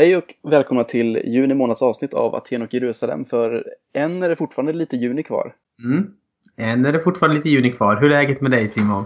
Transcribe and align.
Hej 0.00 0.16
och 0.16 0.34
välkomna 0.42 0.84
till 0.84 1.16
juni 1.24 1.54
månads 1.54 1.82
avsnitt 1.82 2.14
av 2.14 2.34
Aten 2.34 2.62
och 2.62 2.74
Jerusalem. 2.74 3.24
För 3.24 3.74
än 3.92 4.22
är 4.22 4.28
det 4.28 4.36
fortfarande 4.36 4.72
lite 4.72 4.96
juni 4.96 5.22
kvar. 5.22 5.56
Mm. 5.84 6.14
Än 6.60 6.84
är 6.84 6.92
det 6.92 7.00
fortfarande 7.00 7.36
lite 7.36 7.48
juni 7.48 7.72
kvar. 7.72 7.96
Hur 7.96 8.06
är 8.06 8.10
läget 8.10 8.40
med 8.40 8.50
dig 8.50 8.70
Simon? 8.70 9.04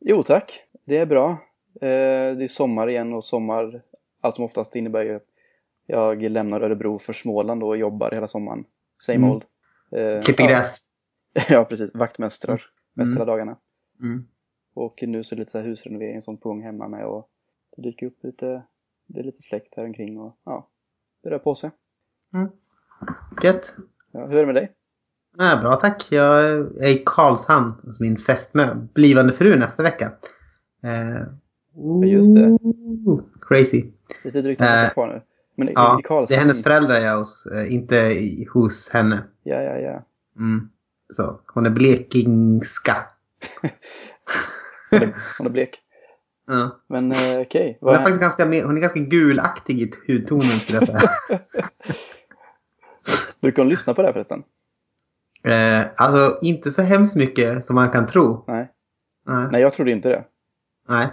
Jo 0.00 0.22
tack, 0.22 0.62
det 0.86 0.96
är 0.96 1.06
bra. 1.06 1.30
Eh, 1.80 2.36
det 2.36 2.44
är 2.44 2.48
sommar 2.48 2.88
igen 2.88 3.12
och 3.12 3.24
sommar 3.24 3.82
allt 4.20 4.34
som 4.34 4.44
oftast 4.44 4.76
innebär 4.76 5.02
ju 5.04 5.14
att 5.14 5.26
jag 5.86 6.22
lämnar 6.22 6.60
Örebro 6.60 6.98
för 6.98 7.12
Småland 7.12 7.62
och 7.62 7.76
jobbar 7.76 8.10
hela 8.10 8.28
sommaren. 8.28 8.64
Same 9.02 9.16
Mm. 9.16 9.30
old. 9.30 9.44
Eh, 9.92 10.20
Klipper 10.20 10.42
ja. 10.44 10.48
gräs? 10.48 10.78
ja, 11.48 11.64
precis. 11.64 11.94
Vaktmästrar 11.94 12.62
mest 12.94 13.08
Mm. 13.08 13.16
hela 13.16 13.24
dagarna. 13.32 13.56
Mm. 14.02 14.24
Och 14.74 15.02
nu 15.06 15.24
så 15.24 15.34
är 15.34 15.36
det 15.36 15.40
lite 15.40 15.52
så 15.52 15.58
här 15.58 15.66
husrenovering 15.66 16.16
och 16.16 16.24
sånt 16.24 16.40
på 16.40 16.48
gång 16.48 16.62
hemma 16.62 16.88
med 16.88 17.06
och 17.06 17.28
det 17.76 17.82
dyker 17.82 18.06
upp 18.06 18.18
lite, 18.24 18.62
det 19.06 19.20
är 19.20 19.24
lite 19.24 19.42
släkt 19.42 19.74
här 19.76 19.84
omkring 19.84 20.18
och 20.20 20.36
ja, 20.44 20.68
det 21.22 21.30
rör 21.30 21.38
på 21.38 21.54
sig. 21.54 21.70
Gött. 23.42 23.76
Ja, 24.12 24.26
hur 24.26 24.34
är 24.36 24.40
det 24.40 24.46
med 24.46 24.54
dig? 24.54 24.72
Ja, 25.38 25.58
bra 25.60 25.76
tack. 25.76 26.12
Jag 26.12 26.44
är 26.44 26.86
i 26.86 27.02
Karlshamn 27.06 27.74
hos 27.82 28.00
min 28.00 28.16
fästmö. 28.16 28.74
Blivande 28.94 29.32
fru 29.32 29.56
nästa 29.58 29.82
vecka. 29.82 30.12
Eh, 30.82 31.22
Ja, 31.76 32.06
just 32.06 32.34
det. 32.34 32.58
Crazy. 33.40 33.84
Lite 34.24 34.42
drygt 34.42 34.60
en 34.60 34.66
vecka 34.66 34.86
Eh, 34.86 34.92
kvar 34.92 35.08
nu. 35.08 35.22
Men 35.56 35.68
i, 35.68 35.72
Ja, 35.74 36.00
i 36.00 36.02
Karlshamn... 36.02 36.26
det 36.28 36.34
är 36.34 36.38
hennes 36.38 36.62
föräldrar 36.62 36.94
jag 36.94 37.04
är 37.04 37.16
hos, 37.16 37.46
eh, 37.46 37.74
inte 37.74 37.96
i, 37.96 38.46
hos 38.52 38.90
henne. 38.90 39.24
Ja, 39.42 39.62
ja, 39.62 39.76
ja. 39.78 40.04
Mm. 40.36 40.68
Så, 41.10 41.40
hon 41.54 41.66
är 41.66 41.70
blekingska. 41.70 42.96
Hon 44.90 45.02
är, 45.02 45.14
hon 45.38 45.46
är 45.46 45.50
blek. 45.50 45.80
Ja. 46.46 46.80
Men 46.88 47.12
eh, 47.12 47.40
okej. 47.40 47.78
Hon 47.80 47.94
är 47.94 47.98
faktiskt 47.98 48.20
ganska, 48.20 48.44
hon 48.44 48.76
är 48.76 48.80
ganska 48.80 49.00
gulaktig 49.00 49.80
i 49.80 50.12
hudtonen 50.12 50.42
skulle 50.42 50.78
jag 50.78 50.86
säga. 50.86 51.38
Brukar 53.40 53.62
hon 53.62 53.68
lyssna 53.68 53.94
på 53.94 54.02
det 54.02 54.08
här 54.08 54.12
förresten? 54.12 54.42
eh, 55.44 55.86
alltså 55.96 56.38
inte 56.42 56.70
så 56.70 56.82
hemskt 56.82 57.16
mycket 57.16 57.64
som 57.64 57.74
man 57.74 57.90
kan 57.90 58.06
tro. 58.06 58.44
Nej. 58.46 58.70
Nej. 59.26 59.48
Nej, 59.52 59.60
jag 59.60 59.72
trodde 59.72 59.90
inte 59.90 60.08
det. 60.08 60.24
Nej. 60.88 61.12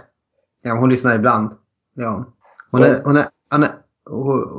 Ja, 0.62 0.74
hon 0.74 0.90
lyssnar 0.90 1.14
ibland. 1.14 1.52
Ja. 1.94 2.24
Hon, 2.70 2.82
är, 2.82 3.02
hon, 3.04 3.16
är, 3.16 3.26
hon, 3.50 3.62
är, 3.62 3.70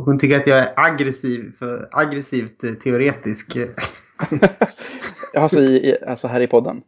hon, 0.05 0.19
tycker 0.19 0.39
att 0.39 0.47
jag 0.47 0.59
är 0.59 0.73
aggressiv, 0.75 1.55
för 1.59 1.89
aggressivt 1.91 2.63
eh, 2.63 2.73
teoretisk. 2.73 3.57
alltså, 5.37 5.61
i, 5.61 5.97
alltså 6.07 6.27
här 6.27 6.41
i 6.41 6.47
podden? 6.47 6.81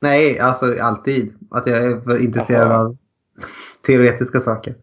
Nej, 0.00 0.38
alltså 0.38 0.74
alltid. 0.82 1.34
Att 1.50 1.66
jag 1.66 1.78
är 1.78 2.00
för 2.00 2.22
intresserad 2.22 2.68
Jaha. 2.68 2.78
av 2.78 2.96
teoretiska 3.86 4.40
saker. 4.40 4.74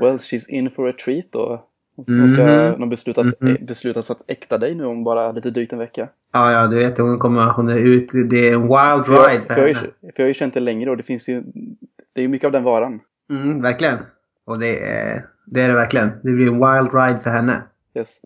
Well, 0.00 0.16
she's 0.18 0.48
in 0.48 0.70
for 0.70 0.88
a 0.88 0.92
treat 1.04 1.26
då. 1.32 1.64
Hon 1.96 2.28
ska, 2.28 2.42
Mhm. 2.42 2.72
hon 2.72 2.80
har 2.80 2.86
beslutat, 2.86 3.40
Mhm. 3.40 3.56
beslutat 3.66 4.10
att 4.10 4.24
äkta 4.26 4.58
dig 4.58 4.74
nu 4.74 4.84
om 4.84 5.04
bara 5.04 5.32
lite 5.32 5.50
drygt 5.50 5.72
en 5.72 5.78
vecka. 5.78 6.08
Ja, 6.32 6.52
ja, 6.52 6.66
du 6.66 6.76
vet, 6.76 6.98
hon, 6.98 7.18
kommer, 7.18 7.52
hon 7.52 7.68
är 7.68 7.78
ute. 7.78 8.16
Det 8.30 8.48
är 8.48 8.54
en 8.54 8.60
wild 8.62 9.06
För 9.06 9.12
jag, 9.12 9.30
ride 9.32 9.42
för, 9.42 9.54
för 9.54 9.60
jag, 9.60 9.68
har 9.68 9.74
henne. 9.74 9.92
för 10.00 10.12
jag 10.16 10.24
har 10.24 10.28
ju 10.28 10.34
känt 10.34 10.54
det 10.54 10.60
längre 10.60 10.90
och 10.90 10.96
det 10.96 11.02
finns 11.02 11.28
ju, 11.28 11.42
det 12.12 12.20
är 12.20 12.22
ju 12.22 12.28
mycket 12.28 12.46
av 12.46 12.52
den 12.52 12.64
varan. 12.64 13.00
Mm, 13.30 13.62
verkligen. 13.62 13.98
Och 14.44 14.58
det 14.58 14.78
är, 14.84 15.24
det 15.46 15.60
är 15.62 15.68
det 15.68 15.74
verkligen. 15.74 16.08
Det 16.22 16.32
blir 16.32 16.46
en 16.46 16.52
wild 16.52 16.94
ride 16.94 17.20
för 17.22 17.30
henne. 17.30 17.62
Yes. 17.94 18.20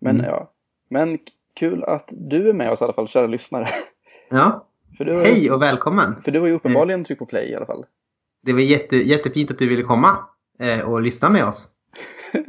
Men 0.00 0.14
Mm. 0.16 0.26
ja, 0.30 0.50
men 0.90 1.18
kul 1.54 1.84
att 1.84 2.08
du 2.12 2.48
är 2.48 2.52
med 2.52 2.70
oss 2.70 2.80
i 2.80 2.84
alla 2.84 2.92
fall, 2.92 3.08
kära 3.08 3.26
lyssnare. 3.26 3.66
Ja, 4.30 4.66
För 4.98 5.04
du, 5.04 5.12
har- 5.14 5.20
hej 5.22 5.50
och 5.50 5.62
välkommen. 5.62 6.14
För 6.24 6.32
du 6.32 6.40
har 6.40 6.46
ju 6.46 6.52
uppenbarligen 6.52 7.04
tryckt 7.04 7.18
på 7.18 7.26
play 7.26 7.50
i 7.50 7.54
alla 7.54 7.66
fall. 7.66 7.84
Det 8.46 8.52
var 8.52 8.60
jätte, 8.60 8.96
jättefint 8.96 9.50
att 9.50 9.58
du 9.58 9.68
ville 9.68 9.82
komma 9.82 10.18
eh, 10.60 10.80
och 10.88 11.02
lyssna 11.02 11.30
med 11.30 11.44
oss. 11.44 11.68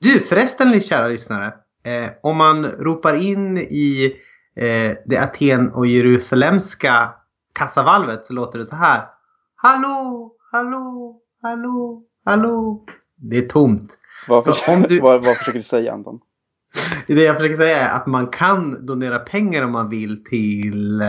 Du 0.00 0.20
förresten 0.20 0.80
kära 0.80 1.08
lyssnare. 1.08 1.46
Eh, 1.84 2.10
om 2.22 2.36
man 2.36 2.66
ropar 2.66 3.14
in 3.14 3.58
i 3.58 4.12
eh, 4.56 4.96
det 5.06 5.18
Aten 5.18 5.70
och 5.72 5.86
Jerusalemska 5.86 7.14
kassavalvet 7.52 8.26
så 8.26 8.32
låter 8.32 8.58
det 8.58 8.64
så 8.64 8.76
här. 8.76 9.02
Hallå, 9.56 10.32
hallå, 10.52 11.20
hallå, 11.42 12.02
hallå. 12.24 12.84
Det 13.16 13.38
är 13.38 13.48
tomt. 13.48 13.98
Vad, 14.28 14.44
försöker, 14.44 14.88
du- 14.88 15.00
vad, 15.00 15.24
vad 15.24 15.36
försöker 15.36 15.58
du 15.58 15.64
säga 15.64 15.92
Anton? 15.92 16.20
Det 17.06 17.24
jag 17.24 17.36
försöker 17.36 17.56
säga 17.56 17.78
är 17.78 17.96
att 17.96 18.06
man 18.06 18.26
kan 18.26 18.86
donera 18.86 19.18
pengar 19.18 19.62
om 19.64 19.72
man 19.72 19.88
vill 19.88 20.24
till 20.24 21.02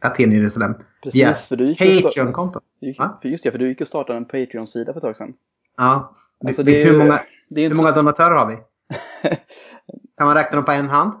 Aten 0.00 0.30
och 0.30 0.36
Jerusalem. 0.36 0.74
Precis, 1.04 1.20
Ja. 1.22 1.32
för 1.34 1.56
du 1.56 1.68
gick 1.68 2.02
Patreon-konto. 2.02 2.60
för 3.22 3.28
just 3.28 3.44
det, 3.44 3.50
för 3.50 3.58
du 3.58 3.68
gick 3.68 3.80
och 3.80 3.86
startade 3.88 4.16
en 4.16 4.24
Patreon-sida 4.24 4.92
för 4.92 4.98
ett 4.98 5.02
tag 5.02 5.16
sedan. 5.16 5.34
Ja. 5.76 6.14
Alltså, 6.46 6.62
det 6.62 6.84
hur, 6.84 6.92
ju- 6.92 6.98
många, 6.98 7.18
Det 7.48 7.60
är 7.60 7.64
inte 7.64 7.76
hur 7.76 7.82
många 7.82 7.90
donatörer 7.94 8.34
har 8.34 8.46
vi? 8.46 8.56
Kan 10.18 10.26
man 10.26 10.34
räkna 10.34 10.56
dem 10.56 10.64
på 10.64 10.72
en 10.72 10.88
hand? 10.88 11.12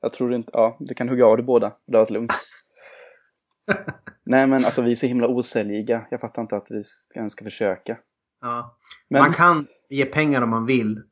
Jag 0.00 0.12
tror 0.12 0.34
inte, 0.34 0.50
ja, 0.54 0.76
du 0.80 0.94
kan 0.94 1.08
hugga 1.08 1.26
av 1.26 1.36
det 1.36 1.42
båda. 1.42 1.72
Det 1.86 1.96
var 1.98 2.12
lugnt. 2.12 2.32
Nej 4.24 4.46
men 4.46 4.64
alltså 4.64 4.82
vi 4.82 4.90
är 4.90 4.94
så 4.94 5.06
himla 5.06 5.28
osäljiga. 5.28 6.06
Jag 6.10 6.20
fattar 6.20 6.42
inte 6.42 6.56
att 6.56 6.66
vi 6.70 6.84
ska- 6.84 7.18
ens 7.18 7.32
ska 7.32 7.44
försöka. 7.44 7.96
Ja. 8.40 8.76
Men 9.08 9.22
Man 9.22 9.32
kan 9.32 9.66
ge 9.88 10.04
pengar 10.04 10.42
om 10.42 10.50
man 10.50 10.66
vill. 10.66 11.02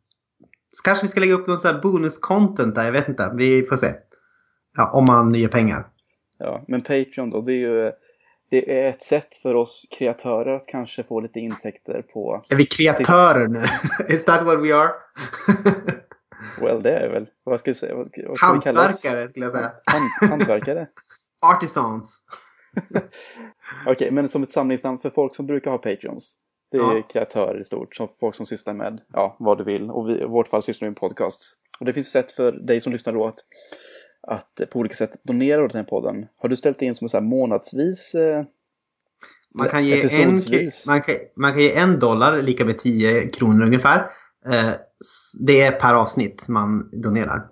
Så 0.73 0.83
kanske 0.85 1.05
vi 1.05 1.09
ska 1.09 1.21
lägga 1.21 1.35
upp 1.35 1.47
någon 1.47 1.59
sån 1.59 1.75
här 1.75 1.83
bonus-content 1.83 2.75
där, 2.75 2.85
jag 2.85 2.93
vet 2.93 3.09
inte. 3.09 3.33
Vi 3.37 3.63
får 3.67 3.77
se. 3.77 3.87
Ja, 4.77 4.91
om 4.99 5.05
man 5.05 5.35
ger 5.35 5.49
pengar. 5.49 5.87
ja, 6.39 6.65
men 6.69 6.81
Patreon 6.83 7.31
då, 7.31 7.41
det 7.41 7.53
är 7.53 7.57
ju 7.57 7.93
det 8.51 8.81
är 8.81 8.91
ett 8.91 9.03
sätt 9.03 9.37
för 9.37 9.55
oss 9.55 9.87
kreatörer 9.99 10.57
att 10.57 10.67
kanske 10.67 11.03
få 11.03 11.21
lite 11.21 11.41
intäkter 11.41 12.03
på, 12.03 12.41
Är 12.51 12.57
vi 12.57 12.67
kreatörer 12.67 13.49
nu? 13.49 13.65
Is 14.15 14.25
that 14.25 14.47
what 14.47 14.59
we 14.59 14.75
are? 14.77 14.91
well 16.61 16.83
det 16.83 16.99
är 16.99 17.09
väl, 17.09 17.27
vad 17.45 17.61
ska 17.61 17.71
vi 17.71 17.75
säga, 17.75 17.95
vad, 17.95 18.11
vad? 18.27 18.39
Hantverkare 18.41 19.29
skulle 19.29 19.47
jag 19.47 19.55
säga. 19.55 19.73
Hand, 19.85 20.31
hantverkare? 20.31 20.87
Artisans. 21.41 22.23
Okej, 23.87 24.11
men 24.11 24.29
som 24.29 24.43
ett 24.43 24.51
samlingsnamn 24.51 24.99
för 24.99 25.11
folk 25.11 25.37
som 25.37 25.47
brukar 25.47 25.71
ha 25.71 25.79
Patreons. 25.79 26.37
Det 26.71 26.77
är 26.77 26.81
Ja. 26.97 27.03
kreatörer 27.03 27.61
i 27.61 27.65
stort, 27.65 27.97
som 27.97 28.09
folk 28.21 28.35
som 28.35 28.47
sysslar 28.47 28.75
med 28.75 29.01
ja, 29.13 29.37
vad 29.39 29.59
du 29.59 29.65
vill. 29.65 29.91
Och 29.91 30.09
vi, 30.09 30.21
i 30.21 30.25
vårt 30.25 30.49
fall 30.49 30.63
sysslar 30.63 30.87
vi 30.87 30.91
med 30.91 30.97
podcast. 30.97 31.41
Och 31.81 31.87
det 31.87 31.93
finns 31.93 32.11
sätt 32.11 32.33
för 32.33 32.53
dig 32.53 32.81
som 32.81 32.93
lyssnar 32.93 33.13
då 33.13 33.27
att, 33.27 33.39
att 34.27 34.61
eh, 34.61 34.67
på 34.67 34.79
olika 34.79 34.95
sätt 34.95 35.11
donera 35.25 35.69
till 35.69 35.77
den 35.77 35.85
här 35.85 35.91
podden. 35.91 36.27
Har 36.37 36.49
du 36.49 36.57
ställt 36.57 36.83
in 36.83 36.95
som 36.95 37.09
så 37.09 37.17
här 37.17 37.25
månadsvis? 37.25 38.15
Eh, 38.15 38.45
Man 39.55 39.69
kan, 39.69 39.85
ge 39.85 40.23
en, 40.23 40.41
man, 40.87 41.01
kan, 41.03 41.15
man 41.37 41.53
kan 41.53 41.63
ge 41.63 41.75
en 41.75 41.99
dollar, 41.99 42.43
lika 42.43 42.65
med 42.65 42.79
10 42.79 43.29
kronor 43.29 43.67
ungefär. 43.67 43.99
Eh, 44.47 44.71
det 45.41 45.61
är 45.61 45.73
per 45.73 45.95
avsnitt 45.95 46.49
man 46.49 46.91
donerar. 46.93 47.47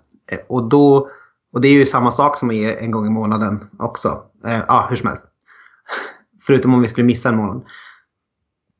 Och, 0.47 0.69
då, 0.69 1.09
och 1.53 1.61
det 1.61 1.67
är 1.67 1.73
ju 1.73 1.85
samma 1.85 2.11
sak 2.11 2.37
som 2.37 2.49
att 2.49 2.55
ge 2.55 2.77
en 2.77 2.91
gång 2.91 3.07
i 3.07 3.09
månaden 3.09 3.69
också. 3.79 4.23
Ja, 4.67 4.87
hur 4.89 4.95
som 4.95 5.07
helst. 5.07 5.27
Förutom 6.45 6.73
om 6.73 6.81
vi 6.81 6.87
skulle 6.87 7.07
missa 7.07 7.29
en 7.29 7.35
månad. 7.35 7.65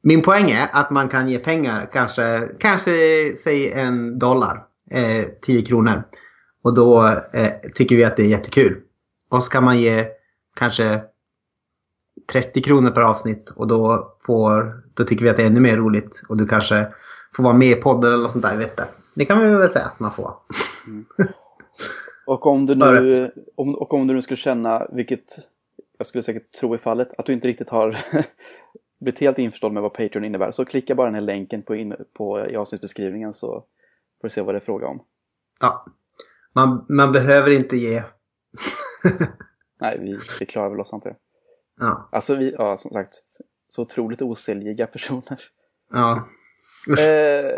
Min 0.01 0.21
poäng 0.21 0.51
är 0.51 0.67
att 0.71 0.89
man 0.89 1.09
kan 1.09 1.29
ge 1.29 1.39
pengar, 1.39 1.89
kanske, 1.93 2.49
kanske 2.59 2.91
säg 3.43 3.71
en 3.71 4.19
dollar, 4.19 4.63
eh, 4.91 5.25
10 5.41 5.61
kronor. 5.61 6.03
Och 6.61 6.73
då 6.73 7.07
eh, 7.33 7.51
tycker 7.75 7.95
vi 7.95 8.03
att 8.03 8.17
det 8.17 8.23
är 8.23 8.29
jättekul. 8.29 8.81
Och 9.29 9.43
så 9.43 9.51
kan 9.51 9.63
man 9.63 9.79
ge 9.79 10.05
kanske 10.55 11.01
30 12.31 12.61
kronor 12.61 12.91
per 12.91 13.01
avsnitt 13.01 13.49
och 13.49 13.67
då, 13.67 14.11
får, 14.25 14.83
då 14.93 15.03
tycker 15.03 15.23
vi 15.23 15.29
att 15.29 15.37
det 15.37 15.43
är 15.43 15.47
ännu 15.47 15.59
mer 15.59 15.77
roligt. 15.77 16.21
Och 16.29 16.37
du 16.37 16.47
kanske 16.47 16.87
får 17.35 17.43
vara 17.43 17.53
med 17.53 17.67
i 17.67 17.75
podden 17.75 18.13
eller 18.13 18.23
något 18.23 18.31
sånt 18.31 18.45
där, 18.45 18.57
vet 18.57 18.69
inte. 18.69 18.87
Det 19.15 19.25
kan 19.25 19.39
vi 19.39 19.55
väl 19.55 19.69
säga 19.69 19.85
att 19.85 19.99
man 19.99 20.13
får. 20.13 20.33
och, 22.25 22.45
om 22.45 22.65
du 22.65 22.75
nu, 22.75 23.31
om, 23.55 23.75
och 23.75 23.93
om 23.93 24.07
du 24.07 24.13
nu 24.13 24.21
skulle 24.21 24.37
känna, 24.37 24.87
vilket 24.91 25.35
jag 25.97 26.07
skulle 26.07 26.23
säkert 26.23 26.51
tro 26.51 26.73
är 26.73 26.77
fallet, 26.77 27.07
att 27.17 27.25
du 27.25 27.33
inte 27.33 27.47
riktigt 27.47 27.69
har 27.69 27.97
blivit 28.99 29.19
helt 29.19 29.37
införstådd 29.37 29.73
med 29.73 29.83
vad 29.83 29.93
Patreon 29.93 30.25
innebär. 30.25 30.51
Så 30.51 30.65
klicka 30.65 30.95
bara 30.95 31.07
den 31.07 31.15
här 31.15 31.21
länken 31.21 31.61
på, 31.61 31.75
in, 31.75 31.95
på 32.13 32.47
i 32.49 32.55
avsnittsbeskrivningen 32.55 33.33
så 33.33 33.63
får 34.21 34.27
du 34.27 34.29
se 34.29 34.41
vad 34.41 34.53
det 34.55 34.57
är 34.57 34.65
fråga 34.65 34.87
om. 34.87 34.99
Ja. 35.59 35.85
Man, 36.57 36.85
man 36.89 37.11
behöver 37.11 37.51
inte 37.51 37.75
ge. 37.75 38.03
Nej, 39.81 39.99
vi, 39.99 40.17
vi 40.39 40.45
klarar 40.45 40.69
väl 40.69 40.79
oss 40.79 40.93
antar 40.93 41.09
jag. 41.09 41.17
ja. 41.87 42.09
Alltså 42.11 42.35
vi, 42.35 42.51
ja 42.57 42.77
som 42.77 42.91
sagt, 42.91 43.13
så 43.67 43.81
otroligt 43.81 44.21
osäljiga 44.21 44.87
personer. 44.87 45.41
ja. 45.91 46.27
Eh, 46.99 47.05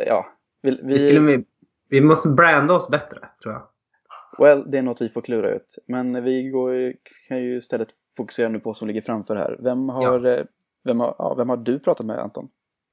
ja, 0.08 0.26
vi, 0.62 0.72
vi, 0.72 0.78
Vi, 0.84 1.00
skulle, 1.00 1.44
vi 1.90 2.02
måste 2.02 2.30
branda 2.30 2.74
oss 2.74 2.90
bättre, 2.90 3.20
tror 3.44 3.54
jag. 3.54 3.68
well, 4.40 4.72
det 4.72 4.78
är 4.78 4.82
något 4.82 5.02
vi 5.02 5.10
får 5.10 5.22
klura 5.22 5.52
ut. 5.52 5.76
Men 5.88 6.24
vi 6.24 6.50
går, 6.50 6.94
kan 7.28 7.38
ju 7.38 7.58
istället 7.58 7.90
fokusera 8.18 8.50
nu 8.50 8.60
på 8.60 8.70
vad 8.70 8.78
som 8.78 8.88
ligger 8.88 9.02
framför 9.02 9.36
här. 9.36 9.58
Vem 9.60 9.90
har, 9.90 10.26
eh, 10.26 10.46
vem 10.84 11.00
har, 11.00 11.16
ja, 11.18 11.36
vem 11.36 11.50
har 11.50 11.58
du 11.58 11.80
pratat 11.80 12.06
med 12.06 12.20
Anton? 12.20 12.50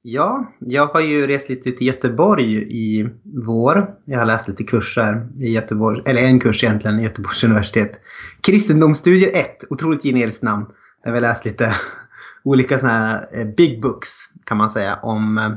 Ja, 0.08 0.52
jag 0.58 0.86
har 0.86 1.00
ju 1.00 1.26
rest 1.26 1.48
lite 1.48 1.72
till 1.72 1.86
Göteborg 1.86 2.62
i 2.68 3.08
vår. 3.44 3.94
Jag 4.04 4.18
har 4.18 4.26
läst 4.26 4.48
lite 4.48 4.64
kurser 4.64 5.28
i 5.34 5.52
Göteborg, 5.52 6.02
eller 6.06 6.22
en 6.22 6.40
kurs 6.40 6.64
egentligen 6.64 7.00
i 7.00 7.02
Göteborgs 7.02 7.44
universitet. 7.44 8.00
Kristendomsstudier 8.40 9.30
1, 9.30 9.64
otroligt 9.70 10.02
generiskt 10.02 10.42
namn. 10.42 10.66
Där 11.04 11.12
vi 11.12 11.16
har 11.16 11.20
läst 11.20 11.44
lite 11.44 11.74
olika 12.44 12.78
sådana 12.78 12.98
här 12.98 13.26
eh, 13.32 13.46
big 13.56 13.82
books 13.82 14.10
kan 14.44 14.56
man 14.56 14.70
säga 14.70 14.98
om, 15.02 15.38
eh, 15.38 15.50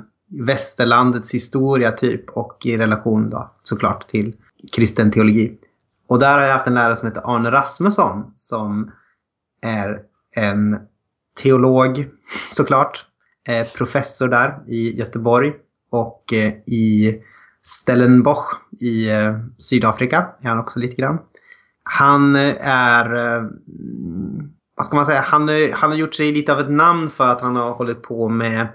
västerlandets 0.46 1.34
historia 1.34 1.92
typ 1.92 2.30
och 2.30 2.66
i 2.66 2.78
relation 2.78 3.30
då 3.30 3.54
såklart 3.64 4.08
till 4.08 4.36
kristen 4.76 5.12
teologi. 5.12 5.58
Och 6.08 6.20
där 6.20 6.34
har 6.34 6.42
jag 6.42 6.54
haft 6.54 6.68
en 6.68 6.74
lärare 6.74 6.96
som 6.96 7.08
heter 7.08 7.36
Arne 7.36 7.52
Rasmusson 7.52 8.34
som 8.36 8.92
är 9.62 10.00
en 10.36 10.80
teolog 11.44 12.10
såklart. 12.56 13.06
Eh, 13.50 13.68
professor 13.68 14.28
där 14.28 14.60
i 14.68 15.00
Göteborg 15.00 15.54
och 15.92 16.34
eh, 16.34 16.52
i 16.52 17.16
Stellenbosch 17.64 18.56
i 18.82 19.10
eh, 19.10 19.40
Sydafrika 19.60 20.28
är 20.42 20.50
han 20.50 20.60
också 20.60 20.80
lite 20.80 20.96
grann. 20.96 21.20
Han 21.84 22.36
är, 22.36 23.10
vad 24.76 24.86
ska 24.86 24.96
man 24.96 25.06
säga, 25.06 25.22
han, 25.22 25.50
han 25.74 25.92
har 25.92 25.98
gjort 25.98 26.16
sig 26.16 26.32
lite 26.32 26.54
av 26.54 26.60
ett 26.60 26.72
namn 26.72 27.10
för 27.10 27.24
att 27.24 27.42
han 27.42 27.56
har 27.56 27.72
hållit 27.72 28.02
på 28.02 28.30
med 28.30 28.68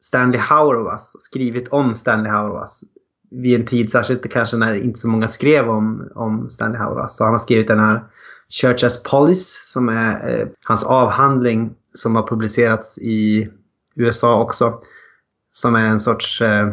Stanley 0.00 0.40
Hauerwas, 0.40 1.16
skrivit 1.18 1.68
om 1.68 1.96
Stanley 1.96 2.32
Hauerwas 2.32 2.82
vid 3.30 3.60
en 3.60 3.66
tid, 3.66 3.90
särskilt 3.90 4.32
kanske 4.32 4.56
när 4.56 4.74
inte 4.74 5.00
så 5.00 5.08
många 5.08 5.28
skrev 5.28 5.68
om, 5.68 6.10
om 6.14 6.50
Stanley 6.50 6.78
Hauerwas. 6.78 7.16
Så 7.16 7.24
han 7.24 7.32
har 7.32 7.38
skrivit 7.38 7.68
den 7.68 7.80
här 7.80 8.04
Church 8.48 8.84
as 8.84 9.02
Police 9.02 9.60
som 9.64 9.88
är 9.88 10.40
eh, 10.40 10.48
hans 10.64 10.84
avhandling 10.84 11.70
som 11.94 12.16
har 12.16 12.26
publicerats 12.26 12.98
i 12.98 13.48
USA 13.98 14.40
också. 14.40 14.80
Som 15.52 15.74
är 15.74 15.88
en 15.88 16.00
sorts, 16.00 16.42
eh, 16.42 16.68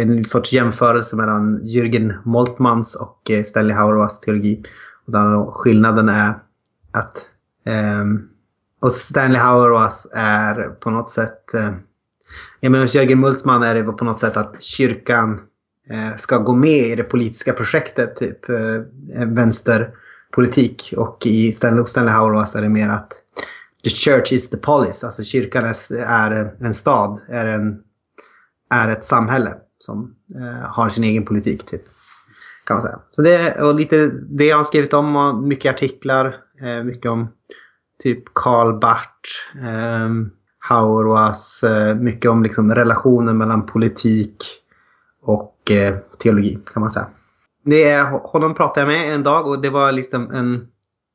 en 0.00 0.24
sorts 0.24 0.52
jämförelse 0.52 1.16
mellan 1.16 1.62
Jürgen 1.62 2.14
Moltmans 2.24 2.94
och 2.94 3.30
eh, 3.30 3.44
Stanley 3.44 3.76
Hauerwas 3.76 4.20
teologi. 4.20 4.62
Och 5.06 5.12
där 5.12 5.50
skillnaden 5.50 6.08
är 6.08 6.34
att 6.92 7.26
eh, 7.66 8.04
och 8.82 8.92
Stanley 8.92 9.40
Hauerwas 9.40 10.06
är 10.14 10.54
på 10.62 10.90
något 10.90 11.10
sätt 11.10 11.54
eh, 11.54 11.70
jag 12.60 12.72
menar 12.72 12.84
hos 12.84 12.94
Jörgen 12.94 13.20
Multman 13.20 13.62
är 13.62 13.74
det 13.74 13.82
på 13.82 14.04
något 14.04 14.20
sätt 14.20 14.36
att 14.36 14.62
kyrkan 14.62 15.40
eh, 15.90 16.16
ska 16.16 16.38
gå 16.38 16.54
med 16.54 16.86
i 16.86 16.94
det 16.96 17.04
politiska 17.04 17.52
projektet, 17.52 18.16
typ 18.16 18.48
eh, 18.48 19.26
vänsterpolitik. 19.26 20.94
Och 20.96 21.26
i 21.26 21.52
Stanley, 21.52 21.84
Stanley 21.86 22.14
Hauerwas 22.14 22.54
är 22.54 22.62
det 22.62 22.68
mer 22.68 22.88
att 22.88 23.12
the 23.84 23.90
church 23.90 24.32
is 24.32 24.50
the 24.50 24.56
police, 24.56 25.06
alltså 25.06 25.22
kyrkan 25.22 25.64
är 26.06 26.54
en 26.60 26.74
stad, 26.74 27.20
är, 27.28 27.46
en, 27.46 27.78
är 28.70 28.88
ett 28.88 29.04
samhälle 29.04 29.54
som 29.78 30.14
eh, 30.34 30.68
har 30.68 30.88
sin 30.88 31.04
egen 31.04 31.24
politik. 31.24 31.66
typ. 31.66 31.82
Kan 32.66 32.76
man 32.76 32.86
säga. 32.86 32.98
Så 33.10 33.22
det 33.22 33.62
och 33.62 33.74
lite 33.74 34.08
det 34.08 34.44
jag 34.44 34.56
har 34.56 34.64
skrivit 34.64 34.92
om, 34.92 35.48
mycket 35.48 35.74
artiklar, 35.74 36.36
eh, 36.62 36.84
mycket 36.84 37.10
om 37.10 37.28
typ 38.02 38.24
Karl 38.34 38.80
Barth. 38.80 39.66
Eh, 39.68 40.08
Hauerwas, 40.60 41.62
eh, 41.62 41.96
mycket 41.96 42.30
om 42.30 42.42
liksom 42.42 42.74
relationen 42.74 43.38
mellan 43.38 43.66
politik 43.66 44.36
och 45.22 45.70
eh, 45.70 45.96
teologi 46.18 46.58
kan 46.72 46.80
man 46.80 46.90
säga. 46.90 47.06
Det 47.64 47.90
är, 47.90 48.04
honom 48.04 48.54
pratade 48.54 48.80
jag 48.80 49.00
med 49.00 49.14
en 49.14 49.22
dag 49.22 49.46
och 49.46 49.62
det 49.62 49.70
var 49.70 49.92
liksom 49.92 50.30
en 50.30 50.68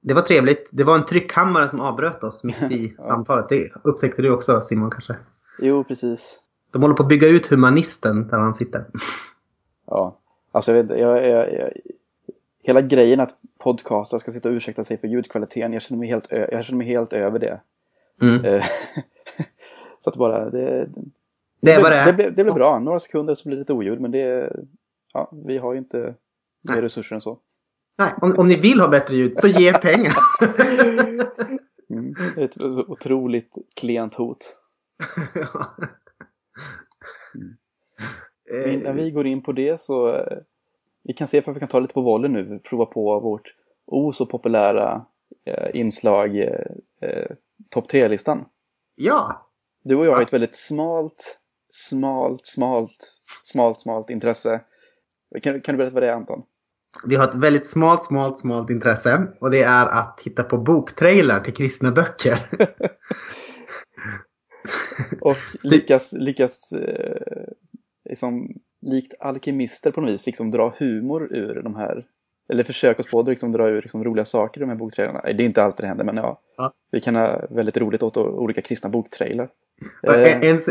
det 0.08 0.14
var 0.14 0.22
trevligt. 0.22 0.70
Det 0.72 0.84
var 0.84 0.96
en 0.96 1.06
tryckhammare 1.06 1.70
som 1.70 1.80
avbröt 1.80 2.24
oss 2.24 2.44
mitt 2.44 2.72
i 2.72 2.96
ja. 2.98 3.04
samtalet. 3.04 3.50
Det 3.50 3.72
upptäckte 3.84 4.22
du 4.22 4.32
också 4.32 4.62
Simon 4.62 4.92
kanske? 4.92 5.16
Jo, 5.60 5.84
precis. 5.84 6.40
De 6.72 6.82
håller 6.82 6.96
på 6.96 7.04
att 7.04 7.10
bygga 7.10 7.28
ut 7.28 7.48
humanisten 7.48 8.28
där 8.28 8.40
han 8.40 8.54
sitter. 8.54 8.86
Ja, 9.88 10.18
alltså 10.52 10.76
jag 10.76 10.84
vet, 10.84 11.00
jag, 11.00 11.28
jag, 11.28 11.54
jag, 11.54 11.70
hela 12.64 12.82
grejen 12.82 13.20
att 13.20 13.36
podcastare 13.60 14.20
ska 14.20 14.32
sitta 14.32 14.50
och 14.50 14.56
ursäkta 14.56 14.84
sig 14.84 14.98
för 14.98 15.08
ljudkvaliteten, 15.08 15.74
jag 15.74 15.82
känner 15.82 16.00
mig 16.00 16.10
helt, 16.10 16.28
jag 16.32 16.66
känner 16.66 16.78
mig 16.78 16.88
helt 16.88 17.14
över 17.14 17.40
det. 17.40 17.62
Mm. 18.22 18.46
Eh, 18.46 18.64
så 20.04 20.10
att 20.10 20.16
bara, 20.16 20.50
det, 20.50 20.86
det, 20.86 21.02
det, 21.60 21.72
är. 21.72 22.06
det, 22.06 22.12
det, 22.12 22.30
det 22.30 22.44
blir 22.44 22.54
bra. 22.54 22.80
Några 22.80 23.00
sekunder 23.00 23.36
så 23.36 23.50
blir 23.50 23.56
det 23.56 23.62
lite 23.62 23.74
oljud 23.74 24.02
men 24.02 24.12
det, 24.12 24.54
ja, 25.14 25.32
vi 25.46 25.58
har 25.58 25.74
ju 25.74 25.80
inte 25.80 26.14
mer 26.70 26.82
resurser 26.82 27.16
än 27.16 27.22
så. 27.22 27.40
Nej, 27.98 28.14
om, 28.22 28.36
om 28.38 28.48
ni 28.48 28.56
vill 28.56 28.80
ha 28.80 28.88
bättre 28.88 29.16
ljud 29.16 29.38
så 29.38 29.48
ge 29.48 29.74
pengar. 29.74 30.14
mm, 31.90 32.14
ett 32.38 32.62
otroligt 32.88 33.56
klent 33.76 34.14
hot. 34.14 34.58
Mm. 38.52 38.80
Innan 38.80 38.96
vi 38.96 39.12
går 39.12 39.28
in 39.28 39.44
på 39.44 39.52
det 39.52 39.82
så 39.82 40.16
eh, 40.16 40.38
vi 41.04 41.14
kan 41.14 41.28
se 41.28 41.42
om 41.46 41.54
vi 41.54 41.60
kan 41.60 41.70
ta 41.70 41.80
lite 41.80 41.94
på 41.94 42.02
volley 42.02 42.32
nu. 42.32 42.60
Prova 42.60 42.86
på 42.86 43.20
vårt 43.20 43.56
o 43.86 44.12
så 44.12 44.26
populära 44.26 45.06
eh, 45.46 45.80
inslag 45.80 46.38
eh, 46.38 46.72
eh 47.02 47.32
topp 47.70 47.92
3-listan. 47.92 48.46
Ja! 48.96 49.50
Du 49.84 49.96
och 49.96 50.06
jag 50.06 50.16
har 50.16 50.22
ett 50.22 50.34
väldigt 50.34 50.56
smalt, 50.56 51.40
smalt, 51.70 52.46
smalt, 52.46 52.98
smalt, 53.44 53.80
smalt 53.80 54.10
intresse. 54.10 54.62
Kan, 55.44 55.62
kan 55.62 55.74
du 55.74 55.78
berätta 55.78 55.94
vad 55.94 56.04
det 56.04 56.10
är 56.10 56.14
Anton? 56.14 56.44
Vi 57.04 57.16
har 57.16 57.28
ett 57.28 57.36
väldigt 57.36 57.68
smalt, 57.68 58.04
smalt, 58.04 58.40
smalt 58.40 58.70
intresse 58.70 59.28
och 59.42 59.52
det 59.52 59.64
är 59.64 59.86
att 59.86 60.22
hitta 60.26 60.44
på 60.44 60.58
boktrailer 60.58 61.40
till 61.40 61.54
kristna 61.54 61.92
böcker. 61.92 62.38
och 65.22 65.38
lyckas, 65.64 66.14
lyckas 66.14 66.72
eh, 66.72 67.48
liksom, 68.10 68.48
likt 68.82 69.14
alkemister 69.20 69.92
på 69.92 70.02
något 70.02 70.14
vis 70.14 70.26
liksom 70.26 70.52
dra 70.52 70.76
humor 70.80 71.36
ur 71.36 71.62
de 71.64 71.76
här 71.76 72.06
eller 72.50 72.64
försöka 72.64 73.00
oss 73.00 73.12
på 73.12 73.20
att 73.20 73.28
liksom 73.28 73.52
dra 73.52 73.70
ur 73.70 73.82
liksom 73.82 74.04
roliga 74.04 74.26
saker 74.26 74.62
i 74.62 74.64
de 74.64 74.70
här 74.70 74.78
boktrailerna. 74.78 75.22
Det 75.22 75.30
är 75.30 75.42
inte 75.42 75.64
alltid 75.64 75.84
det 75.84 75.88
händer, 75.88 76.06
men 76.06 76.18
ja. 76.18 76.42
ja. 76.58 76.72
Vi 76.92 77.00
kan 77.00 77.16
ha 77.16 77.48
väldigt 77.50 77.78
roligt 77.78 78.04
åt 78.04 78.18
olika 78.18 78.62
kristna 78.62 78.90
boktrailer. 78.90 79.50
En, 80.02 80.24
en, 80.24 80.44
en, 80.44 80.62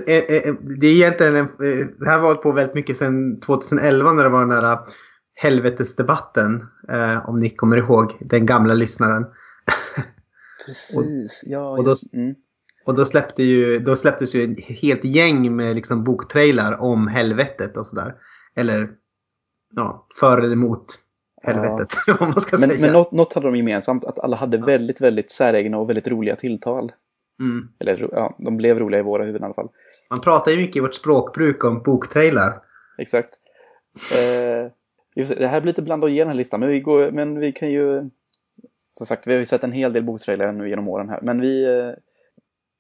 det 0.81 0.87
är 0.87 0.95
egentligen 0.95 1.37
en, 1.37 1.49
det 1.99 2.07
här 2.07 2.19
har 2.19 2.23
varit 2.23 2.43
på 2.43 2.53
väldigt 2.53 2.75
mycket 2.75 2.97
sedan 2.97 3.41
2011 3.41 4.13
när 4.13 4.25
det 4.25 4.31
var 4.31 4.41
den 4.41 4.49
där 4.49 4.79
helvetesdebatten. 5.35 6.67
Eh, 6.89 7.29
om 7.29 7.37
ni 7.37 7.51
kommer 7.51 7.77
ihåg, 7.77 8.17
den 8.21 8.47
gamla 8.47 8.75
lyssnaren. 8.75 9.27
Precis, 10.67 10.97
och, 10.97 11.51
ja. 11.51 11.71
Och 11.79 11.85
då, 11.85 11.95
mm. 12.13 12.35
och 12.87 12.95
då, 12.95 13.05
släppte 13.05 13.43
ju, 13.43 13.79
då 13.79 13.97
släpptes 13.97 14.35
ju 14.35 14.53
ett 14.53 14.61
helt 14.61 15.05
gäng 15.05 15.57
med 15.57 15.77
liksom 15.77 16.05
boktrailar 16.05 16.81
om 16.81 17.09
helvetet 17.09 17.77
och 17.77 17.87
sådär. 17.87 18.15
Eller 18.57 18.91
ja, 19.77 20.07
för 20.21 20.39
eller 20.39 20.53
emot 20.53 20.87
helvetet. 21.43 21.89
Ja. 22.07 22.17
man 22.21 22.41
ska 22.41 22.59
men, 22.59 22.71
säga. 22.71 22.81
men 22.81 22.93
något, 22.93 23.13
något 23.13 23.33
hade 23.33 23.47
de 23.47 23.57
gemensamt, 23.57 24.05
att 24.05 24.19
alla 24.19 24.37
hade 24.37 24.57
ja. 24.57 24.65
väldigt, 24.65 25.01
väldigt 25.01 25.31
säregna 25.31 25.79
och 25.79 25.89
väldigt 25.89 26.09
roliga 26.09 26.37
tilltal. 26.37 26.93
Mm. 27.41 27.69
Eller 27.81 28.09
ja, 28.13 28.37
de 28.39 28.57
blev 28.57 28.79
roliga 28.79 29.01
i 29.01 29.03
våra 29.03 29.25
huvuden 29.25 29.43
i 29.43 29.45
alla 29.45 29.55
fall. 29.55 29.69
Man 30.11 30.21
pratar 30.21 30.53
ju 30.53 30.57
mycket 30.57 30.77
i 30.77 30.81
vårt 30.81 30.95
språkbruk 30.95 31.65
om 31.65 31.83
boktrailar. 31.83 32.63
Exakt. 32.99 33.31
Eh, 34.13 34.71
det 35.15 35.49
här 35.49 35.61
blir 35.61 35.73
lite 35.73 35.83
bland 35.83 36.05
och 36.05 36.11
ge 36.11 36.19
den 36.19 36.29
här 36.29 36.35
listan, 36.35 36.61
men 36.61 36.69
vi, 36.69 36.81
går, 36.81 37.11
men 37.11 37.39
vi 37.39 37.53
kan 37.53 37.71
ju... 37.71 38.11
Som 38.77 39.07
sagt, 39.07 39.27
vi 39.27 39.33
har 39.33 39.41
ju 39.41 39.47
sett 39.47 39.65
en 39.65 39.73
hel 39.73 39.93
del 39.93 40.05
boktrailer 40.05 40.53
nu 40.53 40.69
genom 40.69 40.89
åren 40.89 41.09
här, 41.09 41.21
men 41.23 41.41
vi... 41.41 41.65
Eh, 41.65 41.93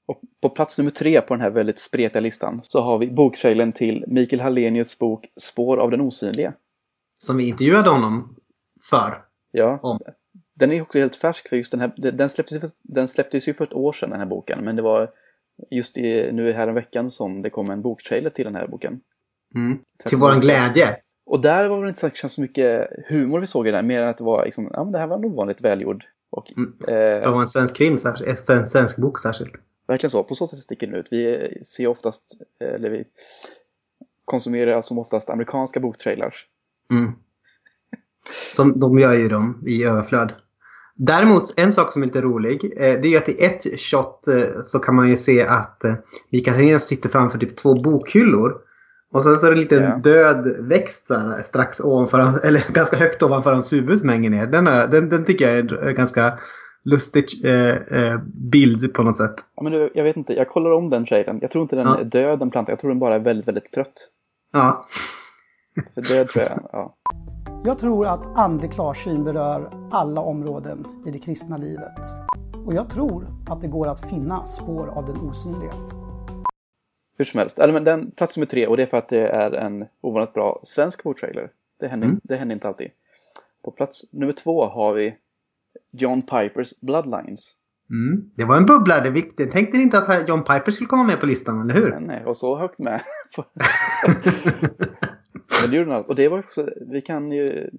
och 0.07 0.21
på 0.43 0.49
plats 0.49 0.79
nummer 0.79 0.91
tre 0.91 1.21
på 1.21 1.35
den 1.35 1.41
här 1.41 1.50
väldigt 1.50 1.79
spretiga 1.79 2.21
listan 2.21 2.61
så 2.62 2.81
har 2.81 2.99
vi 2.99 3.11
boktrailern 3.11 3.73
till 3.73 4.05
Mikael 4.09 4.43
Hallenius 4.43 4.99
bok 4.99 5.26
Spår 5.41 5.76
av 5.76 5.91
den 5.91 6.00
osynliga. 6.00 6.55
Som 7.21 7.37
vi 7.37 7.49
intervjuade 7.49 7.91
honom 7.91 8.37
för. 8.91 9.25
Ja. 9.50 9.79
Om. 9.83 9.99
Den 10.55 10.73
är 10.73 10.83
också 10.83 10.99
helt 10.99 11.17
färsk 11.17 11.49
för 11.49 11.57
just 11.57 11.71
den 11.71 11.81
här, 11.81 11.93
den 11.97 12.31
släpptes, 12.31 12.73
den 12.83 13.09
släpptes 13.09 13.49
ju 13.49 13.55
för 13.55 13.64
ett 13.64 13.73
år 13.73 13.93
sedan 13.93 14.11
den 14.11 14.19
här 14.19 14.26
boken, 14.26 14.64
men 14.64 14.76
det 14.76 14.83
var 14.83 15.11
just 15.71 15.97
i, 15.97 16.33
nu 16.33 16.53
här 16.53 16.69
en 16.69 16.75
veckan 16.75 17.11
som 17.11 17.43
det 17.43 17.50
kom 17.50 17.71
en 17.71 17.83
boktrailer 17.83 18.31
till 18.31 18.45
den 18.45 18.55
här 18.55 18.67
boken. 18.67 19.00
Mm. 19.55 19.79
Till 20.05 20.19
våran 20.19 20.41
glädje. 20.41 20.87
Och 21.26 21.40
där 21.40 21.69
var 21.69 21.83
det 21.83 21.88
inte 21.88 22.28
så 22.28 22.40
mycket 22.40 22.88
humor 23.09 23.40
vi 23.40 23.47
såg 23.47 23.69
i 23.69 23.71
den, 23.71 23.87
mer 23.87 24.02
än 24.02 24.09
att 24.09 24.19
det 24.19 24.25
var 24.25 24.45
liksom, 24.45 24.71
ja 24.73 24.85
men 24.85 24.93
det 24.93 24.99
här 24.99 25.07
var 25.07 25.19
nog 25.19 25.35
vanligt 25.35 25.61
välgjord. 25.61 26.04
Och, 26.31 26.52
mm. 26.57 26.75
eh, 26.88 27.23
det 27.23 27.31
var 27.31 27.43
en 27.43 27.49
svensk 27.49 27.76
krim, 27.76 27.99
en 28.49 28.66
svensk 28.66 28.99
bok 28.99 29.19
särskilt. 29.19 29.52
Verkligen 29.87 30.11
så, 30.11 30.25
på 30.25 30.35
så 30.35 30.47
sätt 30.47 30.59
sticker 30.59 30.87
den 30.87 30.97
ut. 30.97 31.07
Vi 31.11 31.52
ser 31.64 31.87
oftast, 31.87 32.25
eller 32.61 32.90
vi 32.90 33.04
konsumerar 34.25 34.81
som 34.81 34.99
oftast 34.99 35.31
amerikanska 35.31 35.81
boktrailers. 35.81 36.47
Mm. 36.90 37.12
Som 38.54 38.81
de 38.81 38.99
gör 38.99 39.12
ju 39.12 39.28
dem 39.28 39.64
i 39.66 39.85
överflöd. 39.85 40.33
Däremot 40.97 41.59
en 41.59 41.73
sak 41.73 41.93
som 41.93 42.02
är 42.02 42.07
lite 42.07 42.21
rolig. 42.21 42.64
Eh, 42.64 43.00
det 43.02 43.14
är 43.14 43.19
att 43.19 43.28
i 43.28 43.45
ett 43.45 43.81
shot 43.81 44.28
eh, 44.28 44.62
så 44.64 44.78
kan 44.78 44.95
man 44.95 45.09
ju 45.09 45.16
se 45.16 45.43
att 45.43 45.85
eh, 45.85 45.95
Mikael 46.31 46.57
Helenius 46.57 46.85
sitter 46.85 47.09
framför 47.09 47.38
typ 47.38 47.57
två 47.57 47.75
bokhyllor. 47.75 48.54
Och 49.14 49.23
sen 49.23 49.38
så 49.38 49.47
är 49.47 49.50
det 49.50 49.56
en 49.56 49.61
liten 49.61 49.83
yeah. 49.83 50.00
död 50.00 50.68
växt 50.68 51.06
så 51.06 51.14
här, 51.14 51.30
strax 51.30 51.80
ovanför 51.80 52.18
hans, 52.18 52.44
eller 52.44 52.73
ganska 52.73 52.97
högt 52.97 53.23
ovanför 53.23 53.52
hans 53.52 53.73
huvud 53.73 53.99
som 53.99 54.09
hänger 54.09 54.30
ner. 54.30 54.47
Den, 54.47 54.64
den, 54.64 55.09
den 55.09 55.25
tycker 55.25 55.44
jag 55.44 55.54
är 55.54 55.88
en 55.88 55.94
ganska 55.94 56.38
lustig 56.85 57.44
eh, 57.44 58.18
bild 58.52 58.94
på 58.94 59.02
något 59.02 59.16
sätt. 59.16 59.35
Ja, 59.56 59.62
men 59.62 59.73
du, 59.73 59.90
jag 59.94 60.04
vet 60.04 60.16
inte, 60.16 60.33
jag 60.33 60.49
kollar 60.49 60.71
om 60.71 60.90
den 60.90 61.06
trailern. 61.06 61.38
Jag 61.42 61.50
tror 61.50 61.62
inte 61.62 61.76
den 61.76 61.87
ja. 61.87 61.99
är 61.99 62.04
död 62.04 62.38
den 62.38 62.50
plantan, 62.50 62.73
jag 62.73 62.80
tror 62.80 62.90
den 62.90 62.99
bara 62.99 63.14
är 63.14 63.18
väldigt, 63.18 63.49
väldigt 63.49 63.73
trött. 63.73 64.09
Ja. 64.52 64.85
För 65.94 66.14
död 66.14 66.28
tror 66.28 66.44
jag, 66.44 66.68
ja. 66.73 66.94
Jag 67.64 67.78
tror 67.78 68.06
att 68.06 68.38
andlig 68.38 68.73
klarsyn 68.73 69.25
berör 69.25 69.88
alla 69.90 70.21
områden 70.21 70.87
i 71.06 71.11
det 71.11 71.18
kristna 71.18 71.56
livet. 71.56 72.00
Och 72.66 72.75
jag 72.75 72.90
tror 72.90 73.26
att 73.49 73.61
det 73.61 73.68
går 73.68 73.88
att 73.88 74.11
finna 74.11 74.47
spår 74.47 74.88
av 74.88 75.06
den 75.06 75.16
osynliga. 75.16 76.04
Hur 77.16 77.25
som 77.25 77.38
helst, 77.38 77.59
eller 77.59 77.73
men 77.73 77.85
den 77.85 78.11
plats 78.11 78.37
nummer 78.37 78.47
tre 78.47 78.66
och 78.66 78.76
det 78.76 78.83
är 78.83 78.87
för 78.87 78.99
att 78.99 79.09
det 79.09 79.28
är 79.28 79.50
en 79.52 79.85
ovanligt 80.00 80.33
bra 80.35 80.61
svensk 80.62 81.02
boktrailer. 81.02 81.50
Det 81.80 81.88
händer, 81.88 82.06
Mm. 82.06 82.21
det 82.25 82.37
händer 82.37 82.54
inte 82.54 82.68
alltid. 82.68 82.90
På 83.64 83.71
plats 83.71 84.04
nummer 84.12 84.33
två 84.33 84.64
har 84.66 84.92
vi 84.92 85.16
John 85.90 86.23
Pipers 86.23 86.80
Bloodlines. 86.80 87.56
Mm. 87.90 88.30
Det 88.37 88.44
var 88.44 88.56
en 88.56 88.66
bubblare. 88.66 89.04
Det 89.04 89.11
viktigt. 89.11 89.52
Tänkte 89.52 89.76
ni 89.76 89.83
inte 89.83 89.99
att 89.99 90.28
John 90.28 90.40
Piper 90.44 90.71
skulle 90.71 90.88
komma 90.88 91.04
med 91.04 91.21
på 91.21 91.26
listan, 91.26 91.61
eller 91.62 91.75
hur? 91.75 92.11
Är 92.11 92.26
och 92.26 92.37
så 92.37 92.56
högt 92.59 92.78
med. 92.78 93.00
Men 95.62 95.71
det 95.71 95.76
gjorde 95.76 95.90
den 95.90 95.97
allt. 95.97 96.09
Och 96.09 96.14
det 96.16 96.28
var 96.28 96.38
också, 96.38 96.68
vi 96.90 97.00
kan 97.00 97.33
ju, 97.33 97.71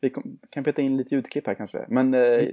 vi 0.00 0.12
kan 0.50 0.64
peta 0.64 0.82
in 0.82 0.96
lite 0.96 1.14
ljudklipp 1.14 1.46
här 1.46 1.54
kanske. 1.54 1.84
Men 1.88 2.14
eh, 2.14 2.48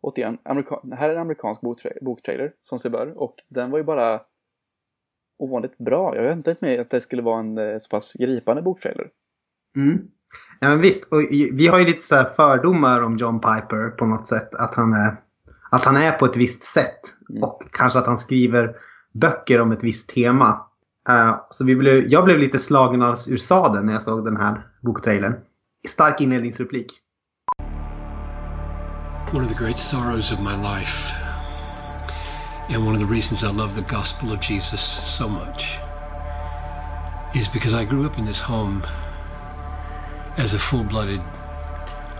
återigen, 0.00 0.38
amerika, 0.42 0.80
här 0.92 1.08
är 1.08 1.14
en 1.14 1.20
amerikansk 1.20 1.60
boktra- 1.62 1.98
boktrailer 2.04 2.52
som 2.60 2.78
sig 2.78 2.90
bör. 2.90 3.12
Och 3.22 3.34
den 3.48 3.70
var 3.70 3.78
ju 3.78 3.84
bara 3.84 4.20
ovanligt 5.40 5.78
bra. 5.78 6.16
Jag 6.16 6.22
väntade 6.22 6.50
inte 6.50 6.64
mig 6.64 6.78
att 6.78 6.90
det 6.90 7.00
skulle 7.00 7.22
vara 7.22 7.40
en 7.40 7.58
eh, 7.58 7.78
så 7.78 7.88
pass 7.88 8.14
gripande 8.14 8.62
boktrailer. 8.62 9.08
Mm. 9.76 9.98
Ja, 10.60 10.68
men 10.68 10.80
visst. 10.80 11.12
Och 11.12 11.20
vi 11.52 11.66
har 11.66 11.78
ju 11.78 11.84
lite 11.84 12.02
så 12.02 12.14
här 12.14 12.24
fördomar 12.24 13.02
om 13.02 13.16
John 13.16 13.40
Piper 13.40 13.90
på 13.90 14.06
något 14.06 14.26
sätt. 14.26 14.54
Att 14.54 14.74
han 14.74 14.92
är, 14.92 15.16
att 15.70 15.84
han 15.84 15.96
är 15.96 16.12
på 16.12 16.24
ett 16.24 16.36
visst 16.36 16.64
sätt. 16.64 17.00
Mm. 17.30 17.42
Och 17.42 17.62
kanske 17.72 17.98
att 17.98 18.06
han 18.06 18.18
skriver 18.18 18.76
böcker 19.12 19.60
om 19.60 19.72
ett 19.72 19.84
visst 19.84 20.08
tema. 20.08 20.66
Eh, 21.08 21.36
så 21.50 21.64
vi 21.64 21.76
blev, 21.76 22.04
jag 22.08 22.24
blev 22.24 22.38
lite 22.38 22.58
slagen 22.58 23.02
av 23.02 23.14
ur 23.30 23.36
sadeln 23.36 23.86
när 23.86 23.92
jag 23.92 24.02
såg 24.02 24.24
den 24.24 24.36
här 24.36 24.66
boktrailern. 24.80 25.34
Stark 25.88 26.20
inledningsreplik. 26.20 26.86
One 29.32 29.44
of 29.44 29.48
the 29.48 29.64
great 29.64 29.78
sorrows 29.78 30.32
of 30.32 30.40
my 30.40 30.56
life, 30.56 31.12
and 32.72 32.86
one 32.86 32.94
of 32.94 33.00
the 33.00 33.14
reasons 33.14 33.42
I 33.42 33.50
love 33.50 33.74
the 33.74 33.94
gospel 33.96 34.32
of 34.32 34.40
Jesus 34.40 34.80
so 35.18 35.28
much, 35.28 35.78
is 37.34 37.48
because 37.48 37.74
I 37.74 37.84
grew 37.84 38.06
up 38.06 38.18
in 38.18 38.26
this 38.26 38.40
home 38.40 38.82
as 40.38 40.54
a 40.54 40.58
full 40.58 40.84
blooded 40.84 41.20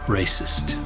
racist. 0.08 0.76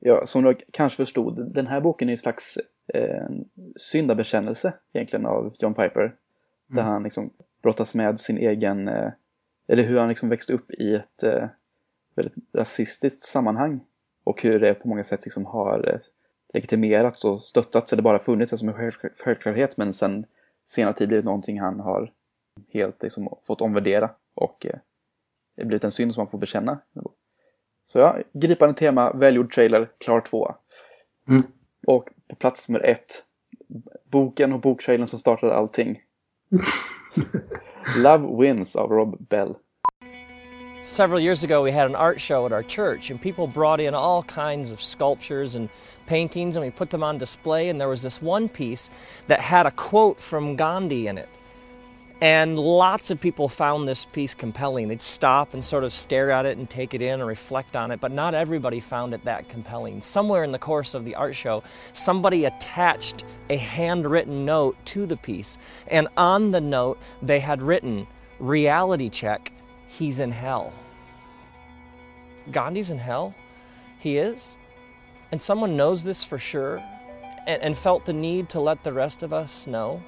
Ja, 0.00 0.26
som 0.26 0.42
du 0.44 0.54
kanske 0.72 0.96
förstod, 0.96 1.54
den 1.54 1.66
här 1.66 1.80
boken 1.80 2.08
är 2.08 2.12
en 2.12 2.18
slags 2.18 2.58
eh, 2.94 3.28
syndabekännelse 3.76 4.74
egentligen 4.92 5.26
av 5.26 5.54
John 5.58 5.74
Piper. 5.74 6.14
Där 6.66 6.82
han 6.82 7.02
liksom 7.02 7.30
brottas 7.62 7.94
med 7.94 8.20
sin 8.20 8.38
egen, 8.38 8.88
eh, 8.88 9.10
eller 9.68 9.82
hur 9.82 9.98
han 9.98 10.08
liksom 10.08 10.28
växte 10.28 10.52
upp 10.52 10.70
i 10.70 10.94
ett 10.94 11.22
eh, 11.22 11.46
väldigt 12.14 12.34
rasistiskt 12.54 13.22
sammanhang. 13.22 13.80
Och 14.26 14.42
hur 14.42 14.60
det 14.60 14.74
på 14.74 14.88
många 14.88 15.04
sätt 15.04 15.24
liksom 15.24 15.46
har 15.46 15.88
eh, 15.88 16.00
legitimerats 16.54 17.24
och 17.24 17.42
stöttats, 17.42 17.92
eller 17.92 18.02
bara 18.02 18.18
funnits 18.18 18.58
som 18.58 18.68
en 18.68 18.74
själv- 18.74 19.12
självklarhet. 19.24 19.76
Men 19.76 19.92
sen 19.92 20.26
senare 20.64 20.94
tid 20.94 21.08
blivit 21.08 21.24
någonting 21.24 21.60
han 21.60 21.80
har 21.80 22.12
helt 22.72 23.02
liksom 23.02 23.38
fått 23.46 23.60
omvärdera. 23.60 24.10
Och 24.34 24.66
eh, 24.66 25.66
blivit 25.66 25.84
en 25.84 25.92
synd 25.92 26.14
som 26.14 26.20
han 26.20 26.30
får 26.30 26.38
bekänna. 26.38 26.78
Så 27.84 27.98
ja, 27.98 28.18
gripande 28.32 28.74
tema, 28.74 29.12
välgjord 29.12 29.52
trailer, 29.52 29.90
klar 29.98 30.20
två. 30.20 30.54
Mm. 31.28 31.42
Och 31.86 32.08
på 32.28 32.36
plats 32.36 32.68
nummer 32.68 32.84
ett, 32.84 33.24
boken 34.10 34.52
och 34.52 34.60
boktrailern 34.60 35.06
som 35.06 35.18
startade 35.18 35.54
allting. 35.54 36.02
Love 38.02 38.42
Wins 38.42 38.76
av 38.76 38.90
Rob 38.90 39.16
Bell. 39.28 39.54
Several 40.86 41.18
years 41.18 41.42
ago, 41.42 41.64
we 41.64 41.72
had 41.72 41.88
an 41.88 41.96
art 41.96 42.20
show 42.20 42.46
at 42.46 42.52
our 42.52 42.62
church, 42.62 43.10
and 43.10 43.20
people 43.20 43.48
brought 43.48 43.80
in 43.80 43.92
all 43.92 44.22
kinds 44.22 44.70
of 44.70 44.80
sculptures 44.80 45.56
and 45.56 45.68
paintings, 46.06 46.54
and 46.54 46.64
we 46.64 46.70
put 46.70 46.90
them 46.90 47.02
on 47.02 47.18
display. 47.18 47.68
And 47.68 47.80
there 47.80 47.88
was 47.88 48.02
this 48.02 48.22
one 48.22 48.48
piece 48.48 48.88
that 49.26 49.40
had 49.40 49.66
a 49.66 49.72
quote 49.72 50.20
from 50.20 50.54
Gandhi 50.54 51.08
in 51.08 51.18
it. 51.18 51.28
And 52.20 52.56
lots 52.56 53.10
of 53.10 53.20
people 53.20 53.48
found 53.48 53.88
this 53.88 54.04
piece 54.04 54.32
compelling. 54.32 54.86
They'd 54.86 55.02
stop 55.02 55.54
and 55.54 55.64
sort 55.64 55.82
of 55.82 55.92
stare 55.92 56.30
at 56.30 56.46
it 56.46 56.56
and 56.56 56.70
take 56.70 56.94
it 56.94 57.02
in 57.02 57.14
and 57.18 57.26
reflect 57.26 57.74
on 57.74 57.90
it, 57.90 57.98
but 58.00 58.12
not 58.12 58.34
everybody 58.34 58.78
found 58.78 59.12
it 59.12 59.24
that 59.24 59.48
compelling. 59.48 60.00
Somewhere 60.00 60.44
in 60.44 60.52
the 60.52 60.58
course 60.58 60.94
of 60.94 61.04
the 61.04 61.16
art 61.16 61.34
show, 61.34 61.64
somebody 61.94 62.44
attached 62.44 63.24
a 63.50 63.56
handwritten 63.56 64.44
note 64.44 64.76
to 64.86 65.04
the 65.04 65.16
piece, 65.16 65.58
and 65.88 66.06
on 66.16 66.52
the 66.52 66.60
note, 66.60 67.00
they 67.20 67.40
had 67.40 67.60
written, 67.60 68.06
Reality 68.38 69.10
check, 69.10 69.50
he's 69.98 70.20
in 70.20 70.32
hell. 70.32 70.72
Gandhi's 72.50 72.90
in 72.90 72.98
hell? 72.98 73.34
He 73.98 74.18
is? 74.18 74.56
And 75.32 75.42
someone 75.42 75.76
knows 75.76 76.02
this 76.04 76.24
for 76.24 76.38
sure 76.38 76.80
and, 77.46 77.62
and 77.62 77.76
felt 77.76 78.04
the 78.04 78.12
need 78.12 78.48
to 78.50 78.60
let 78.60 78.82
the 78.82 78.92
rest 78.92 79.22
of 79.22 79.32
us 79.32 79.66
know? 79.66 80.02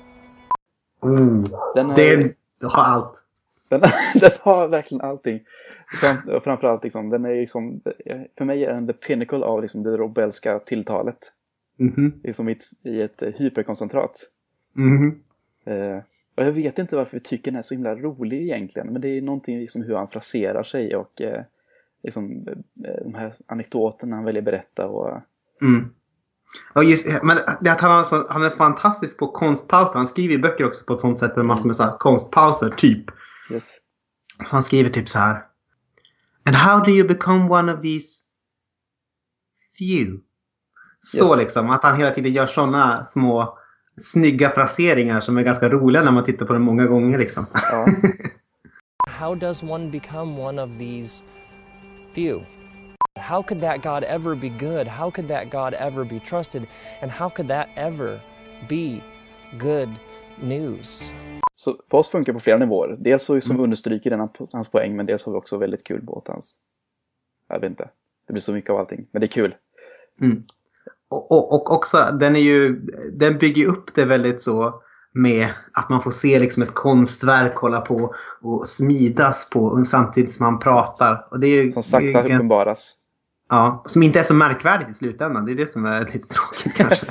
Oh, 1.01 1.45
Den, 1.75 1.91
är, 1.91 2.35
det 2.61 2.67
har 2.67 2.83
allt. 2.85 3.25
den, 3.69 3.81
den 4.15 4.31
har 4.41 4.69
verkligen 4.69 5.01
allting. 5.01 5.41
Fram, 6.01 6.41
framförallt, 6.45 6.85
liksom, 6.85 7.11
den 7.11 7.25
är 7.25 7.35
liksom, 7.35 7.81
för 8.39 8.45
mig 8.45 8.65
är 8.65 8.75
den 8.75 8.87
the 8.87 8.93
pinnacle 8.93 9.45
av 9.45 9.63
liksom, 9.63 9.83
det 9.83 9.97
Rob 9.97 10.15
Bellska 10.15 10.59
tilltalet. 10.59 11.33
Mhm. 11.77 12.21
Liksom 12.25 12.49
i 12.49 12.53
ett, 12.53 12.65
i 12.83 13.03
ett 13.03 13.23
hyperkoncentrat. 13.23 14.23
Mhm. 14.73 15.23
Eh, 15.65 15.99
och 16.39 16.45
jag 16.45 16.53
vet 16.53 16.79
inte 16.79 16.97
varför 16.97 17.17
vi 17.17 17.21
tycker 17.21 17.51
den 17.51 17.59
är 17.59 17.63
så 17.63 17.75
himla 17.75 17.95
rolig 17.95 18.43
egentligen. 18.43 18.93
Men 18.93 19.03
det 19.03 19.09
är 19.09 19.23
någonting 19.23 19.59
liksom 19.59 19.83
hur 19.83 19.95
han 19.97 20.09
fraserar 20.09 20.63
sig 20.63 20.97
och 20.97 21.21
eh, 21.21 21.43
liksom, 22.03 22.47
eh, 22.87 23.05
de 23.05 23.15
här 23.15 23.35
anekdoterna 23.47 24.17
han 24.17 24.25
väljer 24.25 24.43
berätta. 24.43 24.87
Och, 24.87 25.21
Mm. 25.63 25.89
Och 26.75 26.85
just, 26.85 27.23
men 27.23 27.39
det 27.61 27.73
att 27.73 27.81
han, 27.81 27.91
har 27.91 28.05
så, 28.05 28.27
han 28.29 28.43
är 28.45 28.51
fantastisk 28.51 29.19
på 29.19 29.27
konstpauser. 29.29 29.95
Han 29.95 30.07
skriver 30.07 30.39
böcker 30.39 30.67
också 30.67 30.85
på 30.85 30.93
ett 30.93 31.01
sånt 31.01 31.19
sätt 31.19 31.37
med 31.37 31.45
massor 31.45 31.67
med 31.67 31.77
så 31.77 31.83
här 31.83 31.97
konstpauser, 31.99 32.71
typ. 32.71 33.05
yes. 33.53 33.77
Så 34.49 34.55
han 34.55 34.63
skriver 34.63 34.91
typ 34.91 35.09
så 35.09 35.19
här. 35.19 35.45
And 36.47 36.57
how 36.57 36.85
do 36.85 36.91
you 36.91 37.09
become 37.09 37.49
one 37.51 37.73
of 37.73 37.81
these 37.81 38.21
few? 39.79 40.19
Så 41.01 41.27
Yes. 41.37 41.39
liksom, 41.45 41.71
att 41.71 41.83
han 41.83 41.97
hela 41.97 42.11
tiden 42.11 42.33
gör 42.33 42.47
sådana 42.47 43.05
små 43.05 43.58
snygga 44.03 44.51
fraseringar 44.51 45.21
som 45.21 45.37
är 45.37 45.43
ganska 45.43 45.69
roliga 45.69 46.03
när 46.03 46.13
man 46.13 46.25
tittar 46.25 46.47
på 46.47 46.53
den 46.53 46.63
många 46.63 46.87
gånger 46.87 47.19
liksom. 47.19 47.47
Ja. 47.73 47.87
How 49.09 49.35
does 49.35 49.63
one 49.63 49.91
become 49.91 50.43
one 50.43 50.63
of 50.63 50.79
these 50.79 51.23
few? 52.15 52.41
How 53.19 53.43
could 53.43 53.61
that 53.61 53.83
God 53.83 54.05
ever 54.05 54.35
be 54.35 54.49
good? 54.49 54.87
How 54.87 55.11
could 55.11 55.29
that 55.29 55.51
God 55.51 55.75
ever 55.75 56.05
be 56.05 56.21
trusted? 56.21 56.67
And 57.03 57.11
how 57.11 57.31
could 57.31 57.49
that 57.49 57.69
ever 57.77 58.21
be 58.69 59.03
good 59.59 59.89
news? 60.43 61.13
Så 61.53 61.77
för 61.91 61.99
oss 61.99 62.09
funkar 62.09 62.33
på 62.33 62.41
flera 62.41 62.59
nivåer. 62.59 62.97
Dels 63.01 63.25
så 63.25 63.41
som 63.41 63.57
vi 63.57 63.63
understryker 63.63 64.11
den, 64.11 64.29
hans 64.53 64.69
poäng, 64.69 64.97
men 64.97 65.07
dels 65.07 65.25
har 65.25 65.33
vi 65.33 65.39
också 65.39 65.57
väldigt 65.57 65.85
kul 65.85 66.03
båt 66.03 66.29
hans... 66.29 66.57
Jag 67.49 67.61
vet 67.61 67.71
inte. 67.71 67.91
Det 68.27 68.33
blir 68.33 68.43
så 68.43 68.53
mycket 68.53 68.71
av 68.71 68.77
allting, 68.77 69.07
men 69.11 69.21
det 69.21 69.27
är 69.27 69.29
kul. 69.29 69.55
Mm. 70.21 70.45
Och, 71.11 71.33
och, 71.33 71.53
och 71.55 71.73
också, 71.73 72.17
den 72.21 72.37
är 72.37 72.41
ju, 72.41 72.81
den 73.13 73.39
bygger 73.39 73.67
upp 73.67 73.95
det 73.95 74.05
väldigt 74.05 74.43
så 74.43 74.83
med 75.13 75.49
att 75.73 75.89
man 75.89 76.03
får 76.03 76.11
se 76.11 76.39
liksom 76.39 76.63
ett 76.63 76.75
konstverk 76.75 77.57
hålla 77.57 77.81
på 77.81 78.15
och 78.43 78.67
smidas 78.67 79.51
på 79.51 79.85
samtidigt 79.85 80.33
som 80.33 80.45
han 80.45 80.59
pratar. 80.59 81.27
Och 81.31 81.41
det 81.41 81.47
är 81.47 81.63
ju, 81.63 81.73
Som 81.73 81.83
sakta 81.83 82.07
det 82.07 82.19
är 82.19 82.25
uppenbaras. 82.25 82.95
Ja, 83.49 83.83
som 83.87 84.03
inte 84.03 84.21
är 84.21 84.25
så 84.25 84.35
märkvärdigt 84.35 84.91
i 84.91 84.95
slutändan. 84.95 85.47
Det 85.47 85.53
är 85.53 85.57
det 85.57 85.73
som 85.73 85.85
är 85.85 86.01
lite 86.01 86.29
tråkigt 86.29 86.75
kanske. 86.77 87.07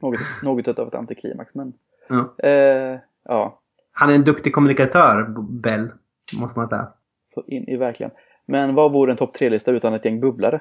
Något, 0.00 0.20
något 0.42 0.78
av 0.78 0.88
ett 0.88 0.94
antiklimax, 0.94 1.54
men... 1.54 1.72
ja. 2.08 2.34
Eh, 2.48 2.98
ja, 3.24 3.60
Han 3.92 4.10
är 4.10 4.14
en 4.14 4.24
duktig 4.24 4.54
kommunikatör, 4.54 5.34
Bell, 5.50 5.92
måste 6.40 6.58
man 6.58 6.68
säga. 6.68 6.88
så 7.24 7.44
in 7.46 7.68
i 7.68 7.76
verkligen. 7.76 8.12
Men 8.46 8.74
vad 8.74 8.92
vore 8.92 9.12
en 9.12 9.16
topp 9.16 9.34
tre-lista 9.34 9.70
utan 9.70 9.94
ett 9.94 10.04
gäng 10.04 10.20
bubblare? 10.20 10.60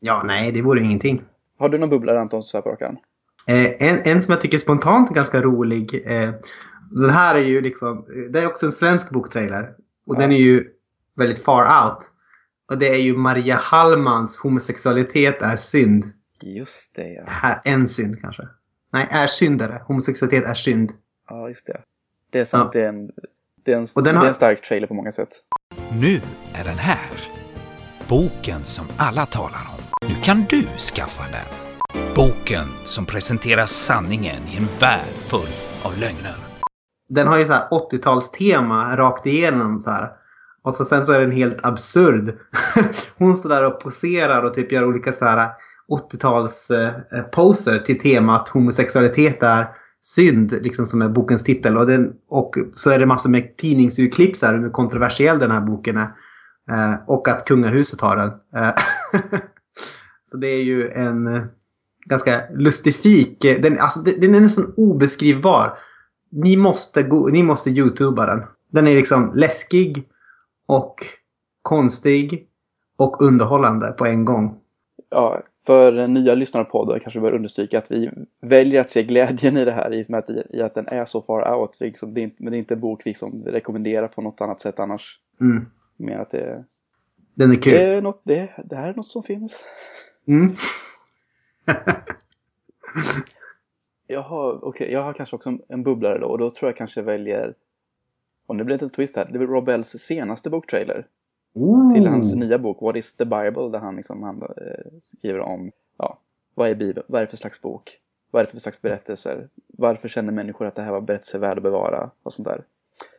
Ja, 0.00 0.22
nej, 0.24 0.52
det 0.52 0.62
vore 0.62 0.84
ingenting. 0.84 1.22
Har 1.64 1.68
du 1.68 1.78
någon 1.78 1.90
bubblare 1.90 2.20
Anton 2.20 2.42
så 2.42 2.56
här 2.56 2.62
på 2.62 2.70
rak 2.70 2.82
arm? 2.82 2.96
Eh, 3.48 3.88
en, 3.88 4.00
en 4.04 4.22
som 4.22 4.32
jag 4.32 4.40
tycker 4.40 4.58
spontant 4.58 5.10
är 5.10 5.14
ganska 5.14 5.40
rolig. 5.42 6.02
Eh, 6.06 6.30
den 6.90 7.10
här 7.10 7.34
är 7.34 7.40
ju 7.44 7.60
liksom, 7.60 8.06
det 8.30 8.40
är 8.40 8.46
också 8.46 8.66
en 8.66 8.72
svensk 8.72 9.10
boktrailer. 9.10 9.62
Och 10.06 10.14
Ja. 10.14 10.18
den 10.18 10.32
är 10.32 10.36
ju 10.36 10.64
väldigt 11.16 11.44
far 11.44 11.62
out. 11.62 12.10
Och 12.70 12.78
det 12.78 12.88
är 12.88 12.98
ju 12.98 13.16
Maria 13.16 13.56
Hallmans 13.56 14.38
homosexualitet 14.38 15.42
är 15.42 15.56
synd. 15.56 16.04
Just 16.42 16.94
det, 16.96 17.08
ja. 17.12 17.22
Här, 17.26 17.60
en 17.64 17.88
synd 17.88 18.20
kanske. 18.22 18.42
Nej, 18.92 19.08
är 19.10 19.26
syndare. 19.26 19.82
Homosexualitet 19.86 20.44
är 20.44 20.54
synd. 20.54 20.92
Ja, 21.28 21.48
just 21.48 21.66
det. 21.66 21.80
Det 22.30 22.40
är 22.40 22.44
sant, 22.44 22.70
Ja. 22.74 22.80
det, 22.80 22.84
är 22.86 22.88
en, 22.88 23.10
det, 23.64 23.72
är 23.72 23.76
en, 23.76 23.86
Och 23.96 24.02
den 24.02 24.14
det 24.14 24.18
har- 24.18 24.24
är 24.24 24.28
en 24.28 24.34
stark 24.34 24.62
trailer 24.68 24.86
på 24.86 24.94
många 24.94 25.12
sätt. 25.12 25.28
Nu 26.00 26.20
är 26.54 26.64
den 26.64 26.78
här. 26.78 27.10
Boken 28.08 28.64
som 28.64 28.86
alla 28.96 29.26
talar 29.26 29.60
om. 29.76 30.08
Kan 30.24 30.44
du 30.48 30.62
skaffa 30.62 31.22
den. 31.22 31.46
Boken 32.16 32.66
som 32.84 33.06
presenterar 33.06 33.66
sanningen 33.66 34.42
i 34.52 34.56
en 34.56 34.68
värld 34.80 35.14
full 35.18 35.48
av 35.82 35.98
lögner. 35.98 36.36
Den 37.08 37.26
har 37.26 37.38
ju 37.38 37.46
så 37.46 37.52
här 37.52 37.68
80-talstema 37.68 38.96
rakt 38.96 39.26
igenom 39.26 39.80
så 39.80 39.90
här. 39.90 40.08
Och 40.62 40.74
så 40.74 40.84
sen 40.84 41.06
så 41.06 41.12
är 41.12 41.20
den 41.20 41.32
helt 41.32 41.66
absurd. 41.66 42.38
Hon 43.18 43.36
står 43.36 43.48
där 43.48 43.66
och 43.66 43.80
poserar 43.80 44.42
och 44.42 44.54
typ 44.54 44.72
gör 44.72 44.84
olika 44.84 45.12
så 45.12 45.24
här 45.24 45.50
80-talsposer 46.12 47.74
eh, 47.74 47.82
till 47.82 47.98
temat 47.98 48.48
homosexualitet 48.48 49.42
är 49.42 49.68
synd, 50.00 50.52
liksom 50.62 50.86
som 50.86 51.02
är 51.02 51.08
bokens 51.08 51.42
titel. 51.42 51.76
Och, 51.76 51.86
den, 51.86 52.12
och 52.30 52.54
så 52.74 52.90
är 52.90 52.98
det 52.98 53.06
massor 53.06 53.30
med 53.30 53.56
tidningsurklipp 53.56 54.36
så 54.36 54.46
här, 54.46 54.58
hur 54.58 54.70
kontroversiell 54.70 55.38
den 55.38 55.50
här 55.50 55.60
boken 55.60 55.96
är. 55.96 56.08
Eh, 56.70 56.94
och 57.06 57.28
att 57.28 57.44
kungahuset 57.44 58.00
har 58.00 58.16
den. 58.16 58.28
Eh, 58.28 58.72
så 60.34 60.38
det 60.38 60.48
är 60.48 60.62
ju 60.62 60.88
en 60.88 61.26
eh, 61.26 61.42
ganska 62.06 62.44
lustifik, 62.50 63.44
eh, 63.44 63.60
den, 63.60 63.78
alltså, 63.78 64.00
den, 64.00 64.34
är 64.34 64.40
nästan 64.40 64.74
obeskrivbar. 64.76 65.78
Ni 66.30 66.56
måste, 66.56 67.02
go, 67.02 67.28
ni 67.28 67.42
måste 67.42 67.70
youtuba 67.70 68.26
den. 68.26 68.42
Den 68.70 68.86
är 68.86 68.94
liksom 68.94 69.32
läskig 69.34 70.08
och 70.66 71.06
konstig 71.62 72.48
och 72.96 73.22
underhållande 73.22 73.92
på 73.98 74.06
en 74.06 74.24
gång. 74.24 74.60
Ja, 75.10 75.42
för 75.66 76.08
nya 76.08 76.34
lyssnare 76.34 76.64
på 76.64 76.92
det 76.92 77.00
kanske 77.00 77.20
vi 77.20 77.22
bör 77.22 77.34
understryka 77.34 77.78
att 77.78 77.90
vi 77.90 78.10
väljer 78.42 78.80
att 78.80 78.90
se 78.90 79.02
glädjen 79.02 79.56
i 79.56 79.64
det 79.64 79.72
här 79.72 79.94
i 79.94 80.02
och 80.02 80.10
med 80.10 80.18
att, 80.18 80.30
i 80.30 80.62
att 80.62 80.74
den 80.74 80.88
är 80.88 81.04
så 81.04 81.22
far 81.22 81.54
out. 81.54 81.80
Liksom, 81.80 82.14
det 82.14 82.22
är 82.22 82.30
men 82.38 82.50
det 82.50 82.56
är 82.56 82.58
inte 82.58 82.74
en 82.74 82.80
bok 82.80 83.00
vi 83.04 83.10
liksom 83.10 83.44
rekommenderar 83.46 84.08
på 84.08 84.22
något 84.22 84.40
annat 84.40 84.60
sätt 84.60 84.80
annars. 84.80 85.18
Mm. 85.40 85.66
Mer 85.96 86.18
att 86.18 86.30
det, 86.30 86.64
Den 87.34 87.50
är 87.50 87.56
kul. 87.56 87.72
det, 87.72 87.82
är 87.82 88.02
något, 88.02 88.20
det, 88.24 88.50
det 88.64 88.76
här 88.76 88.88
är 88.88 88.94
något 88.94 89.06
som 89.06 89.22
finns. 89.22 89.64
Mm. 90.26 90.54
Jag 94.06 94.22
har, 94.22 94.64
okay, 94.64 94.92
jag 94.92 95.02
har 95.02 95.12
kanske 95.12 95.36
också 95.36 95.58
en, 95.68 95.82
bubblare 95.82 96.18
då 96.18 96.26
och 96.26 96.38
då 96.38 96.50
tror 96.50 96.68
jag 96.68 96.76
kanske 96.76 97.02
väljer, 97.02 97.54
och 98.46 98.56
nu 98.56 98.64
blir 98.64 98.78
det 98.78 98.84
en 98.84 98.90
twist 98.90 99.16
här, 99.16 99.28
det 99.32 99.38
blir 99.38 99.48
Rob 99.48 99.64
Bells 99.64 99.88
senaste 99.88 100.50
boktrailer. 100.50 101.06
till 101.94 102.06
hans 102.06 102.34
nya 102.34 102.58
bok 102.58 102.82
What 102.82 102.96
is 102.96 103.16
the 103.16 103.24
Bible 103.24 103.68
där 103.72 103.78
han, 103.78 103.96
liksom, 103.96 104.22
han 104.22 104.42
eh, 104.42 104.48
skriver 105.00 105.38
om 105.40 105.70
ja, 105.98 106.18
vad 106.54 106.68
är 106.68 106.74
Bibeln, 106.74 107.06
vad 107.08 107.20
är 107.20 107.26
det 107.26 107.30
för 107.30 107.36
slags 107.36 107.62
bok, 107.62 107.98
vad 108.30 108.40
är 108.40 108.46
det 108.46 108.50
för 108.50 108.58
slags 108.58 108.82
berättelser, 108.82 109.48
varför 109.66 110.08
känner 110.08 110.32
människor 110.32 110.66
att 110.66 110.74
det 110.74 110.82
här 110.82 110.92
var 110.92 111.00
berättelser 111.00 111.38
värda 111.38 111.56
att 111.56 111.62
bevara 111.62 112.10
och 112.22 112.32
sånt 112.32 112.48
där. 112.48 112.64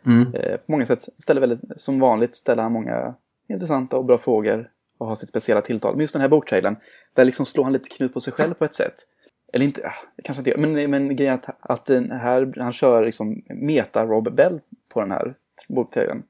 Mm. 0.05 0.33
Eh, 0.33 0.57
på 0.57 0.71
många 0.71 0.85
sätt 0.85 1.09
ställer 1.17 1.41
väldigt, 1.41 1.81
som 1.81 1.99
vanligt 1.99 2.35
ställer 2.35 2.63
han 2.63 2.71
många 2.71 3.15
intressanta 3.47 3.97
och 3.97 4.05
bra 4.05 4.17
frågor 4.17 4.71
och 4.97 5.07
har 5.07 5.15
sitt 5.15 5.29
speciella 5.29 5.61
tilltal. 5.61 5.93
Men 5.93 6.01
just 6.01 6.13
den 6.13 6.21
här 6.21 6.29
boktrailern, 6.29 6.75
där 7.13 7.25
liksom 7.25 7.45
slår 7.45 7.63
han 7.63 7.73
lite 7.73 7.89
knut 7.89 8.13
på 8.13 8.19
sig 8.21 8.33
själv 8.33 8.53
på 8.53 8.65
ett 8.65 8.73
sätt. 8.73 8.93
Eller 9.53 9.65
inte, 9.65 9.81
ah, 9.87 10.07
kanske 10.23 10.41
inte 10.41 10.57
men, 10.57 10.91
men 10.91 11.15
grejen 11.15 11.33
att, 11.33 11.45
att 11.59 11.85
den 11.85 12.11
här, 12.11 12.53
han 12.57 12.73
kör 12.73 13.05
liksom 13.05 13.41
meta 13.47 14.05
Rob 14.05 14.35
Bell 14.35 14.61
på 14.89 15.01
den 15.01 15.11
här 15.11 15.35
boktrailern. 15.67 16.23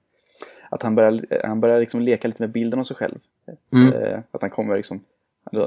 Att 0.69 0.83
han 0.83 0.95
börjar, 0.95 1.41
han 1.43 1.61
börjar 1.61 1.79
liksom 1.79 2.01
leka 2.01 2.27
lite 2.27 2.43
med 2.43 2.51
bilden 2.51 2.79
av 2.79 2.83
sig 2.83 2.95
själv. 2.95 3.19
Mm. 3.73 3.93
Eh, 3.93 4.19
att 4.31 4.41
han 4.41 4.49
kommer 4.49 4.75
liksom, 4.77 5.03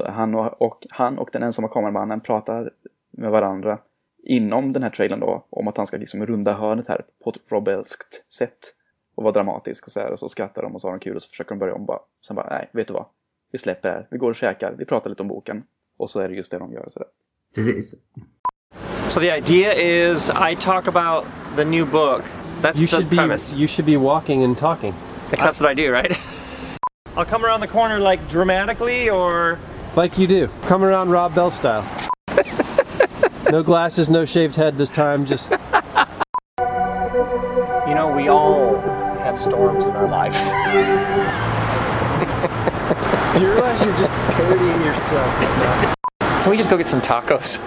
han 0.05 0.35
och, 0.35 0.61
och, 0.61 0.85
han 0.89 1.17
och 1.17 1.29
den 1.33 1.43
ensamma 1.43 1.67
kameramannen 1.67 2.19
pratar 2.19 2.71
med 3.11 3.31
varandra 3.31 3.79
inom 4.23 4.73
den 4.73 4.83
här 4.83 4.89
trailern 4.89 5.19
då 5.19 5.45
om 5.49 5.67
att 5.67 5.77
han 5.77 5.87
ska 5.87 5.97
liksom 5.97 6.25
runda 6.25 6.53
hörnet 6.53 6.87
här 6.87 7.01
på 7.23 7.29
ett 7.29 7.51
Robelskt 7.51 8.33
sätt 8.33 8.75
och 9.19 9.23
vara 9.23 9.33
dramatisk 9.33 9.85
och 9.85 9.91
så 9.91 9.99
här 9.99 10.11
och 10.11 10.19
så 10.19 10.29
skrattar 10.29 10.61
de 10.61 10.75
och 10.75 10.81
så 10.81 10.87
har 10.87 10.91
de 10.91 10.99
kul 10.99 11.15
och 11.15 11.21
så 11.21 11.29
försöker 11.29 11.49
de 11.49 11.59
börja 11.59 11.75
om 11.75 11.85
bara. 11.85 11.99
Sen 12.27 12.35
bara, 12.35 12.47
nej, 12.49 12.69
vet 12.73 12.87
du 12.87 12.93
vad? 12.93 13.05
Vi 13.51 13.57
släpper 13.57 13.89
det 13.89 13.95
här, 13.95 14.07
vi 14.11 14.17
går 14.17 14.29
och 14.29 14.35
käkar, 14.35 14.75
vi 14.77 14.85
pratar 14.85 15.09
lite 15.09 15.21
om 15.21 15.27
boken 15.27 15.63
och 15.97 16.09
så 16.09 16.19
är 16.19 16.29
det 16.29 16.35
just 16.35 16.51
det 16.51 16.57
de 16.57 16.73
gör. 16.73 16.85
Så 16.87 16.99
där. 16.99 17.07
Precis. 17.55 17.95
So 19.09 19.19
the 19.19 19.37
idea 19.37 19.73
is 19.73 20.29
I 20.29 20.55
talk 20.55 20.87
about 20.87 21.25
the 21.55 21.65
new 21.65 21.91
book. 21.91 22.21
That's 22.61 22.79
You 22.81 22.87
the 22.87 22.95
should 22.95 23.09
be 23.09 23.15
premise. 23.15 23.55
you 23.55 23.67
should 23.67 23.85
be 23.85 23.97
walking 23.97 24.43
and 24.43 24.57
talking. 24.57 24.93
That's 25.31 25.61
what 25.61 25.71
I 25.71 25.85
do, 25.87 25.91
right? 25.91 26.17
I'll 27.17 27.25
come 27.25 27.45
around 27.45 27.61
the 27.61 27.67
corner 27.67 27.99
like 27.99 28.29
dramatically 28.29 29.09
or 29.09 29.57
Like 29.95 30.17
you 30.21 30.27
do. 30.27 30.47
Come 30.67 30.85
around 30.85 31.09
Rob 31.11 31.35
Bell 31.35 31.51
style. 31.51 31.83
no 33.51 33.63
glasses, 33.63 34.09
no 34.09 34.25
shaved 34.25 34.55
head 34.55 34.77
this 34.77 34.91
time, 34.91 35.25
just 35.25 35.51
you 37.89 37.95
know, 37.95 38.13
we 38.15 38.29
all 38.29 38.75
storms 39.39 39.87
in 39.87 39.95
our 39.95 40.09
life. 40.09 40.37
you 43.39 43.47
realize 43.47 43.85
you're 43.85 43.97
just 43.97 44.13
parodying 44.13 44.81
yourself. 44.81 45.31
Can 46.43 46.51
we 46.51 46.57
just 46.57 46.69
go 46.69 46.77
get 46.77 46.87
some 46.87 47.01
tacos? 47.01 47.61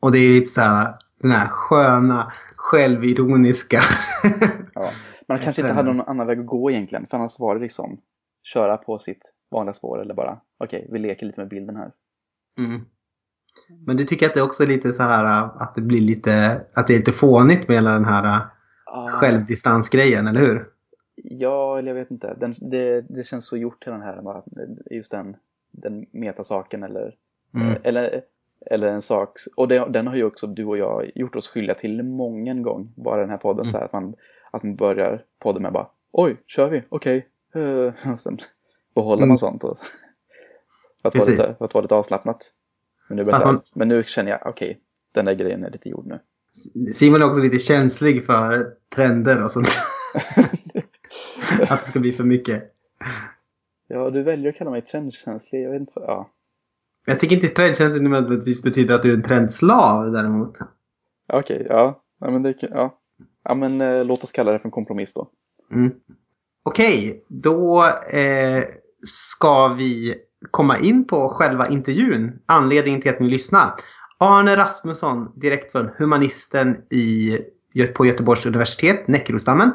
Och 0.00 0.12
det 0.12 0.18
är 0.18 0.28
lite 0.28 0.50
så 0.50 0.60
här, 0.60 0.94
den 1.22 1.30
här 1.30 1.48
sköna, 1.48 2.32
självironiska. 2.56 3.80
Ja. 4.74 4.90
Man 5.28 5.38
kanske 5.38 5.62
inte 5.62 5.74
hade 5.74 5.92
någon 5.92 6.08
annan 6.08 6.26
väg 6.26 6.40
att 6.40 6.46
gå 6.46 6.70
egentligen, 6.70 7.06
för 7.10 7.16
annars 7.16 7.38
var 7.38 7.54
det 7.54 7.60
liksom 7.60 8.00
köra 8.42 8.76
på 8.76 8.98
sitt 8.98 9.32
vanliga 9.50 9.74
spår 9.74 10.00
eller 10.00 10.14
bara 10.14 10.38
okej, 10.64 10.88
vi 10.92 10.98
leker 10.98 11.26
lite 11.26 11.40
med 11.40 11.48
bilden 11.48 11.76
här. 11.76 11.90
Mm. 12.58 12.80
Men 13.86 13.96
du 13.96 14.04
tycker 14.04 14.26
att 14.26 14.34
det 14.34 14.42
också 14.42 14.62
är 14.62 14.66
lite 14.66 14.92
så 14.92 15.02
här 15.02 15.50
att 15.56 15.74
det 15.74 15.80
blir 15.80 16.00
lite, 16.00 16.60
att 16.74 16.86
det 16.86 16.94
är 16.94 16.98
lite 16.98 17.12
fånigt 17.12 17.68
med 17.68 17.76
hela 17.76 17.92
den 17.92 18.04
här 18.04 18.46
Ah, 18.96 19.08
självdistansgrejen, 19.08 20.26
eller 20.26 20.40
hur? 20.40 20.66
Ja, 21.16 21.78
eller 21.78 21.88
jag 21.88 21.94
vet 21.94 22.10
inte. 22.10 22.34
Den, 22.40 22.54
det, 22.58 23.00
det 23.00 23.24
känns 23.26 23.46
så 23.46 23.56
gjort 23.56 23.82
till 23.82 23.92
den 23.92 24.02
här, 24.02 24.22
bara, 24.22 24.42
just 24.90 25.10
den, 25.10 25.36
den 25.70 26.06
metasaken 26.10 26.82
eller, 26.82 27.14
Mm. 27.54 27.74
eller, 27.82 28.22
eller 28.70 28.88
en 28.88 29.02
sak. 29.02 29.30
Och 29.56 29.68
det, 29.68 29.88
den 29.90 30.06
har 30.06 30.14
ju 30.16 30.24
också 30.24 30.46
du 30.46 30.64
och 30.64 30.78
jag 30.78 31.10
gjort 31.14 31.36
oss 31.36 31.48
skyldiga 31.48 31.74
till 31.74 32.02
många 32.02 32.54
gång, 32.54 32.92
bara 32.96 33.20
den 33.20 33.30
här 33.30 33.36
podden. 33.36 33.66
Så 33.66 33.78
här, 33.78 33.84
att, 33.84 33.92
man, 33.92 34.14
att 34.50 34.62
man 34.62 34.76
börjar 34.76 35.24
podden 35.38 35.62
med 35.62 35.72
bara 35.72 35.88
oj, 36.12 36.36
kör 36.46 36.68
vi, 36.70 36.82
okej. 36.88 37.28
Eh, 37.54 38.12
och 38.12 38.20
sen 38.20 38.38
behåller 38.94 39.16
Mm. 39.22 39.28
man 39.28 39.38
sånt. 39.38 39.64
Och, 39.64 39.78
för, 41.02 41.08
att 41.08 41.14
vara 41.14 41.24
lite, 41.30 41.54
för 41.58 41.64
att 41.64 41.74
vara 41.74 41.82
lite 41.82 41.94
avslappnat. 41.94 42.52
Men 43.08 43.16
nu, 43.16 43.24
börjar 43.24 43.44
man- 43.44 43.62
men 43.74 43.88
nu 43.88 44.02
känner 44.02 44.30
jag, 44.30 44.40
okej, 44.46 44.80
den 45.12 45.24
där 45.24 45.34
grejen 45.34 45.64
är 45.64 45.70
lite 45.70 45.88
gjord 45.88 46.06
nu. 46.06 46.18
Simon 46.94 47.22
är 47.22 47.26
också 47.26 47.42
lite 47.42 47.58
känslig 47.58 48.26
för 48.26 48.72
trender 48.94 49.44
och 49.44 49.50
sånt. 49.50 49.68
att 51.68 51.84
det 51.84 51.90
ska 51.90 52.00
bli 52.00 52.12
för 52.12 52.24
mycket. 52.24 52.72
Ja, 53.88 54.10
du 54.10 54.22
väljer 54.22 54.50
att 54.52 54.58
kalla 54.58 54.70
mig 54.70 54.82
trendkänslig. 54.82 55.64
Jag 55.64 55.70
vet 55.70 55.80
inte. 55.80 55.92
Ja, 56.00 56.30
Jag 57.06 57.20
tycker 57.20 57.36
inte 57.36 57.48
trendkänslig 57.48 58.10
nödvändigtvis 58.10 58.62
betyder 58.62 58.94
att 58.94 59.02
du 59.02 59.10
är 59.10 59.14
en 59.14 59.22
trendslav 59.22 60.12
däremot. 60.12 60.58
Okej, 61.32 61.66
ja. 61.68 62.02
ja. 62.20 62.30
men 62.30 62.42
det, 62.42 62.54
ja. 62.60 62.98
ja 63.44 63.54
men 63.54 63.80
eh, 63.80 64.04
låt 64.04 64.24
oss 64.24 64.32
kalla 64.32 64.52
det 64.52 64.58
för 64.58 64.68
en 64.68 64.70
kompromiss 64.70 65.14
då. 65.14 65.28
Mm. 65.72 65.92
Okej, 66.62 67.24
då 67.28 67.84
eh, 68.12 68.64
ska 69.06 69.68
vi 69.68 70.14
komma 70.50 70.78
in 70.78 71.06
på 71.06 71.28
själva 71.28 71.68
intervjun. 71.68 72.38
Anledningen 72.46 73.00
till 73.00 73.10
att 73.10 73.20
ni 73.20 73.28
lyssnar. 73.28 73.74
Arne 74.18 74.56
Rasmusson, 74.56 75.32
direkt 75.36 75.72
från 75.72 75.90
Humanisten 75.98 76.76
i, 76.90 77.38
på 77.94 78.06
Göteborgs 78.06 78.46
universitet, 78.46 79.08
Näckrostammen. 79.08 79.70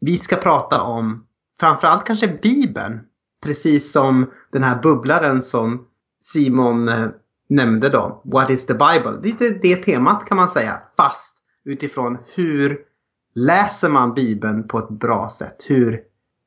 Vi 0.00 0.18
ska 0.18 0.36
prata 0.36 0.82
om 0.82 1.26
framförallt 1.60 2.04
kanske 2.04 2.38
Bibeln. 2.42 3.00
Precis 3.44 3.92
som 3.92 4.30
den 4.52 4.62
här 4.62 4.82
bubblaren 4.82 5.42
som 5.42 5.86
Simon 6.22 6.88
eh, 6.88 7.08
nämnde 7.48 7.88
då. 7.88 8.22
What 8.24 8.50
is 8.50 8.66
the 8.66 8.74
Bible? 8.74 9.20
Lite 9.22 9.50
det 9.62 9.76
temat 9.76 10.24
kan 10.24 10.36
man 10.36 10.48
säga. 10.48 10.72
Fast 10.96 11.36
utifrån 11.64 12.18
hur 12.34 12.78
läser 13.34 13.88
man 13.88 14.14
Bibeln 14.14 14.68
på 14.68 14.78
ett 14.78 14.90
bra 14.90 15.28
sätt? 15.28 15.56
Hur 15.66 16.00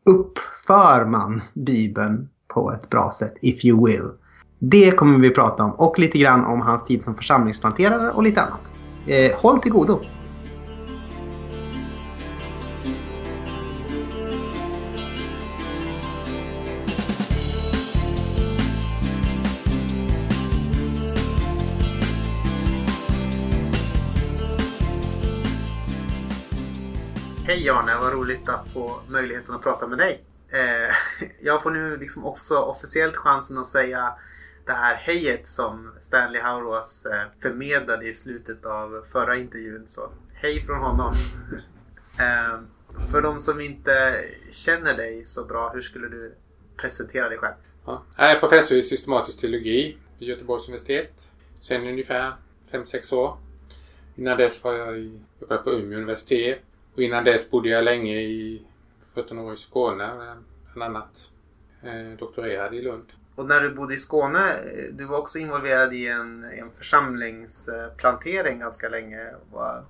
uppför 0.06 1.06
man 1.06 1.42
Bibeln 1.54 2.30
på 2.48 2.72
ett 2.72 2.90
bra 2.90 3.12
sätt, 3.12 3.34
if 3.42 3.66
you 3.66 3.86
will? 3.86 4.12
Det 4.60 4.92
kommer 4.92 5.20
vi 5.20 5.30
prata 5.30 5.64
om 5.64 5.72
och 5.72 6.00
lite 6.00 6.18
grann 6.18 6.46
om 6.46 6.62
hans 6.62 6.84
tid 6.84 7.04
som 7.04 7.16
församlingsplanterare 7.16 8.12
och 8.12 8.24
lite 8.24 8.42
annat. 8.42 8.72
Eh, 9.08 9.40
håll 9.42 9.60
till 9.60 9.72
godo! 9.72 10.02
Hej 27.48 27.70
Arne, 27.70 27.98
vad 27.98 28.14
roligt 28.14 28.50
att 28.50 28.68
få 28.74 29.00
möjligheten 29.10 29.56
att 29.56 29.62
prata 29.62 29.88
med 29.88 29.98
dig. 29.98 30.24
Eh, 30.50 30.94
jag 31.42 31.64
får 31.64 31.72
nu 31.72 31.98
liksom 31.98 32.26
också 32.26 32.56
officiellt 32.58 33.16
chansen 33.16 33.58
att 33.58 33.68
säga 33.68 34.14
det 34.66 34.72
här 34.72 34.96
hejet 34.96 35.48
som 35.48 35.94
Stanley 36.00 36.42
Hauerwas 36.42 37.06
eh, 37.06 37.24
förmedlade 37.42 38.06
i 38.06 38.14
slutet 38.14 38.66
av 38.66 39.06
förra 39.12 39.38
intervjun. 39.38 39.84
Så 39.88 40.10
hej 40.34 40.66
från 40.66 40.80
honom. 40.80 41.14
eh, 42.20 42.60
för 43.12 43.22
de 43.22 43.40
som 43.40 43.62
inte 43.62 44.26
känner 44.52 44.98
dig 44.98 45.26
så 45.26 45.46
bra, 45.46 45.72
hur 45.74 45.82
skulle 45.82 46.08
du 46.08 46.36
presentera 46.78 47.30
dig 47.30 47.38
själv? 47.38 47.56
Ja. 47.86 48.04
Jag 48.18 48.32
är 48.32 48.40
professor 48.40 48.78
i 48.78 48.84
systematisk 48.84 49.40
teologi 49.40 49.98
vid 50.20 50.30
Göteborgs 50.30 50.68
universitet. 50.68 51.32
Sen 51.60 51.88
ungefär 51.88 52.34
5-6 52.72 53.14
år. 53.14 53.38
Innan 54.16 54.38
dess 54.38 54.64
var 54.64 54.74
jag 54.74 54.98
i, 54.98 55.20
jobbade 55.40 55.62
på 55.62 55.72
Umeå 55.72 55.98
universitet. 55.98 56.62
Och 56.98 57.04
innan 57.04 57.24
dess 57.24 57.50
bodde 57.52 57.70
jag 57.70 57.84
länge 57.84 58.20
i 58.20 58.62
17 59.16 59.40
år 59.40 59.54
i 59.54 59.58
Skåne. 59.58 60.36
Bland 60.74 60.96
annat 60.98 61.32
eh, 61.84 62.18
doktorerade 62.20 62.76
i 62.76 62.82
Lund. 62.82 63.06
Och 63.36 63.46
när 63.46 63.62
du 63.62 63.70
bodde 63.70 63.94
i 63.94 63.98
Skåne, 63.98 64.50
eh, 64.54 64.94
du 64.94 65.06
var 65.06 65.18
också 65.18 65.40
involverad 65.40 65.94
i 65.94 66.08
en, 66.08 66.44
en 66.44 66.72
församlingsplantering 66.78 68.60
ganska 68.60 68.90
länge. 68.90 69.20
Vad- 69.52 69.86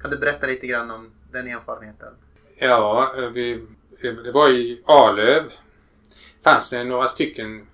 Kan 0.00 0.10
du 0.10 0.16
berätta 0.18 0.46
lite 0.46 0.66
grann 0.66 0.90
om 0.90 1.10
den 1.32 1.46
erfarenheten? 1.46 2.12
Ja, 2.56 3.14
eh, 3.18 3.28
vi, 3.30 3.66
det 4.00 4.32
var 4.32 4.48
i 4.50 4.82
Arlöv. 4.86 5.52
fanns 6.44 6.70
det 6.70 6.84
några 6.84 7.08
stycken 7.08 7.66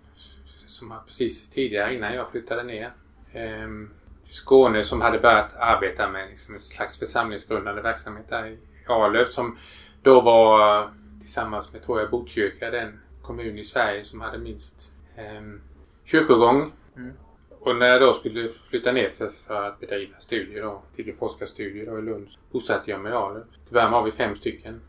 som 0.66 0.88
var 0.88 0.98
precis 1.06 1.48
tidigare 1.48 1.94
innan 1.94 2.14
jag 2.14 2.30
flyttade 2.30 2.62
ner. 2.62 2.90
Ehm, 3.32 3.90
Skåne 4.26 4.84
som 4.84 5.00
hade 5.00 5.18
börjat 5.18 5.54
arbeta 5.58 6.08
med 6.08 6.28
liksom 6.28 6.54
en 6.54 6.60
slags 6.60 6.98
församlingsgrundande 6.98 7.82
verksamhet 7.82 8.26
där 8.28 8.46
i 8.46 8.58
Arlöv 8.86 9.26
som 9.26 9.58
då 10.02 10.20
var 10.20 10.90
tillsammans 11.20 11.72
med, 11.72 11.82
tror 11.82 12.00
jag, 12.00 12.10
Botkyrka 12.10 12.70
den 12.70 13.00
kommun 13.22 13.58
i 13.58 13.64
Sverige 13.64 14.04
som 14.04 14.20
hade 14.20 14.38
minst 14.38 14.92
ehm, 15.16 15.60
kyrkogång. 16.04 16.72
Mm. 16.96 17.12
Och 17.60 17.76
när 17.76 17.86
jag 17.86 18.00
då 18.00 18.14
skulle 18.14 18.48
flytta 18.70 18.92
ner 18.92 19.08
för, 19.08 19.28
för 19.46 19.68
att 19.68 19.80
bedriva 19.80 20.18
studier 20.18 20.62
då, 20.62 20.82
till 20.96 21.14
forskarstudier 21.14 21.86
då 21.86 21.98
i 21.98 22.02
Lund, 22.02 22.28
bosatte 22.52 22.90
jag 22.90 23.00
mig 23.00 23.12
i 23.12 23.14
Arlöv. 23.14 23.44
Till 23.64 23.72
början 23.72 23.92
var 23.92 24.02
vi 24.02 24.12
fem 24.12 24.36
stycken. 24.36 24.80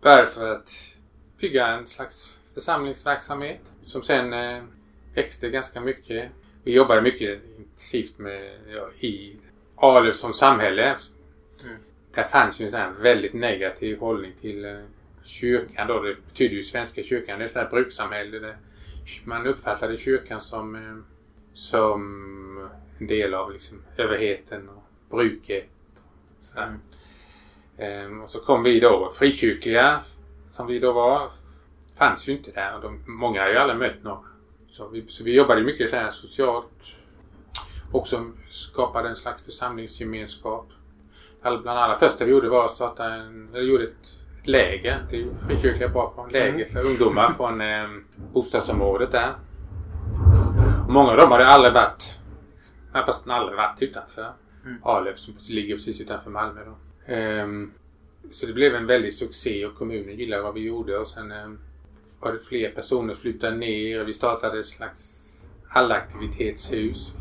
Började 0.00 0.26
för 0.26 0.54
att 0.54 0.96
bygga 1.40 1.66
en 1.66 1.86
slags 1.86 2.38
församlingsverksamhet 2.54 3.60
som 3.82 4.02
sen 4.02 4.32
eh, 4.32 4.62
växte 5.14 5.50
ganska 5.50 5.80
mycket. 5.80 6.30
Vi 6.64 6.72
jobbade 6.72 7.02
mycket 7.02 7.42
intensivt 7.58 8.18
med, 8.18 8.58
ja, 8.74 8.88
i 9.06 9.36
Arlöv 9.76 10.12
som 10.12 10.32
samhälle. 10.32 10.96
Mm. 11.64 11.76
Där 12.14 12.24
fanns 12.24 12.60
ju 12.60 12.64
en 12.64 12.70
sån 12.70 13.02
väldigt 13.02 13.32
negativ 13.32 13.98
hållning 13.98 14.32
till 14.40 14.64
eh, 14.64 14.78
kyrkan 15.22 15.86
då. 15.88 16.00
Det 16.00 16.16
betyder 16.26 16.54
ju 16.54 16.62
Svenska 16.62 17.02
kyrkan. 17.02 17.38
Det 17.38 17.44
är 17.44 17.46
ett 17.46 17.52
sånt 17.52 17.64
här 17.64 17.70
brukssamhälle. 17.70 18.38
Där 18.38 18.56
man 19.24 19.46
uppfattade 19.46 19.96
kyrkan 19.96 20.40
som, 20.40 20.74
eh, 20.74 20.96
som 21.52 22.70
en 22.98 23.06
del 23.06 23.34
av 23.34 23.52
liksom 23.52 23.82
överheten 23.96 24.68
och 24.68 24.82
bruket. 25.10 25.68
Sådär. 26.40 26.78
Ehm, 27.78 28.20
och 28.20 28.30
så 28.30 28.40
kom 28.40 28.62
vi 28.62 28.80
då, 28.80 29.12
frikyrkliga 29.14 30.00
som 30.50 30.66
vi 30.66 30.78
då 30.78 30.92
var, 30.92 31.30
fanns 31.96 32.28
ju 32.28 32.32
inte 32.32 32.50
där. 32.50 32.76
Och 32.76 32.82
de, 32.82 33.04
många 33.06 33.42
har 33.42 33.48
ju 33.48 33.56
aldrig 33.56 33.78
mött 33.78 34.02
några. 34.02 34.20
Så 34.68 34.88
vi, 34.88 35.04
så 35.08 35.24
vi 35.24 35.34
jobbade 35.34 35.62
mycket 35.62 35.90
så 35.90 35.96
här 35.96 36.10
socialt. 36.10 36.96
Också 37.92 38.32
skapade 38.50 39.08
en 39.08 39.16
slags 39.16 39.42
församlingsgemenskap. 39.42 40.68
Bland 41.42 41.68
allra 41.68 41.96
första 41.96 42.24
vi 42.24 42.30
gjorde 42.30 42.48
var 42.48 42.64
att 42.64 42.70
starta 42.70 43.04
en, 43.14 43.48
eller 43.54 43.64
gjorde 43.64 43.84
ett, 43.84 44.16
läger. 44.44 45.06
Det 45.10 45.16
är 45.16 45.20
ju 45.20 45.34
frikyrkliga 45.46 45.88
bra 45.88 46.12
på. 46.16 46.26
Läger 46.30 46.64
för 46.64 46.86
ungdomar 46.86 47.30
från 47.36 47.60
eh, 47.60 47.88
bostadsområdet 48.32 49.12
där. 49.12 49.32
Och 50.86 50.92
många 50.92 51.10
av 51.10 51.16
dem 51.16 51.30
hade 51.30 51.46
aldrig 51.46 51.74
varit, 51.74 52.18
knappast 52.90 53.28
aldrig 53.28 53.56
varit 53.56 53.82
utanför 53.82 54.32
Arlöv 54.82 55.14
som 55.14 55.34
ligger 55.48 55.76
precis 55.76 56.00
utanför 56.00 56.30
Malmö 56.30 56.60
då. 56.64 56.76
Ehm, 57.12 57.72
så 58.32 58.46
det 58.46 58.52
blev 58.52 58.74
en 58.74 58.86
väldig 58.86 59.14
succé 59.14 59.66
och 59.66 59.74
kommunen 59.74 60.16
gillade 60.16 60.42
vad 60.42 60.54
vi 60.54 60.60
gjorde 60.60 60.98
och 60.98 61.08
sen 61.08 61.32
ehm, 61.32 61.58
var 62.20 62.32
det 62.32 62.38
fler 62.38 62.70
personer 62.70 63.14
flyttade 63.14 63.56
ner 63.56 64.00
och 64.00 64.08
vi 64.08 64.12
startade 64.12 64.58
ett 64.58 64.66
slags 64.66 65.22
allaktivitetshus. 65.68 67.14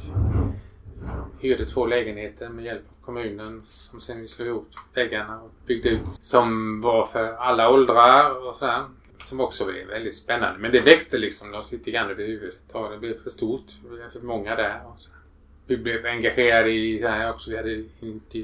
Hyrde 1.42 1.66
två 1.66 1.86
lägenheter 1.86 2.50
med 2.50 2.66
hjälp 2.66 2.84
av 3.01 3.01
kommunen 3.12 3.62
som 3.64 4.02
sen 4.02 4.22
vi 4.22 4.28
slog 4.28 4.48
ihop 4.48 4.68
väggarna 4.94 5.42
och 5.42 5.52
byggde 5.66 5.90
ut. 5.90 6.12
Som 6.12 6.82
var 6.82 7.06
för 7.06 7.34
alla 7.34 7.70
åldrar 7.70 8.48
och 8.48 8.56
sådär. 8.56 8.86
Som 9.18 9.40
också 9.40 9.66
blev 9.66 9.88
väldigt 9.88 10.16
spännande. 10.16 10.60
Men 10.60 10.72
det 10.72 10.82
växte 10.82 11.18
liksom 11.18 11.52
något 11.52 11.72
lite 11.72 11.92
grann 11.92 12.10
över 12.10 12.24
huvudet. 12.24 12.58
Det 12.92 12.98
blev 13.00 13.24
för 13.24 13.30
stort. 13.30 13.66
det 13.84 13.90
blev 13.90 14.10
för 14.10 14.20
många 14.20 14.56
där. 14.56 14.82
Och 14.86 15.00
så. 15.00 15.10
Vi 15.66 15.78
blev 15.78 16.06
engagerade 16.06 16.72
i 16.72 17.00
det 17.00 17.10
här 17.10 17.30
också. 17.30 17.50
Vi 17.50 17.58
hade 17.58 17.84
inte, 18.00 18.44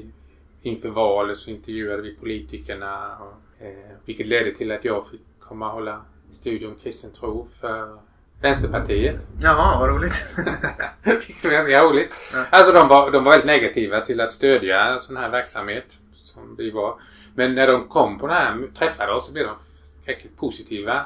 inför 0.62 0.88
valet 0.88 1.38
så 1.38 1.50
intervjuade 1.50 2.02
vi 2.02 2.14
politikerna. 2.14 3.16
Och, 3.16 3.64
eh, 3.64 3.96
vilket 4.04 4.26
ledde 4.26 4.54
till 4.54 4.72
att 4.72 4.84
jag 4.84 5.08
fick 5.10 5.20
komma 5.40 5.66
och 5.66 5.72
hålla 5.72 6.04
studium 6.32 6.72
om 6.72 6.78
kristen 6.78 7.12
tro 7.12 7.48
för 7.60 7.98
Vänsterpartiet. 8.40 9.26
Jaha, 9.40 9.80
vad 9.80 9.88
roligt. 9.88 10.36
Vilket 11.02 11.44
var 11.44 11.50
ganska 11.52 11.82
roligt. 11.82 12.34
Alltså 12.50 12.72
de 12.72 12.88
var, 12.88 13.10
de 13.10 13.24
var 13.24 13.30
väldigt 13.30 13.46
negativa 13.46 14.00
till 14.00 14.20
att 14.20 14.32
stödja 14.32 14.98
sån 15.00 15.16
här 15.16 15.28
verksamhet 15.28 15.98
som 16.14 16.54
vi 16.58 16.70
var. 16.70 17.00
Men 17.34 17.54
när 17.54 17.66
de 17.66 17.88
kom 17.88 18.18
på 18.18 18.26
det 18.26 18.34
här, 18.34 18.68
träffade 18.78 19.12
oss 19.12 19.26
så 19.26 19.32
blev 19.32 19.46
de 19.46 19.56
förskräckligt 19.96 20.36
positiva. 20.36 21.04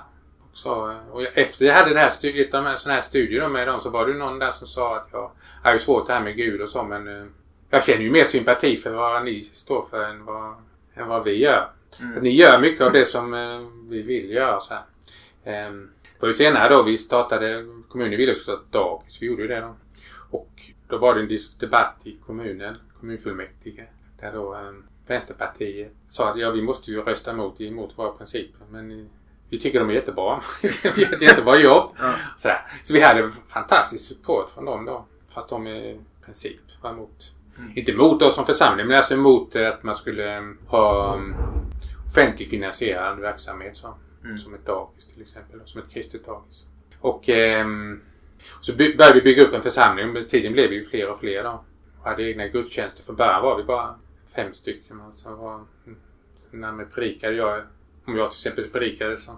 Och, 0.50 0.56
så, 0.56 0.96
och 1.10 1.22
efter 1.22 1.64
jag 1.64 1.74
hade 1.74 1.94
det 1.94 2.00
här, 2.00 2.40
ett 2.40 2.54
av 2.54 2.64
de 2.64 2.70
här, 2.70 2.90
här 2.90 3.00
studier 3.00 3.48
med 3.48 3.68
dem 3.68 3.80
så 3.80 3.90
var 3.90 4.06
det 4.06 4.14
någon 4.14 4.38
där 4.38 4.50
som 4.50 4.66
sa 4.66 4.96
att 4.96 5.08
jag 5.12 5.30
har 5.62 5.72
ju 5.72 5.78
svårt 5.78 6.06
det 6.06 6.12
här 6.12 6.20
med 6.20 6.36
Gud 6.36 6.60
och 6.60 6.68
så 6.68 6.82
men 6.82 7.08
eh, 7.08 7.26
jag 7.70 7.84
känner 7.84 8.02
ju 8.02 8.10
mer 8.10 8.24
sympati 8.24 8.76
för 8.76 8.90
vad 8.90 9.24
ni 9.24 9.44
står 9.44 9.86
för 9.90 10.04
än 10.04 10.24
vad, 10.24 10.54
än 10.94 11.08
vad 11.08 11.24
vi 11.24 11.36
gör. 11.36 11.70
Att 12.16 12.22
ni 12.22 12.30
gör 12.30 12.60
mycket 12.60 12.80
av 12.80 12.92
det 12.92 13.04
som 13.04 13.34
eh, 13.34 13.60
vi 13.88 14.02
vill 14.02 14.30
göra. 14.30 14.60
Så 14.60 14.74
här. 14.74 14.82
Det 15.44 16.01
var 16.22 16.28
ju 16.28 16.34
senare 16.34 16.74
då 16.74 16.82
vi 16.82 16.98
startade, 16.98 17.64
kommunen 17.88 18.16
ville 18.16 18.32
också 18.32 18.42
starta 18.42 18.64
dagis, 18.70 19.22
vi 19.22 19.26
gjorde 19.26 19.42
ju 19.42 19.48
det 19.48 19.60
då. 19.60 19.74
Och 20.30 20.50
då 20.88 20.98
var 20.98 21.14
det 21.14 21.20
en 21.20 21.38
debatt 21.58 21.96
i 22.04 22.12
kommunen, 22.12 22.76
kommunfullmäktige, 23.00 23.86
där 24.20 24.32
då 24.32 24.54
eh, 24.54 24.72
Vänsterpartiet 25.06 25.92
sa 26.08 26.30
att 26.30 26.38
ja, 26.38 26.50
vi 26.50 26.62
måste 26.62 26.90
ju 26.90 27.02
rösta 27.02 27.30
emot, 27.30 27.60
emot 27.60 27.98
våra 27.98 28.12
principer. 28.12 28.66
Men 28.70 29.08
vi 29.48 29.58
tycker 29.58 29.80
de 29.80 29.90
är 29.90 29.94
jättebra. 29.94 30.40
vi 30.96 31.02
gör 31.02 31.14
ett 31.14 31.22
jättebra 31.22 31.58
jobb. 31.58 31.90
Ja. 31.98 32.14
Sådär. 32.38 32.66
Så 32.82 32.94
vi 32.94 33.00
hade 33.00 33.30
fantastisk 33.48 34.08
support 34.08 34.50
från 34.50 34.64
dem 34.64 34.84
då. 34.84 35.06
Fast 35.34 35.48
de 35.48 35.66
i 35.66 36.00
princip 36.24 36.60
var 36.82 36.90
emot. 36.90 37.34
Inte 37.74 37.92
emot 37.92 38.22
oss 38.22 38.34
som 38.34 38.46
församling 38.46 38.86
men 38.86 38.96
alltså 38.96 39.14
emot 39.14 39.56
att 39.56 39.82
man 39.82 39.96
skulle 39.96 40.36
eh, 40.36 40.42
ha 40.66 41.14
um, 41.14 41.34
offentligt 42.06 42.50
finansierad 42.50 43.18
verksamhet 43.18 43.76
så. 43.76 43.94
Mm. 44.24 44.38
Som 44.38 44.54
ett 44.54 44.66
dagis 44.66 45.06
till 45.06 45.22
exempel. 45.22 45.60
Som 45.64 45.80
ett 45.80 45.90
kristet 45.90 46.26
dagis. 46.26 46.64
Och 47.00 47.28
eh, 47.28 47.66
så 48.60 48.72
by- 48.72 48.96
började 48.96 49.14
vi 49.14 49.22
bygga 49.22 49.42
upp 49.42 49.54
en 49.54 49.62
församling. 49.62 50.12
Med 50.12 50.28
tiden 50.28 50.52
blev 50.52 50.70
vi 50.70 50.76
ju 50.76 50.84
fler 50.84 51.10
och 51.10 51.18
fler 51.18 51.42
då. 51.42 51.64
Och 52.00 52.08
hade 52.08 52.22
egna 52.22 52.48
gudstjänster. 52.48 53.02
Från 53.02 53.16
början 53.16 53.42
var 53.42 53.56
vi 53.56 53.64
bara 53.64 53.94
fem 54.34 54.54
stycken. 54.54 55.00
Alltså 55.00 55.28
var, 55.34 55.54
mm, 55.86 55.98
när 56.50 56.72
vi 56.72 56.84
predikade 56.84 57.34
jag, 57.34 57.62
om 58.04 58.16
jag 58.16 58.30
till 58.30 58.36
exempel 58.36 58.68
predikade 58.68 59.16
så 59.16 59.32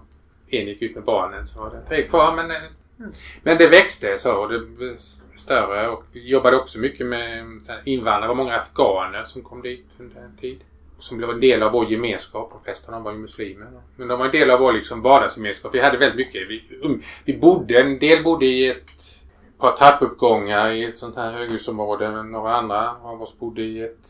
en 0.47 0.67
gick 0.67 0.81
ut 0.81 0.95
med 0.95 1.03
barnen 1.03 1.47
så 1.47 1.59
var 1.59 1.69
det 1.69 1.81
tre 1.81 2.07
kvar. 2.07 2.35
Men, 2.35 2.51
eh, 2.51 2.57
mm. 2.99 3.11
men 3.43 3.57
det 3.57 3.67
växte 3.67 4.19
så 4.19 4.35
och 4.35 4.49
det 4.49 4.59
blev 4.59 4.97
större. 5.35 5.89
Och 5.89 6.03
vi 6.11 6.27
jobbade 6.27 6.57
också 6.57 6.79
mycket 6.79 7.05
med 7.05 7.59
så 7.61 7.71
här, 7.71 7.81
invandrare. 7.85 8.23
Det 8.23 8.27
var 8.27 8.35
många 8.35 8.55
afghaner 8.55 9.23
som 9.23 9.41
kom 9.41 9.61
dit 9.61 9.85
under 9.99 10.21
en 10.21 10.37
tid. 10.37 10.63
Som 10.99 11.17
blev 11.17 11.29
en 11.29 11.39
del 11.39 11.63
av 11.63 11.71
vår 11.71 11.91
gemenskap. 11.91 12.51
De 12.51 12.63
flesta 12.63 12.87
av 12.87 12.93
dem 12.93 13.03
var 13.03 13.11
ju 13.11 13.17
muslimer. 13.17 13.67
Men 13.95 14.07
de 14.07 14.19
var 14.19 14.25
en 14.25 14.31
del 14.31 14.51
av 14.51 14.59
vår 14.59 14.73
liksom 14.73 15.01
vardagsgemenskap. 15.01 15.75
Vi 15.75 15.79
hade 15.79 15.97
väldigt 15.97 16.17
mycket. 16.17 16.49
Vi, 16.49 16.79
um, 16.83 17.01
vi 17.25 17.37
bodde, 17.37 17.81
en 17.81 17.99
del 17.99 18.23
bodde 18.23 18.45
i 18.45 18.67
ett 18.67 19.23
par 19.57 19.71
trappuppgångar 19.71 20.71
i 20.71 20.83
ett 20.83 20.97
sånt 20.97 21.15
här 21.15 21.31
höghusområde. 21.31 22.11
Men 22.11 22.31
några 22.31 22.55
andra 22.55 22.95
av 23.01 23.21
oss 23.21 23.39
bodde 23.39 23.61
i 23.61 23.83
ett 23.83 24.09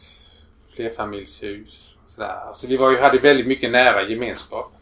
flerfamiljshus. 0.75 1.97
Så, 2.07 2.21
där. 2.21 2.53
Så 2.53 2.67
vi 2.67 2.77
var 2.77 2.91
ju, 2.91 2.97
hade 2.97 3.19
väldigt 3.19 3.47
mycket 3.47 3.71
nära 3.71 4.09
gemenskap. 4.09 4.73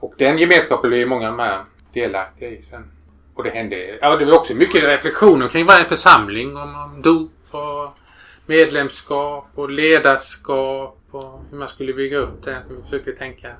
Och 0.00 0.14
den 0.18 0.38
gemenskapen 0.38 0.88
blev 0.88 1.00
ju 1.00 1.06
många 1.06 1.30
med 1.32 1.64
delaktiga 1.92 2.48
i 2.48 2.62
sen. 2.62 2.90
Och 3.34 3.44
det 3.44 3.50
hände, 3.50 3.98
ja 4.00 4.16
det 4.16 4.24
var 4.24 4.38
också 4.38 4.54
mycket 4.54 4.84
reflektioner 4.84 5.48
kring 5.48 5.66
varje 5.66 5.84
församling 5.84 6.56
om, 6.56 6.74
om 6.74 7.02
dop 7.02 7.30
och 7.50 7.98
medlemskap 8.46 9.46
och 9.54 9.70
ledarskap 9.70 10.98
och 11.10 11.40
hur 11.50 11.58
man 11.58 11.68
skulle 11.68 11.92
bygga 11.92 12.18
upp 12.18 12.42
det. 12.42 12.62
Vi 12.70 12.82
försökte 12.82 13.12
tänka 13.12 13.56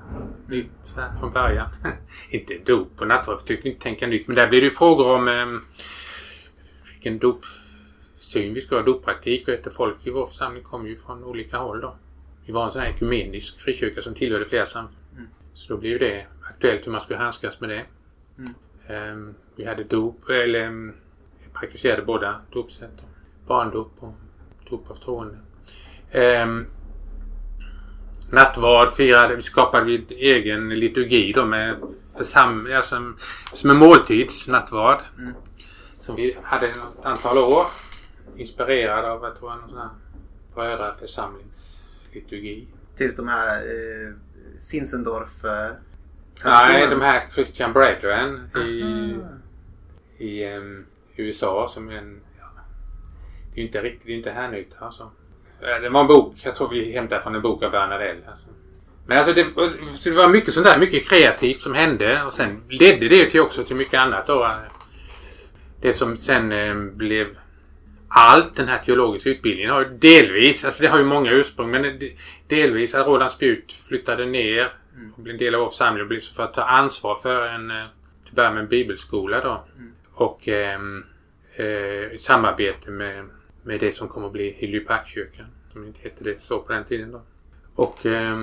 nytt 0.47 0.95
från 1.19 1.31
början. 1.31 1.69
inte 2.29 2.57
dop 2.65 3.01
och 3.01 3.07
nattvard, 3.07 3.41
försökte 3.41 3.69
inte 3.69 3.83
tänka 3.83 4.07
nytt. 4.07 4.27
Men 4.27 4.35
där 4.35 4.47
blev 4.47 4.61
det 4.61 4.65
ju 4.65 4.71
frågor 4.71 5.15
om 5.15 5.27
eh, 5.27 5.45
vilken 6.93 7.19
dopsyn 7.19 8.53
vi 8.53 8.61
ska 8.61 8.75
ha, 8.75 8.83
doppraktik 8.83 9.47
och 9.47 9.53
ett 9.53 9.73
folk 9.73 10.07
i 10.07 10.09
vår 10.09 10.25
församling 10.25 10.63
kom 10.63 10.87
ju 10.87 10.97
från 10.97 11.23
olika 11.23 11.57
håll 11.57 11.81
då. 11.81 11.95
Vi 12.45 12.53
var 12.53 12.65
en 12.65 12.71
sån 12.71 12.81
här 12.81 12.89
ekumenisk 12.89 13.59
frikyrka 13.59 14.01
som 14.01 14.13
tillhörde 14.13 14.45
flera 14.45 14.65
samfund. 14.65 14.97
Så 15.53 15.73
då 15.73 15.79
blev 15.79 15.99
det 15.99 16.25
aktuellt 16.43 16.87
hur 16.87 16.91
man 16.91 17.01
skulle 17.01 17.19
handskas 17.19 17.59
med 17.59 17.69
det. 17.69 17.85
Ehm, 18.87 19.35
vi 19.55 19.65
hade 19.65 19.83
dop, 19.83 20.29
eller 20.29 20.67
um, 20.67 20.93
praktiserade 21.53 22.01
båda 22.01 22.41
dopsätt. 22.51 23.01
Barndop 23.47 23.91
och 23.99 24.13
dop 24.69 24.91
av 24.91 24.95
troende. 24.95 25.37
Um, 26.43 26.67
nattvard 28.29 28.91
firade, 28.91 29.35
vi 29.35 29.41
skapade 29.41 29.85
vi 29.85 30.05
egen 30.09 30.69
liturgi 30.69 31.33
då 31.33 31.45
med 31.45 31.75
försam, 32.17 32.67
alltså, 32.75 33.13
som 33.53 33.69
en 33.69 33.77
måltidsnattvard. 33.77 35.01
Som 35.99 36.15
vi 36.15 36.37
hade 36.43 36.67
ett 36.67 36.75
antal 37.03 37.37
år. 37.37 37.63
Inspirerad 38.35 39.05
av, 39.05 39.23
jag 39.23 39.35
tror, 39.35 39.53
en 39.53 39.69
sån 39.69 39.77
här 39.77 39.89
brödraförsamlingsliturgi. 40.55 42.67
Typ 42.97 43.17
de 43.17 43.27
här 43.27 43.57
eh, 43.57 44.13
Zinzendorf... 44.57 45.45
Eh, 45.45 45.71
Nej, 46.45 46.87
de 46.87 47.01
här 47.01 47.27
Christian 47.33 47.73
Brethren 47.73 48.49
i, 48.55 48.83
i 50.17 50.55
um, 50.55 50.85
USA 51.15 51.67
som 51.67 51.89
en... 51.89 52.21
Det 53.57 53.61
är 53.61 53.65
inte 53.65 53.81
riktigt, 53.81 54.07
det 54.07 54.13
är 54.13 54.17
inte 54.17 54.31
Härnytta 54.31 54.75
alltså. 54.79 55.11
Det 55.59 55.89
var 55.89 56.01
en 56.01 56.07
bok, 56.07 56.35
jag 56.43 56.55
tror 56.55 56.69
vi 56.69 56.91
hämtade 56.93 57.21
från 57.21 57.35
en 57.35 57.41
bok 57.41 57.63
av 57.63 57.71
Werner 57.71 57.99
L. 57.99 58.17
Alltså. 58.27 58.47
Men 59.07 59.17
alltså 59.17 59.33
det, 59.33 59.43
det, 60.03 60.11
var 60.11 60.29
mycket 60.29 60.53
sånt 60.53 60.65
där, 60.65 60.77
mycket 60.77 61.09
kreativt 61.09 61.61
som 61.61 61.73
hände 61.73 62.23
och 62.23 62.33
sen 62.33 62.63
ledde 62.69 63.07
det 63.07 63.29
till 63.29 63.41
också 63.41 63.63
till 63.63 63.75
mycket 63.75 63.99
annat 63.99 64.27
då. 64.27 64.55
Det 65.81 65.93
som 65.93 66.17
sen 66.17 66.51
eh, 66.51 66.75
blev 66.75 67.27
allt 68.07 68.55
den 68.55 68.67
här 68.67 68.77
teologiska 68.77 69.29
utbildningen 69.29 69.71
har 69.71 69.85
delvis, 69.85 70.65
alltså 70.65 70.83
det 70.83 70.89
har 70.89 70.97
ju 70.97 71.05
många 71.05 71.31
ursprung, 71.31 71.71
men 71.71 71.99
delvis 72.47 72.95
att 72.95 73.07
Roland 73.07 73.31
Spjut 73.31 73.73
flyttade 73.73 74.25
ner 74.25 74.73
och 75.15 75.23
blev 75.23 75.33
en 75.33 75.39
del 75.39 75.55
av 75.55 75.61
vår 75.61 75.69
församling 75.69 76.19
för 76.35 76.43
att 76.43 76.53
ta 76.53 76.63
ansvar 76.63 77.15
för 77.15 77.47
en, 77.47 77.71
eh, 77.71 77.85
till 78.25 78.35
början 78.35 78.53
med 78.53 78.63
en 78.63 78.69
bibelskola 78.69 79.39
då. 79.39 79.63
Mm. 79.77 79.91
Och 80.13 80.47
eh, 80.47 80.79
eh, 81.55 82.13
i 82.13 82.17
samarbete 82.19 82.91
med, 82.91 83.25
med 83.67 83.79
det 83.79 83.91
som 83.91 84.07
kommer 84.07 84.27
att 84.27 84.33
bli 84.33 84.51
Hiljeparkskyrkan. 84.51 85.45
Som 85.73 85.85
inte 85.85 85.99
hette 86.01 86.23
det 86.23 86.41
så 86.41 86.59
på 86.59 86.73
den 86.73 86.83
tiden 86.83 87.11
då. 87.11 87.21
Och 87.75 88.05
eh, 88.05 88.37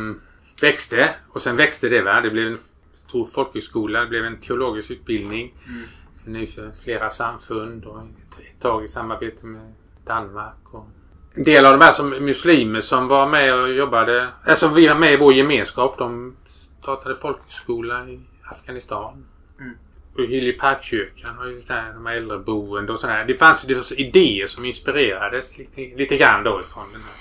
växte 0.63 1.11
och 1.29 1.43
sen 1.43 1.57
växte 1.57 1.89
det 1.89 2.03
va. 2.03 2.21
Det 2.21 2.31
blev 2.31 2.47
en 2.47 2.59
stor 2.95 3.27
folkhögskola, 3.27 4.01
det 4.01 4.07
blev 4.07 4.25
en 4.25 4.41
teologisk 4.41 4.91
utbildning. 4.91 5.55
Mm. 5.69 5.83
Nu 6.27 6.47
för 6.47 6.73
flera 6.85 7.11
samfund 7.11 7.85
och 7.85 8.01
ett 8.01 8.63
tag 8.63 8.85
i 8.85 8.89
samarbete 8.89 9.47
med 9.47 9.73
Danmark. 10.05 10.75
Och 10.75 10.87
en 11.35 11.45
del 11.45 11.67
av 11.67 11.73
de 11.73 11.85
här 11.85 11.93
som 11.93 12.11
muslimer 12.11 12.81
som 12.81 13.09
var 13.09 13.29
med 13.29 13.55
och 13.55 13.73
jobbade, 13.73 14.29
alltså 14.45 14.69
vi 14.69 14.89
var 14.89 14.95
med 14.95 15.13
i 15.13 15.17
vår 15.17 15.33
gemenskap. 15.35 15.99
De 15.99 16.37
startade 16.81 17.15
folkhögskola 17.15 18.09
i 18.09 18.21
Afghanistan. 18.43 19.27
Mm. 19.61 19.75
Och 20.15 20.21
Hilly 20.21 20.53
Parkkyrkan 20.53 21.39
och 21.39 21.45
där, 21.45 21.93
de 21.95 22.07
äldreboende 22.07 22.93
och 22.93 23.01
sådär. 23.01 23.25
Det 23.25 23.35
fanns, 23.35 23.63
det 23.63 23.75
fanns 23.75 23.93
idéer 23.93 24.47
som 24.47 24.65
inspirerades 24.65 25.59
lite, 25.59 25.81
lite 25.81 26.17
grann 26.17 26.45
då 26.45 26.61
ifrån 26.61 26.93
den 26.93 27.01
här 27.01 27.15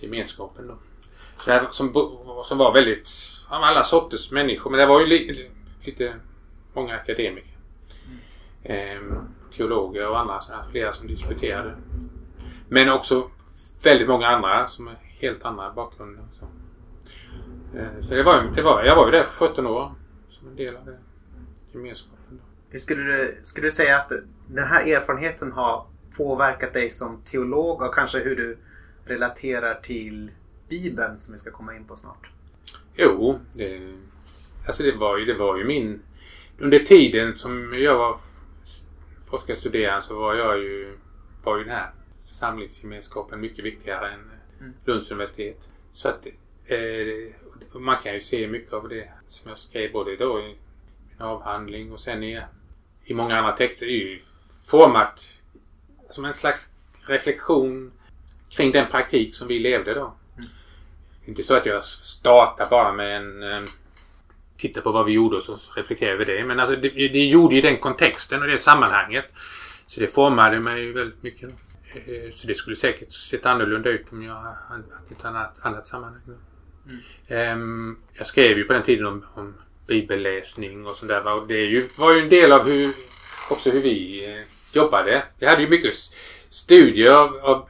gemenskapen 0.00 0.66
då. 0.66 0.74
Så 1.38 1.50
här, 1.50 1.66
som, 1.70 1.92
som 2.44 2.58
var 2.58 2.72
väldigt, 2.72 3.08
av 3.48 3.62
alla 3.62 3.82
sorters 3.82 4.30
människor. 4.30 4.70
Men 4.70 4.80
det 4.80 4.86
var 4.86 5.00
ju 5.00 5.06
li, 5.06 5.50
lite 5.84 6.14
många 6.74 6.94
akademiker. 6.94 7.56
Mm. 8.64 9.12
Eh, 9.12 9.18
teologer 9.56 10.08
och 10.08 10.18
andra, 10.18 10.40
så 10.40 10.52
här, 10.52 10.64
flera 10.70 10.92
som 10.92 11.06
disputerade. 11.06 11.76
Men 12.68 12.88
också 12.88 13.30
väldigt 13.82 14.08
många 14.08 14.26
andra 14.26 14.68
som 14.68 14.86
har 14.86 14.96
helt 15.18 15.44
andra 15.44 15.72
bakgrunder. 15.72 16.24
Så, 16.38 16.44
eh, 17.78 18.00
så 18.00 18.14
det 18.14 18.22
var, 18.22 18.42
det 18.56 18.62
var, 18.62 18.84
jag 18.84 18.96
var 18.96 19.06
ju 19.06 19.12
där 19.12 19.24
17 19.24 19.66
år 19.66 19.92
som 20.28 20.48
en 20.48 20.56
del 20.56 20.76
av 20.76 20.84
det, 20.84 20.98
gemenskapen. 21.74 22.40
Skulle 22.78 23.02
du, 23.02 23.38
skulle 23.42 23.66
du 23.66 23.72
säga 23.72 23.98
att 23.98 24.12
den 24.48 24.64
här 24.64 24.96
erfarenheten 24.96 25.52
har 25.52 25.86
påverkat 26.16 26.72
dig 26.72 26.90
som 26.90 27.22
teolog 27.22 27.82
och 27.82 27.94
kanske 27.94 28.18
hur 28.18 28.36
du 28.36 28.58
relaterar 29.04 29.74
till 29.74 30.30
Bibeln 30.68 31.18
som 31.18 31.32
vi 31.32 31.38
ska 31.38 31.50
komma 31.50 31.76
in 31.76 31.84
på 31.84 31.96
snart? 31.96 32.30
Jo, 32.96 33.40
det, 33.52 33.94
alltså 34.66 34.82
det 34.82 34.96
var 34.96 35.18
ju, 35.18 35.24
det 35.24 35.34
var 35.34 35.58
ju 35.58 35.64
min... 35.64 36.02
Under 36.58 36.78
tiden 36.78 37.36
som 37.36 37.72
jag 37.76 37.98
var 37.98 38.18
forskarstuderande 39.30 40.02
så 40.02 40.14
var 40.14 40.34
jag 40.34 40.58
ju, 40.58 40.98
var 41.44 41.58
ju 41.58 41.64
den 41.64 41.72
här 41.72 41.90
samlingsgemenskapen 42.30 43.40
mycket 43.40 43.64
viktigare 43.64 44.08
än 44.12 44.20
mm. 44.60 44.72
Lunds 44.84 45.10
universitet. 45.10 45.68
Så 45.92 46.08
att 46.08 46.26
eh, 46.66 47.80
man 47.80 47.96
kan 48.02 48.14
ju 48.14 48.20
se 48.20 48.48
mycket 48.48 48.72
av 48.72 48.88
det 48.88 49.08
som 49.26 49.48
jag 49.48 49.58
skrev 49.58 49.92
både 49.92 50.16
då 50.16 50.40
i 50.40 50.56
avhandling 51.24 51.92
och 51.92 52.00
sen 52.00 52.22
i, 52.22 52.42
i 53.04 53.14
många 53.14 53.38
andra 53.38 53.52
texter. 53.52 53.86
Är 53.86 53.90
ju 53.90 54.20
format 54.64 55.40
som 56.10 56.24
en 56.24 56.34
slags 56.34 56.72
reflektion 57.06 57.92
kring 58.50 58.72
den 58.72 58.90
praktik 58.90 59.34
som 59.34 59.48
vi 59.48 59.58
levde 59.58 59.94
då. 59.94 60.14
Mm. 60.36 60.50
Inte 61.24 61.42
så 61.42 61.54
att 61.54 61.66
jag 61.66 61.84
startar 61.84 62.70
bara 62.70 62.92
med 62.92 63.16
en 63.16 63.42
eh, 63.42 63.70
titta 64.56 64.80
på 64.80 64.92
vad 64.92 65.06
vi 65.06 65.12
gjorde 65.12 65.36
och 65.36 65.42
så 65.42 65.58
reflektera 65.76 66.10
över 66.10 66.24
det. 66.24 66.44
Men 66.44 66.60
alltså 66.60 66.76
det, 66.76 66.88
det 66.88 67.24
gjorde 67.24 67.54
ju 67.54 67.60
den 67.60 67.78
kontexten 67.78 68.42
och 68.42 68.48
det 68.48 68.58
sammanhanget. 68.58 69.24
Så 69.86 70.00
det 70.00 70.08
formade 70.08 70.60
mig 70.60 70.92
väldigt 70.92 71.22
mycket. 71.22 71.50
Eh, 71.94 72.30
så 72.32 72.46
det 72.46 72.54
skulle 72.54 72.76
säkert 72.76 73.12
sett 73.12 73.46
annorlunda 73.46 73.90
ut 73.90 74.12
om 74.12 74.22
jag 74.22 74.34
hade 74.34 74.84
ett 75.10 75.24
annat, 75.24 75.60
annat 75.62 75.86
sammanhang. 75.86 76.22
Mm. 76.86 77.00
Ehm, 77.28 77.96
jag 78.12 78.26
skrev 78.26 78.58
ju 78.58 78.64
på 78.64 78.72
den 78.72 78.82
tiden 78.82 79.06
om, 79.06 79.24
om 79.34 79.54
bibelläsning 79.86 80.86
och 80.86 80.96
sånt 80.96 81.08
där. 81.08 81.46
Det 81.48 81.64
ju, 81.64 81.88
var 81.96 82.12
ju 82.12 82.20
en 82.22 82.28
del 82.28 82.52
av 82.52 82.68
hur, 82.68 82.92
också 83.50 83.70
hur 83.70 83.80
vi 83.80 84.24
eh, 84.24 84.44
jobbade. 84.72 85.22
Vi 85.38 85.46
hade 85.46 85.62
ju 85.62 85.68
mycket 85.68 85.94
studier 86.48 87.12
av, 87.12 87.36
av 87.36 87.68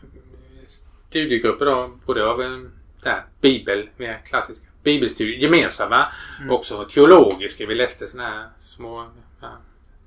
studiegrupper 1.10 1.66
då, 1.66 1.90
både 2.06 2.26
av 2.26 2.42
en 2.42 2.72
där, 3.02 3.24
bibel, 3.40 3.88
mer 3.96 4.20
klassiska 4.24 4.66
bibelstudier, 4.82 5.38
gemensamma. 5.38 6.12
Mm. 6.40 6.50
Också 6.50 6.84
teologiska. 6.84 7.66
Vi 7.66 7.74
läste 7.74 8.06
sådana 8.06 8.30
här 8.30 8.48
små 8.58 9.06
ja, 9.40 9.48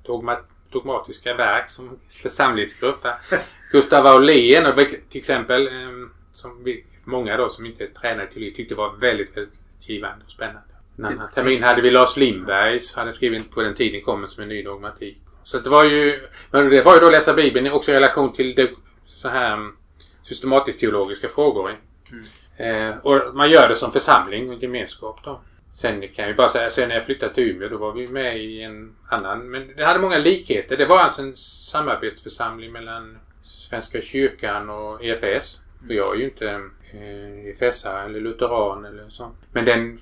dogma, 0.02 0.38
dogmatiska 0.70 1.34
verk 1.34 1.70
som 1.70 1.98
församlingsgrupp. 2.22 3.06
Gustav 3.72 4.06
Aulén 4.06 4.66
och 4.66 4.74
till 5.08 5.18
exempel 5.18 5.68
ehm, 5.68 6.10
som 6.32 6.64
vi, 6.64 6.84
många 7.04 7.36
då 7.36 7.48
som 7.48 7.66
inte 7.66 7.86
tränade 7.86 8.26
teologi 8.26 8.54
tyckte 8.54 8.74
var 8.74 8.96
väldigt, 8.96 9.36
väldigt 9.36 9.88
givande 9.88 10.24
och 10.24 10.30
spännande. 10.30 10.77
En 10.98 11.04
annan 11.04 11.30
termin 11.30 11.62
hade 11.62 11.82
vi 11.82 11.90
Lars 11.90 12.16
Lindberg 12.16 12.80
som 12.80 13.00
hade 13.00 13.12
skrivit 13.12 13.50
på 13.50 13.62
den 13.62 13.74
tiden 13.74 14.02
kommer 14.02 14.26
som 14.26 14.42
en 14.42 14.48
ny 14.48 14.62
dogmatik. 14.62 15.18
Så 15.44 15.58
det 15.58 15.70
var 15.70 15.84
ju, 15.84 16.14
men 16.50 16.70
det 16.70 16.82
var 16.82 16.94
ju 16.94 17.00
då 17.00 17.06
att 17.06 17.12
läsa 17.12 17.34
Bibeln 17.34 17.72
också 17.72 17.90
i 17.90 17.94
relation 17.94 18.32
till 18.32 18.54
det, 18.54 18.70
så 19.06 19.28
här 19.28 19.52
mm, 19.52 19.76
systematiskt 20.22 20.80
teologiska 20.80 21.28
frågor. 21.28 21.76
Mm. 22.10 22.90
Eh, 22.90 22.98
och 22.98 23.36
man 23.36 23.50
gör 23.50 23.68
det 23.68 23.74
som 23.74 23.92
församling 23.92 24.50
och 24.50 24.62
gemenskap 24.62 25.20
då. 25.24 25.40
Sen 25.74 26.00
kan 26.00 26.10
jag 26.16 26.28
ju 26.28 26.34
bara 26.34 26.48
säga, 26.48 26.70
sen 26.70 26.88
när 26.88 26.94
jag 26.94 27.04
flyttade 27.04 27.34
till 27.34 27.50
Umeå 27.50 27.68
då 27.68 27.76
var 27.76 27.92
vi 27.92 28.08
med 28.08 28.38
i 28.38 28.62
en 28.62 28.96
annan, 29.08 29.50
men 29.50 29.72
det 29.76 29.84
hade 29.84 30.00
många 30.00 30.18
likheter. 30.18 30.76
Det 30.76 30.86
var 30.86 30.98
alltså 30.98 31.22
en 31.22 31.36
samarbetsförsamling 31.36 32.72
mellan 32.72 33.18
Svenska 33.42 34.00
kyrkan 34.00 34.70
och 34.70 35.04
EFS. 35.04 35.60
Och 35.86 35.94
jag 35.94 36.14
är 36.14 36.18
ju 36.18 36.24
inte 36.24 36.48
eh, 36.92 37.46
EFSare 37.48 38.04
eller 38.04 38.20
lutheran 38.20 38.84
eller 38.84 39.08
så. 39.08 39.32
Men 39.52 39.64
den 39.64 39.98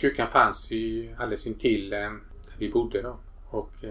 kyrkan 0.00 0.28
fanns 0.28 0.70
ju 0.70 1.14
alldeles 1.18 1.46
intill 1.46 1.92
eh, 1.92 1.98
där 1.98 2.18
vi 2.58 2.68
bodde 2.68 3.02
då. 3.02 3.18
Och 3.50 3.72
eh, 3.82 3.90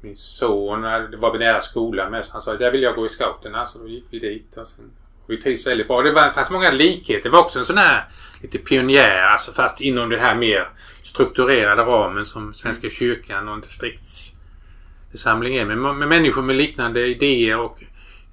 min 0.00 0.16
son, 0.16 0.84
eh, 0.84 1.00
det 1.00 1.16
var 1.16 1.38
nära 1.38 1.60
skolan 1.60 2.10
med 2.10 2.24
så 2.24 2.32
han 2.32 2.42
sa 2.42 2.56
där 2.56 2.70
vill 2.72 2.82
jag 2.82 2.94
gå 2.94 3.06
i 3.06 3.08
scouterna. 3.08 3.66
Så 3.66 3.78
då 3.78 3.88
gick 3.88 4.04
vi 4.10 4.18
dit 4.18 4.56
och 4.56 4.66
sen 4.66 4.90
vi 5.30 5.36
trivs 5.36 5.66
väldigt 5.66 5.88
bra. 5.88 6.02
Det 6.02 6.12
var, 6.12 6.30
fanns 6.30 6.50
många 6.50 6.70
likheter. 6.70 7.22
Det 7.22 7.28
var 7.28 7.40
också 7.40 7.58
en 7.58 7.64
sån 7.64 7.78
här 7.78 8.08
lite 8.42 8.58
pionjär, 8.58 9.22
alltså 9.22 9.52
fast 9.52 9.80
inom 9.80 10.08
det 10.08 10.18
här 10.18 10.34
mer 10.34 10.66
strukturerade 11.02 11.82
ramen 11.82 12.24
som 12.24 12.54
Svenska 12.54 12.90
kyrkan 12.90 13.48
och 13.48 13.54
en 13.54 13.60
distriktsförsamling 13.60 15.56
är. 15.56 15.64
Med, 15.64 15.78
med 15.78 16.08
människor 16.08 16.42
med 16.42 16.56
liknande 16.56 17.06
idéer 17.06 17.58
och 17.58 17.82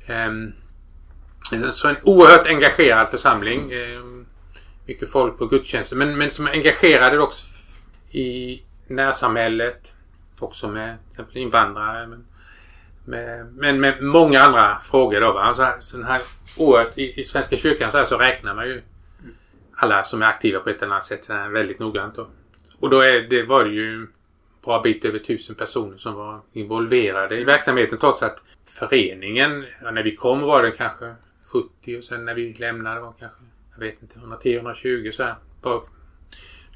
eh, 0.08 0.32
så 1.72 1.88
en 1.88 1.98
oerhört 2.04 2.48
engagerad 2.48 3.10
församling. 3.10 3.72
Eh, 3.72 4.16
mycket 4.88 5.12
folk 5.12 5.38
på 5.38 5.45
gudstjänster. 5.45 5.95
Men, 5.95 6.17
men 6.17 6.30
som 6.30 6.47
är 6.47 6.52
engagerade 6.52 7.19
också 7.19 7.45
i 8.12 8.62
närsamhället. 8.88 9.93
Också 10.41 10.67
med 10.67 10.97
till 11.00 11.10
exempel 11.10 11.38
invandrare. 11.38 12.08
Men, 12.08 12.26
med, 13.06 13.54
men 13.54 13.80
med 13.80 14.04
många 14.04 14.41
andra 14.41 14.80
frågor 14.80 15.21
då. 15.21 15.34
Va? 15.34 15.41
Alltså, 15.41 15.73
sån 15.80 16.04
här 16.04 16.21
året 16.58 16.97
i, 16.97 17.19
i 17.19 17.23
Svenska 17.23 17.58
kyrkan 17.58 17.91
så, 17.91 17.97
här, 17.97 18.06
så 18.06 18.17
räknar 18.17 18.56
man 18.56 18.67
ju 18.67 18.82
alla 19.76 20.04
som 20.04 20.21
är 20.21 20.26
aktiva 20.26 20.60
på 20.60 20.69
ett 20.69 20.82
eller 20.82 20.91
annat 20.91 21.06
sätt 21.06 21.30
väldigt 21.30 21.80
noggrant. 21.80 22.15
Då. 22.15 22.28
Och 22.80 22.89
då 22.89 23.02
är, 23.02 23.21
det 23.21 23.43
var 23.43 23.63
det 23.63 23.71
ju 23.71 23.95
en 23.95 24.08
bra 24.65 24.82
bit 24.82 25.06
över 25.06 25.19
tusen 25.19 25.56
personer 25.56 25.97
som 25.97 26.13
var 26.13 26.41
involverade 26.54 27.38
i 27.38 27.43
verksamheten 27.43 27.97
trots 27.97 28.23
att 28.23 28.43
föreningen, 28.65 29.65
ja, 29.84 29.91
när 29.91 30.04
vi 30.04 30.15
kom 30.15 30.41
var 30.41 30.63
det 30.63 30.71
kanske 30.71 31.15
70 31.45 31.97
och 31.97 32.04
sen 32.04 32.26
när 32.26 32.34
vi 32.34 32.54
lämnade 32.54 33.02
var 33.02 33.08
det 33.08 33.19
kanske, 33.19 33.43
jag 33.78 33.86
vet 33.86 34.02
inte, 34.02 34.20
110-120 34.20 35.12
så 35.12 35.24
här. 35.24 35.36
På 35.62 35.84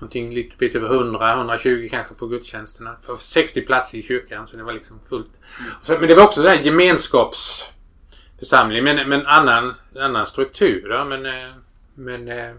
någonting 0.02 0.34
lite 0.34 0.58
bit 0.58 0.76
över 0.76 0.90
100-120 0.90 1.90
kanske 1.90 2.14
på 2.14 2.28
gudstjänsterna. 2.28 2.96
För 3.02 3.16
60 3.16 3.62
platser 3.62 3.98
i 3.98 4.04
kyrkan 4.04 4.48
så 4.48 4.58
det 4.58 4.64
var 4.64 4.74
liksom 4.74 5.00
fullt. 5.10 5.32
Mm. 5.60 5.72
Så, 5.82 5.98
men 5.98 6.08
det 6.08 6.16
var 6.16 6.24
också 6.24 6.42
den 6.42 6.64
gemenskapsförsamling 6.64 8.84
men, 8.84 9.10
med, 9.10 9.20
en 9.20 9.28
annan, 9.28 9.74
annan 10.00 10.28
struktur. 10.28 10.90
Då, 10.90 11.06
men, 11.06 11.26
eh, 11.26 11.52
men, 11.96 12.28
eh, 12.28 12.54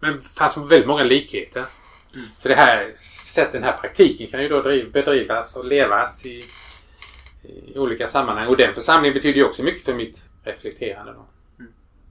men 0.00 0.16
det 0.16 0.22
fanns 0.38 0.56
väldigt 0.56 0.86
många 0.86 1.04
likheter. 1.04 1.66
Mm. 2.14 2.26
Så 2.38 2.48
det 2.48 2.54
här 2.54 2.92
sättet, 3.34 3.52
den 3.52 3.62
här 3.62 3.76
praktiken 3.76 4.26
kan 4.26 4.42
ju 4.42 4.48
då 4.48 4.62
driv, 4.62 4.92
bedrivas 4.92 5.56
och 5.56 5.64
levas 5.64 6.26
i, 6.26 6.44
i 7.42 7.78
olika 7.78 8.08
sammanhang. 8.08 8.48
Och 8.48 8.56
den 8.56 8.74
församlingen 8.74 9.14
betyder 9.14 9.36
ju 9.36 9.44
också 9.44 9.62
mycket 9.62 9.84
för 9.84 9.94
mitt 9.94 10.20
reflekterande. 10.44 11.12
Då. 11.12 11.26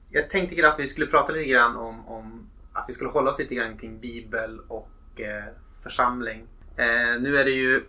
Jag 0.09 0.29
tänkte 0.29 0.69
att 0.69 0.79
vi 0.79 0.87
skulle 0.87 1.07
prata 1.07 1.33
lite 1.33 1.49
grann 1.49 1.75
om, 1.75 2.07
om 2.07 2.49
att 2.73 2.85
vi 2.87 2.93
skulle 2.93 3.09
hålla 3.09 3.31
oss 3.31 3.39
lite 3.39 3.55
grann 3.55 3.77
kring 3.77 3.99
bibel 3.99 4.59
och 4.67 5.21
eh, 5.21 5.43
församling. 5.83 6.47
Eh, 6.75 7.21
nu 7.21 7.37
är 7.37 7.45
det 7.45 7.51
ju 7.51 7.85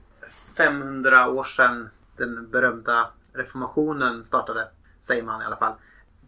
500 0.57 1.29
år 1.29 1.45
sedan 1.45 1.89
den 2.17 2.51
berömda 2.51 3.11
reformationen 3.33 4.25
startade, 4.25 4.69
säger 5.01 5.23
man 5.23 5.43
i 5.43 5.45
alla 5.45 5.57
fall. 5.57 5.75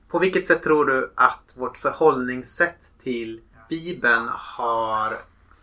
På 0.09 0.19
vilket 0.19 0.47
sätt 0.47 0.63
tror 0.63 0.85
du 0.85 1.13
att 1.15 1.53
vårt 1.55 1.79
förhållningssätt 1.79 2.93
till 3.03 3.41
Bibeln 3.69 4.29
har 4.33 5.13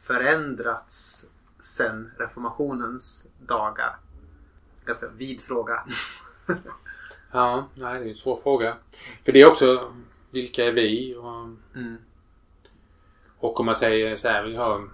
förändrats 0.07 1.25
sedan 1.59 2.11
reformationens 2.17 3.27
dagar? 3.47 3.95
Ganska 4.85 5.07
vid 5.07 5.41
fråga. 5.41 5.83
Ja, 7.31 7.67
nej, 7.73 7.99
det 7.99 8.05
är 8.05 8.09
en 8.09 8.15
svår 8.15 8.39
fråga. 8.43 8.77
För 9.25 9.31
det 9.31 9.41
är 9.41 9.51
också 9.51 9.93
vilka 10.35 10.65
är 10.65 10.71
vi? 10.71 11.15
Och, 11.17 11.45
Mm. 11.79 11.97
och 13.37 13.59
om 13.59 13.65
man 13.65 13.75
säger 13.75 14.15
så 14.15 14.27
här, 14.27 14.43
vi 14.43 14.55
har... 14.55 14.89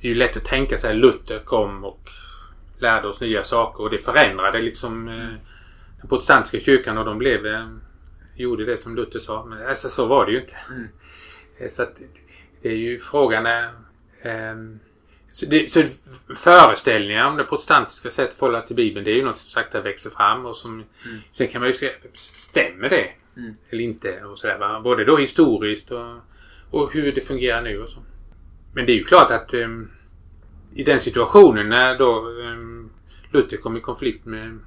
Det 0.00 0.06
är 0.06 0.08
ju 0.08 0.14
lätt 0.14 0.36
att 0.36 0.44
tänka 0.44 0.78
sig 0.78 0.94
Luther 0.94 1.38
kom 1.38 1.84
och 1.84 2.08
lärde 2.78 3.08
oss 3.08 3.20
nya 3.20 3.42
saker 3.44 3.82
och 3.84 3.90
det 3.90 3.98
förändrade 3.98 4.60
liksom 4.60 5.08
eh, 5.08 5.34
den 6.00 6.08
protestantiska 6.08 6.60
kyrkan 6.60 6.98
och 6.98 7.04
de 7.04 7.18
blev... 7.18 7.46
Eh, 7.46 7.68
gjorde 8.36 8.64
det 8.64 8.76
som 8.76 8.96
Luther 8.96 9.18
sa. 9.18 9.44
Men 9.44 9.66
alltså, 9.66 9.88
så 9.88 10.06
var 10.06 10.26
det 10.26 10.32
ju 10.32 10.40
inte. 10.40 10.56
Eh, 11.58 11.68
Så 11.70 11.82
att 11.82 12.00
det 12.62 12.68
är 12.68 12.76
ju 12.76 12.98
frågan 12.98 13.46
är... 13.46 13.70
ehm, 14.22 14.78
så, 15.30 15.46
det, 15.46 15.70
så 15.72 15.82
föreställningar 16.36 17.26
om 17.28 17.36
det 17.36 17.44
protestantiska 17.44 18.10
sättet 18.10 18.32
att 18.32 18.38
förhålla 18.38 18.60
till 18.60 18.76
Bibeln 18.76 19.04
det 19.04 19.10
är 19.10 19.14
ju 19.16 19.24
något 19.24 19.36
som 19.36 19.50
sakta 19.50 19.80
växer 19.80 20.10
fram 20.10 20.46
och 20.46 20.56
som... 20.56 20.84
Sen 21.32 21.48
kan 21.48 21.60
man 21.60 21.68
ju 21.70 21.76
säga, 21.76 21.92
stämmer 22.12 22.88
det? 22.88 23.10
Mm. 23.36 23.52
Eller 23.70 23.84
inte? 23.84 24.24
Och 24.24 24.38
sådär, 24.38 24.58
va? 24.58 24.80
Både 24.80 25.04
då 25.04 25.16
historiskt 25.16 25.90
och, 25.90 26.16
och 26.70 26.92
hur 26.92 27.12
det 27.12 27.20
fungerar 27.20 27.62
nu 27.62 27.82
och 27.82 27.88
så. 27.88 27.98
Men 28.72 28.86
det 28.86 28.92
är 28.92 28.96
ju 28.96 29.04
klart 29.04 29.30
att 29.30 29.54
ehm, 29.54 29.90
i 30.74 30.84
den 30.84 31.00
situationen 31.00 31.68
när 31.68 31.98
då 31.98 32.28
um, 32.28 32.90
Luther 33.30 33.56
kom 33.56 33.76
i 33.76 33.80
konflikt 33.80 34.24
med, 34.24 34.58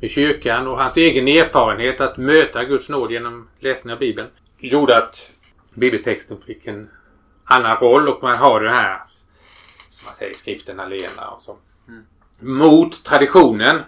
med 0.00 0.10
kyrkan 0.10 0.66
och 0.66 0.78
hans 0.78 0.96
egen 0.96 1.28
erfarenhet 1.28 2.00
att 2.00 2.16
möta 2.16 2.64
Guds 2.64 2.88
nåd 2.88 3.12
genom 3.12 3.48
läsning 3.58 3.92
av 3.92 3.98
Bibeln 3.98 4.28
gjorde 4.58 4.96
att 4.96 5.30
bibeltexten 5.74 6.40
fick 6.46 6.66
en 6.66 6.90
annan 7.44 7.76
roll 7.76 8.08
och 8.08 8.22
man 8.22 8.36
har 8.36 8.60
det 8.60 8.70
här 8.70 9.00
som 9.90 10.06
man 10.06 10.14
säger 10.14 10.34
skriften 10.34 10.80
alena 10.80 11.28
och 11.28 11.42
så. 11.42 11.56
Mot 12.38 13.04
traditionen. 13.04 13.80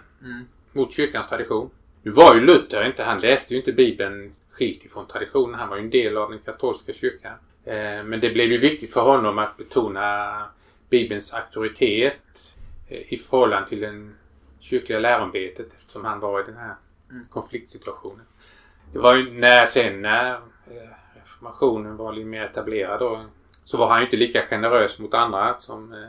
Mot 0.72 0.92
kyrkans 0.92 1.28
tradition. 1.28 1.70
Nu 2.06 2.12
var 2.12 2.34
ju 2.34 2.40
Luther 2.40 2.84
inte, 2.84 3.04
han 3.04 3.18
läste 3.20 3.54
ju 3.54 3.58
inte 3.58 3.72
Bibeln 3.72 4.32
skilt 4.50 4.84
ifrån 4.84 5.06
traditionen. 5.06 5.60
Han 5.60 5.68
var 5.68 5.76
ju 5.76 5.82
en 5.82 5.90
del 5.90 6.16
av 6.16 6.30
den 6.30 6.38
katolska 6.38 6.92
kyrkan. 6.92 7.32
Eh, 7.64 8.04
men 8.04 8.20
det 8.20 8.30
blev 8.30 8.52
ju 8.52 8.58
viktigt 8.58 8.92
för 8.92 9.00
honom 9.00 9.38
att 9.38 9.56
betona 9.56 10.42
Bibelns 10.90 11.32
auktoritet 11.32 12.56
eh, 12.88 13.12
i 13.12 13.18
förhållande 13.18 13.68
till 13.68 13.80
den 13.80 14.14
kyrkliga 14.60 14.98
lärombetet 14.98 15.72
eftersom 15.72 16.04
han 16.04 16.20
var 16.20 16.40
i 16.40 16.44
den 16.46 16.56
här 16.56 16.74
konfliktsituationen. 17.30 18.26
Det 18.92 18.98
var 18.98 19.14
ju 19.14 19.30
när 19.30 19.66
sen 19.66 20.02
när 20.02 20.32
eh, 20.32 20.38
reformationen 21.14 21.96
var 21.96 22.12
lite 22.12 22.26
mer 22.26 22.42
etablerad 22.42 23.00
då, 23.00 23.26
så 23.64 23.76
var 23.76 23.88
han 23.88 23.98
ju 23.98 24.04
inte 24.04 24.16
lika 24.16 24.42
generös 24.42 24.98
mot 24.98 25.14
andra 25.14 25.60
som 25.60 26.06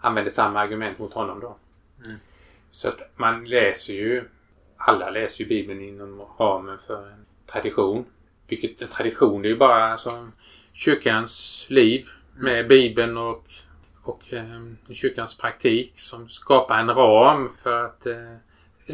använde 0.00 0.30
samma 0.30 0.60
argument 0.60 0.98
mot 0.98 1.12
honom 1.12 1.40
då. 1.40 1.56
Så 2.70 2.88
att 2.88 3.10
man 3.16 3.44
läser 3.44 3.94
ju, 3.94 4.24
alla 4.80 5.10
läser 5.10 5.44
ju 5.44 5.48
Bibeln 5.48 5.82
inom 5.82 6.22
ramen 6.38 6.78
för 6.78 7.06
en 7.06 7.26
tradition. 7.46 8.04
Vilket 8.48 8.82
en 8.82 8.88
tradition 8.88 9.42
det 9.42 9.48
är 9.48 9.50
ju 9.50 9.56
bara 9.56 9.84
alltså, 9.84 10.30
kyrkans 10.72 11.66
liv 11.68 12.08
med 12.36 12.68
Bibeln 12.68 13.16
och, 13.16 13.44
och 14.02 14.32
eh, 14.32 14.44
kyrkans 14.92 15.38
praktik 15.38 15.92
som 15.94 16.28
skapar 16.28 16.78
en 16.78 16.94
ram 16.94 17.52
för 17.62 17.84
att 17.84 18.06
eh, 18.06 18.36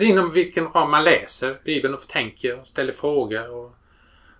inom 0.00 0.30
vilken 0.30 0.68
ram 0.68 0.90
man 0.90 1.04
läser 1.04 1.58
Bibeln 1.64 1.94
och 1.94 2.08
tänker 2.08 2.60
och 2.60 2.66
ställer 2.66 2.92
frågor 2.92 3.50
och, 3.50 3.66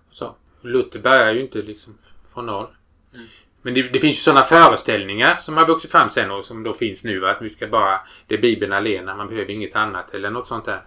och 0.09 0.15
så. 0.15 0.35
Luther 0.61 0.99
börjar 0.99 1.33
ju 1.33 1.41
inte 1.41 1.61
liksom 1.61 1.97
från 2.33 2.45
noll. 2.45 2.67
Men 3.61 3.73
det, 3.73 3.81
det 3.81 3.99
finns 3.99 4.17
ju 4.17 4.21
sådana 4.21 4.43
föreställningar 4.43 5.37
som 5.37 5.57
har 5.57 5.67
vuxit 5.67 5.91
fram 5.91 6.09
sen 6.09 6.31
och 6.31 6.45
som 6.45 6.63
då 6.63 6.73
finns 6.73 7.03
nu 7.03 7.27
att 7.27 7.41
vi 7.41 7.49
ska 7.49 7.67
bara, 7.67 8.01
det 8.27 8.35
är 8.35 8.41
Bibeln 8.41 8.73
alena, 8.73 9.15
man 9.15 9.29
behöver 9.29 9.51
inget 9.51 9.75
annat 9.75 10.13
eller 10.13 10.29
något 10.29 10.47
sånt 10.47 10.65
där. 10.65 10.83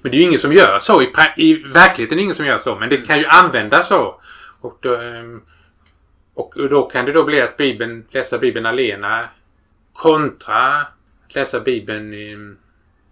Men 0.00 0.10
det 0.10 0.16
är 0.16 0.18
ju 0.18 0.26
ingen 0.26 0.38
som 0.38 0.52
gör 0.52 0.78
så. 0.78 1.02
I, 1.02 1.12
i 1.36 1.54
verkligheten 1.54 2.12
är 2.12 2.16
det 2.16 2.22
ingen 2.22 2.34
som 2.34 2.46
gör 2.46 2.58
så. 2.58 2.78
Men 2.78 2.88
det 2.88 2.96
kan 2.96 3.18
ju 3.18 3.26
användas 3.26 3.88
så. 3.88 4.20
Och 4.60 4.78
då, 4.80 4.96
ehm, 4.96 5.42
och 6.34 6.68
då 6.70 6.82
kan 6.86 7.04
det 7.04 7.12
då 7.12 7.24
bli 7.24 7.40
att 7.40 7.56
Bibeln, 7.56 8.06
läsa 8.10 8.38
Bibeln 8.38 8.66
alena 8.66 9.24
kontra 9.92 10.80
att 11.24 11.34
läsa 11.34 11.60
Bibeln 11.60 12.14
i, 12.14 12.56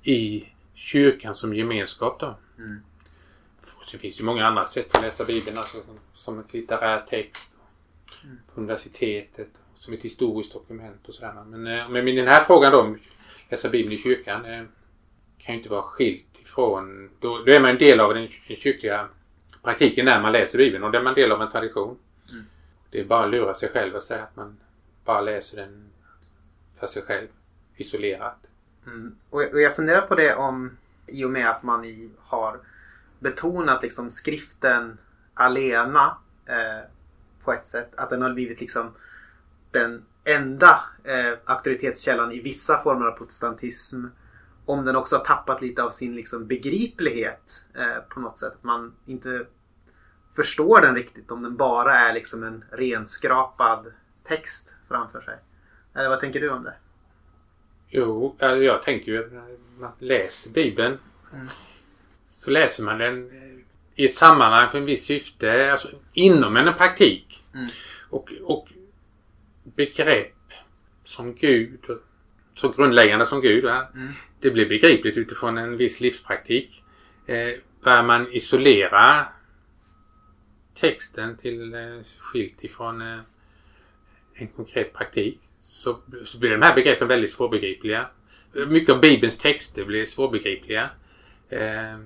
i 0.03 0.49
kyrkan 0.75 1.35
som 1.35 1.55
gemenskap 1.55 2.21
då. 2.21 2.39
Finns 3.99 4.17
det 4.17 4.21
ju 4.21 4.25
många 4.25 4.47
andra 4.47 4.65
sätt 4.65 4.97
att 4.97 5.03
läsa 5.03 5.25
Bibeln. 5.25 5.59
Alltså 5.59 5.83
som, 5.83 5.99
som 6.13 6.39
ett 6.39 6.53
litterär 6.53 7.01
text. 7.01 7.51
På 8.55 8.61
universitetet. 8.61 9.49
Som 9.75 9.95
ett 9.95 10.03
historiskt 10.03 10.53
dokument 10.53 11.09
och 11.09 11.15
sådär. 11.15 11.45
Men, 11.47 11.67
eh, 11.67 11.89
men 11.89 12.17
den 12.17 12.27
här 12.27 12.45
frågan 12.45 12.73
då. 12.73 12.97
Läsa 13.49 13.69
Bibeln 13.69 13.93
i 13.93 13.99
kyrkan. 13.99 14.45
Eh, 14.45 14.65
kan 15.39 15.55
ju 15.55 15.59
inte 15.59 15.69
vara 15.69 15.83
skilt 15.83 16.30
ifrån... 16.51 17.11
Då, 17.21 17.43
då 17.47 17.53
är 17.53 17.61
man 17.61 17.71
en 17.71 17.79
del 17.79 18.01
av 18.01 18.15
den 18.15 18.29
kyrkliga 18.29 19.09
praktiken 19.63 20.05
när 20.05 20.23
man 20.23 20.33
läser 20.33 20.59
Bibeln. 20.59 20.85
Och 20.85 20.93
då 20.93 20.99
är 20.99 21.03
man 21.03 21.11
en 21.11 21.23
del 21.23 21.33
av 21.33 21.43
en 21.43 21.51
tradition. 21.51 21.99
Det 22.91 23.01
är 23.01 23.05
bara 23.05 23.25
att 23.25 23.31
lura 23.31 23.55
sig 23.55 23.69
själv 23.69 23.95
och 23.95 24.03
säga 24.03 24.23
att 24.23 24.37
man 24.37 24.57
bara 25.05 25.21
läser 25.21 25.57
den 25.57 25.91
för 26.81 26.87
sig 26.87 27.03
själv. 27.03 27.29
Isolerat. 27.77 28.39
Mm. 28.87 29.17
Och, 29.31 29.43
jag, 29.43 29.55
och 29.55 29.61
jag 29.61 29.77
funderar 29.77 30.01
på 30.01 30.15
det 30.15 30.35
om 30.35 30.77
i 31.07 31.25
och 31.25 31.31
med 31.31 31.51
att 31.51 31.63
man 31.63 31.85
i, 31.85 32.11
har 32.19 32.59
betonat 33.19 33.83
liksom 33.83 34.11
skriften 34.11 34.99
alena 35.35 36.17
eh, 36.47 36.85
på 37.45 37.53
ett 37.53 37.67
sätt. 37.67 37.91
Att 37.97 38.11
den 38.11 38.23
har 38.23 38.33
blivit 38.33 38.61
liksom 38.61 38.95
den 39.71 40.05
enda 40.25 40.85
eh, 41.05 41.39
auktoritetskällan 41.45 42.33
i 42.33 42.41
vissa 42.41 42.83
former 42.83 43.07
av 43.07 43.13
protestantism. 43.13 44.07
Om 44.71 44.85
den 44.85 44.97
också 44.97 45.17
har 45.17 45.25
tappat 45.25 45.63
lite 45.63 45.83
av 45.83 45.91
sin 45.91 46.17
liksom, 46.17 46.47
begriplighet 46.47 47.65
eh, 47.75 48.03
på 48.09 48.21
något 48.21 48.39
sätt. 48.39 48.53
Att 48.53 48.65
man 48.65 48.95
inte 49.07 49.47
förstår 50.37 50.81
den 50.81 50.95
riktigt 50.95 51.31
om 51.31 51.43
den 51.43 51.57
bara 51.57 51.95
är 51.95 52.15
liksom 52.15 52.43
en 52.43 52.65
renskrapad 52.71 53.93
text 54.25 54.75
framför 54.89 55.21
sig. 55.21 55.39
Eller 55.95 56.09
vad 56.09 56.21
tänker 56.21 56.41
du 56.41 56.51
om 56.51 56.65
det? 56.65 56.75
Jo, 57.89 58.37
alltså 58.39 58.59
jag 58.59 58.83
tänker 58.83 59.13
ju 59.13 59.25
att 59.25 59.33
man 59.79 59.93
läser 59.99 60.51
Bibeln 60.51 60.99
så 62.29 62.51
läser 62.51 62.85
man 62.85 62.99
den 62.99 63.31
eh, 63.31 63.59
i 63.95 64.09
ett 64.09 64.17
sammanhang 64.17 64.71
för 64.71 64.79
en 64.79 64.85
viss 64.85 65.05
syfte, 65.05 65.73
alltså 65.73 65.89
inom 66.13 66.57
en 66.57 66.75
praktik. 66.75 67.45
Och, 68.11 68.33
och 68.43 68.69
begrepp 69.63 70.35
som 71.05 71.35
Gud, 71.35 71.81
så 72.55 72.69
grundläggande 72.69 73.27
som 73.27 73.41
Gud, 73.41 73.65
va? 73.65 73.89
Det 74.41 74.51
blir 74.51 74.69
begripligt 74.69 75.17
utifrån 75.17 75.59
en 75.59 75.77
viss 75.77 76.01
livspraktik. 76.01 76.85
Eh, 77.27 77.53
börjar 77.85 78.03
man 78.03 78.33
isolera 78.33 79.27
texten 80.75 81.37
till 81.37 81.75
eh, 81.75 82.01
skilt 82.19 82.65
ifrån 82.65 83.01
eh, 83.01 83.19
en 84.35 84.49
konkret 84.49 84.93
praktik 84.93 85.41
så, 85.61 85.99
så 86.25 86.39
blir 86.39 86.51
de 86.51 86.63
här 86.63 86.75
begreppen 86.75 87.09
väldigt 87.09 87.33
svårbegripliga. 87.33 88.07
Mycket 88.53 88.95
av 88.95 89.01
Bibelns 89.01 89.39
texter 89.39 89.85
blir 89.85 90.07
svårbegripliga. 90.07 90.91
Eh, 91.49 91.99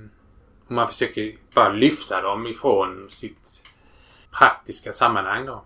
och 0.66 0.72
man 0.72 0.88
försöker 0.88 1.34
bara 1.54 1.72
lyfta 1.72 2.22
dem 2.22 2.46
ifrån 2.46 3.08
sitt 3.10 3.64
praktiska 4.38 4.92
sammanhang 4.92 5.46
då. 5.46 5.64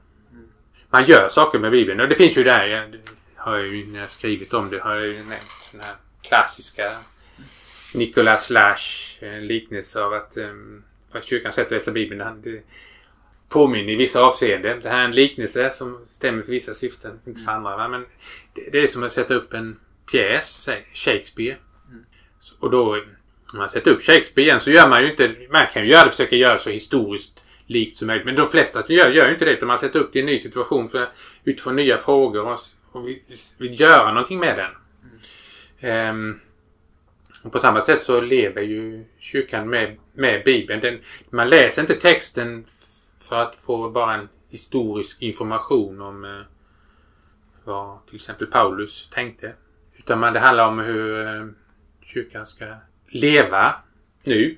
Man 0.91 1.05
gör 1.05 1.29
saker 1.29 1.59
med 1.59 1.71
Bibeln 1.71 2.01
och 2.01 2.09
det 2.09 2.15
finns 2.15 2.37
ju 2.37 2.45
där, 2.45 2.67
jag 2.67 2.99
har 3.37 3.57
jag 3.57 3.67
ju 3.67 3.87
när 3.87 4.01
jag 4.01 4.11
skrivit 4.11 4.55
om 4.55 4.71
det 4.71 4.79
har 4.79 4.95
jag 4.95 5.07
ju 5.07 5.17
nämnt 5.17 5.69
den 5.73 5.81
här 5.81 5.95
klassiska 6.23 6.99
Nicholas 7.95 8.51
Lash 8.51 9.19
en 9.25 9.47
liknelse 9.47 10.03
av 10.03 10.13
att 10.13 10.37
um, 10.37 10.85
fast 11.13 11.29
kyrkans 11.29 11.55
sätt 11.55 11.67
att 11.67 11.71
läsa 11.73 11.91
Bibeln 11.91 12.21
han- 12.21 12.43
det 12.43 12.63
påminner 13.49 13.93
i 13.93 13.97
vissa 13.97 14.21
avseenden. 14.23 14.81
Det 14.83 14.89
här 14.89 15.01
är 15.01 15.05
en 15.05 15.15
liknelse 15.15 15.71
som 15.71 16.01
stämmer 16.07 16.43
för 16.43 16.51
vissa 16.51 16.75
syften, 16.75 17.21
inte 17.27 17.41
för 17.41 17.53
andra. 17.53 17.77
va? 17.77 17.89
Men 17.89 18.07
det, 18.55 18.69
det 18.73 18.79
är 18.83 18.87
som 18.87 19.03
att 19.03 19.13
sätta 19.13 19.35
upp 19.35 19.53
en 19.55 19.81
pjäs, 20.11 20.69
Shakespeare. 20.95 21.57
Så- 22.39 22.55
Och 22.61 22.71
då, 22.71 22.93
om 23.53 23.59
man 23.59 23.69
sätter 23.71 23.91
upp 23.91 24.03
Shakespeare 24.03 24.47
igen 24.49 24.61
så 24.61 24.71
gör 24.71 24.89
man 24.89 25.03
ju 25.03 25.11
inte, 25.11 25.37
man 25.51 25.67
kan 25.73 25.83
ju 25.85 25.89
göra 25.93 26.05
det, 26.05 26.11
försöka 26.11 26.37
göra 26.37 26.59
så 26.59 26.71
historiskt 26.71 27.45
likt 27.67 27.97
som 27.97 28.07
möjligt. 28.07 28.27
Men 28.27 28.35
de 28.35 28.49
flesta 28.49 28.83
gör, 28.89 29.11
gör 29.11 29.27
ju 29.27 29.33
inte 29.33 29.45
det 29.45 29.53
utan 29.53 29.69
man 29.69 29.79
sätter 29.79 29.99
upp 30.01 30.13
det 30.13 30.19
i 30.19 30.21
en 30.23 30.27
ny 30.27 30.39
situation 30.39 30.89
för, 30.89 31.09
utifrån 31.45 31.77
nya 31.77 31.99
frågor 31.99 32.47
och, 32.47 32.59
och 32.93 33.09
vill, 33.09 33.23
vill 33.59 33.81
göra 33.81 34.13
någonting 34.13 34.39
med 34.41 34.57
den. 34.59 34.71
Ehm, 35.81 36.41
och 37.43 37.53
på 37.53 37.59
samma 37.59 37.81
sätt 37.81 38.03
så 38.03 38.21
lever 38.21 38.63
ju 38.63 39.05
kyrkan 39.19 39.71
med, 39.71 39.97
med 40.13 40.45
Bibeln. 40.45 40.81
Den, 40.81 41.01
man 41.31 41.49
läser 41.49 41.83
inte 41.83 41.95
texten 41.95 42.65
för 43.21 43.37
att 43.37 43.55
få 43.55 43.91
bara 43.91 44.15
en 44.15 44.29
historisk 44.49 45.23
information 45.23 46.01
om 46.01 46.25
eh, 46.25 46.41
vad 47.65 48.07
till 48.07 48.15
exempel 48.15 48.47
Paulus 48.47 49.09
tänkte. 49.09 49.53
Utan 49.97 50.19
man, 50.19 50.33
det 50.33 50.41
handlar 50.41 50.69
om 50.69 50.79
hur 50.79 51.27
eh, 51.27 51.47
kyrkan 52.03 52.47
ska 52.47 52.75
leva 53.09 53.75
nu 54.23 54.57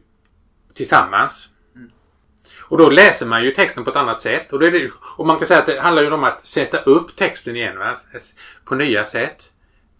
tillsammans. 0.75 1.51
Och 2.63 2.79
då 2.79 2.91
läser 2.91 3.27
man 3.27 3.45
ju 3.45 3.51
texten 3.51 3.85
på 3.85 3.91
ett 3.91 3.97
annat 3.97 4.21
sätt. 4.21 4.53
Och, 4.53 4.59
då 4.59 4.67
är 4.67 4.71
det, 4.71 4.91
och 5.17 5.27
man 5.27 5.39
kan 5.39 5.47
säga 5.47 5.61
att 5.61 5.67
det 5.67 5.81
handlar 5.81 6.03
ju 6.03 6.13
om 6.13 6.25
att 6.25 6.47
sätta 6.47 6.79
upp 6.79 7.17
texten 7.17 7.57
igen 7.57 7.79
va? 7.79 7.97
på 8.65 8.75
nya 8.75 9.07
sätt. 9.07 9.50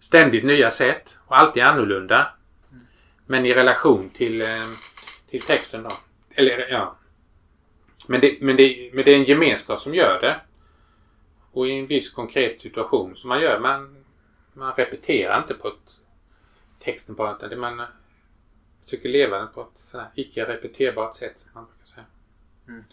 Ständigt 0.01 0.43
nya 0.43 0.71
sätt 0.71 1.19
och 1.25 1.39
alltid 1.39 1.63
annorlunda. 1.63 2.33
Men 3.25 3.45
i 3.45 3.53
relation 3.53 4.09
till, 4.09 4.41
eh, 4.41 4.69
till 5.29 5.41
texten 5.41 5.83
då. 5.83 5.89
Eller 6.35 6.69
ja. 6.69 6.97
Men 8.07 8.21
det, 8.21 8.37
men, 8.41 8.55
det, 8.55 8.89
men 8.93 9.05
det 9.05 9.11
är 9.11 9.15
en 9.15 9.23
gemenskap 9.23 9.79
som 9.79 9.95
gör 9.95 10.21
det. 10.21 10.41
Och 11.51 11.67
i 11.67 11.79
en 11.79 11.87
viss 11.87 12.09
konkret 12.09 12.59
situation 12.59 13.15
som 13.15 13.27
man 13.27 13.41
gör. 13.41 13.59
Man, 13.59 14.03
man 14.53 14.73
repeterar 14.73 15.41
inte 15.41 15.53
på 15.53 15.67
ett 15.67 15.91
texten 16.79 17.15
på 17.15 17.37
utan 17.41 17.59
man 17.59 17.79
eh, 17.79 17.85
försöker 18.83 19.09
leva 19.09 19.37
den 19.37 19.47
på 19.53 19.61
ett 19.61 19.95
icke 20.15 20.45
repeterbart 20.45 21.15
sätt 21.15 21.39
som 21.39 21.51
man 21.53 21.65
brukar 21.65 21.85
säga. 21.85 22.05
Mm. 22.67 22.83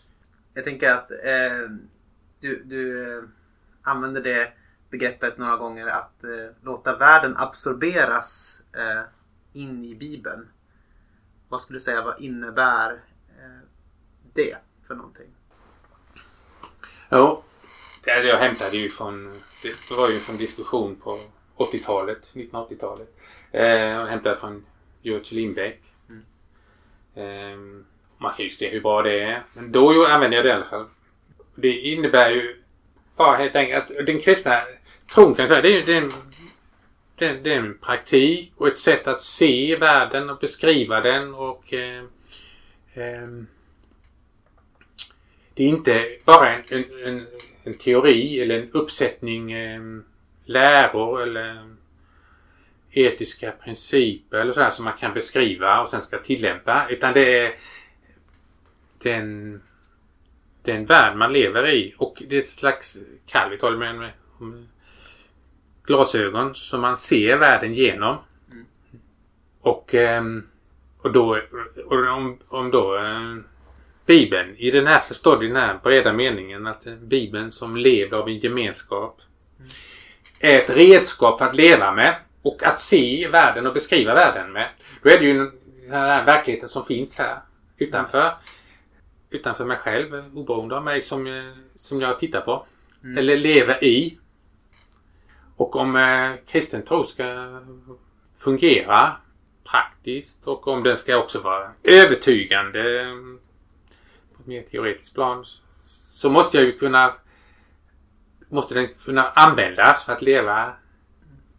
Jag 0.55 0.65
tänker 0.65 0.93
att 0.93 1.11
eh, 1.11 1.71
du, 2.41 2.63
du 2.65 3.13
eh, 3.19 3.25
använder 3.83 4.23
det 4.23 4.53
begreppet 4.91 5.39
några 5.39 5.57
gånger 5.57 5.87
att 5.87 6.25
eh, 6.25 6.55
låta 6.63 6.97
världen 6.97 7.37
absorberas 7.37 8.63
eh, 8.73 9.03
in 9.53 9.85
i 9.85 9.95
Bibeln. 9.95 10.49
Vad 11.49 11.61
skulle 11.61 11.77
du 11.77 11.81
säga, 11.81 12.03
vad 12.03 12.21
innebär 12.21 12.93
eh, 13.39 13.69
det 14.33 14.57
för 14.87 14.95
någonting? 14.95 15.31
Jo, 17.11 17.43
det 18.05 18.23
jag 18.23 18.39
hämtade 18.39 18.77
ju 18.77 18.89
från, 18.89 19.41
det 19.63 19.95
var 19.95 20.09
ju 20.09 20.19
från 20.19 20.37
diskussion 20.37 20.97
på 20.97 21.21
80-talet, 21.57 22.19
1980-talet. 22.33 23.17
Eh, 23.53 23.67
jag 23.67 24.07
hämtade 24.07 24.37
från 24.37 24.67
George 25.03 25.35
Lindbeck. 25.35 25.81
Mm. 26.09 26.25
Eh, 27.15 27.85
man 28.19 28.33
kan 28.33 28.45
ju 28.45 28.51
se 28.51 28.69
hur 28.69 28.81
bra 28.81 29.03
det 29.03 29.21
är. 29.23 29.43
Men 29.55 29.73
då 29.73 30.07
använde 30.07 30.37
jag 30.37 30.45
det 30.45 30.49
i 30.49 30.53
alla 30.53 30.65
fall. 30.65 30.87
Det 31.55 31.73
innebär 31.73 32.31
ju 32.31 32.63
bara 33.19 33.37
helt 33.37 33.57
enkelt 33.57 33.91
att 33.91 34.07
den 34.07 34.21
kristna 34.21 34.61
tron 35.15 35.35
kan 35.35 35.43
jag 35.43 35.49
säga, 35.49 35.63
det 35.63 35.79
är, 35.79 35.87
det 35.87 35.97
är, 35.97 36.03
en, 36.03 36.13
det 37.17 37.27
är, 37.27 37.35
det 37.35 37.53
är 37.53 37.59
en 37.59 37.79
praktik 37.79 38.53
och 38.57 38.69
ett 38.69 38.79
sätt 38.79 39.07
att 39.07 39.23
se 39.23 39.77
världen 39.77 40.31
och 40.31 40.39
beskriva 40.39 41.01
den 41.01 41.35
och 41.35 41.75
eh, 41.75 42.03
eh, 42.95 43.29
det 45.55 45.65
är 45.65 45.69
inte 45.69 46.17
bara 46.25 46.51
en, 46.51 46.63
en, 46.69 46.85
en, 47.05 47.27
en, 47.65 47.75
teori 47.75 48.41
eller 48.41 48.59
en 48.59 48.71
uppsättning 48.73 49.53
eh, 49.53 49.81
läror 50.45 51.23
eller 51.23 51.69
etiska 52.91 53.51
principer 53.51 54.39
eller 54.39 54.53
sådär 54.53 54.71
som 54.71 54.85
man 54.85 54.97
kan 54.97 55.15
beskriva 55.15 55.81
och 55.81 55.89
sen 55.89 56.03
ska 56.03 56.19
tillämpa. 56.19 56.87
Utan 56.91 57.15
det 57.15 57.39
är 57.39 57.55
den, 59.03 59.63
den 60.69 60.85
värld 60.85 61.17
man 61.17 61.33
lever 61.33 61.69
i 61.69 61.95
och 61.99 62.23
det 62.29 62.37
är 62.37 62.41
ett 62.41 62.49
slags 62.49 62.97
Calvit 63.27 63.63
håller 63.63 63.77
med, 63.77 63.95
med, 63.95 64.13
med 64.39 64.67
glasögon 65.87 66.55
som 66.55 66.81
man 66.81 66.97
ser 66.97 67.37
världen 67.37 67.75
genom. 67.75 68.17
Mm. 68.53 68.65
Och, 69.61 69.95
ehm, 69.95 70.47
och 70.99 71.13
då 71.13 71.39
och 71.87 72.07
om, 72.09 72.39
om 72.49 72.71
då 72.71 72.97
eh, 72.97 73.37
Bibeln 74.07 74.57
i 74.57 74.71
den 74.71 74.87
här 74.87 74.99
förstådd 74.99 75.45
i 75.45 75.47
den 75.47 75.57
här 75.57 75.79
breda 75.83 76.13
meningen 76.13 76.67
att 76.67 76.87
Bibeln 77.01 77.51
som 77.51 77.77
levde 77.77 78.17
av 78.17 78.29
en 78.29 78.39
gemenskap 78.39 79.21
mm. 79.59 79.71
är 80.41 80.59
ett 80.59 80.71
redskap 80.71 81.39
för 81.39 81.47
att 81.47 81.57
leva 81.57 81.93
med 81.93 82.17
och 82.43 82.63
att 82.63 82.81
se 82.81 83.29
världen 83.29 83.67
och 83.67 83.75
beskriva 83.75 84.15
världen 84.15 84.53
med. 84.53 84.69
Då 85.03 85.11
är 85.11 85.19
det 85.19 85.25
ju 85.25 85.35
den 85.35 85.53
här 85.91 86.25
verkligheten 86.25 86.69
som 86.69 86.85
finns 86.85 87.19
här 87.19 87.39
utanför 87.77 88.33
utanför 89.31 89.65
mig 89.65 89.77
själv, 89.77 90.25
oberoende 90.35 90.77
av 90.77 90.85
mig 90.85 91.01
som, 91.01 91.27
eh, 91.27 91.53
som 91.75 92.01
jag 92.01 92.19
tittar 92.19 92.41
på. 92.41 92.67
Mm. 93.05 93.19
Eller 93.19 93.37
lever 93.37 93.85
i. 93.85 94.19
Och 95.57 95.77
om 95.77 95.97
eh, 95.97 96.31
kristen 96.47 96.83
tro 96.83 97.05
ska 97.05 97.61
fungera 98.39 99.17
praktiskt 99.65 100.47
och 100.47 100.69
om 100.69 100.83
den 100.83 100.97
ska 100.97 101.17
också 101.17 101.41
vara 101.41 101.71
övertygande 101.85 103.01
eh, 103.01 103.15
på 104.37 104.43
ett 104.43 104.47
mer 104.47 104.63
teoretiskt 104.63 105.15
plan 105.15 105.45
så 105.85 106.31
måste 106.31 106.57
jag 106.57 106.67
ju 106.67 106.79
kunna 106.79 107.15
måste 108.49 108.75
den 108.75 108.89
kunna 109.05 109.29
användas 109.29 110.05
för 110.05 110.13
att 110.13 110.23
leva 110.23 110.73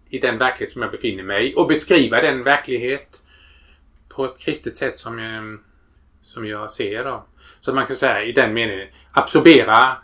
i 0.09 0.19
den 0.19 0.37
verklighet 0.37 0.73
som 0.73 0.81
jag 0.81 0.91
befinner 0.91 1.23
mig 1.23 1.51
i 1.51 1.55
och 1.55 1.67
beskriva 1.67 2.21
den 2.21 2.43
verklighet 2.43 3.23
på 4.09 4.25
ett 4.25 4.39
kristet 4.39 4.77
sätt 4.77 4.97
som 4.97 5.19
jag, 5.19 5.59
som 6.21 6.47
jag 6.47 6.71
ser 6.71 7.03
då. 7.03 7.25
Så 7.59 7.73
man 7.73 7.85
kan 7.85 7.95
säga 7.95 8.23
i 8.23 8.31
den 8.31 8.53
meningen 8.53 8.87
absorbera 9.11 9.97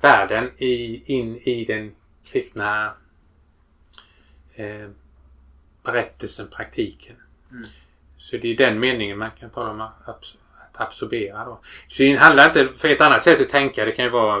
världen 0.00 0.50
i, 0.56 1.02
in 1.14 1.36
i 1.36 1.64
den 1.64 1.92
kristna 2.32 2.92
eh, 4.54 4.88
berättelsen, 5.82 6.48
praktiken. 6.48 7.16
Mm. 7.50 7.66
Så 8.16 8.36
det 8.36 8.48
är 8.48 8.56
den 8.56 8.80
meningen 8.80 9.18
man 9.18 9.30
kan 9.30 9.50
tala 9.50 9.70
om 9.70 9.80
att, 9.80 9.98
att 10.06 10.80
absorbera. 10.80 11.44
Då. 11.44 11.60
Så 11.88 12.02
det 12.02 12.14
handlar 12.14 12.46
inte, 12.46 12.68
för 12.76 12.88
ett 12.88 13.00
annat 13.00 13.22
sätt 13.22 13.40
att 13.40 13.48
tänka 13.48 13.84
det 13.84 13.92
kan 13.92 14.04
ju 14.04 14.10
vara 14.10 14.38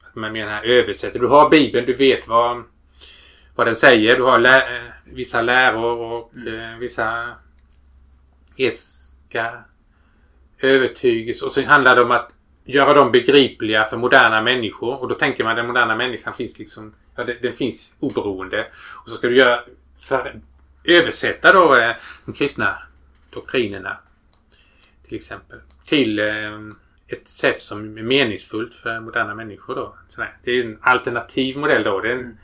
att 0.00 0.14
man 0.14 0.32
menar 0.32 0.62
översätter. 0.62 1.18
Du 1.18 1.26
har 1.26 1.50
Bibeln, 1.50 1.86
du 1.86 1.94
vet 1.94 2.28
vad, 2.28 2.62
vad 3.54 3.66
den 3.66 3.76
säger. 3.76 4.16
Du 4.16 4.22
har 4.22 4.38
lä 4.38 4.76
eh, 4.76 4.90
vissa 5.04 5.42
läror 5.42 5.98
och 5.98 6.34
mm. 6.34 6.72
eh, 6.72 6.78
vissa 6.78 7.34
etiska 8.56 9.64
övertygelse 10.60 11.44
och 11.44 11.52
sen 11.52 11.66
handlar 11.66 11.96
det 11.96 12.02
om 12.02 12.10
att 12.10 12.34
göra 12.64 12.94
dem 12.94 13.12
begripliga 13.12 13.84
för 13.84 13.96
moderna 13.96 14.42
människor. 14.42 15.02
Och 15.02 15.08
då 15.08 15.14
tänker 15.14 15.44
man 15.44 15.50
att 15.50 15.56
den 15.56 15.66
moderna 15.66 15.96
människan 15.96 16.34
finns 16.34 16.58
liksom, 16.58 16.94
ja, 17.16 17.24
den, 17.24 17.52
finns 17.52 17.94
oberoende. 18.00 18.66
Och 19.04 19.10
så 19.10 19.16
ska 19.16 19.28
du 19.28 19.36
göra, 19.36 19.60
för, 19.98 20.40
översätta 20.84 21.52
då 21.52 21.76
eh, 21.76 21.96
de 22.24 22.32
kristna 22.32 22.78
doktrinerna 23.30 23.98
till 25.08 25.16
exempel 25.16 25.58
till 25.86 26.18
eh, 26.18 26.58
ett 27.06 27.28
sätt 27.28 27.62
som 27.62 27.98
är 27.98 28.02
meningsfullt 28.02 28.74
för 28.74 29.00
moderna 29.00 29.34
människor 29.34 29.74
då. 29.74 29.94
Sådär. 30.08 30.36
Det 30.44 30.50
är 30.50 30.64
en 30.64 30.78
alternativ 30.80 31.58
modell 31.58 31.82
då. 31.82 32.00
Det, 32.00 32.12
en, 32.12 32.38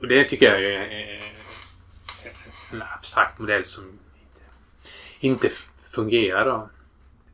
och 0.00 0.08
det 0.08 0.24
tycker 0.24 0.52
jag 0.52 0.62
är 0.62 0.80
eh, 0.82 1.22
en 2.72 2.82
abstrakt 2.82 3.38
modell 3.38 3.64
som 3.64 3.84
inte, 3.84 4.44
inte 5.20 5.48
fungerar 5.92 6.44
då 6.44 6.70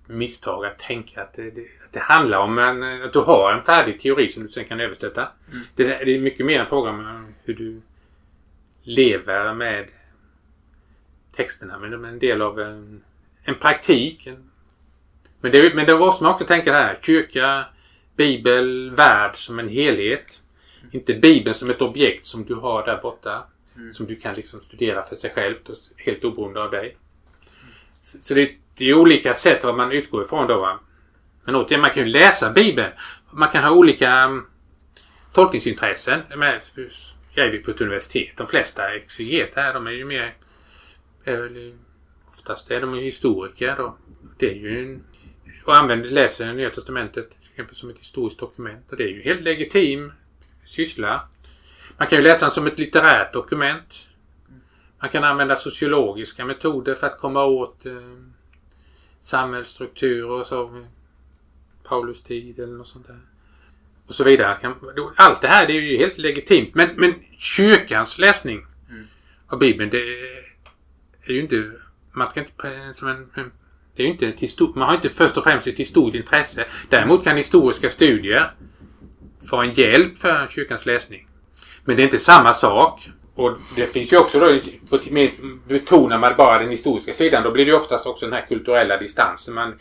misstag 0.08 0.66
att 0.66 0.78
tänka 0.78 1.22
att 1.22 1.32
det, 1.32 1.48
att 1.48 1.92
det 1.92 2.00
handlar 2.00 2.38
om 2.38 2.58
en, 2.58 3.02
att 3.02 3.12
du 3.12 3.18
har 3.18 3.52
en 3.52 3.62
färdig 3.62 4.00
teori 4.00 4.28
som 4.28 4.42
du 4.42 4.48
sen 4.48 4.64
kan 4.64 4.80
översätta. 4.80 5.28
Mm. 5.52 5.64
Det, 5.74 5.84
det, 5.84 6.14
är 6.14 6.20
mycket 6.20 6.46
mer 6.46 6.60
en 6.60 6.66
fråga 6.66 6.90
om 6.90 7.26
hur 7.44 7.54
du 7.54 7.80
lever 8.82 9.54
med 9.54 9.88
texterna. 11.36 11.78
Men 11.78 11.90
de 11.90 12.04
är 12.04 12.08
en 12.08 12.18
del 12.18 12.42
av 12.42 12.60
en, 12.60 13.04
en 13.44 13.54
praktik. 13.54 14.26
En, 14.26 14.50
men, 15.40 15.52
det, 15.52 15.74
men 15.74 15.86
det 15.86 15.98
måste 15.98 16.24
man 16.24 16.32
också 16.32 16.46
tänka 16.46 16.72
här. 16.72 16.98
Kyrka, 17.02 17.64
bibel, 18.16 18.90
värld 18.90 19.36
som 19.36 19.58
en 19.58 19.68
helhet. 19.68 20.42
Mm. 20.80 20.90
Inte 20.92 21.14
bibeln 21.14 21.54
som 21.54 21.70
ett 21.70 21.82
objekt 21.82 22.26
som 22.26 22.44
du 22.44 22.54
har 22.54 22.86
där 22.86 22.96
borta. 22.96 23.46
Mm. 23.76 23.94
Som 23.94 24.06
du 24.06 24.16
kan 24.16 24.34
liksom 24.34 24.58
studera 24.58 25.02
för 25.02 25.16
sig 25.16 25.30
själv 25.30 25.56
helt 25.96 26.24
oberoende 26.24 26.62
av 26.62 26.70
dig. 26.70 26.96
Så, 28.00 28.18
så 28.20 28.34
det 28.34 28.50
det 28.78 28.90
är 28.90 28.94
olika 28.94 29.34
sätt 29.34 29.64
vad 29.64 29.76
man 29.76 29.92
utgår 29.92 30.22
ifrån 30.22 30.46
då. 30.46 30.60
Va? 30.60 30.80
Men 31.44 31.56
återigen, 31.56 31.80
man 31.80 31.90
kan 31.90 32.02
ju 32.02 32.08
läsa 32.08 32.52
Bibeln. 32.52 32.92
Man 33.30 33.48
kan 33.48 33.64
ha 33.64 33.70
olika 33.70 34.26
um, 34.26 34.46
tolkningsintressen. 35.32 36.20
Med, 36.36 36.60
jag 37.34 37.46
är 37.46 37.52
ju 37.52 37.62
på 37.62 37.70
ett 37.70 37.80
universitet. 37.80 38.36
De 38.36 38.46
flesta 38.46 38.94
exegeter 38.94 39.62
här, 39.62 39.74
de 39.74 39.86
är 39.86 39.90
ju 39.90 40.04
mer... 40.04 40.34
Är, 41.24 41.72
oftast 42.28 42.70
är 42.70 42.80
de 42.80 42.94
historiker 42.94 43.76
då. 43.76 43.96
Det 44.38 44.50
är 44.50 44.54
ju 44.54 44.82
en, 44.82 45.04
och 45.64 45.76
använder, 45.76 46.08
läser 46.08 46.52
Nya 46.52 46.70
Testamentet 46.70 47.30
till 47.30 47.50
exempel 47.50 47.76
som 47.76 47.90
ett 47.90 47.98
historiskt 47.98 48.38
dokument. 48.38 48.86
Och 48.90 48.96
det 48.96 49.04
är 49.04 49.08
ju 49.08 49.22
helt 49.22 49.40
legitim 49.40 50.12
syssla. 50.64 51.28
Man 51.98 52.08
kan 52.08 52.18
ju 52.18 52.24
läsa 52.24 52.44
den 52.46 52.52
som 52.52 52.66
ett 52.66 52.78
litterärt 52.78 53.32
dokument. 53.32 54.08
Man 55.00 55.10
kan 55.10 55.24
använda 55.24 55.56
sociologiska 55.56 56.44
metoder 56.44 56.94
för 56.94 57.06
att 57.06 57.18
komma 57.18 57.44
åt 57.44 57.86
eh, 57.86 57.92
samhällsstrukturer 59.20 60.44
så. 60.44 60.84
Paulus 61.88 62.22
tid 62.22 62.58
eller 62.58 62.72
något 62.72 62.86
sånt 62.86 63.06
där. 63.06 63.20
Och 64.06 64.14
så 64.14 64.24
vidare. 64.24 64.74
Allt 65.16 65.40
det 65.40 65.48
här 65.48 65.66
det 65.66 65.72
är 65.72 65.80
ju 65.80 65.96
helt 65.96 66.18
legitimt. 66.18 66.74
Men, 66.74 66.88
men 66.96 67.14
kyrkans 67.38 68.18
läsning 68.18 68.66
mm. 68.90 69.06
av 69.48 69.58
Bibeln 69.58 69.90
det 69.90 70.02
är 71.22 71.32
ju 71.32 71.40
inte... 71.40 71.72
Man 72.12 72.26
ska 72.26 72.40
inte... 72.40 72.92
Som 72.94 73.08
en, 73.08 73.52
det 73.96 74.02
är 74.02 74.06
ju 74.06 74.12
inte 74.12 74.28
ett 74.28 74.58
Man 74.74 74.88
har 74.88 74.94
inte 74.94 75.08
först 75.08 75.36
och 75.36 75.44
främst 75.44 75.66
ett 75.66 75.78
historiskt 75.78 76.16
intresse. 76.16 76.66
Däremot 76.88 77.24
kan 77.24 77.36
historiska 77.36 77.90
studier 77.90 78.50
få 79.50 79.56
en 79.56 79.70
hjälp 79.70 80.18
för 80.18 80.46
kyrkans 80.46 80.86
läsning. 80.86 81.28
Men 81.84 81.96
det 81.96 82.02
är 82.02 82.04
inte 82.04 82.18
samma 82.18 82.54
sak 82.54 83.10
och 83.38 83.58
det 83.76 83.86
finns 83.86 84.12
ju 84.12 84.16
också 84.18 84.40
då, 84.40 84.52
betonar 85.68 86.18
man 86.18 86.34
bara 86.36 86.58
den 86.58 86.70
historiska 86.70 87.14
sidan, 87.14 87.42
då 87.42 87.50
blir 87.50 87.64
det 87.64 87.70
ju 87.70 87.76
oftast 87.76 88.06
också 88.06 88.24
den 88.26 88.32
här 88.34 88.46
kulturella 88.48 88.96
distansen. 88.96 89.54
Man, 89.54 89.74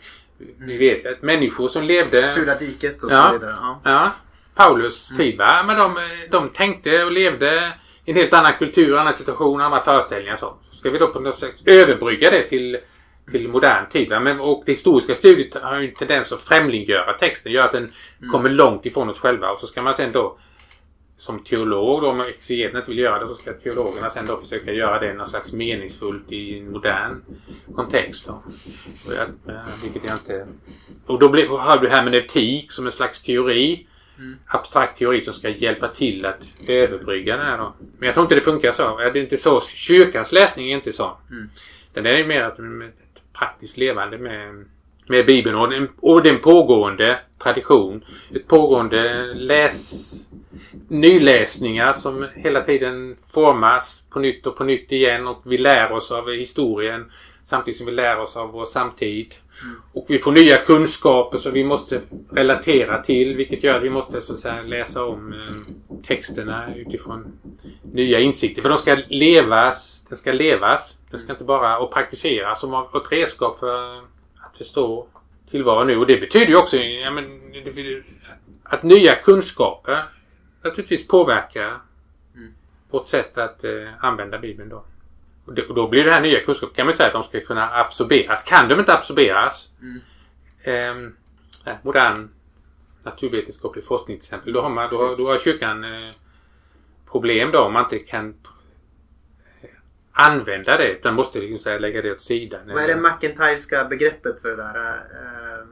vi 0.58 0.76
vet 0.76 1.06
att 1.06 1.22
människor 1.22 1.68
som 1.68 1.82
levde... 1.84 2.32
Fula 2.34 2.54
diket 2.54 3.02
och 3.02 3.10
Ja. 3.12 3.26
så 3.26 3.32
vidare. 3.38 3.54
Ja. 3.60 3.80
Ja, 3.84 4.10
Paulus 4.54 5.16
tid 5.16 5.38
va? 5.38 5.62
Men 5.66 5.76
de, 5.78 5.96
de 6.30 6.48
tänkte 6.48 7.04
och 7.04 7.12
levde 7.12 7.72
i 8.04 8.10
en 8.10 8.16
helt 8.16 8.32
annan 8.32 8.52
kultur, 8.52 8.96
annan 8.96 9.14
situation, 9.14 9.60
andra 9.60 9.80
föreställningar 9.80 10.32
och 10.32 10.38
så. 10.38 10.54
Ska 10.70 10.90
vi 10.90 10.98
då 10.98 11.08
på 11.08 11.20
något 11.20 11.38
sätt 11.38 11.54
överbrygga 11.64 12.30
det 12.30 12.42
till, 12.48 12.78
till 13.32 13.48
modern 13.48 13.88
tid? 13.88 14.08
Va? 14.08 14.20
Men, 14.20 14.40
och 14.40 14.62
det 14.66 14.72
historiska 14.72 15.14
studiet 15.14 15.54
har 15.62 15.78
ju 15.78 15.88
en 15.88 15.94
tendens 15.94 16.32
att 16.32 16.40
främlinggöra 16.40 17.12
texten, 17.12 17.52
gör 17.52 17.64
att 17.64 17.72
den 17.72 17.92
kommer 18.32 18.50
långt 18.50 18.86
ifrån 18.86 19.10
oss 19.10 19.18
själva 19.18 19.50
och 19.50 19.60
så 19.60 19.66
ska 19.66 19.82
man 19.82 19.94
sen 19.94 20.12
då 20.12 20.38
som 21.18 21.44
teolog, 21.44 22.02
då, 22.02 22.08
om 22.08 22.20
exegeten 22.20 22.82
vill 22.86 22.98
göra 22.98 23.18
det, 23.18 23.28
så 23.28 23.34
ska 23.34 23.52
teologerna 23.52 24.10
sen 24.10 24.26
då 24.26 24.36
försöka 24.36 24.72
göra 24.72 25.00
det 25.00 25.14
något 25.14 25.28
slags 25.28 25.52
meningsfullt 25.52 26.32
i 26.32 26.58
en 26.58 26.70
modern 26.70 27.22
kontext. 27.74 28.26
Då. 28.26 28.32
Och 29.06 29.12
jag, 29.16 29.54
eh, 29.54 29.62
vilket 29.82 30.04
jag 30.04 30.14
inte... 30.14 30.46
Och 31.06 31.18
då 31.18 31.28
blir, 31.28 31.48
har 31.48 31.78
du 31.78 31.88
hermeneutik 31.88 32.72
som 32.72 32.86
en 32.86 32.92
slags 32.92 33.22
teori. 33.22 33.86
Abstrakt 34.46 34.98
teori 34.98 35.20
som 35.20 35.34
ska 35.34 35.48
hjälpa 35.48 35.88
till 35.88 36.26
att 36.26 36.48
överbrygga 36.66 37.36
det 37.36 37.44
här 37.44 37.58
då. 37.58 37.74
Men 37.98 38.06
jag 38.06 38.14
tror 38.14 38.24
inte 38.24 38.34
det 38.34 38.40
funkar 38.40 38.72
så. 38.72 38.98
Det 38.98 39.04
är 39.04 39.16
inte 39.16 39.36
så. 39.36 39.60
Kyrkans 39.60 40.32
läsning 40.32 40.70
är 40.72 40.76
inte 40.76 40.92
så. 40.92 41.18
Den 41.92 42.06
är 42.06 42.16
ju 42.16 42.26
mer 42.26 42.42
att 42.42 42.58
praktiskt 43.32 43.76
levande 43.76 44.18
med, 44.18 44.64
med 45.08 45.26
Bibeln 45.26 45.56
och 45.56 45.70
den, 45.70 45.88
och 46.00 46.22
den 46.22 46.40
pågående 46.40 47.18
tradition. 47.42 48.04
Ett 48.34 48.48
pågående 48.48 49.34
läs 49.34 50.14
nyläsningar 50.88 51.92
som 51.92 52.26
hela 52.34 52.64
tiden 52.64 53.16
formas 53.32 54.04
på 54.10 54.18
nytt 54.18 54.46
och 54.46 54.56
på 54.56 54.64
nytt 54.64 54.92
igen 54.92 55.26
och 55.26 55.42
vi 55.44 55.58
lär 55.58 55.92
oss 55.92 56.10
av 56.10 56.32
historien 56.32 57.10
samtidigt 57.42 57.76
som 57.76 57.86
vi 57.86 57.92
lär 57.92 58.20
oss 58.20 58.36
av 58.36 58.50
vår 58.50 58.64
samtid. 58.64 59.34
Och 59.92 60.06
vi 60.08 60.18
får 60.18 60.32
nya 60.32 60.56
kunskaper 60.56 61.38
som 61.38 61.52
vi 61.52 61.64
måste 61.64 62.00
relatera 62.32 63.02
till 63.02 63.36
vilket 63.36 63.64
gör 63.64 63.76
att 63.76 63.82
vi 63.82 63.90
måste 63.90 64.20
så 64.20 64.32
att 64.32 64.38
säga, 64.38 64.62
läsa 64.62 65.04
om 65.04 65.32
eh, 65.32 65.96
texterna 66.06 66.74
utifrån 66.74 67.32
nya 67.92 68.20
insikter. 68.20 68.62
För 68.62 68.68
de 68.68 68.78
ska 68.78 68.96
levas, 69.08 70.04
den 70.08 70.16
ska 70.16 70.32
levas. 70.32 70.98
Den 71.10 71.20
ska 71.20 71.32
inte 71.32 71.44
bara 71.44 71.78
och 71.78 71.92
praktiseras 71.92 72.60
som 72.60 72.74
ett 72.74 73.12
redskap 73.12 73.58
för 73.58 74.02
att 74.50 74.58
förstå 74.58 75.06
tillvaron 75.50 75.86
nu. 75.86 75.96
Och 75.96 76.06
det 76.06 76.16
betyder 76.16 76.46
ju 76.46 76.56
också 76.56 76.76
ja, 76.76 77.10
men, 77.10 77.40
att 78.62 78.82
nya 78.82 79.14
kunskaper 79.14 80.04
naturligtvis 80.62 81.08
påverkar 81.08 81.78
vårt 82.90 83.08
sätt 83.08 83.38
att 83.38 83.64
eh, 83.64 83.70
använda 84.00 84.38
Bibeln 84.38 84.68
då. 84.68 84.84
Och, 85.44 85.54
det, 85.54 85.66
och 85.66 85.74
då 85.74 85.88
blir 85.88 86.04
det 86.04 86.10
här 86.10 86.20
nya 86.20 86.40
kunskaper, 86.40 86.74
kan 86.74 86.86
man 86.86 86.96
säga 86.96 87.06
att 87.06 87.12
de 87.12 87.22
ska 87.22 87.40
kunna 87.40 87.70
absorberas. 87.70 88.42
Kan 88.42 88.68
de 88.68 88.78
inte 88.80 88.94
absorberas, 88.94 89.72
ehm, 90.64 91.16
eh, 91.64 91.74
modern 91.82 92.28
naturvetenskaplig 93.02 93.84
forskning 93.84 94.16
till 94.18 94.24
exempel, 94.24 94.52
då 94.52 94.60
har, 94.60 94.70
man, 94.70 94.90
då, 94.90 94.96
har- 94.96 95.16
då 95.16 95.30
har 95.30 95.38
kyrkan 95.38 95.84
eh, 95.84 96.10
problem 97.10 97.50
då 97.52 97.60
om 97.60 97.72
man 97.72 97.84
inte 97.84 97.98
kan 97.98 98.34
använda 100.18 100.76
det. 100.76 101.02
Den 101.02 101.14
måste 101.14 101.38
liksom 101.38 101.58
säga, 101.58 101.78
lägga 101.78 102.02
det 102.02 102.12
åt 102.12 102.20
sidan. 102.20 102.60
Vad 102.66 102.82
är 102.82 102.88
det 102.88 102.96
McIntyreska 102.96 103.84
begreppet 103.84 104.40
för 104.40 104.48
det 104.48 104.56
där? 104.56 104.78
Eh, 104.88 105.64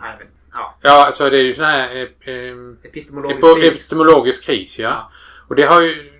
nej, 0.00 0.16
vet. 0.18 0.28
Ja, 0.52 0.78
Ja, 0.82 1.06
alltså 1.06 1.30
det 1.30 1.36
är 1.36 1.42
ju 1.44 1.54
sån 1.54 1.64
här 1.64 1.96
eh, 1.96 2.34
ehm, 2.34 2.78
epistemologisk 2.82 3.44
Epo- 3.44 3.54
kris. 3.54 3.74
Epistemologisk 3.74 4.44
kris, 4.44 4.78
ja. 4.78 5.12
Och 5.48 5.54
det 5.54 5.62
har 5.62 5.80
ju... 5.80 6.12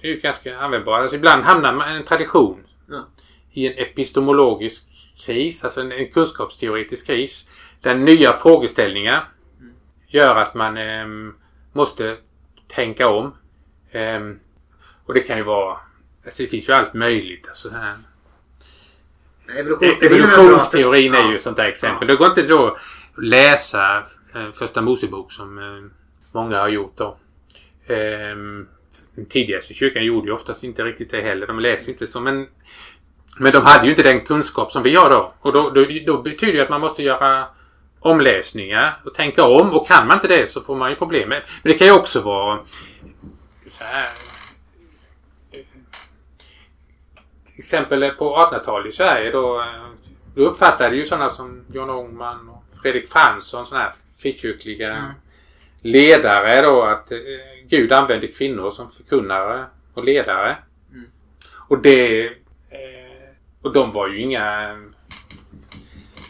Det 0.00 0.08
är 0.08 0.12
ju 0.14 0.20
ganska 0.20 0.58
användbart. 0.58 1.00
Alltså 1.00 1.16
ibland 1.16 1.44
hamnar 1.44 1.72
man 1.72 1.92
i 1.94 1.96
en 1.96 2.04
tradition 2.04 2.64
Ja. 2.88 3.08
i 3.52 3.66
en 3.66 3.78
epistemologisk 3.86 4.82
kris, 5.26 5.64
alltså 5.64 5.80
en, 5.80 5.92
en 5.92 6.10
kunskapsteoretisk 6.10 7.06
kris. 7.06 7.48
Där 7.80 7.94
nya 7.94 8.32
frågeställningar 8.32 9.28
gör 10.08 10.36
att 10.36 10.54
man 10.54 10.76
ehm, 10.76 11.34
måste 11.72 12.16
tänka 12.68 13.08
om. 13.08 13.34
Ehm, 13.90 14.38
och 15.06 15.14
det 15.14 15.20
kan 15.20 15.36
ju 15.36 15.42
vara... 15.42 15.78
Alltså 16.24 16.42
det 16.42 16.48
finns 16.48 16.68
ju 16.68 16.72
allt 16.72 16.94
möjligt. 16.94 17.48
Alltså 17.48 17.68
så 17.70 17.74
här. 17.74 17.94
Evolutionsteorin 19.60 20.22
är 20.22 20.26
väl 20.26 20.28
bra. 20.28 20.34
Evolutionsteorin 20.34 21.14
är 21.14 21.22
ju 21.22 21.30
Ja. 21.30 21.36
ett 21.36 21.42
sånt 21.42 21.56
där 21.56 21.64
exempel. 21.68 22.08
Det 22.08 22.16
går 22.16 22.26
inte 22.26 22.42
då 22.42 22.66
att 23.16 23.24
läsa 23.24 23.98
eh, 24.34 24.52
första 24.52 24.82
Mosebok 24.82 25.32
som 25.32 25.58
eh, 25.58 25.90
många 26.32 26.58
har 26.58 26.68
gjort 26.68 26.96
då. 26.96 27.16
Ehm, 27.86 28.68
den 29.14 29.26
tidigaste 29.26 29.74
kyrkan 29.74 30.04
gjorde 30.04 30.26
ju 30.26 30.32
oftast 30.32 30.64
inte 30.64 30.84
riktigt 30.84 31.10
det 31.10 31.20
heller. 31.20 31.46
De 31.46 31.60
läste 31.60 31.90
inte 31.90 32.06
så 32.06 32.20
men 32.20 32.46
men 33.38 33.52
de 33.52 33.58
hade 33.64 33.84
ju 33.84 33.90
inte 33.90 34.02
den 34.02 34.20
kunskap 34.20 34.72
som 34.72 34.82
vi 34.82 34.94
har 34.94 35.10
då. 35.10 35.32
Och 35.40 35.52
då, 35.52 35.70
då, 35.70 35.86
då 36.06 36.22
betyder 36.22 36.52
det 36.52 36.62
att 36.62 36.70
man 36.70 36.80
måste 36.80 37.02
göra 37.02 37.46
omläsningar 38.00 39.00
och 39.04 39.14
tänka 39.14 39.44
om. 39.44 39.70
Och 39.72 39.86
kan 39.86 40.06
man 40.06 40.16
inte 40.16 40.28
det 40.28 40.50
så 40.50 40.60
får 40.60 40.76
man 40.76 40.90
ju 40.90 40.96
problem. 40.96 41.28
Men 41.28 41.42
det 41.62 41.74
kan 41.74 41.86
ju 41.86 41.92
också 41.92 42.20
vara 42.20 42.60
så 43.68 43.84
här, 43.84 44.08
till 47.53 47.53
exempel 47.64 48.10
på 48.10 48.36
1800-talet 48.36 48.88
i 48.88 48.96
Sverige 48.96 49.30
då, 49.30 49.60
eh, 49.60 49.66
då 50.34 50.42
uppfattade 50.42 50.96
ju 50.96 51.04
sådana 51.04 51.30
som 51.30 51.64
John 51.72 51.90
Ångman 51.90 52.48
och 52.48 52.64
Fredrik 52.82 53.08
Fransson, 53.08 53.66
sådana 53.66 53.84
här 53.84 53.92
frikyrkliga 54.18 55.14
ledare 55.82 56.62
då 56.62 56.82
att 56.82 57.12
eh, 57.12 57.18
Gud 57.68 57.92
använde 57.92 58.26
kvinnor 58.26 58.70
som 58.70 58.90
förkunnare 58.90 59.64
och 59.94 60.04
ledare. 60.04 60.56
Och 61.68 61.78
det... 61.78 62.26
Eh, 62.26 62.30
och 63.62 63.72
de 63.72 63.92
var 63.92 64.08
ju 64.08 64.20
inga... 64.20 64.76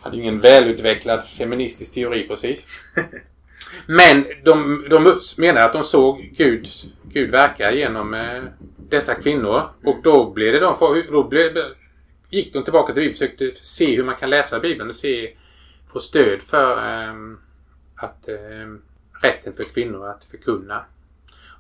Hade 0.03 0.16
ju 0.16 0.22
ingen 0.22 0.41
välutvecklad 0.41 1.24
feministisk 1.26 1.95
teori 1.95 2.28
precis. 2.28 2.66
Men 3.87 4.24
de, 4.45 4.87
de 4.91 5.20
menar 5.37 5.61
att 5.61 5.72
de 5.72 5.85
såg 5.85 6.30
Gud, 6.37 6.68
Gud 7.03 7.30
verka 7.30 7.72
genom 7.72 8.14
eh, 8.14 8.43
dessa 8.95 9.14
kvinnor. 9.14 9.62
Och 9.84 9.97
då 10.03 10.30
blev 10.30 10.53
det 10.53 10.61
de, 10.61 11.05
då 11.11 11.28
blev, 11.28 11.53
gick 12.30 12.53
de 12.53 12.64
tillbaka 12.64 12.92
till 12.92 13.01
Bibeln 13.01 13.11
och 13.11 13.18
försökte 13.18 13.64
se 13.64 13.97
hur 13.97 14.05
man 14.05 14.16
kan 14.16 14.30
läsa 14.30 14.61
Bibeln 14.61 14.88
och 14.88 14.97
se, 14.97 15.36
få 15.92 16.01
stöd 16.01 16.42
för 16.42 16.82
ehm, 16.82 17.38
att 17.97 18.28
ehm, 18.28 18.82
rätten 19.22 19.53
för 19.53 19.64
kvinnor 19.64 20.09
att 20.09 20.24
förkunna. 20.24 20.84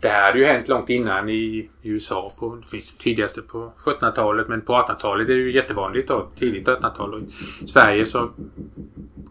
Det 0.00 0.08
här 0.08 0.26
hade 0.26 0.38
ju 0.38 0.44
hänt 0.44 0.68
långt 0.68 0.90
innan 0.90 1.28
i, 1.28 1.70
USA. 1.82 2.30
På, 2.38 2.56
det 2.56 2.68
finns 2.68 2.96
tidigaste 2.98 3.42
på 3.42 3.72
1700-talet 3.78 4.48
men 4.48 4.60
på 4.60 4.72
1800-talet 4.72 5.28
är 5.28 5.34
det 5.34 5.40
ju 5.40 5.52
jättevanligt 5.52 6.08
då. 6.08 6.30
Tidigt 6.38 6.68
1800-tal. 6.68 7.24
I 7.62 7.68
Sverige 7.68 8.06
så 8.06 8.30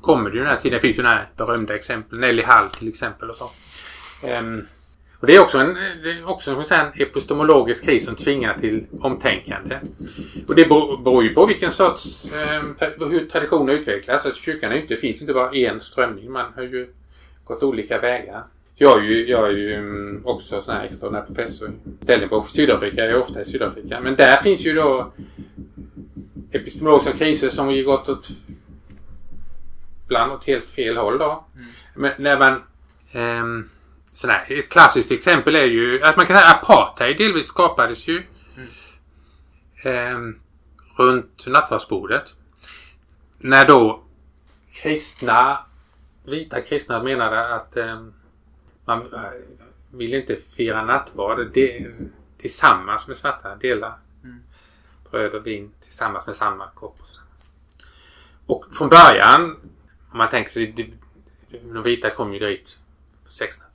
kommer 0.01 0.30
det 0.30 0.36
ju 0.36 0.43
den 0.43 0.51
här 0.51 0.60
tiden. 0.60 0.76
Det 0.76 0.82
finns 0.82 0.97
ju 0.97 1.04
den 1.04 1.12
här 1.12 1.30
berömda 1.38 1.76
exempel. 1.76 2.20
Nelly 2.20 2.43
Hall 2.43 2.70
till 2.70 2.88
exempel 2.88 3.30
och 3.30 3.36
så. 3.36 3.49
Ehm, 4.28 4.66
och 5.24 5.28
det 5.28 5.36
är 5.36 5.41
också 5.41 5.57
en, 5.57 5.78
är 5.78 6.30
också 6.30 6.51
en, 6.74 6.86
epistemologisk 6.95 7.86
kris 7.86 8.05
som 8.05 8.15
tvingar 8.15 8.57
till 8.59 8.86
omtänkande. 8.99 9.80
Och 10.47 10.55
det 10.55 10.65
beror 10.65 11.24
ju 11.24 11.34
på 11.34 11.45
vilken 11.45 11.71
sorts, 11.71 12.26
ehm, 12.34 12.76
hur 13.11 13.28
traditionen 13.28 13.76
utvecklas. 13.76 14.26
Alltså 14.26 14.41
kyrkan 14.41 14.71
är 14.71 14.76
ju 14.76 14.82
inte, 14.82 14.95
finns 14.95 15.21
inte 15.21 15.34
bara 15.34 15.51
en 15.51 15.82
strömning. 15.82 16.32
Man 16.32 16.53
har 16.55 16.63
ju 16.63 16.93
gått 17.43 17.63
olika 17.63 17.99
vägar. 17.99 18.43
Jag 18.76 18.99
är 18.99 19.03
ju, 19.03 19.30
jag 19.30 19.47
är 19.47 19.51
ju 19.51 19.74
mm, 19.74 20.21
också 20.26 20.61
sån 20.61 20.76
här 20.76 20.84
extraordinär 20.84 21.26
professor 21.26 21.69
i 21.69 22.03
Stellenbosch, 22.03 22.49
Sydafrika. 22.49 23.01
Jag 23.01 23.11
är 23.11 23.19
ofta 23.19 23.41
i 23.41 23.45
Sydafrika. 23.45 23.99
Men 23.99 24.15
där 24.15 24.38
finns 24.38 24.65
ju 24.65 24.74
då 24.74 25.11
epistemologiska 26.51 27.17
kriser 27.17 27.49
som 27.49 27.67
har 27.67 27.84
gått 27.84 28.09
åt 28.09 28.30
ibland 30.05 30.32
åt 30.32 30.47
helt 30.47 30.69
fel 30.69 30.97
håll 30.97 31.17
då. 31.17 31.45
Men 31.95 32.11
när 32.17 32.39
man 32.39 32.61
ehm, 33.13 33.69
Sådär, 34.14 34.45
ett 34.49 34.70
klassiskt 34.70 35.11
exempel 35.11 35.55
är 35.55 35.66
ju 35.66 36.03
att 36.03 36.18
man 36.18 36.26
kan 36.26 36.38
säga 36.38 36.49
apartheid 36.49 37.18
delvis 37.18 37.45
skapades 37.45 38.07
ju 38.07 38.24
ehm, 39.84 40.39
runt 40.95 41.47
nattvardsbordet. 41.47 42.36
När 43.38 43.68
då 43.68 44.03
kristna, 44.74 45.57
vita 46.24 46.61
kristna 46.61 47.03
menade 47.03 47.55
att 47.55 47.78
ehm, 47.78 48.07
eh, 48.07 48.14
man 48.86 49.03
vill 49.91 50.14
inte 50.14 50.36
fira 50.36 50.86
nattvard 50.86 51.47
de, 51.53 51.89
tillsammans 52.38 53.07
med 53.07 53.18
svarta. 53.18 53.55
Dela 53.55 53.99
bröd 55.11 55.34
och 55.34 55.47
vin 55.47 55.72
tillsammans 55.80 56.26
med 56.26 56.36
samma 56.36 56.70
kopp. 56.70 56.95
Och, 57.01 57.07
sådär. 57.07 57.28
och 58.45 58.66
från 58.72 58.89
början, 58.89 59.57
om 60.11 60.18
man 60.18 60.30
tänker 60.30 60.51
sig, 60.51 60.68
de, 60.68 60.93
de 61.74 61.84
vita 61.84 62.09
kom 62.09 62.34
ju 62.34 62.39
dit 62.39 62.80
på 63.24 63.30
1600-talet. 63.30 63.72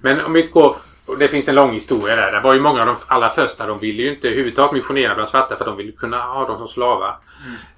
Men 0.00 0.20
om 0.20 0.32
vi 0.32 0.42
går, 0.42 0.76
det 1.18 1.28
finns 1.28 1.48
en 1.48 1.54
lång 1.54 1.70
historia 1.70 2.16
där. 2.16 2.32
Det 2.32 2.40
var 2.40 2.54
ju 2.54 2.60
många 2.60 2.80
av 2.80 2.86
de 2.86 2.96
allra 3.06 3.28
första, 3.28 3.66
de 3.66 3.78
ville 3.78 4.02
ju 4.02 4.14
inte 4.14 4.28
överhuvudtaget 4.28 4.72
missionera 4.72 5.14
bland 5.14 5.28
svarta 5.28 5.56
för 5.56 5.64
de 5.64 5.76
ville 5.76 5.92
kunna 5.92 6.22
ha 6.22 6.46
dem 6.46 6.58
som 6.58 6.68
slavar. 6.68 7.18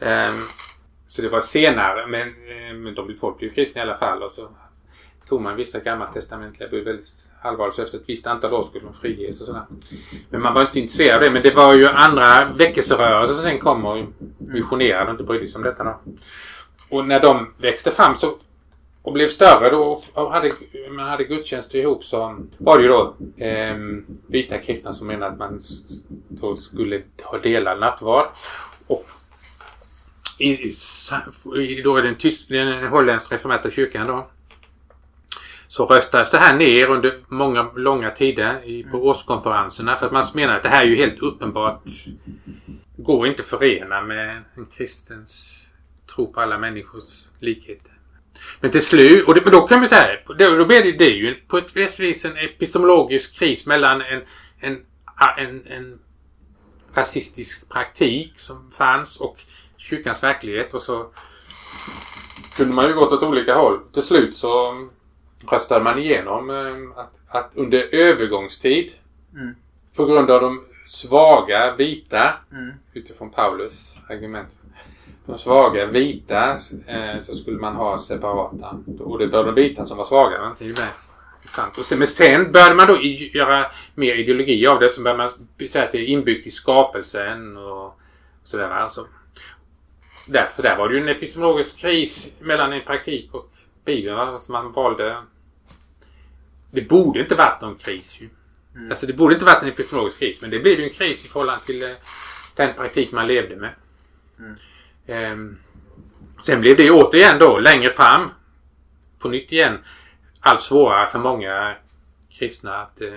Ehm, 0.00 0.44
så 1.06 1.22
det 1.22 1.28
var 1.28 1.40
senare, 1.40 2.06
men, 2.06 2.28
eh, 2.28 2.74
men 2.74 2.94
de, 2.94 3.14
folk 3.20 3.38
blev 3.38 3.50
kristna 3.50 3.80
i 3.80 3.82
alla 3.82 3.96
fall. 3.96 4.22
Och 4.22 4.30
så 4.30 4.48
tog 5.28 5.40
man 5.40 5.56
vissa 5.56 5.80
gammaltestamentliga 5.80 6.68
bud 6.68 6.84
väldigt 6.84 7.06
allvarligt. 7.42 7.74
Så 7.74 7.82
efter 7.82 7.98
ett 7.98 8.08
visst 8.08 8.26
antal 8.26 8.54
år 8.54 8.62
skulle 8.62 8.84
de 8.84 8.94
friges 8.94 9.40
och 9.40 9.46
sådär. 9.46 9.62
Men 10.30 10.42
man 10.42 10.54
var 10.54 10.60
inte 10.60 10.72
så 10.72 10.78
intresserad 10.78 11.14
av 11.14 11.20
det. 11.20 11.30
Men 11.30 11.42
det 11.42 11.54
var 11.54 11.74
ju 11.74 11.88
andra 11.88 12.52
väckelserörelser 12.56 13.34
som 13.34 13.42
sen 13.42 13.58
kom 13.58 13.84
och 13.84 14.06
missionerade 14.38 15.04
och 15.04 15.10
inte 15.10 15.24
brydde 15.24 15.46
sig 15.46 15.56
om 15.56 15.62
detta 15.62 15.84
då. 15.84 16.00
Och 16.90 17.06
när 17.06 17.20
de 17.20 17.54
växte 17.58 17.90
fram 17.90 18.16
så 18.16 18.36
och 19.04 19.12
blev 19.12 19.28
större 19.28 19.70
då 19.70 20.00
och 20.12 20.32
hade, 20.32 20.50
man 20.90 21.08
hade 21.08 21.24
gudstjänster 21.24 21.78
ihop 21.78 22.04
så 22.04 22.38
var 22.58 22.78
det 22.78 22.82
ju 22.82 22.88
då 22.88 23.16
eh, 23.44 23.76
vita 24.26 24.58
kristna 24.58 24.92
som 24.92 25.06
menade 25.06 25.32
att 25.32 25.38
man 25.38 25.60
då 26.28 26.56
skulle 26.56 27.02
ha 27.22 27.38
delad 27.38 27.80
nattvard. 27.80 28.26
Och 28.86 29.06
i, 30.38 30.72
då 31.84 31.96
är 31.96 32.02
den, 32.02 32.14
tysk, 32.14 32.48
den 32.48 32.86
holländska 32.86 33.34
reformerta 33.34 33.70
kyrkan 33.70 34.06
då 34.06 34.26
så 35.68 35.86
röstades 35.86 36.30
det 36.30 36.38
här 36.38 36.56
ner 36.56 36.90
under 36.90 37.24
många 37.28 37.70
långa 37.76 38.10
tider 38.10 38.64
i, 38.64 38.82
på 38.82 38.96
mm. 38.96 39.08
årskonferenserna 39.08 39.96
för 39.96 40.06
att 40.06 40.12
man 40.12 40.24
menar 40.34 40.56
att 40.56 40.62
det 40.62 40.68
här 40.68 40.84
är 40.84 40.88
ju 40.88 40.96
helt 40.96 41.18
uppenbart 41.18 41.82
går 42.96 43.26
inte 43.26 43.42
att 43.42 43.48
förena 43.48 44.02
med 44.02 44.42
en 44.54 44.66
kristens 44.66 45.60
tro 46.14 46.32
på 46.32 46.40
alla 46.40 46.58
människors 46.58 47.28
likhet. 47.40 47.90
Men 48.60 48.70
till 48.70 48.86
slut, 48.86 49.28
och 49.28 49.34
det, 49.34 49.50
då 49.50 49.66
kan 49.66 49.78
man 49.78 49.88
säga, 49.88 50.18
då, 50.26 50.56
då 50.56 50.64
blir 50.64 50.82
det, 50.82 50.92
det 50.92 51.08
ju 51.08 51.34
på 51.34 51.58
ett 51.58 51.76
visst 51.76 52.00
vis 52.00 52.24
en 52.24 52.36
epistemologisk 52.36 53.38
kris 53.38 53.66
mellan 53.66 54.00
en, 54.00 54.22
en, 54.60 54.78
en, 55.36 55.66
en 55.66 55.98
rasistisk 56.94 57.68
praktik 57.68 58.38
som 58.38 58.70
fanns 58.70 59.20
och 59.20 59.36
kyrkans 59.76 60.22
verklighet 60.22 60.74
och 60.74 60.82
så 60.82 61.10
kunde 62.56 62.74
man 62.74 62.86
ju 62.86 62.94
gått 62.94 63.12
åt 63.12 63.22
olika 63.22 63.54
håll. 63.54 63.80
Till 63.92 64.02
slut 64.02 64.36
så 64.36 64.74
röstade 65.50 65.84
man 65.84 65.98
igenom 65.98 66.50
eh, 66.50 67.00
att, 67.00 67.12
att 67.28 67.50
under 67.54 67.94
övergångstid 67.94 68.92
mm. 69.34 69.54
på 69.96 70.06
grund 70.06 70.30
av 70.30 70.40
de 70.40 70.64
svaga 70.88 71.74
vita 71.76 72.34
mm. 72.52 72.72
utifrån 72.92 73.30
Paulus 73.30 73.94
argument 74.08 74.48
de 75.26 75.38
svaga 75.38 75.86
vita 75.86 76.50
eh, 76.86 77.18
så 77.20 77.34
skulle 77.34 77.58
man 77.58 77.76
ha 77.76 77.98
separata. 77.98 78.78
Och 78.98 79.18
det 79.18 79.26
var 79.26 79.44
de 79.44 79.54
vita 79.54 79.84
som 79.84 79.96
var 79.96 80.04
svaga. 80.04 80.50
Och 81.78 81.84
sen, 81.86 81.98
men 81.98 82.08
sen 82.08 82.52
började 82.52 82.74
man 82.74 82.86
då 82.86 82.98
göra 83.32 83.66
mer 83.94 84.14
ideologi 84.14 84.66
av 84.66 84.80
det. 84.80 84.88
Så 84.88 85.02
började 85.02 85.18
man 85.18 85.68
säga 85.68 85.84
att 85.84 85.92
det 85.92 85.98
är 85.98 86.06
inbyggt 86.06 86.46
i 86.46 86.50
skapelsen 86.50 87.56
och 87.56 88.00
sådär. 88.44 88.70
Alltså, 88.70 89.06
därför 90.26 90.62
där 90.62 90.76
var 90.76 90.88
det 90.88 90.94
ju 90.94 91.02
en 91.02 91.08
epistemologisk 91.08 91.78
kris 91.78 92.32
mellan 92.40 92.72
en 92.72 92.84
praktik 92.84 93.34
och 93.34 93.50
Bibeln. 93.84 94.18
Alltså 94.18 94.52
man 94.52 94.72
valde... 94.72 95.16
Det 96.70 96.82
borde 96.82 97.20
inte 97.20 97.34
varit 97.34 97.60
någon 97.60 97.76
kris 97.76 98.20
ju. 98.20 98.28
Mm. 98.74 98.90
Alltså 98.90 99.06
det 99.06 99.12
borde 99.12 99.34
inte 99.34 99.46
varit 99.46 99.62
en 99.62 99.68
epistemologisk 99.68 100.18
kris. 100.18 100.40
Men 100.40 100.50
det 100.50 100.58
blev 100.58 100.78
ju 100.78 100.84
en 100.84 100.92
kris 100.92 101.24
i 101.24 101.28
förhållande 101.28 101.64
till 101.64 101.82
eh, 101.82 101.90
den 102.56 102.74
praktik 102.74 103.12
man 103.12 103.26
levde 103.26 103.56
med. 103.56 103.70
Mm. 104.38 104.56
Ehm, 105.06 105.58
sen 106.40 106.60
blev 106.60 106.76
det 106.76 106.90
återigen 106.90 107.38
då 107.38 107.58
längre 107.58 107.90
fram 107.90 108.30
på 109.18 109.28
nytt 109.28 109.52
igen 109.52 109.78
allt 110.40 110.60
svårare 110.60 111.06
för 111.06 111.18
många 111.18 111.76
kristna 112.38 112.74
att 112.74 113.00
eh, 113.00 113.08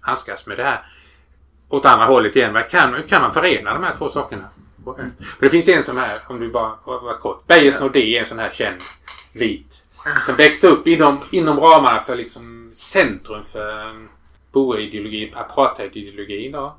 handskas 0.00 0.46
med 0.46 0.56
det 0.56 0.64
här. 0.64 0.82
Åt 1.68 1.84
andra 1.84 2.06
hållet 2.06 2.36
igen. 2.36 2.56
Hur 2.56 2.62
kan, 2.62 3.02
kan 3.02 3.22
man 3.22 3.32
förena 3.32 3.74
de 3.74 3.82
här 3.84 3.96
två 3.96 4.10
sakerna? 4.10 4.48
För 4.84 5.40
det 5.40 5.50
finns 5.50 5.68
en 5.68 5.84
sån 5.84 5.96
här, 5.96 6.18
om 6.26 6.40
du 6.40 6.50
bara 6.50 6.76
var 6.84 7.18
kort. 7.18 7.46
Bayers 7.46 7.80
Nordé 7.80 8.16
är 8.16 8.20
en 8.20 8.26
sån 8.26 8.38
här 8.38 8.50
känd 8.50 8.80
vit. 9.32 9.82
Som 10.26 10.36
växte 10.36 10.66
upp 10.66 10.86
inom, 10.86 11.18
inom 11.30 11.60
ramarna 11.60 12.00
för 12.00 12.16
liksom 12.16 12.70
centrum 12.74 13.44
för 13.44 14.06
boerideologin, 14.52 15.34
apartheidideologin 15.34 16.52
då. 16.52 16.76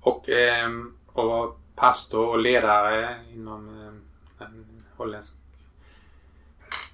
Och, 0.00 0.28
eh, 0.28 0.70
och 1.12 1.58
pastor 1.76 2.28
och 2.28 2.38
ledare 2.38 3.16
inom 3.32 3.68
eh, 4.40 4.46
holländsk 4.96 5.34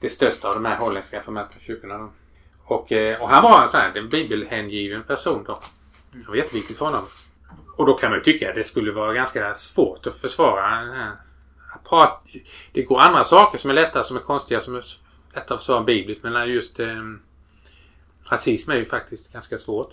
det 0.00 0.08
största 0.08 0.48
av 0.48 0.54
de 0.54 0.64
här 0.64 0.76
holländska 0.76 1.18
reformerta 1.18 1.54
kyrkorna. 1.60 1.98
Då. 1.98 2.10
Och, 2.64 2.92
eh, 2.92 3.22
och 3.22 3.28
han 3.28 3.42
var 3.42 3.62
en 3.62 3.68
sån 3.68 3.80
här 3.80 3.96
en 3.96 4.08
bibelhängiven 4.08 5.02
person 5.02 5.44
då. 5.46 5.60
Det 6.12 6.28
var 6.28 6.34
jätteviktigt 6.34 6.78
för 6.78 6.84
honom. 6.84 7.04
Och 7.76 7.86
då 7.86 7.94
kan 7.94 8.10
man 8.10 8.18
ju 8.18 8.22
tycka 8.22 8.48
att 8.48 8.54
det 8.54 8.64
skulle 8.64 8.92
vara 8.92 9.14
ganska 9.14 9.54
svårt 9.54 10.06
att 10.06 10.14
försvara 10.14 10.84
den 10.84 10.96
här 10.96 11.12
apart. 11.74 12.22
Det 12.72 12.82
går 12.82 13.00
andra 13.00 13.24
saker 13.24 13.58
som 13.58 13.70
är 13.70 13.74
lättare, 13.74 14.04
som 14.04 14.16
är 14.16 14.20
konstiga, 14.20 14.60
som 14.60 14.74
är 14.74 14.84
lättare 15.34 15.54
att 15.54 15.60
försvara 15.60 15.84
bibliskt. 15.84 16.22
Men 16.22 16.48
just 16.48 16.80
eh, 16.80 17.02
rasism 18.30 18.70
är 18.70 18.76
ju 18.76 18.84
faktiskt 18.84 19.32
ganska 19.32 19.58
svårt. 19.58 19.92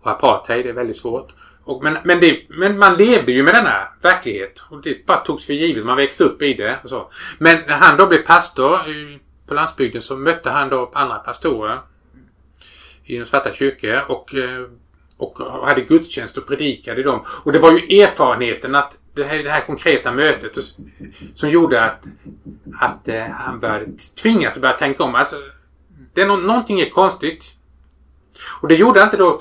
Och 0.00 0.10
apartheid 0.10 0.66
är 0.66 0.72
väldigt 0.72 0.98
svårt. 0.98 1.32
Och, 1.64 1.84
men, 1.84 1.98
men, 2.04 2.20
det, 2.20 2.40
men 2.48 2.78
man 2.78 2.94
levde 2.94 3.32
ju 3.32 3.42
med 3.42 3.54
denna 3.54 3.88
verklighet. 4.02 4.62
Och 4.68 4.82
det 4.82 5.06
bara 5.06 5.18
togs 5.18 5.46
för 5.46 5.52
givet. 5.52 5.86
Man 5.86 5.96
växte 5.96 6.24
upp 6.24 6.42
i 6.42 6.54
det. 6.54 6.78
Och 6.82 6.88
så. 6.90 7.10
Men 7.38 7.58
när 7.66 7.74
han 7.74 7.96
då 7.96 8.06
blev 8.06 8.22
pastor 8.22 8.80
på 9.46 9.54
landsbygden 9.54 10.02
så 10.02 10.16
mötte 10.16 10.50
han 10.50 10.68
då 10.68 10.90
andra 10.94 11.18
pastorer 11.18 11.80
i 13.04 13.18
de 13.18 13.24
svarta 13.24 13.52
kyrkor 13.52 14.04
och, 14.08 14.34
eh, 14.34 14.66
och 15.16 15.66
hade 15.66 15.80
gudstjänst 15.80 16.38
och 16.38 16.46
predikade 16.46 17.00
i 17.00 17.04
dem. 17.04 17.24
Och 17.44 17.52
det 17.52 17.58
var 17.58 17.72
ju 17.72 18.00
erfarenheten 18.00 18.74
att 18.74 18.96
det 19.14 19.24
här, 19.24 19.42
det 19.42 19.50
här 19.50 19.60
konkreta 19.60 20.12
mötet 20.12 20.56
och, 20.56 20.62
som 21.34 21.50
gjorde 21.50 21.84
att, 21.84 22.06
att 22.80 23.08
eh, 23.08 23.24
han 23.24 23.60
började 23.60 23.86
tvingas 24.22 24.54
att 24.54 24.60
börja 24.60 24.74
tänka 24.74 25.04
om. 25.04 25.14
Alltså, 25.14 25.36
det 26.14 26.20
är 26.20 26.26
no 26.26 26.36
någonting 26.36 26.80
är 26.80 26.90
konstigt. 26.90 27.56
Och 28.60 28.68
det 28.68 28.74
gjorde 28.74 29.00
han 29.00 29.06
inte 29.06 29.16
då. 29.16 29.40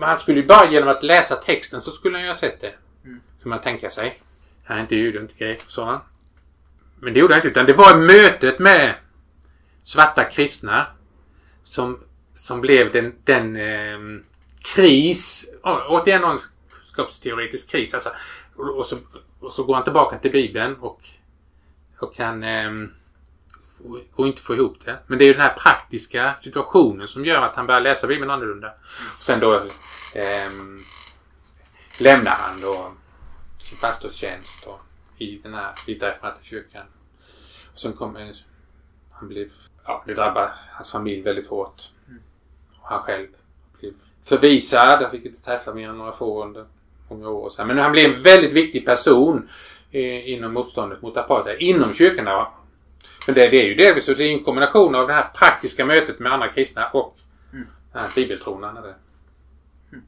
han 0.00 0.18
skulle 0.18 0.40
ju 0.40 0.46
bara 0.46 0.70
genom 0.70 0.88
att 0.88 1.02
läsa 1.02 1.36
texten 1.36 1.80
så 1.80 1.90
skulle 1.90 2.16
han 2.16 2.22
ju 2.22 2.28
ha 2.28 2.34
sett 2.34 2.60
det. 2.60 2.74
Mm. 3.04 3.20
Kan 3.42 3.50
man 3.50 3.60
tänka 3.60 3.90
sig. 3.90 4.18
Jag 4.66 4.76
är 4.76 4.80
inte 4.80 4.96
jude, 4.96 5.18
inte 5.18 5.34
grek, 5.44 5.60
sa 5.68 5.86
han. 5.86 6.00
Men 7.00 7.14
det 7.14 7.20
gjorde 7.20 7.34
han 7.34 7.38
inte. 7.38 7.48
Utan 7.48 7.66
det 7.66 7.72
var 7.72 7.96
mötet 7.96 8.58
med 8.58 8.94
svarta 9.82 10.24
kristna 10.24 10.86
som, 11.62 12.00
som 12.34 12.60
blev 12.60 12.92
den, 12.92 13.14
den 13.24 13.56
eh, 13.56 13.98
kris, 14.74 15.50
återigen 15.62 16.22
någon 16.22 16.38
kunskapsteoretisk 16.70 17.70
kris. 17.70 17.94
Alltså, 17.94 18.10
och, 18.56 18.78
och, 18.78 18.86
så, 18.86 18.96
och 19.40 19.52
så 19.52 19.64
går 19.64 19.74
han 19.74 19.84
tillbaka 19.84 20.18
till 20.18 20.32
Bibeln 20.32 20.74
och, 20.74 21.00
och 21.98 22.14
kan 22.14 22.42
eh, 22.42 22.70
går 24.10 24.26
inte 24.26 24.38
att 24.38 24.44
få 24.44 24.54
ihop 24.54 24.76
det. 24.84 24.98
Men 25.06 25.18
det 25.18 25.24
är 25.24 25.26
ju 25.26 25.32
den 25.32 25.42
här 25.42 25.54
praktiska 25.54 26.34
situationen 26.38 27.06
som 27.06 27.24
gör 27.24 27.42
att 27.42 27.56
han 27.56 27.66
börjar 27.66 27.80
läsa 27.80 28.06
Bibeln 28.06 28.30
annorlunda. 28.30 28.72
Och 29.18 29.22
sen 29.22 29.40
då 29.40 29.54
eh, 30.14 30.50
lämnar 31.98 32.30
han 32.30 32.60
då 32.60 32.92
sin 33.58 33.78
pastorstjänst 33.78 34.64
då, 34.64 34.80
i 35.18 35.38
den 35.38 35.54
här 35.54 35.72
vita 35.86 36.14
kyrkan. 36.42 36.86
Och 37.72 37.78
sen 37.78 37.92
kommer 37.92 38.34
han 39.10 39.28
blir... 39.28 39.48
ja 39.86 40.02
det 40.06 40.14
drabbar 40.14 40.52
hans 40.70 40.90
familj 40.90 41.22
väldigt 41.22 41.46
hårt. 41.46 41.82
Och 42.80 42.88
han 42.88 43.02
själv 43.02 43.26
blev 43.80 43.92
förvisad. 44.24 45.02
Han 45.02 45.10
fick 45.10 45.24
inte 45.24 45.42
träffa 45.42 45.74
mer 45.74 45.88
än 45.88 45.98
några 45.98 46.12
få 46.12 46.44
under 46.44 46.66
många 47.08 47.28
år. 47.28 47.50
Så 47.50 47.64
Men 47.64 47.78
han 47.78 47.92
blev 47.92 48.14
en 48.14 48.22
väldigt 48.22 48.52
viktig 48.52 48.86
person 48.86 49.48
eh, 49.90 50.32
inom 50.32 50.52
motståndet 50.52 51.02
mot 51.02 51.16
apartheid. 51.16 51.60
Inom 51.60 51.94
kyrkan 51.94 52.28
men 53.26 53.34
det, 53.34 53.48
det 53.48 53.62
är 53.62 53.66
ju 53.66 53.74
delvis 53.74 54.06
det 54.06 54.12
är 54.12 54.32
en 54.32 54.44
kombination 54.44 54.94
av 54.94 55.06
det 55.06 55.12
här 55.12 55.30
praktiska 55.34 55.84
mötet 55.84 56.18
med 56.18 56.32
andra 56.32 56.48
kristna 56.48 56.88
och 56.88 57.18
mm. 57.52 57.66
den 57.92 58.02
här 58.02 58.10
bibeltronan. 58.14 58.76
Mm. 58.76 60.02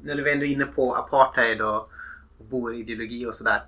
Nu 0.00 0.12
är 0.12 0.22
vi 0.22 0.32
ändå 0.32 0.44
inne 0.44 0.64
på 0.64 0.94
apartheid 0.94 1.62
och, 1.62 1.90
och 2.38 2.44
boerideologi 2.50 3.26
och 3.26 3.34
sådär. 3.34 3.62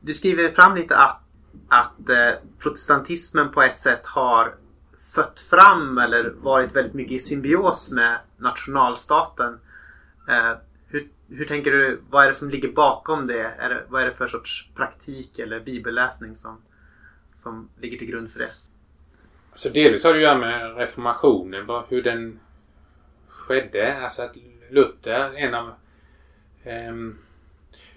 Du 0.00 0.14
skriver 0.14 0.48
fram 0.48 0.74
lite 0.74 0.96
att, 0.96 1.20
att 1.68 2.08
eh, 2.08 2.40
protestantismen 2.58 3.52
på 3.52 3.62
ett 3.62 3.78
sätt 3.78 4.06
har 4.06 4.54
fött 5.14 5.40
fram 5.40 5.98
eller 5.98 6.30
varit 6.30 6.76
väldigt 6.76 6.94
mycket 6.94 7.12
i 7.12 7.18
symbios 7.18 7.90
med 7.90 8.18
nationalstaten. 8.36 9.58
Eh, 10.28 10.52
hur, 11.28 11.44
tänker 11.44 11.70
du, 11.70 12.00
vad 12.10 12.24
är 12.24 12.28
det 12.28 12.34
som 12.34 12.50
ligger 12.50 12.68
bakom 12.68 13.26
det? 13.26 13.54
Är 13.58 13.68
det 13.68 13.82
vad 13.88 14.02
är 14.02 14.06
det 14.06 14.14
för 14.14 14.26
sorts 14.26 14.68
praktik 14.74 15.38
eller 15.38 15.60
bibelläsning 15.60 16.36
som, 16.36 16.62
som 17.34 17.68
ligger 17.80 17.98
till 17.98 18.06
grund 18.06 18.30
för 18.30 18.38
det? 18.38 18.50
Så 19.54 19.68
delvis 19.68 20.04
har 20.04 20.12
det 20.12 20.18
att 20.18 20.22
göra 20.22 20.38
med 20.38 20.76
reformationen, 20.76 21.84
hur 21.88 22.02
den 22.02 22.40
skedde. 23.28 23.98
Alltså 24.02 24.22
att 24.22 24.36
Luther, 24.70 25.34
en 25.36 25.54
av 25.54 25.74
um, 26.64 27.18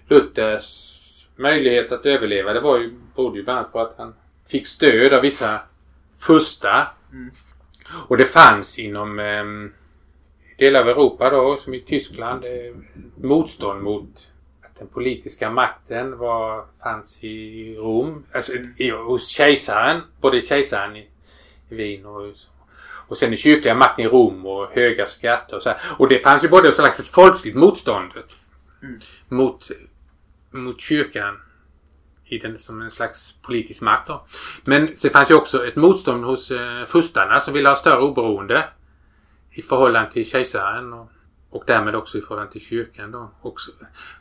Luthers 0.08 0.96
möjlighet 1.36 1.92
att 1.92 2.06
överleva 2.06 2.52
det 2.52 2.60
var 2.60 2.78
ju, 2.78 2.94
berodde 3.14 3.38
ju 3.38 3.44
bland 3.44 3.58
annat 3.58 3.72
på 3.72 3.80
att 3.80 3.94
han 3.98 4.14
fick 4.48 4.66
stöd 4.66 5.12
av 5.12 5.22
vissa 5.22 5.60
furstar. 6.18 6.88
Mm. 7.12 7.30
Och 8.08 8.16
det 8.16 8.24
fanns 8.24 8.78
inom 8.78 9.18
um, 9.18 9.72
delar 10.60 10.80
av 10.80 10.88
Europa 10.88 11.30
då, 11.30 11.56
som 11.56 11.74
i 11.74 11.80
Tyskland, 11.80 12.44
eh, 12.44 12.74
motstånd 13.16 13.82
mot 13.82 14.28
den 14.78 14.88
politiska 14.88 15.50
makten 15.50 16.18
var, 16.18 16.64
fanns 16.82 17.24
i 17.24 17.74
Rom, 17.76 18.24
alltså 18.34 18.52
i, 18.76 18.90
hos 18.90 19.28
kejsaren, 19.28 20.00
både 20.20 20.40
kejsaren 20.40 20.96
i 20.96 21.10
i 21.70 21.74
Wien 21.74 22.06
och, 22.06 22.32
och 23.08 23.16
sen 23.16 23.30
den 23.30 23.38
kyrkliga 23.38 23.74
makten 23.74 24.04
i 24.04 24.08
Rom 24.08 24.46
och 24.46 24.70
höga 24.72 25.06
skatter 25.06 25.56
och 25.56 25.62
så 25.62 25.68
här. 25.68 25.80
Och 25.98 26.08
det 26.08 26.18
fanns 26.18 26.44
ju 26.44 26.48
både 26.48 26.68
ett 26.68 26.74
slags 26.74 27.10
folkligt 27.10 27.56
motstånd 27.56 28.12
mot, 29.28 29.70
mot 30.50 30.80
kyrkan 30.80 31.40
i 32.24 32.38
den 32.38 32.58
som 32.58 32.82
en 32.82 32.90
slags 32.90 33.34
politisk 33.42 33.82
makt. 33.82 34.08
Då. 34.08 34.26
Men 34.64 34.94
det 35.02 35.10
fanns 35.10 35.30
ju 35.30 35.34
också 35.34 35.66
ett 35.66 35.76
motstånd 35.76 36.24
hos 36.24 36.50
eh, 36.50 36.84
furstarna 36.84 37.40
som 37.40 37.54
ville 37.54 37.68
ha 37.68 37.76
större 37.76 38.02
oberoende 38.02 38.68
i 39.50 39.62
förhållande 39.62 40.10
till 40.10 40.30
kejsaren 40.30 40.92
och, 40.92 41.10
och 41.50 41.64
därmed 41.66 41.94
också 41.94 42.18
i 42.18 42.20
förhållande 42.20 42.52
till 42.52 42.60
kyrkan. 42.60 43.10
Då. 43.10 43.30
Och 43.40 43.60
så, 43.60 43.72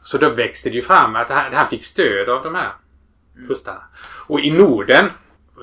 så 0.03 0.17
då 0.17 0.29
växte 0.29 0.69
det 0.69 0.75
ju 0.75 0.81
fram 0.81 1.15
att 1.15 1.29
han, 1.29 1.53
han 1.53 1.67
fick 1.67 1.85
stöd 1.85 2.29
av 2.29 2.43
de 2.43 2.55
här 2.55 2.71
furstarna. 3.47 3.83
Och 4.27 4.39
i 4.39 4.51
Norden, 4.51 5.09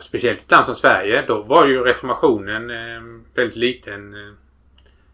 speciellt 0.01 0.39
i 0.39 0.43
ett 0.43 0.51
land 0.51 0.67
som 0.67 0.75
Sverige, 0.75 1.25
då 1.27 1.43
var 1.43 1.67
ju 1.67 1.85
reformationen 1.85 2.71
eh, 2.71 3.23
väldigt 3.35 3.57
liten 3.57 4.14
eh, 4.14 4.35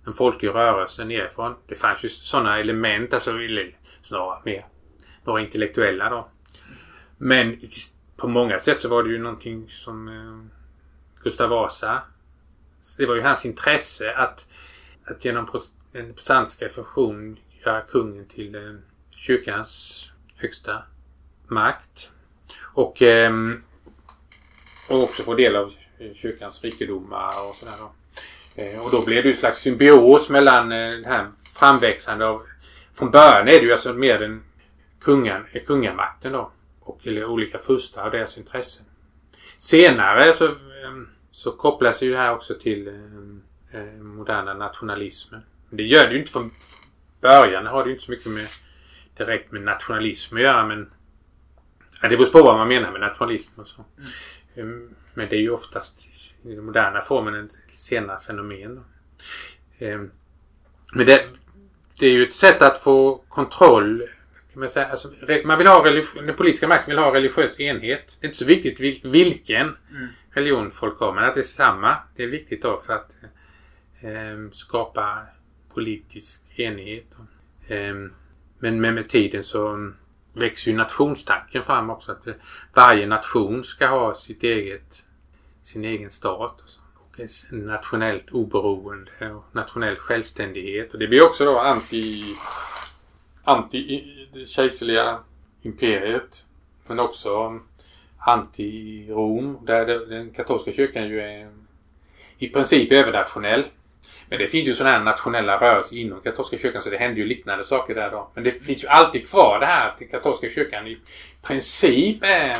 en 0.07 0.13
folklig 0.13 0.49
rörelse 0.49 1.05
nerifrån. 1.05 1.55
Det 1.67 1.75
fanns 1.75 2.05
ju 2.05 2.09
sådana 2.09 2.59
element, 2.59 3.15
alltså 3.15 3.31
snarare 4.03 4.41
mer 4.45 4.67
några 5.25 5.41
intellektuella 5.41 6.11
då. 6.11 6.29
Men 7.19 7.61
på 8.17 8.29
många 8.29 8.59
sätt 8.59 8.81
så 8.81 8.89
var 8.89 9.03
det 9.03 9.11
ju 9.11 9.19
någonting 9.19 9.69
som 9.69 10.09
eh, 10.09 10.61
Gustav 11.23 11.51
Vasa 11.51 12.03
det 12.99 13.07
var 13.07 13.14
ju 13.14 13.22
hans 13.22 13.47
intresse 13.47 14.12
att, 14.12 14.47
att 15.05 15.24
genom 15.24 15.49
en 15.93 16.07
protestantisk 16.07 16.62
reformation 16.62 17.39
göra 17.64 17.80
kungen 17.80 18.26
till 18.26 18.55
eh, 18.55 18.74
kyrkans 19.11 20.01
högsta 20.37 20.83
makt. 21.49 22.11
Och, 22.61 23.03
eh, 23.03 23.33
och 24.89 25.03
också 25.03 25.22
få 25.22 25.35
del 25.35 25.57
av 25.57 25.72
eh, 25.99 26.14
kyrkans 26.14 26.62
rikedomar 26.64 27.49
och 27.49 27.57
sådär. 27.57 27.76
Då. 27.78 27.93
Eh, 28.55 28.78
och 28.78 28.91
då 28.91 29.05
blev 29.05 29.22
det 29.22 29.28
ju 29.28 29.35
en 29.35 29.41
slags 29.41 29.59
symbios 29.59 30.28
mellan 30.28 30.72
eh, 30.72 30.91
det 30.91 31.09
här 31.09 31.30
framväxande 31.55 32.26
av... 32.26 32.47
Från 32.95 33.11
början 33.11 33.49
är 33.49 33.53
det 33.53 33.66
ju 33.66 33.72
alltså 33.72 33.93
mer 33.93 34.18
den 34.18 34.45
kungan, 35.01 35.47
eh, 35.53 35.62
kungamakten 35.62 36.33
då. 36.33 36.51
Och 36.80 37.07
eller 37.07 37.24
olika 37.24 37.59
furstar 37.59 38.05
och 38.05 38.11
deras 38.11 38.39
intressen. 38.39 38.87
Senare 39.59 40.33
så, 40.33 40.47
ehm, 40.47 41.09
så 41.33 41.53
kopplas 41.53 42.03
ju 42.03 42.11
det 42.11 42.18
här 42.18 42.35
också 42.35 42.55
till 42.55 42.89
eh, 42.89 43.80
eh, 43.80 43.93
moderna 43.95 44.55
nationalismen. 44.55 45.43
Det 45.70 45.83
gör 45.83 46.07
det 46.07 46.12
ju 46.12 46.18
inte 46.18 46.33
från 46.33 46.51
början. 47.20 47.64
Det 47.64 47.70
har 47.70 47.85
det 47.85 47.89
ju 47.89 47.95
inte 47.95 48.05
så 48.05 48.11
mycket 48.11 48.26
med 48.26 48.47
direkt 49.16 49.53
med 49.53 49.62
nationalism 49.62 50.37
att 50.37 50.43
göra 50.43 50.66
men 50.66 50.91
ja, 52.03 52.09
det 52.09 52.16
beror 52.16 52.30
på 52.30 52.43
vad 52.43 52.57
man 52.57 52.68
menar 52.68 52.93
med 52.93 53.01
nationalism 53.01 53.61
och 53.61 53.66
så. 53.68 53.85
Mm. 53.97 54.09
Ehm, 54.55 54.95
men 55.14 55.28
det 55.28 55.37
är 55.37 55.41
ju 55.41 55.51
oftast 55.51 56.07
i 56.45 56.55
den 56.55 56.64
moderna 56.64 57.01
formen 57.01 57.45
ett 57.45 57.59
senare 57.72 58.18
fenomen. 58.18 58.85
Ehm, 59.78 60.11
men 60.93 61.07
det, 61.07 61.26
det 61.99 62.07
är 62.07 62.11
ju 62.11 62.22
ett 62.22 62.35
sätt 62.35 62.62
att 62.62 62.78
få 62.78 63.24
kontroll 63.28 64.03
kan 64.53 64.61
man, 64.61 64.68
säga. 64.68 64.87
Alltså, 64.87 65.09
man 65.45 65.59
vill 65.59 65.66
ha 65.66 65.83
den 66.14 66.37
politiska 66.37 66.68
makten 66.68 66.91
vill 66.91 67.05
ha 67.05 67.14
religiös 67.14 67.61
enhet. 67.61 68.16
Det 68.20 68.26
är 68.26 68.28
inte 68.28 68.39
så 68.39 68.45
viktigt 68.45 69.05
vilken 69.05 69.76
mm 69.91 70.09
religion 70.33 70.70
folk 70.70 70.99
har 71.01 71.12
men 71.12 71.24
att 71.24 71.35
det 71.35 71.41
är 71.41 71.45
samma. 71.45 71.97
Det 72.16 72.22
är 72.22 72.26
viktigt 72.26 72.62
då 72.62 72.80
för 72.80 72.93
att 72.93 73.16
eh, 74.01 74.51
skapa 74.53 75.26
politisk 75.74 76.59
enighet. 76.59 77.07
Eh, 77.68 77.95
men 78.59 78.80
med, 78.80 78.95
med 78.95 79.09
tiden 79.09 79.43
så 79.43 79.93
växer 80.33 80.70
ju 80.70 80.76
nationstanken 80.76 81.64
fram 81.64 81.91
också. 81.91 82.12
Att 82.12 82.26
eh, 82.26 82.35
varje 82.74 83.07
nation 83.07 83.64
ska 83.64 83.87
ha 83.87 84.14
sitt 84.14 84.43
eget, 84.43 85.05
sin 85.62 85.85
egen 85.85 86.11
stat. 86.11 86.61
Och, 86.61 86.68
så. 86.68 86.80
och 87.01 87.53
nationellt 87.53 88.30
oberoende 88.30 89.30
och 89.33 89.45
nationell 89.53 89.97
självständighet. 89.97 90.93
Och 90.93 90.99
det 90.99 91.09
blir 91.09 91.24
också 91.24 91.45
då 91.45 91.59
anti 91.59 92.24
anti 93.45 93.95
eh, 93.95 94.39
det 94.39 94.47
kejserliga 94.47 95.18
imperiet. 95.62 96.45
Men 96.87 96.99
också 96.99 97.61
anti-Rom. 98.27 99.64
Där 99.66 99.87
den 99.87 100.31
katolska 100.31 100.73
kyrkan 100.73 101.09
ju 101.09 101.20
är 101.20 101.51
i 102.39 102.49
princip 102.49 102.93
övernationell. 102.93 103.64
Men 104.29 104.39
det 104.39 104.49
finns 104.49 104.68
ju 104.68 104.75
sådana 104.75 104.99
här 104.99 105.05
nationella 105.05 105.61
rörelser 105.61 105.97
inom 105.97 106.20
katolska 106.20 106.59
kyrkan 106.59 106.83
så 106.83 106.91
det 106.91 106.97
händer 106.97 107.18
ju 107.18 107.27
liknande 107.27 107.64
saker 107.64 107.95
där 107.95 108.11
då. 108.11 108.31
Men 108.35 108.45
det 108.45 108.53
finns 108.53 108.85
ju 108.85 108.89
alltid 108.89 109.29
kvar 109.29 109.61
det 109.61 109.66
här 109.66 109.89
att 109.89 109.99
den 109.99 110.09
katolska 110.09 110.51
kyrkan 110.51 110.87
i 110.87 110.99
princip 111.43 112.18
är 112.23 112.57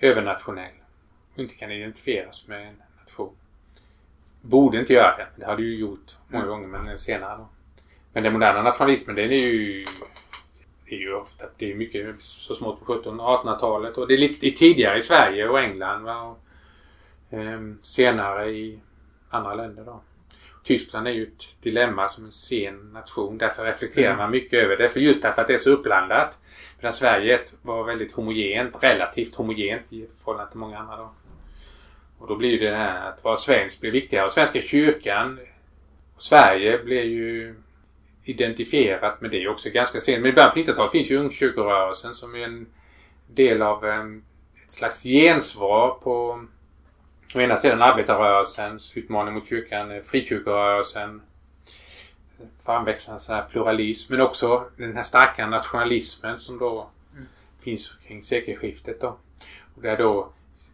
övernationell. 0.00 0.72
Och 1.34 1.38
inte 1.38 1.54
kan 1.54 1.72
identifieras 1.72 2.46
med 2.46 2.68
en 2.68 2.74
nation. 3.04 3.36
Borde 4.40 4.78
inte 4.78 4.92
göra 4.92 5.16
det. 5.16 5.26
Det 5.36 5.46
har 5.46 5.56
det 5.56 5.62
ju 5.62 5.78
gjort 5.78 6.16
många 6.28 6.46
gånger 6.46 6.68
men 6.68 6.98
senare 6.98 7.36
då. 7.36 7.48
Men 8.12 8.22
den 8.22 8.32
moderna 8.32 8.62
nationalismen 8.62 9.16
den 9.16 9.30
är 9.30 9.36
ju 9.36 9.86
det 10.88 10.96
är 10.96 11.00
ju 11.00 11.14
ofta 11.14 11.46
det 11.58 11.72
är 11.72 11.74
mycket 11.74 12.20
så 12.20 12.54
smått 12.54 12.84
på 12.84 12.94
1700-1800-talet 12.94 13.96
och 13.96 14.08
det 14.08 14.14
är 14.14 14.18
lite 14.18 14.50
tidigare 14.50 14.98
i 14.98 15.02
Sverige 15.02 15.48
och 15.48 15.60
England 15.60 16.04
va? 16.04 16.22
Och, 16.22 16.38
eh, 17.38 17.60
senare 17.82 18.50
i 18.50 18.80
andra 19.30 19.54
länder 19.54 19.84
då. 19.84 20.00
Tyskland 20.62 21.08
är 21.08 21.12
ju 21.12 21.22
ett 21.22 21.62
dilemma 21.62 22.08
som 22.08 22.24
en 22.24 22.32
sen 22.32 22.92
nation. 22.92 23.38
Därför 23.38 23.64
reflekterar 23.64 24.06
mm. 24.06 24.18
man 24.18 24.30
mycket 24.30 24.64
över 24.64 24.76
det. 24.76 24.88
För 24.88 25.00
just 25.00 25.22
därför 25.22 25.42
att 25.42 25.48
det 25.48 25.54
är 25.54 25.58
så 25.58 25.70
uppblandat. 25.70 26.38
Medan 26.80 26.92
Sverige 26.92 27.40
var 27.62 27.84
väldigt 27.84 28.12
homogent, 28.12 28.82
relativt 28.82 29.34
homogent 29.34 29.92
i 29.92 30.06
förhållande 30.18 30.50
till 30.50 30.60
många 30.60 30.78
andra 30.78 30.96
då. 30.96 31.10
Och 32.18 32.28
då 32.28 32.36
blir 32.36 32.60
det 32.60 32.76
här 32.76 33.08
att 33.08 33.24
vara 33.24 33.36
svensk 33.36 33.80
blir 33.80 33.90
viktigare. 33.90 34.26
Och 34.26 34.32
Svenska 34.32 34.60
kyrkan 34.60 35.38
och 36.14 36.22
Sverige 36.22 36.78
blir 36.84 37.04
ju 37.04 37.54
identifierat 38.28 39.20
med 39.20 39.30
det 39.30 39.48
också 39.48 39.70
ganska 39.70 40.00
sent. 40.00 40.22
Men 40.22 40.30
i 40.30 40.34
början 40.34 40.50
på 40.50 40.58
90-talet 40.58 40.92
finns 40.92 41.10
ju 41.10 41.16
ungkyrkorörelsen 41.16 42.14
som 42.14 42.34
är 42.34 42.44
en 42.44 42.66
del 43.26 43.62
av 43.62 43.84
en, 43.84 44.24
ett 44.64 44.72
slags 44.72 45.02
gensvar 45.02 45.98
på 46.02 46.46
å 47.34 47.40
ena 47.40 47.56
sidan 47.56 47.82
arbetarrörelsens 47.82 48.96
utmaning 48.96 49.34
mot 49.34 49.48
kyrkan, 49.48 50.02
frikyrkorörelsen, 50.04 51.22
framväxande 52.64 53.44
pluralism 53.50 54.12
men 54.12 54.20
också 54.20 54.64
den 54.76 54.96
här 54.96 55.02
starka 55.02 55.46
nationalismen 55.46 56.40
som 56.40 56.58
då 56.58 56.90
mm. 57.12 57.26
finns 57.60 57.92
kring 58.06 58.22
sekelskiftet 58.22 59.00
då. 59.00 59.16
Och 59.74 59.82
där 59.82 59.96
då 59.96 60.32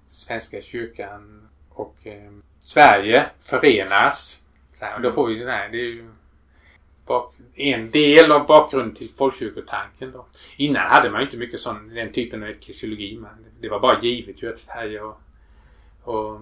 Svenska 0.08 0.62
kyrkan 0.62 1.48
och 1.70 1.96
eh, 2.02 2.32
Sverige 2.62 3.26
förenas. 3.40 4.42
Så 4.74 4.84
här, 4.84 4.96
och 4.96 5.02
då 5.02 5.12
får 5.12 5.26
vi 5.26 5.34
den 5.34 5.48
här, 5.48 5.68
det 5.68 5.78
är 5.78 5.82
ju 5.82 6.10
bak, 7.06 7.34
en 7.54 7.90
del 7.90 8.32
av 8.32 8.46
bakgrunden 8.46 8.94
till 8.94 9.10
folkkyrkotanken. 9.10 10.12
Då. 10.12 10.26
Innan 10.56 10.90
hade 10.90 11.10
man 11.10 11.20
ju 11.20 11.26
inte 11.26 11.36
mycket 11.36 11.60
sån, 11.60 11.88
den 11.88 12.12
typen 12.12 12.42
av 12.42 12.48
eklesiologi. 12.48 13.20
Det 13.60 13.68
var 13.68 13.80
bara 13.80 14.02
givet 14.02 14.42
ju 14.42 14.52
att 14.52 14.58
Sverige 14.58 15.00
och, 15.00 15.20
och, 16.02 16.40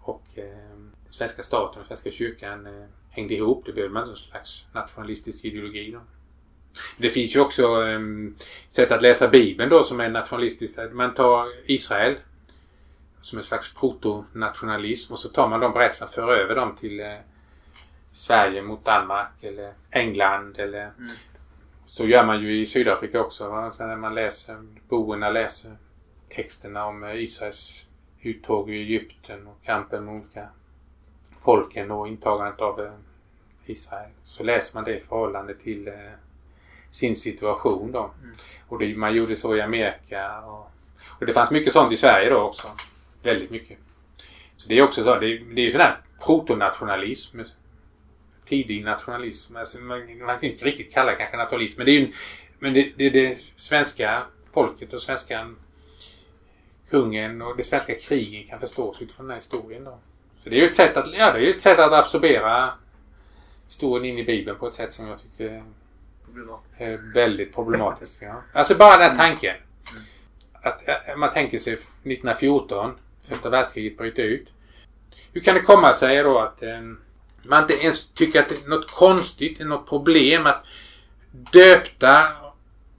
och 0.00 0.22
eh, 0.34 0.44
svenska 1.10 1.42
staten 1.42 1.80
och 1.80 1.86
svenska 1.86 2.10
kyrkan 2.10 2.66
eh, 2.66 2.86
hängde 3.10 3.34
ihop. 3.34 3.62
Det 3.66 3.72
behövde 3.72 3.92
man 3.92 4.02
inte 4.02 4.08
någon 4.08 4.16
slags 4.16 4.66
nationalistisk 4.72 5.44
ideologi. 5.44 5.90
Då. 5.90 6.00
Det 6.98 7.10
finns 7.10 7.36
ju 7.36 7.40
också 7.40 7.86
eh, 7.86 8.00
sätt 8.68 8.90
att 8.90 9.02
läsa 9.02 9.28
Bibeln 9.28 9.70
då 9.70 9.82
som 9.82 10.00
är 10.00 10.08
nationalistiskt. 10.08 10.78
Man 10.92 11.14
tar 11.14 11.46
Israel 11.66 12.16
som 13.20 13.38
en 13.38 13.44
slags 13.44 13.74
protonationalism 13.74 15.12
och 15.12 15.18
så 15.18 15.28
tar 15.28 15.48
man 15.48 15.60
de 15.60 15.72
berättelserna 15.72 16.08
och 16.08 16.14
för 16.14 16.36
över 16.36 16.54
dem 16.54 16.76
till 16.80 17.00
eh, 17.00 17.14
Sverige 18.12 18.62
mot 18.62 18.84
Danmark 18.84 19.42
eller 19.42 19.72
England 19.90 20.58
eller 20.58 20.82
mm. 20.82 21.10
så 21.86 22.06
gör 22.06 22.24
man 22.24 22.42
ju 22.42 22.60
i 22.60 22.66
Sydafrika 22.66 23.20
också. 23.20 23.72
När 23.78 23.96
man 23.96 24.14
läser, 24.14 24.56
boerna 24.88 25.30
läser 25.30 25.76
texterna 26.28 26.86
om 26.86 27.04
Israels 27.04 27.86
uttåg 28.22 28.70
ur 28.70 28.74
Egypten 28.74 29.46
och 29.46 29.64
kampen 29.64 30.04
med 30.04 30.14
olika 30.14 30.48
folken 31.38 31.90
och 31.90 32.08
intagandet 32.08 32.60
av 32.60 32.80
eh, 32.80 32.92
Israel. 33.66 34.10
Så 34.24 34.42
läser 34.42 34.74
man 34.74 34.84
det 34.84 34.96
i 34.96 35.00
förhållande 35.00 35.54
till 35.54 35.88
eh, 35.88 35.94
sin 36.90 37.16
situation 37.16 37.92
då. 37.92 38.10
Mm. 38.22 38.36
Och 38.68 38.78
det, 38.78 38.96
man 38.96 39.14
gjorde 39.14 39.36
så 39.36 39.56
i 39.56 39.60
Amerika. 39.60 40.40
Och, 40.40 40.70
och, 41.18 41.26
det 41.26 41.32
fanns 41.32 41.50
mycket 41.50 41.72
sånt 41.72 41.92
i 41.92 41.96
Sverige 41.96 42.30
då 42.30 42.40
också. 42.40 42.68
Väldigt 43.22 43.50
mycket. 43.50 43.78
Så 44.56 44.68
det 44.68 44.78
är 44.78 44.82
också 44.82 45.04
så. 45.04 45.14
Det, 45.14 45.38
det 45.38 45.60
är 45.60 45.64
ju 45.64 45.70
sån 45.70 45.80
här 45.80 46.00
protonationalism 46.26 47.40
tidig 48.44 48.84
nationalism. 48.84 49.56
Alltså 49.56 49.78
man, 49.78 50.18
man 50.18 50.38
kan 50.38 50.50
inte 50.50 50.64
riktigt 50.64 50.94
kalla 50.94 51.10
det 51.10 51.16
kanske 51.16 51.36
nationalism. 51.36 51.74
Men 51.76 51.86
det 51.86 51.92
är 51.92 52.00
ju 52.00 52.12
men 52.60 52.74
det, 52.74 52.92
det, 52.96 53.10
det 53.10 53.38
svenska 53.56 54.22
folket 54.52 54.92
och 54.92 55.02
svenska 55.02 55.50
kungen 56.90 57.42
och 57.42 57.56
det 57.56 57.64
svenska 57.64 57.94
krigen 57.94 58.44
kan 58.44 58.60
förstås 58.60 59.02
utifrån 59.02 59.26
den 59.26 59.30
här 59.30 59.40
historien. 59.40 59.84
Då. 59.84 59.98
Så 60.42 60.48
det 60.48 60.56
är 60.56 60.60
ju 60.60 60.66
ett 60.66 60.74
sätt 60.74 60.96
att, 60.96 61.14
ja, 61.18 61.32
det 61.32 61.46
är 61.46 61.50
ett 61.50 61.60
sätt 61.60 61.78
att 61.78 61.92
absorbera 61.92 62.70
historien 63.66 64.04
in 64.04 64.18
i 64.18 64.24
Bibeln 64.24 64.58
på 64.58 64.66
ett 64.66 64.74
sätt 64.74 64.92
som 64.92 65.06
jag 65.06 65.18
tycker 65.22 65.62
är 66.78 67.12
väldigt 67.14 67.54
problematiskt. 67.54 68.22
Ja. 68.22 68.42
Alltså 68.52 68.74
bara 68.74 68.98
den 68.98 69.10
här 69.10 69.16
tanken. 69.16 69.56
Att, 70.52 70.88
att 70.88 71.18
man 71.18 71.32
tänker 71.32 71.58
sig 71.58 71.72
1914, 71.72 72.98
första 73.28 73.50
världskriget 73.50 73.98
bryter 73.98 74.22
ut. 74.22 74.48
hur 75.32 75.40
kan 75.40 75.54
det 75.54 75.60
komma 75.60 75.92
sig 75.92 76.22
då 76.22 76.38
att 76.38 76.62
eh, 76.62 76.80
man 77.44 77.62
inte 77.62 77.74
ens 77.74 78.12
tycker 78.12 78.40
att 78.40 78.48
det 78.48 78.64
är 78.64 78.68
något 78.68 78.90
konstigt, 78.90 79.60
något 79.60 79.88
problem 79.88 80.46
att 80.46 80.66
döpta, 81.52 82.28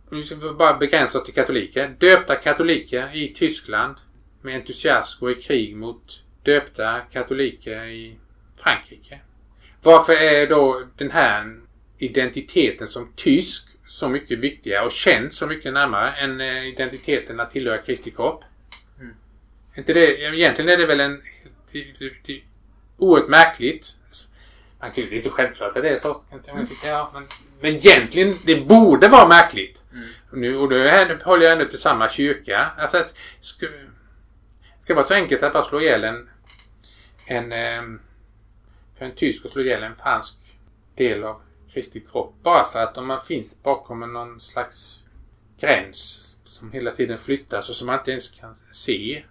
nu 0.09 0.23
ska 0.23 0.35
vi 0.35 0.51
bara 0.51 0.77
begränsa 0.77 1.19
oss 1.19 1.25
till 1.25 1.33
katoliker, 1.33 1.95
döpta 1.99 2.35
katoliker 2.35 3.15
i 3.15 3.33
Tyskland 3.33 3.95
med 4.41 4.55
entusiasm 4.55 5.19
går 5.19 5.31
i 5.31 5.35
krig 5.35 5.75
mot 5.75 6.23
döpta 6.43 6.99
katoliker 6.99 7.85
i 7.85 8.15
Frankrike. 8.63 9.19
Varför 9.83 10.13
är 10.13 10.47
då 10.47 10.83
den 10.97 11.11
här 11.11 11.61
identiteten 11.97 12.87
som 12.87 13.13
tysk 13.15 13.67
så 13.87 14.09
mycket 14.09 14.39
viktigare 14.39 14.85
och 14.85 14.91
känns 14.91 15.35
så 15.35 15.47
mycket 15.47 15.73
närmare 15.73 16.11
än 16.11 16.41
eh, 16.41 16.67
identiteten 16.67 17.39
att 17.39 17.51
tillhöra 17.51 17.77
Kristi 17.77 18.11
kropp? 18.11 18.43
Mm. 18.99 19.15
Inte 19.75 19.93
det, 19.93 20.21
egentligen 20.21 20.69
är 20.69 20.77
det 20.77 20.85
väl 20.85 20.99
en 20.99 21.21
det, 21.71 21.85
det, 21.99 22.11
det, 22.25 22.41
oerhört 22.97 23.29
märkligt. 23.29 23.97
Man 24.81 24.91
kan, 24.91 25.03
det 25.09 25.15
är 25.15 25.19
så 25.19 25.29
självklart 25.29 25.75
att 25.77 25.83
det 25.83 25.89
är 25.89 25.97
så. 25.97 26.21
Ja, 26.83 27.11
men, 27.13 27.23
men 27.61 27.75
egentligen, 27.75 28.35
det 28.45 28.55
borde 28.55 29.07
vara 29.07 29.27
märkligt. 29.27 29.83
Mm. 29.91 30.09
Nu, 30.33 30.57
och 30.57 30.69
då 30.69 30.75
håller 31.23 31.43
jag 31.43 31.51
ändå 31.51 31.65
till 31.65 31.79
samma 31.79 32.09
kyrka. 32.09 32.71
Alltså 32.77 32.97
att, 32.97 33.17
ska, 33.39 33.67
ska 34.81 34.95
vara 34.95 35.05
så 35.05 35.13
enkelt 35.13 35.43
att 35.43 35.53
bara 35.53 35.63
slå 35.63 35.81
ihjäl 35.81 36.03
en, 36.03 36.29
en 37.25 37.51
ehm, 37.51 37.99
för 38.97 39.05
en 39.05 39.15
tysk 39.15 39.45
att 39.45 39.51
slå 39.51 39.61
ihjäl 39.61 39.83
en 39.83 39.95
fransk 39.95 40.35
del 40.95 41.23
av 41.23 41.41
Kristi 41.73 41.99
kropp. 41.99 42.33
Bara 42.43 42.63
för 42.63 42.79
att 42.79 42.97
om 42.97 43.07
man 43.07 43.21
finns 43.21 43.63
bakom 43.63 44.13
någon 44.13 44.39
slags 44.39 45.03
gräns 45.59 46.37
som 46.45 46.71
hela 46.71 46.91
tiden 46.91 47.17
flyttas 47.17 47.69
och 47.69 47.75
som 47.75 47.87
man 47.87 47.99
inte 47.99 48.11
ens 48.11 48.29
kan 48.29 48.55
se. 48.71 49.23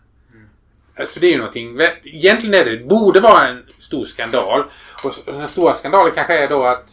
Alltså 0.98 1.20
det 1.20 1.26
är 1.26 1.30
ju 1.30 1.38
någonting, 1.38 1.78
egentligen 2.04 2.54
är 2.54 2.64
det, 2.64 2.76
det 2.78 2.84
borde 2.84 3.20
vara 3.20 3.48
en 3.48 3.62
stor 3.78 4.04
skandal. 4.04 4.64
Och 5.04 5.34
den 5.34 5.48
stora 5.48 5.74
skandalen 5.74 6.12
kanske 6.14 6.38
är 6.38 6.48
då 6.48 6.64
att, 6.64 6.90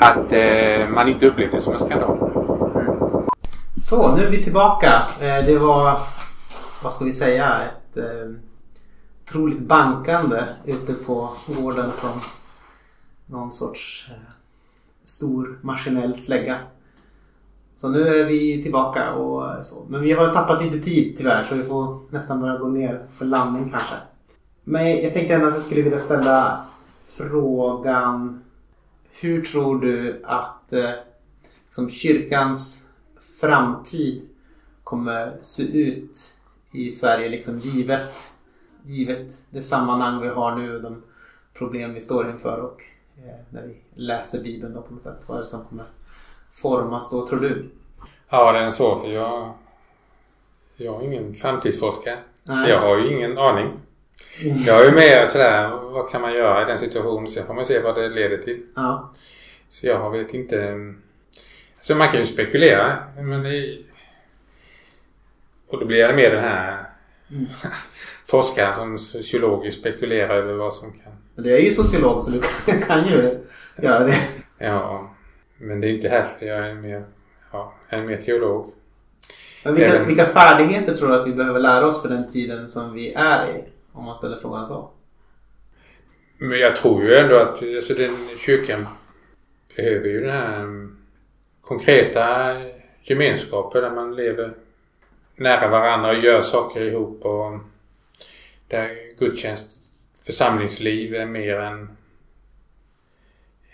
att 0.00 0.32
eh, 0.32 0.88
man 0.88 1.08
inte 1.08 1.26
upplevde 1.26 1.56
det 1.56 1.62
som 1.62 1.72
en 1.72 1.78
skandal. 1.78 2.18
Så, 3.82 4.16
nu 4.16 4.24
är 4.24 4.30
vi 4.30 4.44
tillbaka. 4.44 5.06
Eh, 5.20 5.44
det 5.46 5.58
var, 5.58 6.00
vad 6.82 6.92
ska 6.92 7.04
vi 7.04 7.12
säga, 7.12 7.60
ett 7.62 7.96
eh, 7.96 8.30
otroligt 9.24 9.58
bankande 9.58 10.42
ute 10.64 10.92
på 10.94 11.32
gården 11.46 11.92
från 11.92 12.20
någon 13.26 13.52
sorts 13.52 14.06
eh, 14.10 14.34
stor 15.04 15.58
maskinell 15.62 16.18
slägga. 16.18 16.58
Så 17.74 17.88
nu 17.88 18.08
är 18.08 18.24
vi 18.24 18.62
tillbaka 18.62 19.12
och 19.12 19.64
så. 19.64 19.84
Men 19.88 20.00
vi 20.00 20.12
har 20.12 20.34
tappat 20.34 20.64
lite 20.64 20.78
tid 20.78 21.16
tyvärr 21.16 21.44
så 21.44 21.54
vi 21.54 21.64
får 21.64 22.00
nästan 22.10 22.40
börja 22.40 22.58
gå 22.58 22.68
ner 22.68 23.06
för 23.18 23.24
landning 23.24 23.70
kanske. 23.70 23.94
Men 24.64 25.02
jag 25.02 25.12
tänkte 25.12 25.34
ändå 25.34 25.46
att 25.46 25.54
jag 25.54 25.62
skulle 25.62 25.82
vilja 25.82 25.98
ställa 25.98 26.64
frågan 27.02 28.40
Hur 29.20 29.44
tror 29.44 29.80
du 29.80 30.22
att 30.24 30.72
eh, 30.72 30.90
som 31.70 31.90
kyrkans 31.90 32.86
framtid 33.40 34.28
kommer 34.84 35.38
se 35.40 35.62
ut 35.62 36.34
i 36.72 36.90
Sverige 36.90 37.28
liksom 37.28 37.58
givet, 37.58 38.30
givet 38.82 39.42
det 39.50 39.62
sammanhang 39.62 40.22
vi 40.22 40.28
har 40.28 40.56
nu 40.56 40.76
och 40.76 40.82
de 40.82 41.02
problem 41.54 41.94
vi 41.94 42.00
står 42.00 42.30
inför 42.30 42.58
och 42.58 42.82
eh, 43.24 43.40
när 43.50 43.62
vi 43.62 43.76
läser 43.94 44.42
Bibeln 44.42 44.74
då 44.74 44.82
på 44.82 44.92
något 44.92 45.02
sätt? 45.02 45.24
Vad 45.26 45.36
är 45.36 45.40
det 45.40 45.46
som 45.46 45.64
kommer 45.64 45.84
formas 46.62 47.10
då 47.10 47.26
tror 47.28 47.40
du? 47.40 47.70
Ja, 48.30 48.52
det 48.52 48.58
är 48.58 48.70
svår 48.70 49.00
för 49.00 49.08
jag, 49.08 49.52
jag 50.76 50.92
har 50.92 51.02
ingen 51.02 51.34
framtidsforskare. 51.34 52.18
Så 52.44 52.68
jag 52.68 52.80
har 52.80 52.98
ju 52.98 53.16
ingen 53.16 53.38
aning. 53.38 53.72
Jag 54.66 54.80
är 54.80 54.84
ju 54.84 54.92
mer 54.92 55.26
sådär, 55.26 55.68
vad 55.68 56.10
kan 56.10 56.20
man 56.20 56.34
göra 56.34 56.62
i 56.62 56.64
den 56.64 56.78
situationen? 56.78 57.26
Sen 57.26 57.46
får 57.46 57.54
man 57.54 57.64
se 57.64 57.80
vad 57.80 57.94
det 57.94 58.08
leder 58.08 58.38
till. 58.38 58.64
Ja. 58.76 59.12
Så 59.68 59.86
jag 59.86 60.10
vet 60.10 60.34
inte. 60.34 60.94
Så 61.80 61.94
man 61.94 62.08
kan 62.08 62.20
ju 62.20 62.26
spekulera. 62.26 62.96
Men 63.16 63.42
det, 63.42 63.78
och 65.70 65.80
då 65.80 65.86
blir 65.86 66.08
det 66.08 66.14
mer 66.14 66.30
den 66.30 66.44
här 66.44 66.86
mm. 67.30 67.46
forskaren 68.26 68.76
som 68.76 68.98
sociologiskt 68.98 69.80
spekulerar 69.80 70.34
över 70.36 70.54
vad 70.54 70.74
som 70.74 70.92
kan 70.92 71.12
men 71.34 71.44
du 71.44 71.54
är 71.54 71.58
ju 71.58 71.72
sociolog 71.72 72.22
så 72.22 72.30
du 72.30 72.40
kan 72.86 73.08
ju 73.08 73.40
göra 73.82 74.04
det. 74.04 74.18
Ja, 74.58 75.13
men 75.58 75.80
det 75.80 75.88
är 75.88 75.92
inte 75.92 76.08
här. 76.08 76.26
Jag 76.40 76.58
är 76.68 76.74
mer, 76.74 77.04
ja, 77.52 77.74
jag 77.88 78.00
är 78.00 78.04
mer 78.04 78.16
teolog. 78.16 78.72
Men 79.64 79.74
vilka, 79.74 79.94
Även... 79.94 80.06
vilka 80.06 80.26
färdigheter 80.26 80.94
tror 80.94 81.08
du 81.08 81.14
att 81.14 81.26
vi 81.26 81.32
behöver 81.32 81.60
lära 81.60 81.86
oss 81.86 82.02
för 82.02 82.08
den 82.08 82.32
tiden 82.32 82.68
som 82.68 82.94
vi 82.94 83.12
är 83.12 83.56
i? 83.56 83.64
Om 83.92 84.04
man 84.04 84.16
ställer 84.16 84.36
frågan 84.36 84.66
så. 84.66 84.90
Men 86.38 86.58
jag 86.58 86.76
tror 86.76 87.02
ju 87.02 87.14
ändå 87.14 87.36
att 87.36 87.62
alltså 87.62 87.94
den 87.94 88.16
kyrkan 88.38 88.86
behöver 89.76 90.08
ju 90.08 90.20
den 90.20 90.30
här 90.30 90.88
konkreta 91.60 92.56
gemenskapen 93.02 93.82
där 93.82 93.90
man 93.90 94.16
lever 94.16 94.52
nära 95.36 95.68
varandra 95.68 96.10
och 96.10 96.24
gör 96.24 96.40
saker 96.40 96.82
ihop 96.82 97.24
och 97.24 97.58
där 98.68 99.18
gudstjänst 99.18 99.68
församlingsliv 100.26 101.14
är 101.14 101.26
mer 101.26 101.60
än 101.60 101.96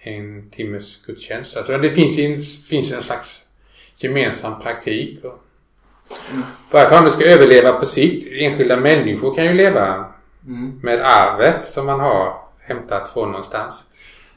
en 0.00 0.50
timmes 0.50 1.02
gudstjänst. 1.06 1.56
Alltså 1.56 1.78
det 1.78 1.90
finns 1.90 2.18
en, 2.18 2.42
finns 2.68 2.92
en 2.92 3.02
slags 3.02 3.42
gemensam 3.96 4.62
praktik. 4.62 5.24
Och, 5.24 5.38
för 6.70 6.78
att 6.78 6.92
man 6.92 7.10
ska 7.10 7.24
överleva 7.24 7.72
på 7.72 7.86
sikt. 7.86 8.28
Enskilda 8.32 8.76
människor 8.76 9.34
kan 9.34 9.44
ju 9.44 9.54
leva 9.54 10.12
mm. 10.46 10.80
med 10.82 11.00
arvet 11.00 11.64
som 11.64 11.86
man 11.86 12.00
har 12.00 12.36
hämtat 12.60 13.12
från 13.12 13.28
någonstans. 13.28 13.84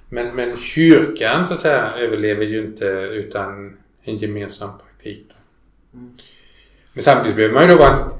Men, 0.09 0.35
men 0.35 0.57
kyrkan 0.57 1.47
så 1.47 1.53
att 1.53 1.59
säga 1.59 1.93
överlever 1.97 2.45
ju 2.45 2.65
inte 2.65 2.85
utan 3.11 3.77
en 4.03 4.17
gemensam 4.17 4.69
praktik. 4.77 5.27
Mm. 5.93 6.17
Men 6.93 7.03
samtidigt 7.03 7.35
behöver 7.35 7.53
man 7.53 7.63
ju 7.63 7.69
då 7.69 7.77
vara 7.77 8.11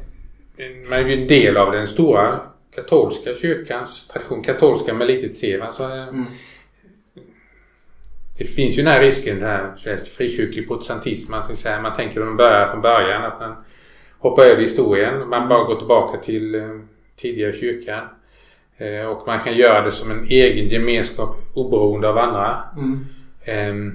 man 0.90 1.00
är 1.00 1.08
ju 1.08 1.22
en 1.22 1.28
del 1.28 1.58
av 1.58 1.72
den 1.72 1.88
stora 1.88 2.40
katolska 2.76 3.36
kyrkans 3.36 4.08
tradition. 4.08 4.44
Katolska 4.44 4.94
med 4.94 5.08
litet 5.08 5.36
C. 5.36 5.62
Alltså, 5.62 5.84
mm. 5.84 6.26
Det 8.38 8.44
finns 8.44 8.78
ju 8.78 8.84
den 8.84 8.92
här 8.92 9.02
risken, 9.02 9.40
den 9.40 9.50
här 9.50 9.74
frikyrklig 10.18 10.68
protestantism. 10.68 11.32
Man, 11.32 11.56
säga, 11.56 11.82
man 11.82 11.96
tänker 11.96 12.22
att 12.22 12.28
man 12.28 12.38
börjar 12.38 12.68
från 12.68 12.82
början. 12.82 13.24
Att 13.24 13.40
man 13.40 13.56
hoppar 14.20 14.44
över 14.44 14.62
historien. 14.62 15.30
Man 15.30 15.50
bara 15.50 15.64
går 15.64 15.76
tillbaka 15.76 16.18
till 16.18 16.56
eh, 16.56 16.80
tidigare 17.16 17.54
kyrkan. 17.54 18.04
Eh, 18.78 19.06
och 19.06 19.28
man 19.28 19.40
kan 19.40 19.58
göra 19.58 19.82
det 19.82 19.92
som 19.92 20.12
en 20.12 20.28
egen 20.28 20.68
gemenskap 20.68 21.36
oberoende 21.54 22.10
av 22.10 22.18
andra. 22.18 22.60
Mm. 22.78 23.06
Eh, 23.46 23.94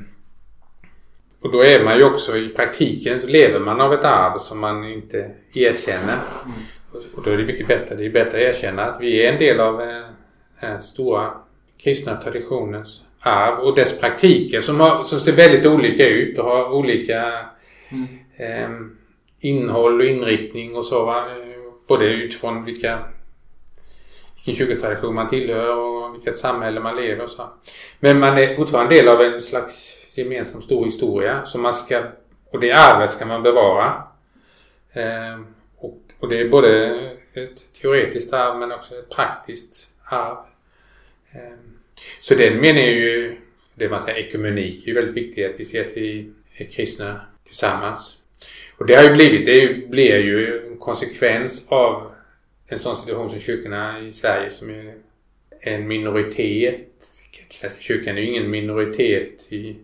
och 1.40 1.52
då 1.52 1.64
är 1.64 1.84
man 1.84 1.98
ju 1.98 2.04
också 2.04 2.36
i 2.36 2.48
praktiken 2.48 3.20
så 3.20 3.26
lever 3.26 3.60
man 3.60 3.80
av 3.80 3.94
ett 3.94 4.04
arv 4.04 4.38
som 4.38 4.58
man 4.58 4.84
inte 4.84 5.30
erkänner. 5.54 6.18
Mm. 6.44 6.58
Och 7.14 7.22
då 7.22 7.30
är 7.30 7.36
det 7.36 7.46
mycket 7.46 7.68
bättre. 7.68 7.94
Det 7.94 8.06
är 8.06 8.10
bättre 8.10 8.48
att 8.48 8.54
erkänna 8.54 8.82
att 8.82 9.00
vi 9.00 9.22
är 9.22 9.32
en 9.32 9.38
del 9.38 9.60
av 9.60 9.82
eh, 9.82 10.04
den 10.60 10.82
stora 10.82 11.30
kristna 11.78 12.16
traditionens 12.16 13.02
arv 13.20 13.58
och 13.58 13.74
dess 13.74 14.00
praktiker 14.00 14.60
som, 14.60 14.80
har, 14.80 15.04
som 15.04 15.20
ser 15.20 15.32
väldigt 15.32 15.66
olika 15.66 16.08
ut 16.08 16.38
och 16.38 16.44
har 16.44 16.72
olika 16.72 17.46
eh, 18.38 18.70
innehåll 19.40 20.00
och 20.00 20.06
inriktning 20.06 20.76
och 20.76 20.84
så. 20.84 21.04
Va? 21.04 21.24
Både 21.88 22.06
utifrån 22.06 22.64
vilka 22.64 22.98
vilken 24.34 24.54
kyrkotradition 24.66 25.14
man 25.14 25.28
tillhör 25.28 25.76
och 25.76 26.14
vilket 26.14 26.38
samhälle 26.38 26.80
man 26.80 26.96
lever 26.96 27.24
och 27.24 27.30
så. 27.30 27.50
Men 28.00 28.18
man 28.18 28.38
är 28.38 28.54
fortfarande 28.54 28.94
del 28.94 29.08
av 29.08 29.20
en 29.20 29.42
slags 29.42 29.96
gemensam 30.14 30.62
stor 30.62 30.84
historia 30.84 31.46
som 31.46 31.62
man 31.62 31.74
ska 31.74 32.02
och 32.50 32.60
det 32.60 32.72
arvet 32.72 33.12
ska 33.12 33.26
man 33.26 33.42
bevara. 33.42 34.02
Eh, 34.92 35.40
och 36.20 36.28
det 36.28 36.40
är 36.40 36.48
både 36.48 36.86
ett 37.34 37.72
teoretiskt 37.72 38.32
arv 38.32 38.58
men 38.58 38.72
också 38.72 38.94
ett 38.94 39.10
praktiskt 39.10 39.90
arv. 40.04 40.36
Ehm, 41.32 41.67
så 42.20 42.34
den 42.34 42.60
meningen 42.60 42.88
är 42.88 42.92
ju, 42.92 43.36
det 43.74 43.88
man 43.88 44.00
säger 44.00 44.18
ekumenik, 44.18 44.82
är 44.84 44.88
ju 44.88 44.94
väldigt 44.94 45.14
viktigt 45.14 45.46
att 45.46 45.60
vi 45.60 45.64
ser 45.64 45.84
att 45.84 45.96
vi 45.96 46.30
är 46.56 46.64
kristna 46.64 47.20
tillsammans. 47.46 48.16
Och 48.76 48.86
det 48.86 48.94
har 48.94 49.04
ju 49.04 49.10
blivit, 49.10 49.46
det 49.46 49.88
blir 49.88 50.16
ju 50.16 50.66
en 50.66 50.76
konsekvens 50.76 51.66
av 51.68 52.12
en 52.66 52.78
sån 52.78 52.96
situation 52.96 53.30
som 53.30 53.40
kyrkorna 53.40 54.00
i 54.00 54.12
Sverige 54.12 54.50
som 54.50 54.70
är 54.70 54.94
en 55.60 55.88
minoritet. 55.88 56.88
Svenska 57.50 57.80
kyrkan 57.80 58.18
är 58.18 58.20
ju 58.22 58.28
ingen 58.28 58.50
minoritet 58.50 59.52
i, 59.52 59.76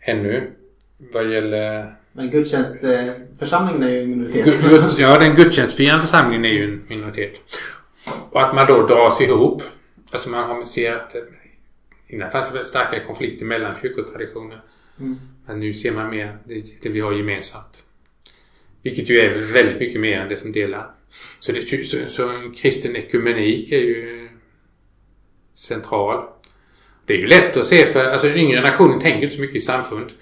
ännu 0.00 0.50
vad 0.98 1.32
gäller 1.32 1.94
men 2.16 2.30
gudstjänstförsamlingen 2.30 3.82
är 3.82 3.88
ju 3.88 4.02
en 4.02 4.10
minoritet. 4.10 4.98
ja, 4.98 5.18
den 5.18 5.34
gudstjänstfirande 5.34 6.00
församlingen 6.00 6.44
är 6.44 6.48
ju 6.48 6.64
en 6.64 6.84
minoritet. 6.88 7.40
Och 8.30 8.42
att 8.42 8.54
man 8.54 8.66
då 8.66 8.86
dras 8.86 9.20
ihop. 9.20 9.62
Alltså 10.10 10.30
man 10.30 10.48
har 10.48 10.64
ser 10.64 10.96
att 10.96 11.14
innan 12.06 12.30
fanns 12.30 12.52
det 12.52 12.64
starka 12.64 13.00
konflikter 13.00 13.44
mellan 13.44 13.74
kyrkotraditioner. 13.82 14.62
Mm. 15.00 15.16
Men 15.46 15.60
nu 15.60 15.72
ser 15.72 15.92
man 15.92 16.10
mer 16.10 16.38
det, 16.44 16.82
det 16.82 16.88
vi 16.88 17.00
har 17.00 17.12
gemensamt. 17.12 17.84
Vilket 18.82 19.10
ju 19.10 19.20
är 19.20 19.52
väldigt 19.52 19.78
mycket 19.78 20.00
mer 20.00 20.20
än 20.20 20.28
det 20.28 20.36
som 20.36 20.52
delar. 20.52 20.90
Så, 21.38 21.52
det, 21.52 21.86
så, 21.86 22.08
så 22.08 22.52
kristen 22.56 22.96
ekumenik 22.96 23.72
är 23.72 23.78
ju 23.78 24.28
central. 25.54 26.28
Det 27.06 27.14
är 27.14 27.18
ju 27.18 27.26
lätt 27.26 27.56
att 27.56 27.66
se 27.66 27.86
för 27.86 28.10
alltså 28.10 28.28
den 28.28 28.38
yngre 28.38 28.56
generationen 28.56 29.00
tänker 29.00 29.22
inte 29.22 29.34
så 29.34 29.40
mycket 29.40 29.56
i 29.56 29.60
samfund. 29.60 30.12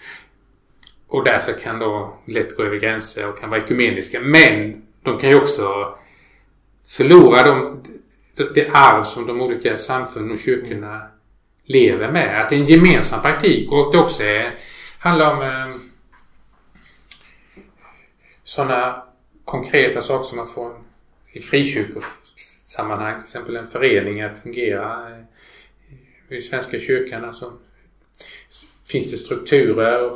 Och 1.06 1.24
därför 1.24 1.52
kan 1.58 1.78
då 1.78 2.18
lätt 2.26 2.56
gå 2.56 2.62
över 2.62 2.78
gränser 2.78 3.28
och 3.28 3.38
kan 3.38 3.50
vara 3.50 3.60
ekumeniska. 3.60 4.20
Men 4.20 4.82
de 5.02 5.18
kan 5.18 5.30
ju 5.30 5.36
också 5.36 5.98
förlora 6.86 7.42
de, 7.42 7.82
det 8.36 8.70
arv 8.72 9.04
som 9.04 9.26
de 9.26 9.40
olika 9.40 9.78
samfunden 9.78 10.32
och 10.32 10.38
kyrkorna 10.38 11.08
lever 11.64 12.12
med. 12.12 12.40
Att 12.40 12.50
det 12.50 12.56
är 12.56 12.60
en 12.60 12.66
gemensam 12.66 13.22
praktik 13.22 13.72
och 13.72 13.92
det 13.92 13.98
också 13.98 14.22
är, 14.22 14.54
handlar 14.98 15.34
om 15.34 15.42
eh, 15.42 15.76
sådana 18.44 19.02
konkreta 19.44 20.00
saker 20.00 20.24
som 20.24 20.38
att 20.38 20.50
få 20.50 20.64
en, 20.64 20.84
i 21.32 21.40
frikyrkosammanhang 21.40 23.14
till 23.14 23.24
exempel 23.24 23.56
en 23.56 23.68
förening 23.68 24.20
att 24.20 24.38
fungera. 24.38 25.08
Eh, 26.28 26.36
I 26.38 26.42
Svenska 26.42 26.80
kyrkan 26.80 27.24
alltså, 27.24 27.52
finns 28.88 29.10
det 29.10 29.16
strukturer 29.16 30.12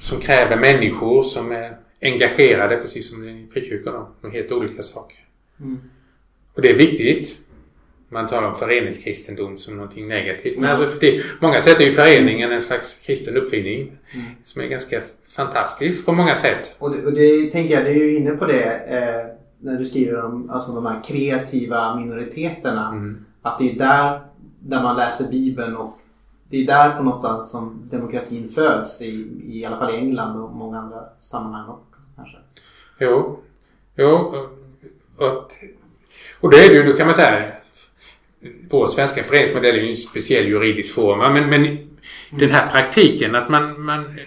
som 0.00 0.20
kräver 0.20 0.56
människor 0.56 1.22
som 1.22 1.52
är 1.52 1.76
engagerade 2.02 2.76
precis 2.76 3.08
som 3.10 3.28
i 3.28 3.48
frikyrkan. 3.52 4.06
Med 4.20 4.32
helt 4.32 4.52
olika 4.52 4.82
saker. 4.82 5.18
Mm. 5.60 5.80
Och 6.54 6.62
det 6.62 6.70
är 6.70 6.74
viktigt. 6.74 7.38
Man 8.16 8.26
talar 8.26 8.48
om 8.48 8.54
föreningskristendom 8.54 9.58
som 9.58 9.76
någonting 9.76 10.08
negativt. 10.08 10.58
Men 10.58 10.70
alltså, 10.70 10.88
för 10.88 11.20
många 11.40 11.60
sätt 11.60 11.80
är 11.80 11.84
ju 11.84 11.90
föreningen 11.90 12.52
en 12.52 12.60
slags 12.60 13.06
kristen 13.06 13.36
uppfinning. 13.36 13.80
Mm. 13.82 14.26
Som 14.44 14.62
är 14.62 14.66
ganska 14.66 15.00
fantastisk 15.28 16.06
på 16.06 16.12
många 16.12 16.34
sätt. 16.36 16.76
Och 16.78 16.90
det, 16.90 17.06
och 17.06 17.12
det 17.12 17.50
tänker 17.50 17.74
jag, 17.74 17.84
du 17.84 17.90
är 17.90 17.94
ju 17.94 18.16
inne 18.16 18.30
på 18.30 18.46
det 18.46 18.64
eh, 18.64 19.26
när 19.58 19.78
du 19.78 19.84
skriver 19.84 20.24
om 20.24 20.50
alltså, 20.50 20.72
de 20.72 20.86
här 20.86 21.02
kreativa 21.04 21.96
minoriteterna. 21.96 22.88
Mm. 22.88 23.24
Att 23.42 23.58
det 23.58 23.72
är 23.72 23.78
där, 23.78 24.20
där 24.60 24.82
man 24.82 24.96
läser 24.96 25.28
Bibeln 25.28 25.76
och 25.76 25.98
det 26.50 26.62
är 26.62 26.66
där 26.66 26.96
på 26.96 27.02
något 27.02 27.20
sätt 27.20 27.50
som 27.50 27.88
demokratin 27.90 28.48
föds 28.48 29.02
i, 29.02 29.28
i 29.44 29.64
alla 29.64 29.76
fall 29.76 29.94
i 29.94 29.98
England 29.98 30.40
och 30.40 30.56
många 30.56 30.78
andra 30.78 31.04
sammanhang 31.18 31.68
också, 31.68 32.00
kanske. 32.16 32.36
Jo, 32.98 33.38
jo 33.96 34.34
och, 35.16 35.52
och 36.40 36.50
det 36.50 36.56
är 36.56 36.68
det 36.68 36.74
ju, 36.74 36.82
då 36.82 36.92
kan 36.92 37.06
man 37.06 37.16
säga 37.16 37.55
vår 38.70 38.86
svenska 38.86 39.22
föreningsmodell 39.22 39.76
är 39.76 39.80
ju 39.80 39.90
en 39.90 39.96
speciell 39.96 40.48
juridisk 40.48 40.94
form. 40.94 41.18
Men, 41.18 41.50
men 41.50 41.66
mm. 41.66 41.78
den 42.30 42.50
här 42.50 42.70
praktiken 42.70 43.34
att 43.34 43.48
man, 43.48 43.82
man 43.82 44.18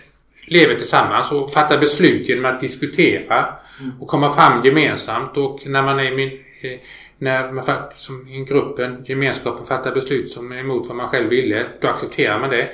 lever 0.48 0.76
tillsammans 0.76 1.32
och 1.32 1.54
fattar 1.54 1.80
beslut 1.80 2.30
genom 2.30 2.46
att 2.46 2.60
diskutera 2.60 3.54
och 4.00 4.08
komma 4.08 4.34
fram 4.34 4.66
gemensamt 4.66 5.38
och 5.38 5.60
när 5.66 5.84
man 5.84 6.00
är 6.00 6.16
min, 6.16 6.32
eh, 6.62 6.80
när 7.18 7.52
man 7.52 7.66
som 7.92 8.28
i 8.28 8.46
gruppen, 8.46 9.06
gemenskapen 9.08 9.66
fattar 9.66 9.94
beslut 9.94 10.32
som 10.32 10.52
är 10.52 10.60
emot 10.60 10.88
vad 10.88 10.98
man 10.98 11.10
själv 11.10 11.30
ville, 11.30 11.66
då 11.82 11.88
accepterar 11.88 12.40
man 12.40 12.50
det 12.50 12.70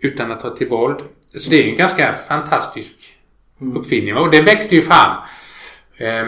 utan 0.00 0.32
att 0.32 0.40
ta 0.40 0.56
till 0.56 0.68
våld. 0.68 0.98
Så 1.34 1.50
det 1.50 1.64
är 1.64 1.68
en 1.68 1.76
ganska 1.76 2.14
fantastisk 2.28 3.14
mm. 3.60 3.76
uppfinning 3.76 4.16
och 4.16 4.30
det 4.30 4.42
växte 4.42 4.76
ju 4.76 4.82
fram 4.82 5.16
eh, 5.96 6.26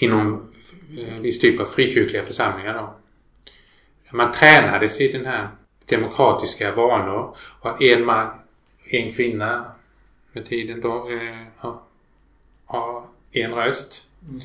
inom 0.00 0.50
en 0.98 1.22
viss 1.22 1.38
typ 1.38 1.60
av 1.60 1.64
frikyrkliga 1.64 2.22
församlingar 2.22 2.74
då. 2.74 2.96
Man 4.14 4.32
tränades 4.32 5.00
i 5.00 5.12
den 5.12 5.26
här 5.26 5.48
demokratiska 5.86 6.72
vanor 6.72 7.36
och 7.60 7.82
en 7.82 8.04
man, 8.04 8.30
en 8.84 9.12
kvinna 9.12 9.64
med 10.32 10.46
tiden 10.46 10.80
då 10.80 11.10
eh, 11.10 11.72
har 12.66 13.02
en 13.32 13.54
röst. 13.54 14.06
Mm. 14.28 14.40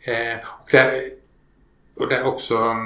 Eh, 0.00 0.38
och, 0.62 0.68
där, 0.70 1.10
och 1.94 2.08
där 2.08 2.26
också 2.26 2.76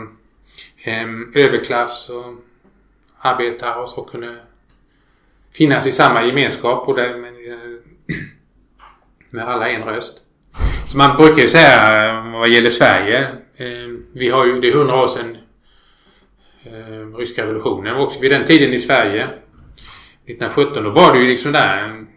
eh, 0.84 1.08
överklass 1.34 2.10
och 2.10 2.34
arbetare 3.18 3.80
och 3.80 3.88
så 3.88 4.04
kunde 4.04 4.36
finnas 5.52 5.86
i 5.86 5.92
samma 5.92 6.22
gemenskap 6.22 6.88
och 6.88 6.96
där 6.96 7.16
med, 7.16 7.52
eh, 7.52 7.80
med 9.30 9.48
alla 9.48 9.70
en 9.70 9.84
röst. 9.84 10.22
Så 10.88 10.96
man 10.96 11.16
brukar 11.16 11.42
ju 11.42 11.48
säga 11.48 12.08
eh, 12.08 12.32
vad 12.32 12.48
gäller 12.48 12.70
Sverige. 12.70 13.28
Eh, 13.56 13.88
vi 14.12 14.28
har 14.28 14.46
ju, 14.46 14.60
det 14.60 14.68
är 14.68 14.72
hundra 14.72 15.02
år 15.02 15.08
sedan 15.08 15.37
eh, 16.72 17.16
ryska 17.16 17.42
revolutionen. 17.42 17.96
Och 17.96 18.02
också 18.02 18.20
vid 18.20 18.30
den 18.30 18.44
tiden 18.44 18.72
i 18.72 18.78
Sverige 18.78 19.22
1917 19.22 20.84
då 20.84 20.90
var 20.90 21.12
det 21.12 21.18
ju 21.18 21.28
liksom 21.28 21.52
där 21.52 21.82
en 21.82 22.08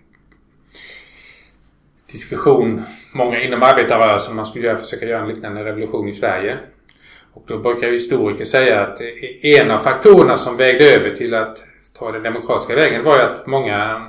diskussion 2.11 2.83
många 3.13 3.39
inom 3.39 3.63
arbetarrörelsen 3.63 4.35
man 4.35 4.45
skulle 4.45 4.67
göra, 4.67 4.77
försöka 4.77 5.05
göra 5.05 5.21
en 5.21 5.27
liknande 5.27 5.63
revolution 5.63 6.09
i 6.09 6.13
Sverige. 6.13 6.57
Och 7.33 7.43
då 7.47 7.57
brukar 7.57 7.91
historiker 7.91 8.45
säga 8.45 8.81
att 8.81 9.01
en 9.41 9.71
av 9.71 9.79
faktorerna 9.79 10.37
som 10.37 10.57
vägde 10.57 10.95
över 10.95 11.15
till 11.15 11.33
att 11.33 11.63
ta 11.99 12.11
den 12.11 12.23
demokratiska 12.23 12.75
vägen 12.75 13.03
var 13.03 13.15
ju 13.15 13.21
att 13.21 13.47
många, 13.47 14.07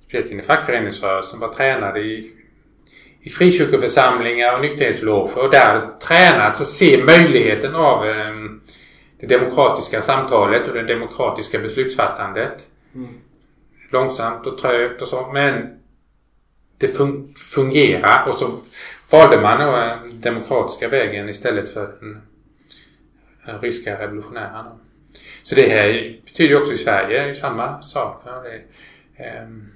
speciellt 0.00 0.30
inom 0.30 0.44
fackföreningsrörelsen, 0.44 1.40
var 1.40 1.48
tränade 1.48 2.00
i, 2.00 2.32
i 3.20 3.30
frikyrkoförsamlingar 3.30 4.54
och 4.54 4.60
nykterhetsloger 4.60 5.44
och 5.44 5.50
där 5.50 5.80
tränats 6.00 6.60
att 6.60 6.66
se 6.66 7.04
möjligheten 7.04 7.74
av 7.74 8.06
eh, 8.06 8.34
det 9.18 9.26
demokratiska 9.26 10.02
samtalet 10.02 10.68
och 10.68 10.74
det 10.74 10.82
demokratiska 10.82 11.58
beslutsfattandet. 11.58 12.66
Mm. 12.94 13.08
Långsamt 13.90 14.46
och 14.46 14.58
trögt 14.58 15.02
och 15.02 15.08
så 15.08 15.30
men 15.32 15.78
det 16.78 16.88
fun 16.88 17.34
fungerar 17.54 18.28
och 18.28 18.34
så 18.34 18.60
valde 19.10 19.40
man 19.40 19.58
den 19.58 20.20
demokratiska 20.20 20.88
vägen 20.88 21.28
istället 21.28 21.72
för 21.72 21.96
den, 22.00 22.22
den 23.46 23.60
ryska 23.60 24.00
revolutionära. 24.00 24.66
Så 25.42 25.54
det 25.54 25.68
här 25.68 26.18
betyder 26.24 26.50
ju 26.50 26.60
också 26.60 26.72
i 26.72 26.78
Sverige 26.78 27.34
samma 27.34 27.82
sak. 27.82 28.22
Det, 28.24 29.42
um, 29.42 29.72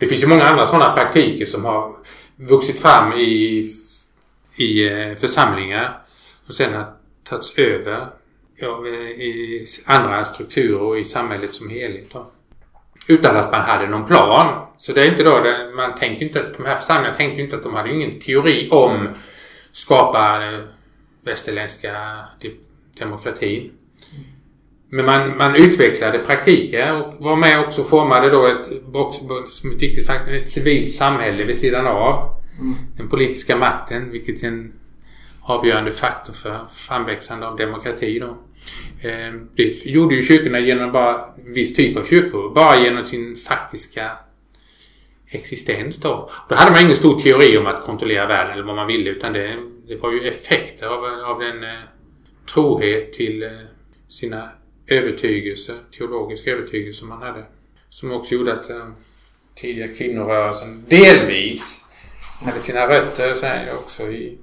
det 0.00 0.06
finns 0.06 0.22
ju 0.22 0.26
många 0.26 0.44
andra 0.44 0.66
sådana 0.66 0.94
praktiker 0.94 1.46
som 1.46 1.64
har 1.64 1.96
vuxit 2.36 2.78
fram 2.78 3.12
i, 3.12 3.74
i 4.56 4.88
eh, 4.88 5.16
församlingar 5.16 6.01
och 6.52 6.56
sen 6.56 6.74
har 6.74 6.84
tagits 7.24 7.58
över 7.58 8.06
ja, 8.56 8.86
i 8.86 9.66
andra 9.84 10.24
strukturer 10.24 10.80
och 10.80 10.98
i 10.98 11.04
samhället 11.04 11.54
som 11.54 11.70
helhet. 11.70 12.06
Då. 12.12 12.30
Utan 13.08 13.36
att 13.36 13.52
man 13.52 13.60
hade 13.60 13.86
någon 13.86 14.06
plan. 14.06 14.66
Så 14.78 14.92
det 14.92 15.02
är 15.02 15.10
inte 15.10 15.22
då, 15.22 15.40
det, 15.40 15.72
man 15.76 15.94
tänker 15.94 16.26
inte 16.26 16.40
att 16.40 16.54
de 16.54 16.66
här 16.66 16.76
församlingarna 16.76 17.16
tänkte 17.16 17.42
inte 17.42 17.56
att 17.56 17.62
de 17.62 17.74
hade 17.74 17.92
ingen 17.92 18.20
teori 18.20 18.68
om 18.70 19.08
skapa 19.72 20.42
västerländska 21.24 22.16
demokratin. 22.98 23.72
Men 24.88 25.06
man, 25.06 25.36
man 25.36 25.56
utvecklade 25.56 26.18
praktiker 26.18 27.02
och 27.02 27.24
var 27.24 27.36
med 27.36 27.60
också 27.60 27.80
och 27.80 27.88
formade 27.88 28.30
då 28.30 28.46
ett, 28.46 28.66
ett 28.66 29.82
viktigt 29.82 30.10
ett 30.10 30.50
civilt 30.50 30.90
samhälle 30.90 31.44
vid 31.44 31.58
sidan 31.58 31.86
av 31.86 32.40
mm. 32.60 32.74
den 32.96 33.08
politiska 33.08 33.56
makten, 33.56 34.10
vilket 34.10 34.42
är 34.42 34.48
en 34.48 34.72
avgörande 35.44 35.90
faktor 35.90 36.32
för 36.32 36.66
framväxande 36.72 37.46
av 37.46 37.56
demokrati 37.56 38.18
då. 38.18 38.38
Ehm, 39.08 39.48
det 39.56 39.84
gjorde 39.84 40.14
ju 40.14 40.22
kyrkorna 40.22 40.58
genom 40.60 40.92
bara 40.92 41.24
en 41.46 41.54
viss 41.54 41.74
typ 41.74 41.96
av 41.96 42.04
kyrkor. 42.04 42.54
Bara 42.54 42.80
genom 42.80 43.02
sin 43.02 43.36
faktiska 43.36 44.10
existens 45.26 45.96
då. 45.96 46.30
Då 46.48 46.54
hade 46.54 46.70
man 46.72 46.80
ingen 46.80 46.96
stor 46.96 47.18
teori 47.18 47.58
om 47.58 47.66
att 47.66 47.84
kontrollera 47.84 48.26
världen 48.26 48.52
eller 48.52 48.64
vad 48.64 48.76
man 48.76 48.86
ville 48.86 49.10
utan 49.10 49.32
det, 49.32 49.56
det 49.88 49.96
var 49.96 50.12
ju 50.12 50.28
effekter 50.28 50.86
av, 50.86 51.04
av 51.04 51.38
den 51.38 51.64
eh, 51.64 51.80
trohet 52.54 53.12
till 53.12 53.42
eh, 53.42 53.50
sina 54.08 54.48
övertygelser, 54.86 55.76
teologiska 55.98 56.50
övertygelser 56.50 57.06
man 57.06 57.22
hade. 57.22 57.42
Som 57.88 58.12
också 58.12 58.34
gjorde 58.34 58.52
att 58.52 58.70
eh, 58.70 58.88
tidiga 59.54 59.88
kvinnorörelsen 59.88 60.84
delvis 60.88 61.86
hade 62.44 62.58
sina 62.58 62.88
rötter 62.88 63.34
så 63.34 63.46
här, 63.46 63.74
också 63.74 64.02
i 64.02 64.38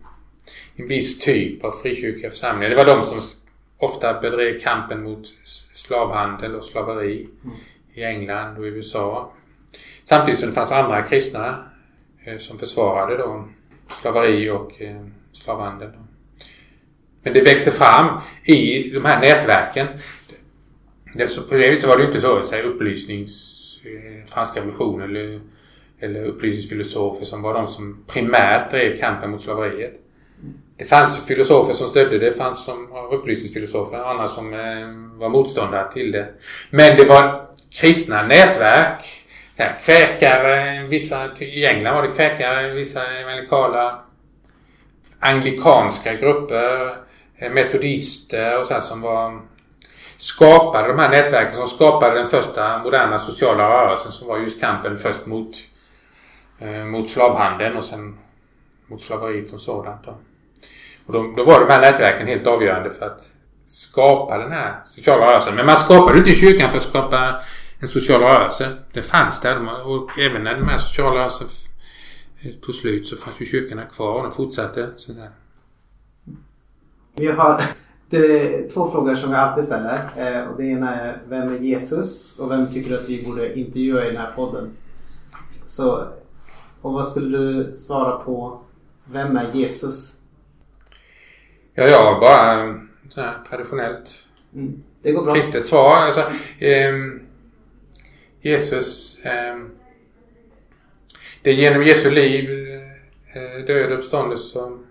en 0.80 0.88
viss 0.88 1.20
typ 1.20 1.64
av 1.64 1.72
frikyrkliga 1.72 2.32
församlingar. 2.32 2.70
Det 2.70 2.76
var 2.76 2.86
de 2.86 3.06
som 3.06 3.22
ofta 3.78 4.22
bedrev 4.22 4.60
kampen 4.60 5.04
mot 5.04 5.28
slavhandel 5.74 6.56
och 6.56 6.64
slaveri 6.64 7.28
mm. 7.44 7.56
i 7.94 8.04
England 8.04 8.58
och 8.58 8.64
USA. 8.64 9.34
Samtidigt 10.04 10.40
som 10.40 10.50
det 10.50 10.56
fanns 10.56 10.72
andra 10.72 11.02
kristna 11.02 11.66
eh, 12.26 12.38
som 12.38 12.60
försvarade 12.60 13.18
då 13.18 13.48
slaveri 14.02 14.50
och 14.50 14.82
eh, 14.82 15.06
slavhandel. 15.32 15.90
Men 17.24 17.34
det 17.34 17.42
växte 17.42 17.72
fram 17.72 18.22
i 18.44 18.90
de 18.90 19.06
här 19.06 19.22
nätverken. 19.22 19.88
på 21.50 21.56
det 21.56 21.70
viset 21.70 21.90
var 21.90 21.98
det 21.98 22.06
inte 22.06 22.22
så, 22.22 22.44
så 22.44 22.56
här, 22.56 22.64
upplysnings... 22.64 23.56
Eh, 23.84 24.26
franska 24.26 24.60
revolutionen 24.60 25.10
eller, 25.10 25.40
eller 26.00 26.24
upplysningsfilosofer 26.24 27.26
som 27.26 27.42
var 27.42 27.54
de 27.54 27.68
som 27.68 28.04
primärt 28.08 28.72
drev 28.72 28.98
kampen 28.98 29.32
mot 29.32 29.42
slaveriet. 29.42 30.09
Det 30.78 30.86
fanns 30.86 31.26
filosofer 31.26 31.74
som 31.74 31.90
stödde 31.90 32.20
det. 32.20 32.30
Det 32.30 32.36
fanns 32.36 32.66
som 32.66 32.88
upplysningsfilosofer. 33.12 33.98
Andra 33.98 34.28
som 34.28 34.54
eh, 34.54 35.20
var 35.20 35.30
motståndare 35.30 35.92
till 35.92 36.12
det. 36.12 36.28
Men 36.70 36.98
det 36.98 37.06
var 37.06 37.48
kristna 37.82 38.24
nätverk 38.24 39.26
Här, 39.58 39.80
kväkare, 39.86 40.84
vissa, 40.88 41.30
i 41.40 41.66
England 41.66 41.96
var 41.96 42.02
det 42.04 42.14
kväkare, 42.16 42.74
vissa 42.74 43.08
evangelikala 43.08 44.00
anglikanska 45.20 46.14
grupper, 46.14 46.96
eh, 47.38 47.52
metodister 47.52 48.60
och 48.60 48.68
så 48.68 48.74
här 48.74 48.82
som 48.82 49.02
var 49.02 49.42
skapade 50.18 50.88
de 50.88 51.00
här 51.00 51.10
nätverken 51.10 51.56
som 51.56 51.68
skapade 51.68 52.16
den 52.16 52.28
första 52.28 52.78
moderna 52.84 53.20
sociala 53.20 53.70
rörelsen 53.70 54.12
som 54.12 54.28
var 54.28 54.38
just 54.38 54.62
kampen 54.62 54.98
först 54.98 55.26
mot, 55.26 55.56
eh, 56.60 56.86
mot 56.86 57.10
slavhandeln 57.10 57.78
och 57.78 57.86
sen 57.86 58.18
mot 58.88 59.02
slaveriet 59.02 59.50
som 59.50 59.60
sådant. 59.60 60.06
Då. 60.06 60.18
Och 61.10 61.16
då, 61.16 61.34
då 61.38 61.46
var 61.46 61.60
de 61.60 61.72
här 61.74 61.82
nätverken 61.82 62.28
helt 62.28 62.48
avgörande 62.48 62.90
för 62.90 63.06
att 63.06 63.30
skapa 63.66 64.38
den 64.38 64.52
här 64.52 64.82
sociala 64.86 65.26
rörelsen. 65.26 65.56
Men 65.56 65.66
man 65.66 65.78
skapade 65.78 66.18
inte 66.18 66.32
kyrkan 66.32 66.70
för 66.70 66.78
att 66.78 66.84
skapa 66.84 67.42
en 67.80 67.88
social 67.88 68.22
rörelse. 68.22 68.78
Det 68.94 69.02
fanns 69.02 69.42
där 69.42 69.88
och 69.88 70.20
även 70.20 70.44
när 70.44 70.56
den 70.56 70.70
här 70.70 70.78
sociala 70.78 71.16
rörelsen 71.16 71.48
tog 72.62 72.76
slut 72.76 73.08
så 73.08 73.18
fanns 73.18 73.42
ju 73.42 73.46
kyrkorna 73.46 73.84
kvar 73.84 74.14
och 74.14 74.24
de 74.24 74.32
fortsatte. 74.32 74.90
Sådär. 74.98 75.30
Vi 77.16 77.28
har 77.28 77.62
det 78.10 78.70
två 78.70 78.92
frågor 78.92 79.16
som 79.16 79.32
jag 79.32 79.40
alltid 79.40 79.66
ställer. 79.66 80.10
Eh, 80.16 80.48
och 80.48 80.58
det 80.58 80.66
ena 80.66 80.96
är 80.96 81.22
Vem 81.30 81.56
är 81.56 81.60
Jesus? 81.60 82.40
Och 82.40 82.52
vem 82.52 82.72
tycker 82.72 82.90
du 82.90 83.00
att 83.00 83.10
vi 83.10 83.24
borde 83.24 83.60
intervjua 83.60 84.06
i 84.06 84.08
den 84.08 84.18
här 84.18 84.32
podden? 84.36 84.72
Så, 85.66 86.08
och 86.82 86.94
vad 86.94 87.08
skulle 87.08 87.38
du 87.38 87.74
svara 87.74 88.18
på 88.18 88.62
Vem 89.06 89.38
är 89.38 89.52
Jesus? 89.54 90.19
Ja, 91.80 91.88
jag 91.88 92.20
bara 92.20 92.80
så 93.10 93.22
här, 93.22 93.38
traditionellt 93.50 94.26
Mm. 94.54 94.84
Det 95.02 95.12
går 95.12 95.24
bra. 95.24 95.34
kristet 95.34 95.68
svar. 95.68 95.96
Alltså, 95.96 96.22
ehm, 96.60 97.22
Jesus 98.42 99.20
ehm, 99.24 99.70
det 101.42 101.50
är 101.50 101.54
genom 101.54 101.84
Jesu 101.84 102.12
liv, 102.12 102.50
eh, 103.34 103.66
död 103.66 103.92
och 103.92 103.98
uppståndelse 103.98 104.44
som 104.44 104.86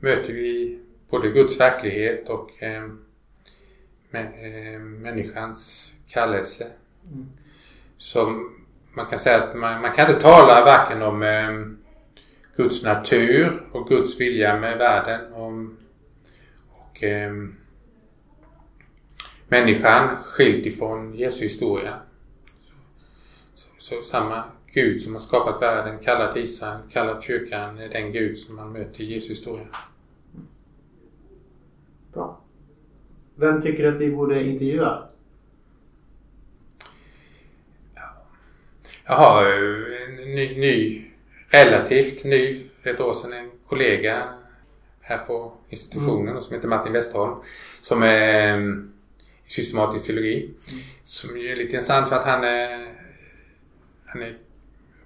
möter 0.00 0.32
vi 0.32 0.78
både 1.10 1.30
Guds 1.30 1.60
verklighet 1.60 2.28
och 2.28 2.62
eh, 2.62 2.84
eh, 4.12 4.80
människans 4.80 5.92
kallelse. 6.08 6.66
Mm. 7.12 7.26
Så 7.96 8.48
man 8.92 9.06
kan 9.06 9.18
säga 9.18 9.42
att 9.42 9.56
man, 9.56 9.80
man 9.82 9.92
kan 9.92 10.10
inte 10.10 10.20
tala 10.20 10.64
varken 10.64 11.02
om 11.02 11.22
eh, 11.22 11.78
Guds 12.56 12.82
natur 12.82 13.62
och 13.72 13.88
Guds 13.88 14.20
vilja 14.20 14.60
med 14.60 14.78
världen 14.78 15.32
om, 15.32 15.76
och 16.98 17.04
eh, 17.04 17.32
människan 19.48 20.16
skilt 20.22 20.66
ifrån 20.66 21.14
Jesu 21.14 21.42
historia. 21.42 22.00
Så, 23.54 23.68
så, 23.78 24.02
samma 24.02 24.44
Gud 24.72 25.02
som 25.02 25.12
har 25.12 25.20
skapat 25.20 25.62
världen, 25.62 25.98
kallat 25.98 26.36
Israel, 26.36 26.80
kallat 26.90 27.24
kyrkan, 27.24 27.78
är 27.78 27.88
den 27.88 28.12
Gud 28.12 28.38
som 28.38 28.56
man 28.56 28.72
möter 28.72 29.00
i 29.00 29.14
Jesu 29.14 29.28
historia. 29.28 29.66
Bra. 32.12 32.40
Vem 33.34 33.62
tycker 33.62 33.82
du 33.82 33.88
att 33.88 34.00
vi 34.00 34.10
borde 34.10 34.44
intervjua? 34.44 35.08
Jag 39.06 39.14
har 39.14 39.44
en 39.44 40.14
ny, 40.14 40.60
ny, 40.60 41.10
relativt 41.48 42.24
ny, 42.24 42.62
ett 42.82 43.00
år 43.00 43.12
sedan, 43.12 43.32
en 43.32 43.50
kollega 43.66 44.37
här 45.08 45.18
på 45.18 45.52
institutionen 45.68 46.28
mm. 46.28 46.42
som 46.42 46.54
heter 46.54 46.68
Martin 46.68 46.92
Westholm. 46.92 47.34
Som 47.80 48.02
är 48.02 48.54
um, 48.54 48.92
i 49.46 49.50
systematisk 49.50 50.06
teologi. 50.06 50.44
Mm. 50.44 50.82
Som 51.02 51.36
är 51.36 51.56
lite 51.56 51.62
intressant 51.62 52.08
för 52.08 52.16
att 52.16 52.24
han 52.24 52.44
är, 52.44 52.88
han 54.06 54.22
är 54.22 54.36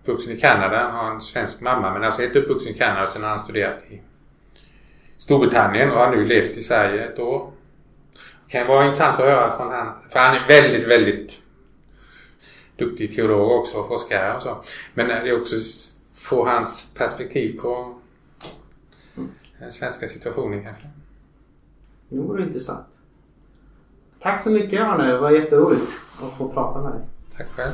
uppvuxen 0.01 0.33
i 0.33 0.41
Kanada, 0.41 0.89
har 0.89 1.11
en 1.11 1.21
svensk 1.21 1.61
mamma 1.61 1.93
men 1.93 2.05
alltså 2.05 2.21
helt 2.21 2.37
uppvuxen 2.37 2.73
i 2.73 2.79
Kanada. 2.79 3.07
Sen 3.07 3.23
har 3.23 3.31
han 3.31 3.39
studerat 3.39 3.83
i 3.91 4.01
Storbritannien 5.19 5.91
och 5.91 5.99
har 5.99 6.17
nu 6.17 6.25
levt 6.25 6.57
i 6.57 6.61
Sverige 6.61 7.05
ett 7.05 7.19
år. 7.19 7.53
Det 8.47 8.53
kan 8.53 8.67
vara 8.67 8.85
intressant 8.85 9.21
att 9.21 9.27
höra 9.27 9.57
från 9.57 9.73
han. 9.73 9.93
För 10.11 10.19
han 10.19 10.37
är 10.37 10.49
väldigt, 10.49 10.89
väldigt 10.89 11.41
duktig 12.77 13.17
teolog 13.17 13.51
också 13.51 13.79
och 13.79 13.89
forskare 13.89 14.37
och 14.37 14.43
så. 14.43 14.63
Men 14.95 15.09
det 15.09 15.29
är 15.29 15.41
också 15.41 15.57
få 16.15 16.47
hans 16.47 16.91
perspektiv 16.95 17.59
på 17.59 18.02
den 19.63 19.73
svenska 19.73 20.09
situationen 20.09 20.63
kanske. 20.65 20.85
Det 22.09 22.19
vore 22.19 22.43
intressant. 22.43 22.87
Tack 24.21 24.43
så 24.43 24.51
mycket 24.51 24.81
Arne, 24.81 25.07
det 25.07 25.19
var 25.19 25.31
jätteroligt 25.31 25.93
att 26.23 26.33
få 26.39 26.49
prata 26.49 26.83
med 26.83 26.93
dig. 26.93 27.03
Tack 27.37 27.47
själv. 27.47 27.73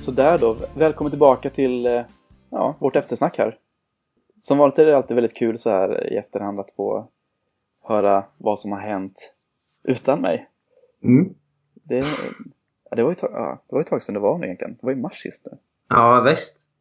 Så 0.00 0.10
där 0.10 0.38
då, 0.38 0.56
välkommen 0.74 1.10
tillbaka 1.10 1.50
till 1.50 1.86
eh, 1.86 2.02
ja, 2.50 2.76
vårt 2.80 2.96
eftersnack 2.96 3.38
här. 3.38 3.58
Som 4.40 4.58
vanligt 4.58 4.78
är 4.78 4.86
det 4.86 4.96
alltid 4.96 5.14
väldigt 5.14 5.36
kul 5.36 5.58
så 5.58 5.70
här 5.70 6.12
i 6.12 6.16
efterhand 6.16 6.60
att 6.60 6.70
få 6.70 7.08
höra 7.82 8.24
vad 8.38 8.60
som 8.60 8.72
har 8.72 8.80
hänt 8.80 9.33
utan 9.84 10.20
mig. 10.20 10.48
Mm. 11.02 11.34
Det, 11.82 12.04
ja, 12.90 12.96
det, 12.96 13.02
var 13.02 13.10
ju 13.10 13.14
tag, 13.14 13.30
ja, 13.32 13.64
det 13.68 13.74
var 13.74 13.80
ett 13.80 13.86
tag 13.86 14.02
sedan 14.02 14.14
det 14.14 14.20
var 14.20 14.38
nu 14.38 14.46
egentligen. 14.46 14.74
Det 14.74 14.86
var 14.86 14.92
i 14.92 14.96
mars 14.96 15.22
sist. 15.22 15.46
Nu. 15.50 15.58
Ja, 15.88 16.22
visst. 16.26 16.72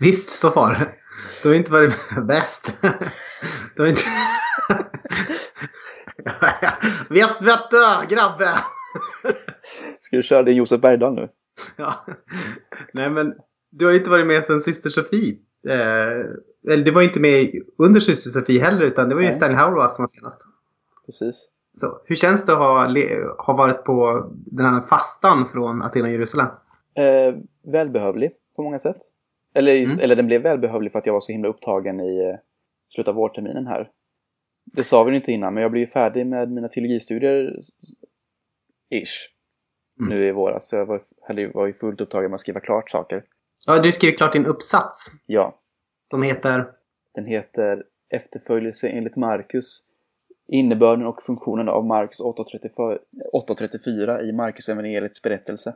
Visst 0.00 0.28
så 0.28 0.50
var 0.50 0.70
det. 0.70 0.88
Du 1.42 1.48
har 1.48 1.56
inte 1.56 1.72
varit 1.72 1.94
bäst. 2.28 2.78
Du 3.76 3.82
har 3.82 3.88
inte... 3.88 4.02
Vet, 7.10 7.42
vet 7.42 7.70
du, 7.70 8.14
grabbe! 8.14 8.58
Ska 10.00 10.16
du 10.16 10.22
köra 10.22 10.42
det 10.42 10.52
Josef 10.52 10.80
Bergdahl 10.80 11.14
nu? 11.14 11.28
Ja. 11.76 12.06
Nej 12.92 13.10
men 13.10 13.34
du 13.70 13.86
har 13.86 13.92
inte 13.92 14.10
varit 14.10 14.26
med 14.26 14.44
sedan 14.44 14.60
Syster 14.60 14.90
Sofie. 14.90 15.36
Eh, 15.68 16.72
eller 16.72 16.84
det 16.84 16.90
var 16.90 17.02
inte 17.02 17.20
med 17.20 17.50
under 17.78 18.00
Syster 18.00 18.30
Sofie 18.30 18.62
heller 18.62 18.82
utan 18.82 19.08
det 19.08 19.14
var 19.14 19.22
ju 19.22 19.28
Nej. 19.28 19.36
Stanley 19.36 19.56
Hauerwas 19.56 19.96
som 19.96 20.02
var 20.02 20.08
senast. 20.08 20.40
Precis. 21.06 21.48
Så, 21.74 22.02
hur 22.04 22.16
känns 22.16 22.46
det 22.46 22.52
att 22.52 22.58
ha, 22.58 22.88
ha 23.46 23.56
varit 23.56 23.84
på 23.84 24.26
den 24.30 24.66
här 24.66 24.80
fastan 24.80 25.46
från 25.46 25.82
Aten 25.82 26.02
och 26.02 26.10
Jerusalem? 26.10 26.46
Eh, 26.94 27.34
välbehövlig 27.72 28.30
på 28.56 28.62
många 28.62 28.78
sätt. 28.78 28.96
Eller, 29.54 29.72
just, 29.72 29.92
mm. 29.92 30.04
eller 30.04 30.16
den 30.16 30.26
blev 30.26 30.42
välbehövlig 30.42 30.92
för 30.92 30.98
att 30.98 31.06
jag 31.06 31.12
var 31.12 31.20
så 31.20 31.32
himla 31.32 31.48
upptagen 31.48 32.00
i 32.00 32.18
eh, 32.18 32.38
slutet 32.88 33.08
av 33.08 33.14
vårterminen 33.14 33.66
här. 33.66 33.90
Det 34.64 34.84
sa 34.84 35.04
vi 35.04 35.16
inte 35.16 35.32
innan, 35.32 35.54
men 35.54 35.62
jag 35.62 35.70
blev 35.70 35.80
ju 35.80 35.86
färdig 35.86 36.26
med 36.26 36.50
mina 36.50 36.68
teologistudier 36.68 37.58
ish 38.90 39.28
mm. 40.00 40.18
nu 40.18 40.26
i 40.26 40.32
våras. 40.32 40.68
Så 40.68 40.76
jag 40.76 40.86
var, 40.86 41.02
var 41.54 41.66
ju 41.66 41.72
fullt 41.72 42.00
upptagen 42.00 42.30
med 42.30 42.34
att 42.34 42.40
skriva 42.40 42.60
klart 42.60 42.90
saker. 42.90 43.24
Ja, 43.66 43.82
du 43.82 43.92
skrev 43.92 44.12
klart 44.12 44.32
din 44.32 44.46
uppsats. 44.46 45.06
Ja. 45.26 45.58
Som 46.04 46.22
heter? 46.22 46.70
Den 47.14 47.26
heter 47.26 47.84
Efterföljelse 48.10 48.88
enligt 48.88 49.16
Markus. 49.16 49.86
Innebörden 50.52 51.06
och 51.06 51.22
funktionen 51.22 51.68
av 51.68 51.86
Marx 51.86 52.20
8.34 52.20 54.20
i 54.20 54.32
Marcus 54.32 54.68
evangeliets 54.68 55.22
berättelse. 55.22 55.74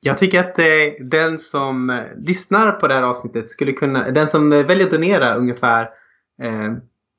Jag 0.00 0.18
tycker 0.18 0.40
att 0.40 0.58
eh, 0.58 1.06
den 1.10 1.38
som 1.38 1.90
eh, 1.90 1.96
lyssnar 2.16 2.72
på 2.72 2.88
det 2.88 2.94
här 2.94 3.02
avsnittet 3.02 3.48
skulle 3.48 3.72
kunna, 3.72 4.10
den 4.10 4.28
som 4.28 4.50
väljer 4.50 4.86
att 4.86 4.92
donera 4.92 5.34
ungefär 5.34 5.82
eh, 6.42 6.72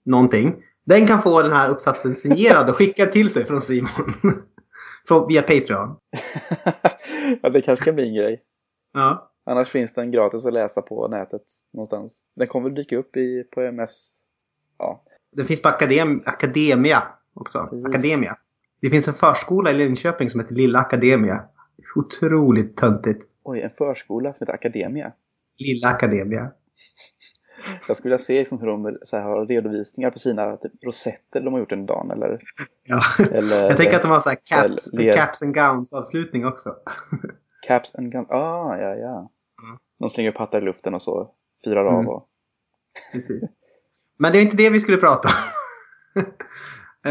någonting, 0.06 0.56
den 0.86 1.08
kan 1.08 1.22
få 1.22 1.42
den 1.42 1.52
här 1.52 1.70
uppsatsen 1.70 2.16
signerad 2.16 2.70
och 2.70 2.76
skickad 2.76 3.12
till 3.12 3.30
sig 3.30 3.46
från 3.46 3.62
Simon. 3.62 3.90
via 5.30 5.42
Patreon. 5.42 5.98
ja, 7.42 7.50
det 7.50 7.62
kanske 7.62 7.86
kan 7.86 7.96
bli 7.96 8.08
en 8.08 8.16
grej. 8.16 8.44
Ja. 8.94 9.32
Annars 9.46 9.70
finns 9.70 9.94
den 9.94 10.12
gratis 10.12 10.46
att 10.46 10.54
läsa 10.54 10.82
på 10.82 11.08
nätet 11.08 11.44
någonstans. 11.74 12.26
Den 12.36 12.48
kommer 12.48 12.70
väl 12.70 12.76
dyka 12.76 12.98
upp 12.98 13.18
i, 13.18 13.44
på 13.44 13.62
MS. 13.62 14.22
Ja. 14.78 15.04
Den 15.32 15.46
finns 15.46 15.62
på 15.62 15.70
Akadem, 15.70 16.22
Akademia 16.26 17.04
också. 17.34 17.68
Precis. 17.70 17.86
Akademia. 17.86 18.38
Det 18.82 18.90
finns 18.90 19.08
en 19.08 19.14
förskola 19.14 19.72
i 19.72 19.74
Linköping 19.74 20.30
som 20.30 20.40
heter 20.40 20.56
Lilla 20.56 20.80
Akademia. 20.80 21.44
Otroligt 21.96 22.78
töntigt. 22.78 23.26
Oj, 23.44 23.62
en 23.62 23.70
förskola 23.70 24.34
som 24.34 24.46
heter 24.46 24.54
Akademia? 24.54 25.12
Lilla 25.58 25.88
Akademia. 25.88 26.52
Jag 27.88 27.98
skulle 27.98 28.12
vilja 28.12 28.24
se 28.26 28.40
liksom 28.40 28.60
hur 28.60 28.68
de 28.68 28.98
så 29.02 29.18
här, 29.18 29.24
har 29.24 29.46
redovisningar 29.46 30.12
på 30.12 30.20
sina 30.20 30.58
typ, 30.58 30.72
rosetter 30.84 31.42
de 31.42 31.54
har 31.54 31.60
gjort 31.60 31.72
under 31.72 31.88
dagen. 31.88 32.12
Eller, 32.12 32.38
ja. 32.84 33.02
eller, 33.32 33.68
jag 33.68 33.78
tänker 33.78 33.96
att 33.96 34.02
de 34.02 34.12
har 34.12 34.20
så 34.20 34.30
här 34.30 34.38
caps, 34.44 34.92
så 34.92 35.02
här, 35.02 35.12
caps 35.12 35.42
and 35.42 35.56
gowns 35.56 35.94
avslutning 35.94 36.46
också. 36.46 36.70
caps 37.68 37.96
and 37.96 38.12
gowns, 38.12 38.30
ah 38.30 38.78
ja 38.78 38.96
ja. 38.96 39.18
Mm. 39.18 39.78
De 40.00 40.10
slänger 40.10 40.32
upp 40.32 40.38
hattar 40.38 40.62
i 40.62 40.66
luften 40.66 40.94
och 40.94 41.02
så 41.02 41.32
firar 41.64 41.86
av. 41.86 42.00
Mm. 42.00 42.08
Och... 42.08 42.28
Precis. 43.12 43.50
Men 44.18 44.32
det 44.32 44.38
är 44.38 44.42
inte 44.42 44.58
det 44.58 44.70
vi 44.70 44.80
skulle 44.80 44.98
prata 44.98 45.30
om. 46.16 46.22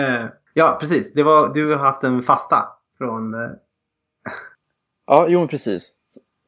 uh, 0.00 0.26
ja, 0.54 0.76
precis. 0.80 1.12
Det 1.12 1.22
var, 1.22 1.54
du 1.54 1.72
har 1.72 1.78
haft 1.78 2.02
en 2.02 2.22
fasta 2.22 2.68
från... 2.98 3.34
Uh... 3.34 3.50
ja, 5.06 5.26
jo 5.28 5.48
precis. 5.48 5.94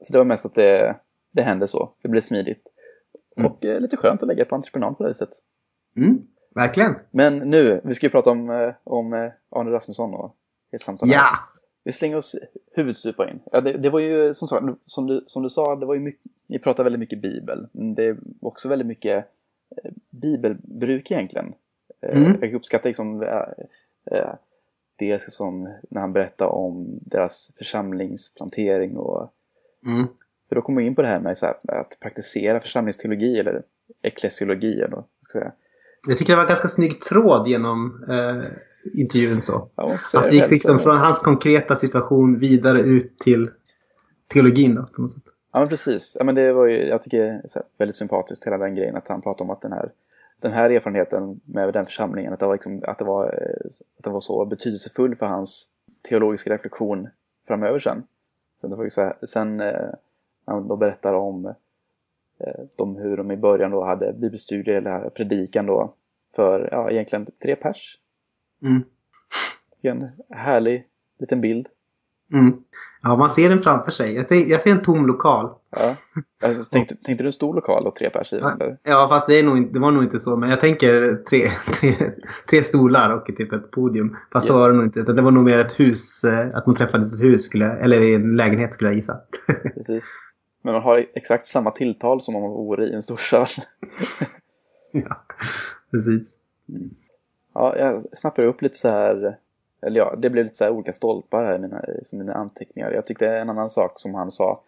Så 0.00 0.12
det 0.12 0.18
var 0.18 0.24
mest 0.24 0.46
att 0.46 0.54
det, 0.54 0.96
det 1.30 1.42
hände 1.42 1.66
så. 1.66 1.92
Det 2.02 2.08
blev 2.08 2.20
smidigt. 2.20 2.72
Mm. 3.36 3.50
Och 3.50 3.64
eh, 3.64 3.80
lite 3.80 3.96
skönt 3.96 4.22
att 4.22 4.28
lägga 4.28 4.44
på 4.44 4.54
entreprenad 4.54 4.96
på 4.96 5.02
det 5.02 5.08
viset. 5.08 5.28
Mm, 5.96 6.22
verkligen. 6.54 6.94
Men 7.10 7.38
nu, 7.38 7.80
vi 7.84 7.94
ska 7.94 8.06
ju 8.06 8.10
prata 8.10 8.30
om, 8.30 8.50
eh, 8.50 8.74
om 8.84 9.12
eh, 9.12 9.30
Arne 9.50 9.70
Rasmusson 9.70 10.14
och 10.14 10.36
ett 10.72 10.80
samtal. 10.80 11.08
Ja! 11.12 11.38
Vi 11.84 11.92
slänger 11.92 12.16
oss 12.16 12.36
huvudstupa 12.72 13.30
in. 13.30 13.40
Ja, 13.52 13.60
det, 13.60 13.72
det 13.72 13.90
var 13.90 14.00
ju 14.00 14.34
som, 14.34 14.76
som, 14.86 15.06
du, 15.06 15.24
som 15.26 15.42
du 15.42 15.50
sa, 15.50 15.76
det 15.76 15.86
var 15.86 15.94
ju 15.94 16.00
mycket, 16.00 16.32
ni 16.46 16.58
pratar 16.58 16.84
väldigt 16.84 17.00
mycket 17.00 17.22
bibel. 17.22 17.68
Men 17.72 17.94
det 17.94 18.04
är 18.04 18.16
också 18.40 18.68
väldigt 18.68 18.86
mycket 18.86 19.16
eh, 19.16 19.24
bibelbruk 20.10 21.10
egentligen. 21.10 21.54
Eh, 22.02 22.16
Mm. 22.22 22.38
Jag 22.40 22.54
uppskattar 22.54 22.88
liksom 22.90 23.22
eh, 23.22 24.18
eh, 24.18 24.34
det 24.96 25.22
som 25.22 25.74
när 25.90 26.00
han 26.00 26.12
berättar 26.12 26.46
om 26.46 26.98
deras 27.00 27.52
församlingsplantering 27.58 28.96
och 28.96 29.32
Mm. 29.86 30.06
för 30.48 30.54
då 30.54 30.62
kommer 30.62 30.80
vi 30.82 30.86
in 30.86 30.94
på 30.94 31.02
det 31.02 31.08
här 31.08 31.20
med 31.20 31.38
så 31.38 31.46
här, 31.46 31.54
att 31.68 31.98
praktisera 32.00 32.60
församlingsteologi 32.60 33.38
eller 33.38 33.62
eklesiologi 34.02 34.72
eller 34.80 34.96
vad 34.96 35.04
ska 35.22 35.38
jag 35.38 35.42
säga. 35.42 35.52
Jag 36.08 36.18
tycker 36.18 36.32
det 36.32 36.36
var 36.36 36.42
en 36.42 36.48
ganska 36.48 36.68
snygg 36.68 37.00
tråd 37.00 37.48
genom 37.48 38.04
eh, 38.10 38.44
intervjun 39.00 39.42
så. 39.42 39.68
Ja, 39.74 39.94
Att 40.14 40.30
det 40.30 40.36
gick 40.36 40.50
liksom 40.50 40.78
från 40.78 40.96
hans 40.98 41.18
konkreta 41.18 41.76
situation 41.76 42.38
vidare 42.38 42.80
ut 42.80 43.18
till 43.18 43.50
teologin 44.32 44.74
då, 44.74 44.82
på 44.82 45.02
något 45.02 45.12
sätt. 45.12 45.22
Ja 45.52 45.58
men 45.60 45.68
precis. 45.68 46.16
Ja, 46.18 46.24
men 46.24 46.34
det 46.34 46.52
var 46.52 46.66
ju, 46.66 46.86
jag 46.86 47.02
tycker 47.02 47.18
det 47.18 47.28
är 47.28 47.48
så 47.48 47.58
här, 47.58 47.66
väldigt 47.78 47.96
sympatiskt 47.96 48.46
hela 48.46 48.58
den 48.58 48.74
grejen 48.74 48.96
att 48.96 49.08
han 49.08 49.22
pratar 49.22 49.44
om 49.44 49.50
att 49.50 49.60
den 49.60 49.72
här, 49.72 49.92
den 50.40 50.52
här 50.52 50.70
erfarenheten 50.70 51.40
med 51.44 51.72
den 51.72 51.86
församlingen, 51.86 52.32
att 52.32 52.40
det 52.40 52.46
var, 52.46 52.54
liksom, 52.54 52.82
att 52.86 52.98
det 52.98 53.04
var, 53.04 53.24
eh, 53.24 53.66
att 53.98 54.04
det 54.04 54.10
var 54.10 54.20
så 54.20 54.44
betydelsefull 54.44 55.16
för 55.16 55.26
hans 55.26 55.70
teologiska 56.08 56.50
reflektion 56.50 57.08
framöver 57.46 57.78
sen. 57.78 58.02
Sen, 58.54 58.70
det 58.70 58.76
var 58.76 58.84
ju 58.84 58.90
så 58.90 59.02
här, 59.02 59.16
sen 59.22 59.60
eh, 59.60 59.88
han 60.44 60.68
då 60.68 60.76
berättar 60.76 61.12
om 61.14 61.46
eh, 62.38 62.64
de, 62.76 62.96
hur 62.96 63.16
de 63.16 63.30
i 63.30 63.36
början 63.36 63.70
då 63.70 63.84
hade 63.84 64.12
bibelstudier 64.12 64.74
eller 64.74 65.10
predikan 65.10 65.66
då 65.66 65.94
för 66.34 66.68
ja, 66.72 66.90
egentligen 66.90 67.26
tre 67.42 67.56
pers. 67.56 67.98
Mm. 68.62 68.84
En 69.82 70.08
härlig 70.30 70.86
liten 71.18 71.40
bild. 71.40 71.68
Mm. 72.32 72.54
Ja, 73.02 73.16
man 73.16 73.30
ser 73.30 73.48
den 73.48 73.58
framför 73.62 73.90
sig. 73.90 74.14
Jag 74.14 74.28
ser, 74.28 74.50
jag 74.50 74.60
ser 74.60 74.70
en 74.70 74.82
tom 74.82 75.06
lokal. 75.06 75.50
Ja. 75.70 75.94
Alltså, 76.48 76.70
tänkte, 76.70 76.96
tänkte 76.96 77.24
du 77.24 77.28
en 77.28 77.32
stor 77.32 77.54
lokal 77.54 77.86
och 77.86 77.96
tre 77.96 78.10
pers 78.10 78.32
i? 78.32 78.38
Ja. 78.38 78.52
eller? 78.52 78.76
Ja, 78.82 79.06
fast 79.10 79.26
det, 79.28 79.38
är 79.38 79.42
nog, 79.42 79.72
det 79.72 79.78
var 79.78 79.90
nog 79.90 80.02
inte 80.02 80.18
så. 80.18 80.36
Men 80.36 80.50
jag 80.50 80.60
tänker 80.60 81.14
tre, 81.24 81.38
tre, 81.80 81.92
tre 82.50 82.64
stolar 82.64 83.10
och 83.12 83.26
typ 83.26 83.52
ett 83.52 83.70
podium. 83.70 84.16
Fast 84.32 84.46
så 84.46 84.52
Ja. 84.52 84.58
var 84.58 84.68
det 84.70 84.76
nog 84.76 84.84
inte. 84.84 85.00
Utan 85.00 85.16
det 85.16 85.22
var 85.22 85.30
nog 85.30 85.44
mer 85.44 85.58
ett 85.58 85.80
hus, 85.80 86.24
eh, 86.24 86.48
att 86.56 86.66
man 86.66 86.74
träffades 86.76 87.12
i 87.12 87.16
ett 87.16 87.32
hus, 87.32 87.44
skulle 87.44 87.66
eller 87.66 88.00
i 88.00 88.14
en 88.14 88.36
lägenhet 88.36 88.74
skulle 88.74 88.90
jag 88.90 88.96
gissa. 88.96 89.20
Precis. 89.74 90.04
Men 90.62 90.72
man 90.74 90.82
har 90.82 91.06
exakt 91.14 91.46
samma 91.46 91.70
tilltal 91.70 92.20
som 92.20 92.36
om 92.36 92.42
man 92.42 92.50
vore 92.50 92.84
i 92.86 92.94
en 92.94 93.02
storstad. 93.02 93.48
ja, 94.92 95.24
precis. 95.90 96.36
Ja, 97.54 97.76
jag 97.78 98.02
snappade 98.12 98.48
upp 98.48 98.62
lite 98.62 98.76
så 98.76 98.88
här, 98.88 99.36
eller 99.82 100.00
ja, 100.00 100.14
det 100.16 100.30
blev 100.30 100.44
lite 100.44 100.56
så 100.56 100.64
här 100.64 100.70
olika 100.70 100.92
stolpar 100.92 101.44
här 101.44 101.54
i 101.54 101.58
mina, 101.58 101.84
i 102.12 102.16
mina 102.16 102.34
anteckningar. 102.34 102.90
Jag 102.90 103.04
tyckte 103.04 103.28
en 103.28 103.50
annan 103.50 103.68
sak 103.68 104.00
som 104.00 104.14
han 104.14 104.30
sa, 104.30 104.60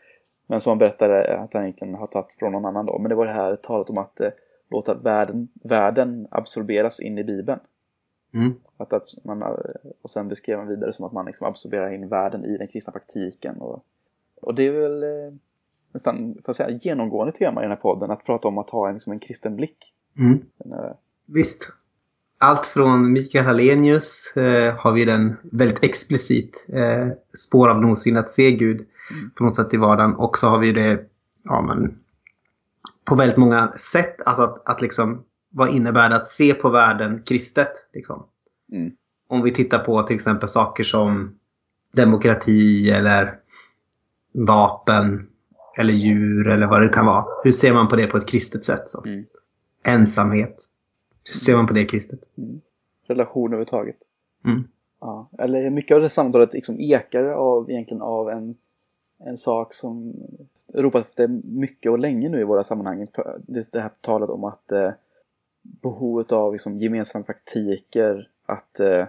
men 0.46 0.60
som 0.60 0.70
han 0.70 0.78
berättade 0.78 1.38
att 1.38 1.54
han 1.54 1.62
egentligen 1.62 1.94
har 1.94 2.06
tagit 2.06 2.32
från 2.32 2.52
någon 2.52 2.64
annan 2.64 2.86
då. 2.86 2.98
Men 2.98 3.08
det 3.08 3.14
var 3.14 3.26
det 3.26 3.32
här 3.32 3.56
talet 3.56 3.90
om 3.90 3.98
att 3.98 4.20
eh, 4.20 4.30
låta 4.70 4.94
världen, 4.94 5.48
världen 5.54 6.28
absorberas 6.30 7.00
in 7.00 7.18
i 7.18 7.24
Bibeln. 7.24 7.60
Mm. 8.34 8.54
Att, 8.76 8.90
abs- 8.90 9.20
man, 9.24 9.42
eh, 9.42 9.48
och 10.02 10.10
sen 10.10 10.28
beskrev 10.28 10.58
han 10.58 10.68
vidare 10.68 10.92
som 10.92 11.04
att 11.04 11.12
man 11.12 11.26
liksom 11.26 11.46
absorberar 11.46 11.92
in 11.92 12.08
världen 12.08 12.44
i 12.44 12.56
den 12.58 12.68
kristna 12.68 12.92
praktiken. 12.92 13.60
Och, 13.60 13.84
och 14.40 14.54
det 14.54 14.62
är 14.62 14.72
väl 14.72 15.02
eh, 15.02 15.32
nästan, 15.92 16.38
får 16.44 16.52
säga, 16.52 16.70
genomgående 16.70 17.32
tema 17.32 17.60
i 17.60 17.64
den 17.64 17.70
här 17.70 17.76
podden, 17.76 18.10
att 18.10 18.24
prata 18.24 18.48
om 18.48 18.58
att 18.58 18.70
ha 18.70 18.88
en, 18.88 18.94
liksom, 18.94 19.12
en 19.12 19.18
kristen 19.18 19.56
blick. 19.56 19.94
Mm. 20.18 20.44
Den, 20.56 20.72
eh, 20.72 20.92
Visst. 21.26 21.72
Allt 22.42 22.66
från 22.66 23.12
Mikael 23.12 23.44
Hallenius 23.44 24.36
eh, 24.36 24.74
har 24.74 24.92
vi 24.92 25.04
den 25.04 25.36
väldigt 25.42 25.84
explicit 25.84 26.66
eh, 26.72 27.08
spår 27.38 27.68
av 27.68 27.80
nosvinn 27.80 28.16
att 28.16 28.30
se 28.30 28.52
Gud 28.52 28.86
på 29.34 29.44
något 29.44 29.56
sätt 29.56 29.74
i 29.74 29.76
vardagen. 29.76 30.14
Och 30.14 30.38
så 30.38 30.48
har 30.48 30.58
vi 30.58 30.72
det 30.72 31.00
ja, 31.44 31.62
men, 31.62 31.98
på 33.04 33.14
väldigt 33.14 33.36
många 33.36 33.72
sätt. 33.72 34.22
Alltså 34.26 34.42
att, 34.42 34.68
att 34.68 34.82
liksom, 34.82 35.24
vad 35.50 35.70
innebär 35.70 36.08
det 36.08 36.16
att 36.16 36.28
se 36.28 36.54
på 36.54 36.70
världen 36.70 37.22
kristet? 37.22 37.72
Liksom? 37.94 38.26
Mm. 38.72 38.92
Om 39.28 39.42
vi 39.42 39.50
tittar 39.50 39.78
på 39.78 40.02
till 40.02 40.16
exempel 40.16 40.48
saker 40.48 40.84
som 40.84 41.34
demokrati 41.92 42.90
eller 42.90 43.34
vapen 44.32 45.26
eller 45.78 45.92
djur 45.92 46.48
eller 46.48 46.66
vad 46.66 46.82
det 46.82 46.88
kan 46.88 47.06
vara. 47.06 47.24
Hur 47.44 47.52
ser 47.52 47.72
man 47.72 47.88
på 47.88 47.96
det 47.96 48.06
på 48.06 48.16
ett 48.16 48.28
kristet 48.28 48.64
sätt? 48.64 48.90
Så? 48.90 49.04
Mm. 49.04 49.24
Ensamhet. 49.86 50.56
Ser 51.32 51.56
man 51.56 51.66
på 51.66 51.74
det 51.74 51.84
kristet? 51.84 52.20
relation 53.10 53.46
överhuvudtaget. 53.46 53.96
Mm. 54.44 54.64
Ja, 55.00 55.28
eller 55.38 55.70
mycket 55.70 55.94
av 55.94 56.00
det 56.00 56.08
samtalet 56.08 56.52
liksom 56.52 56.80
ekar 56.80 57.24
av, 57.24 57.70
egentligen 57.70 58.02
av 58.02 58.30
en, 58.30 58.56
en 59.24 59.36
sak 59.36 59.74
som 59.74 60.14
ropat 60.74 61.06
efter 61.06 61.28
mycket 61.44 61.92
och 61.92 61.98
länge 61.98 62.28
nu 62.28 62.40
i 62.40 62.44
våra 62.44 62.62
sammanhang. 62.62 63.06
Det, 63.38 63.72
det 63.72 63.80
här 63.80 63.90
talet 64.00 64.30
om 64.30 64.44
att 64.44 64.72
eh, 64.72 64.92
behovet 65.62 66.32
av 66.32 66.52
liksom, 66.52 66.78
gemensamma 66.78 67.24
praktiker 67.24 68.28
att, 68.46 68.80
eh, 68.80 69.06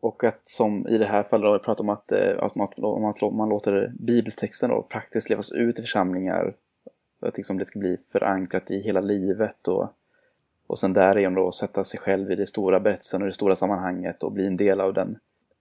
och 0.00 0.24
att 0.24 0.46
som 0.46 0.88
i 0.88 0.98
det 0.98 1.06
här 1.06 1.22
fallet 1.22 1.44
då, 1.44 1.64
prata 1.64 1.82
om 1.82 1.88
att, 1.88 2.12
eh, 2.12 2.42
att, 2.42 2.54
man, 2.54 2.68
om 2.76 3.04
att 3.04 3.20
man 3.20 3.48
låter 3.48 3.92
bibeltexten 3.98 4.70
då 4.70 4.82
praktiskt 4.82 5.30
levas 5.30 5.52
ut 5.52 5.78
i 5.78 5.82
församlingar. 5.82 6.54
Att 7.20 7.36
liksom, 7.36 7.58
det 7.58 7.64
ska 7.64 7.78
bli 7.78 7.96
förankrat 8.12 8.70
i 8.70 8.80
hela 8.80 9.00
livet 9.00 9.68
och 9.68 9.88
och 10.70 10.78
sen 10.78 10.92
därigenom 10.92 11.34
då 11.34 11.52
sätta 11.52 11.84
sig 11.84 12.00
själv 12.00 12.32
i 12.32 12.34
det 12.34 12.46
stora 12.46 12.80
berättelsen 12.80 13.22
och 13.22 13.26
det 13.26 13.32
stora 13.32 13.56
sammanhanget 13.56 14.22
och 14.22 14.32
bli 14.32 14.46
en 14.46 14.56
del 14.56 14.80
av 14.80 14.94
den 14.94 15.18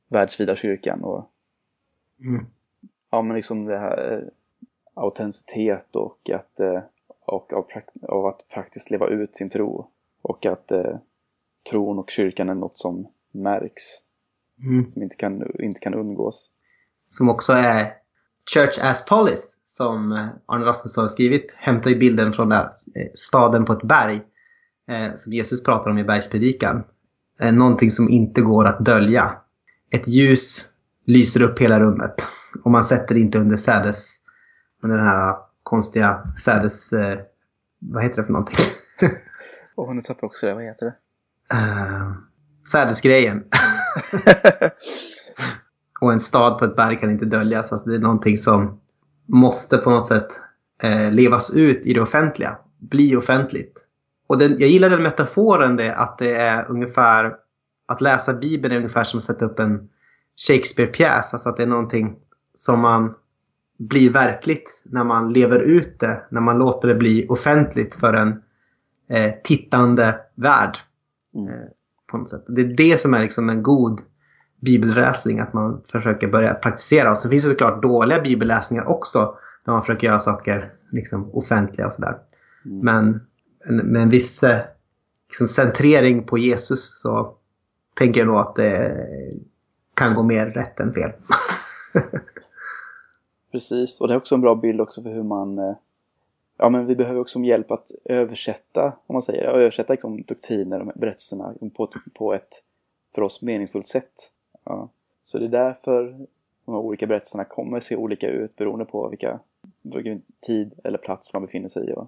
världsvida 0.08 0.56
kyrkan. 0.56 1.04
Och, 1.04 1.30
Mm. 2.26 2.46
ja, 3.12 3.22
men 3.22 3.36
liksom 3.36 3.66
det 3.66 3.78
här 3.78 4.14
eh, 4.14 4.28
autenticitet 4.94 5.96
och, 5.96 6.30
att, 6.30 6.60
eh, 6.60 6.82
och 7.26 7.54
av, 7.54 7.66
av 8.02 8.26
att 8.26 8.48
praktiskt 8.48 8.92
leva 8.92 9.08
ut 9.08 9.36
sin 9.36 9.50
tro. 9.50 9.88
Och 10.22 10.46
att 10.46 10.72
eh, 10.72 10.98
tron 11.70 12.00
och 12.00 12.10
kyrkan 12.10 12.50
är 12.50 12.54
något 12.56 12.78
som 12.78 13.08
märks, 13.32 13.84
Mm. 14.64 14.88
som 14.88 15.02
inte 15.04 15.16
kan, 15.16 15.62
inte 15.62 15.80
kan 15.80 15.94
undgås. 15.94 16.52
Som 17.08 17.30
också 17.30 17.54
är 17.54 17.94
Church 18.54 18.80
as 18.84 19.06
Police 19.06 19.58
som 19.64 20.12
eh, 20.12 20.28
Arne 20.46 20.66
Rasmusson 20.66 21.02
har 21.02 21.10
skrivit. 21.10 21.54
Hämtar 21.58 21.90
ju 21.90 21.98
bilden 22.00 22.34
från 22.34 22.50
där, 22.50 22.70
staden 23.16 23.66
på 23.66 23.74
ett 23.74 23.84
berg. 23.84 24.22
Eh, 24.90 25.16
som 25.16 25.34
Jesus 25.34 25.64
pratar 25.64 25.92
om 25.92 25.98
i 25.98 26.04
bergspredikan. 26.04 26.84
Eh, 27.42 27.52
någonting 27.52 27.92
som 27.92 28.10
inte 28.10 28.42
går 28.42 28.66
att 28.66 28.86
dölja. 28.86 29.38
Ett 29.92 30.08
ljus 30.08 30.68
lyser 31.06 31.42
upp 31.42 31.60
hela 31.60 31.80
rummet. 31.80 32.16
Och 32.64 32.72
man 32.72 32.86
sätter 32.86 33.16
det 33.16 33.22
inte 33.22 33.40
under 33.40 33.58
sädes... 33.58 34.16
Under 34.84 34.98
den 34.98 35.08
här 35.08 35.36
konstiga 35.64 36.24
sädes... 36.44 36.94
Eh, 36.94 37.20
vad 37.80 38.04
heter 38.04 38.18
det 38.18 38.24
för 38.24 38.34
någonting? 38.34 38.58
Och 39.76 39.96
nu 39.96 40.02
tappar 40.02 40.20
jag 40.22 40.28
också 40.28 40.46
det, 40.46 40.54
vad 40.54 40.64
heter 40.64 40.86
det? 40.86 40.96
uh, 41.54 42.14
sädesgrejen. 42.72 43.44
Och 46.02 46.14
en 46.14 46.20
stad 46.20 46.60
på 46.60 46.66
ett 46.66 46.76
berg 46.76 47.00
kan 47.00 47.12
inte 47.12 47.26
döljas. 47.26 47.72
Alltså 47.72 47.90
det 47.90 47.96
är 47.96 48.00
någonting 48.00 48.38
som 48.38 48.82
måste 49.26 49.78
på 49.78 49.90
något 49.90 50.08
sätt 50.08 50.28
eh, 50.84 51.12
levas 51.12 51.56
ut 51.56 51.86
i 51.86 51.94
det 51.94 52.02
offentliga. 52.02 52.58
Bli 52.78 53.16
offentligt. 53.16 53.89
Och 54.30 54.38
den, 54.38 54.60
jag 54.60 54.70
gillar 54.70 54.90
den 54.90 55.04
metaforen 55.04 55.76
det 55.76 55.96
att 55.96 56.18
det 56.18 56.36
är 56.36 56.72
ungefär 56.72 57.36
att 57.88 58.02
läsa 58.02 58.34
Bibeln 58.34 58.74
är 58.74 58.78
ungefär 58.78 59.04
som 59.04 59.18
att 59.18 59.24
sätta 59.24 59.46
upp 59.46 59.60
en 59.60 59.90
Shakespeare-pjäs. 60.48 61.34
Alltså 61.34 61.50
att 61.50 61.58
det 61.58 61.64
är 61.64 61.68
någonting 61.68 62.16
som 62.56 62.80
man 62.80 63.14
blir 63.78 64.10
verkligt 64.10 64.84
när 64.86 65.04
man 65.04 65.34
lever 65.34 65.60
ut 65.60 66.00
det. 66.00 66.22
När 66.30 66.42
man 66.42 66.58
låter 66.58 66.88
det 66.88 66.96
bli 66.96 67.28
offentligt 67.30 67.96
för 67.96 68.14
en 68.14 68.30
eh, 69.10 69.32
tittande 69.44 70.20
värld. 70.36 70.78
Eh, 71.36 71.70
på 72.12 72.18
något 72.18 72.30
sätt. 72.30 72.46
Det 72.48 72.62
är 72.62 72.78
det 72.78 73.02
som 73.02 73.14
är 73.14 73.20
liksom 73.20 73.50
en 73.50 73.64
god 73.64 74.02
bibelläsning. 74.62 75.40
Att 75.40 75.54
man 75.54 75.82
försöker 75.92 76.28
börja 76.28 76.54
praktisera. 76.54 77.12
Och 77.12 77.18
så 77.18 77.30
finns 77.30 77.44
det 77.44 77.50
såklart 77.50 77.82
dåliga 77.82 78.22
bibelläsningar 78.22 78.88
också. 78.88 79.36
Där 79.66 79.74
man 79.74 79.82
försöker 79.82 80.08
göra 80.08 80.20
saker 80.20 80.74
liksom, 80.92 81.30
offentliga 81.32 81.88
och 81.88 81.94
sådär. 81.94 82.18
Men 82.64 83.20
en- 83.66 83.76
med 83.92 84.02
en 84.02 84.10
viss 84.10 84.44
eh, 84.44 84.62
liksom, 85.28 85.48
centrering 85.48 86.24
på 86.24 86.38
Jesus 86.38 87.02
så 87.02 87.34
tänker 87.94 88.20
jag 88.22 88.28
nog 88.28 88.38
att 88.38 88.56
det 88.56 89.08
kan 89.94 90.14
gå 90.14 90.24
mer 90.24 90.46
rätt 90.46 90.80
än 90.80 90.94
fel. 90.94 91.12
Precis, 93.52 94.02
och 94.02 94.08
det 94.08 94.14
är 94.14 94.18
också 94.18 94.36
en 94.36 94.42
bra 94.42 94.56
bild 94.56 94.82
också 94.82 95.02
för 95.04 95.10
hur 95.10 95.24
man... 95.24 95.60
eh, 95.60 95.76
Ja, 96.62 96.70
men 96.70 96.86
vi 96.86 96.96
behöver 96.96 97.20
också 97.22 97.40
hjälp 97.40 97.72
att 97.72 97.88
översätta, 98.06 98.86
om 99.08 99.14
man 99.14 99.22
säger 99.22 99.42
det, 99.44 99.50
översätta 99.50 99.94
liksom, 99.94 100.22
doktriner 100.22 100.80
och 100.82 100.92
berättelserna 100.96 101.52
liksom, 101.52 101.70
på, 101.70 101.90
på 102.14 102.34
ett 102.34 102.64
för 103.16 103.22
oss 103.22 103.42
meningsfullt 103.42 103.88
sätt. 103.88 104.32
Ja. 104.64 104.90
Så 105.24 105.40
det 105.40 105.46
är 105.46 105.50
därför 105.50 106.04
de 106.66 106.72
här 106.74 106.82
olika 106.82 107.08
berättelserna 107.08 107.44
kommer 107.44 107.80
se 107.80 107.96
olika 107.96 108.30
ut 108.30 108.56
beroende 108.56 108.86
på 108.86 109.10
vilka, 109.10 109.40
vilken 109.82 110.22
tid 110.42 110.74
eller 110.84 110.98
plats 110.98 111.34
man 111.34 111.42
befinner 111.42 111.68
sig 111.68 111.90
i. 111.90 111.94
Va? 111.94 112.08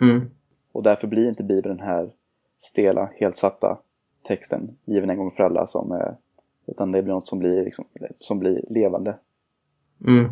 Mm. 0.00 0.30
Och 0.76 0.82
därför 0.82 1.06
blir 1.06 1.28
inte 1.28 1.44
Bibeln 1.44 1.76
den 1.76 1.86
här 1.86 2.10
stela, 2.58 3.10
helt 3.16 3.36
satta 3.36 3.78
texten 4.28 4.76
given 4.84 5.10
en 5.10 5.16
gång 5.16 5.30
för 5.30 5.42
alla 5.42 5.66
som 5.66 5.92
eh, 5.92 6.12
utan 6.66 6.92
det 6.92 7.02
blir 7.02 7.14
något 7.14 7.26
som 7.26 7.38
blir, 7.38 7.64
liksom, 7.64 7.84
som 8.20 8.38
blir 8.38 8.64
levande. 8.70 9.16
Mm. 10.06 10.30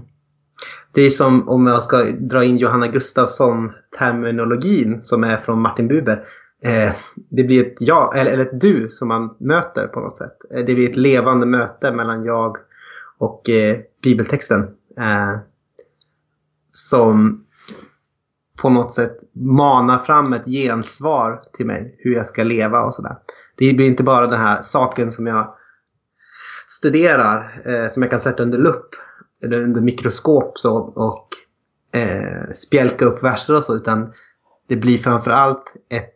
Det 0.95 1.01
är 1.01 1.11
som 1.11 1.49
om 1.49 1.67
jag 1.67 1.83
ska 1.83 2.05
dra 2.05 2.45
in 2.45 2.57
Johanna 2.57 2.87
Gustafsson-terminologin 2.87 5.03
som 5.03 5.25
är 5.25 5.37
från 5.37 5.61
Martin 5.61 5.89
Buber. 5.89 6.27
Eh, 6.65 6.93
det 7.29 7.45
blir 7.45 7.67
ett 7.67 7.81
jag, 7.81 8.19
eller, 8.19 8.31
eller 8.31 8.47
ett 8.47 8.61
du 8.61 8.89
som 8.89 9.09
man 9.09 9.37
möter 9.39 9.87
på 9.87 10.01
något 10.01 10.19
sätt. 10.19 10.37
Eh, 10.55 10.65
det 10.65 10.75
blir 10.75 10.91
ett 10.91 10.97
levande 10.97 11.47
möte 11.47 11.93
mellan 11.93 12.25
jag 12.25 12.57
och 13.19 13.51
eh, 13.51 13.77
bibeltexten. 14.03 14.61
Eh, 14.99 15.39
som 16.73 17.44
på 18.63 18.71
något 18.71 18.95
sätt 18.95 19.17
manar 19.33 19.99
fram 19.99 20.33
ett 20.33 20.47
gensvar 20.47 21.43
till 21.53 21.67
mig. 21.67 21.95
Hur 21.99 22.15
jag 22.15 22.27
ska 22.27 22.43
leva 22.43 22.85
och 22.85 22.95
sådär. 22.95 23.17
Det 23.57 23.75
blir 23.75 23.87
inte 23.87 24.03
bara 24.03 24.27
den 24.27 24.41
här 24.41 24.63
saken 24.63 25.11
som 25.11 25.27
jag 25.27 25.55
studerar. 26.69 27.63
Eh, 27.67 27.89
som 27.89 28.03
jag 28.03 28.11
kan 28.11 28.21
sätta 28.21 28.43
under 28.43 28.59
lupp. 28.59 28.89
Eller 29.45 29.63
under 29.63 29.81
mikroskop 29.81 30.59
så, 30.59 30.79
och 30.79 31.29
eh, 32.01 32.53
spjälka 32.55 33.05
upp 33.05 33.23
verser 33.23 33.55
och 33.55 33.65
så. 33.65 33.77
Utan 33.77 34.13
det 34.69 34.77
blir 34.77 34.99
framförallt 34.99 35.77
ett, 35.89 36.15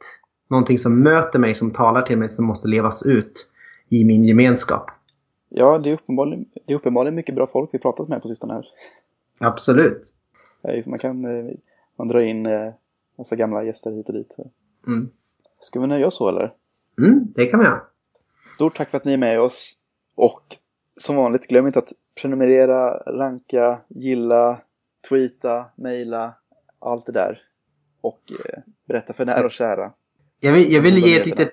någonting 0.51 0.79
som 0.79 1.03
möter 1.03 1.39
mig, 1.39 1.55
som 1.55 1.71
talar 1.71 2.03
till 2.03 2.19
mig, 2.19 2.29
som 2.29 2.45
måste 2.45 2.69
levas 2.69 3.07
ut 3.07 3.51
i 3.89 4.05
min 4.05 4.25
gemenskap. 4.25 4.91
Ja, 5.49 5.79
det 5.79 5.91
är 5.91 5.95
uppenbarligen, 5.95 6.45
det 6.67 6.73
är 6.73 6.77
uppenbarligen 6.77 7.15
mycket 7.15 7.35
bra 7.35 7.47
folk 7.47 7.71
vi 7.73 7.79
pratat 7.79 8.09
med 8.09 8.23
på 8.23 8.29
sistone 8.29 8.53
här. 8.53 8.65
Absolut. 9.41 10.13
Man 10.87 10.99
kan 10.99 11.25
eh, 11.25 11.55
man 11.99 12.09
drar 12.09 12.21
in 12.21 12.47
eh, 12.47 12.73
massa 13.19 13.37
gamla 13.37 13.65
gäster 13.65 13.91
hit 13.91 14.09
och 14.09 14.15
dit. 14.15 14.37
Mm. 14.87 15.11
Ska 15.61 15.81
vi 15.81 15.87
nöja 15.87 16.07
oss 16.07 16.17
så 16.17 16.29
eller? 16.29 16.53
Mm, 16.99 17.33
det 17.35 17.47
kan 17.47 17.61
vi 17.61 17.67
göra. 17.67 17.81
Stort 18.55 18.77
tack 18.77 18.91
för 18.91 18.97
att 18.97 19.05
ni 19.05 19.13
är 19.13 19.19
med 19.19 19.41
oss. 19.41 19.75
Och 20.15 20.43
som 20.97 21.17
vanligt, 21.17 21.47
glöm 21.47 21.67
inte 21.67 21.79
att 21.79 21.93
prenumerera, 22.21 22.91
ranka, 22.99 23.81
gilla, 23.89 24.61
tweeta, 25.09 25.65
mejla, 25.77 26.35
allt 26.79 27.07
det 27.07 27.13
där. 27.13 27.43
Och 28.01 28.21
eh, 28.31 28.59
berätta 28.89 29.13
för 29.13 29.25
nära 29.25 29.45
och 29.45 29.51
kära. 29.51 29.93
Jag 30.41 30.53
vill, 30.53 30.73
jag 30.73 30.81
vill 30.81 30.99
ge 30.99 31.21
ett 31.21 31.27
litet... 31.27 31.53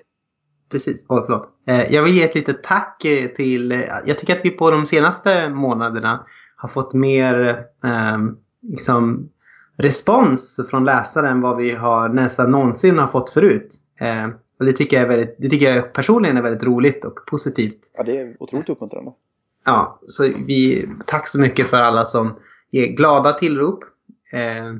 Precis, 0.68 1.06
oh, 1.08 1.26
förlåt. 1.26 1.48
Eh, 1.66 1.92
jag 1.92 2.02
vill 2.02 2.16
ge 2.16 2.24
ett 2.24 2.34
litet 2.34 2.62
tack 2.62 2.98
till... 3.36 3.72
Eh, 3.72 3.80
jag 4.06 4.18
tycker 4.18 4.36
att 4.36 4.44
vi 4.44 4.50
på 4.50 4.70
de 4.70 4.86
senaste 4.86 5.48
månaderna 5.48 6.26
har 6.56 6.68
fått 6.68 6.94
mer 6.94 7.64
liksom, 8.60 9.28
respons 9.76 10.60
från 10.70 10.84
läsare 10.84 11.28
än 11.28 11.40
vad 11.40 11.56
vi 11.56 11.70
har 11.70 12.08
nästan 12.08 12.50
någonsin 12.50 12.98
har 12.98 13.06
fått 13.06 13.30
förut. 13.30 13.74
Eh, 14.00 14.28
och 14.58 14.66
det 14.66 14.72
tycker, 14.72 14.96
jag 14.96 15.04
är 15.04 15.08
väldigt, 15.08 15.36
det 15.38 15.48
tycker 15.48 15.74
jag 15.74 15.92
personligen 15.92 16.36
är 16.36 16.42
väldigt 16.42 16.62
roligt 16.62 17.04
och 17.04 17.26
positivt. 17.26 17.90
Ja, 17.94 18.02
det 18.02 18.18
är 18.18 18.36
otroligt 18.42 18.68
uppmuntrande. 18.68 19.12
Ja, 19.64 20.00
så 20.06 20.22
vi, 20.22 20.88
tack 21.06 21.28
så 21.28 21.40
mycket 21.40 21.66
för 21.66 21.76
alla 21.76 22.04
som 22.04 22.38
ger 22.70 22.86
glada 22.86 23.32
tillrop. 23.32 23.84
Eh, 24.32 24.74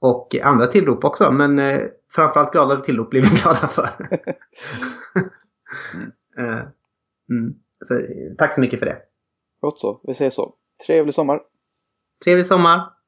och 0.00 0.36
andra 0.42 0.66
tillrop 0.66 1.04
också, 1.04 1.32
men 1.32 1.58
eh, 1.58 1.80
framförallt 2.14 2.52
glada 2.52 2.80
tillrop 2.80 3.10
blir 3.10 3.22
vi 3.22 3.28
glada 3.28 3.68
för. 3.68 3.88
Eh, 6.38 6.60
mm. 7.30 7.54
Så, 7.84 8.00
tack 8.38 8.52
så 8.52 8.60
mycket 8.60 8.78
för 8.78 8.86
det. 8.86 8.98
Gott 9.60 9.80
så, 9.80 10.00
vi 10.02 10.14
säger 10.14 10.30
så. 10.30 10.54
Trevlig 10.86 11.14
sommar! 11.14 11.40
Trevlig 12.24 12.46
sommar! 12.46 12.99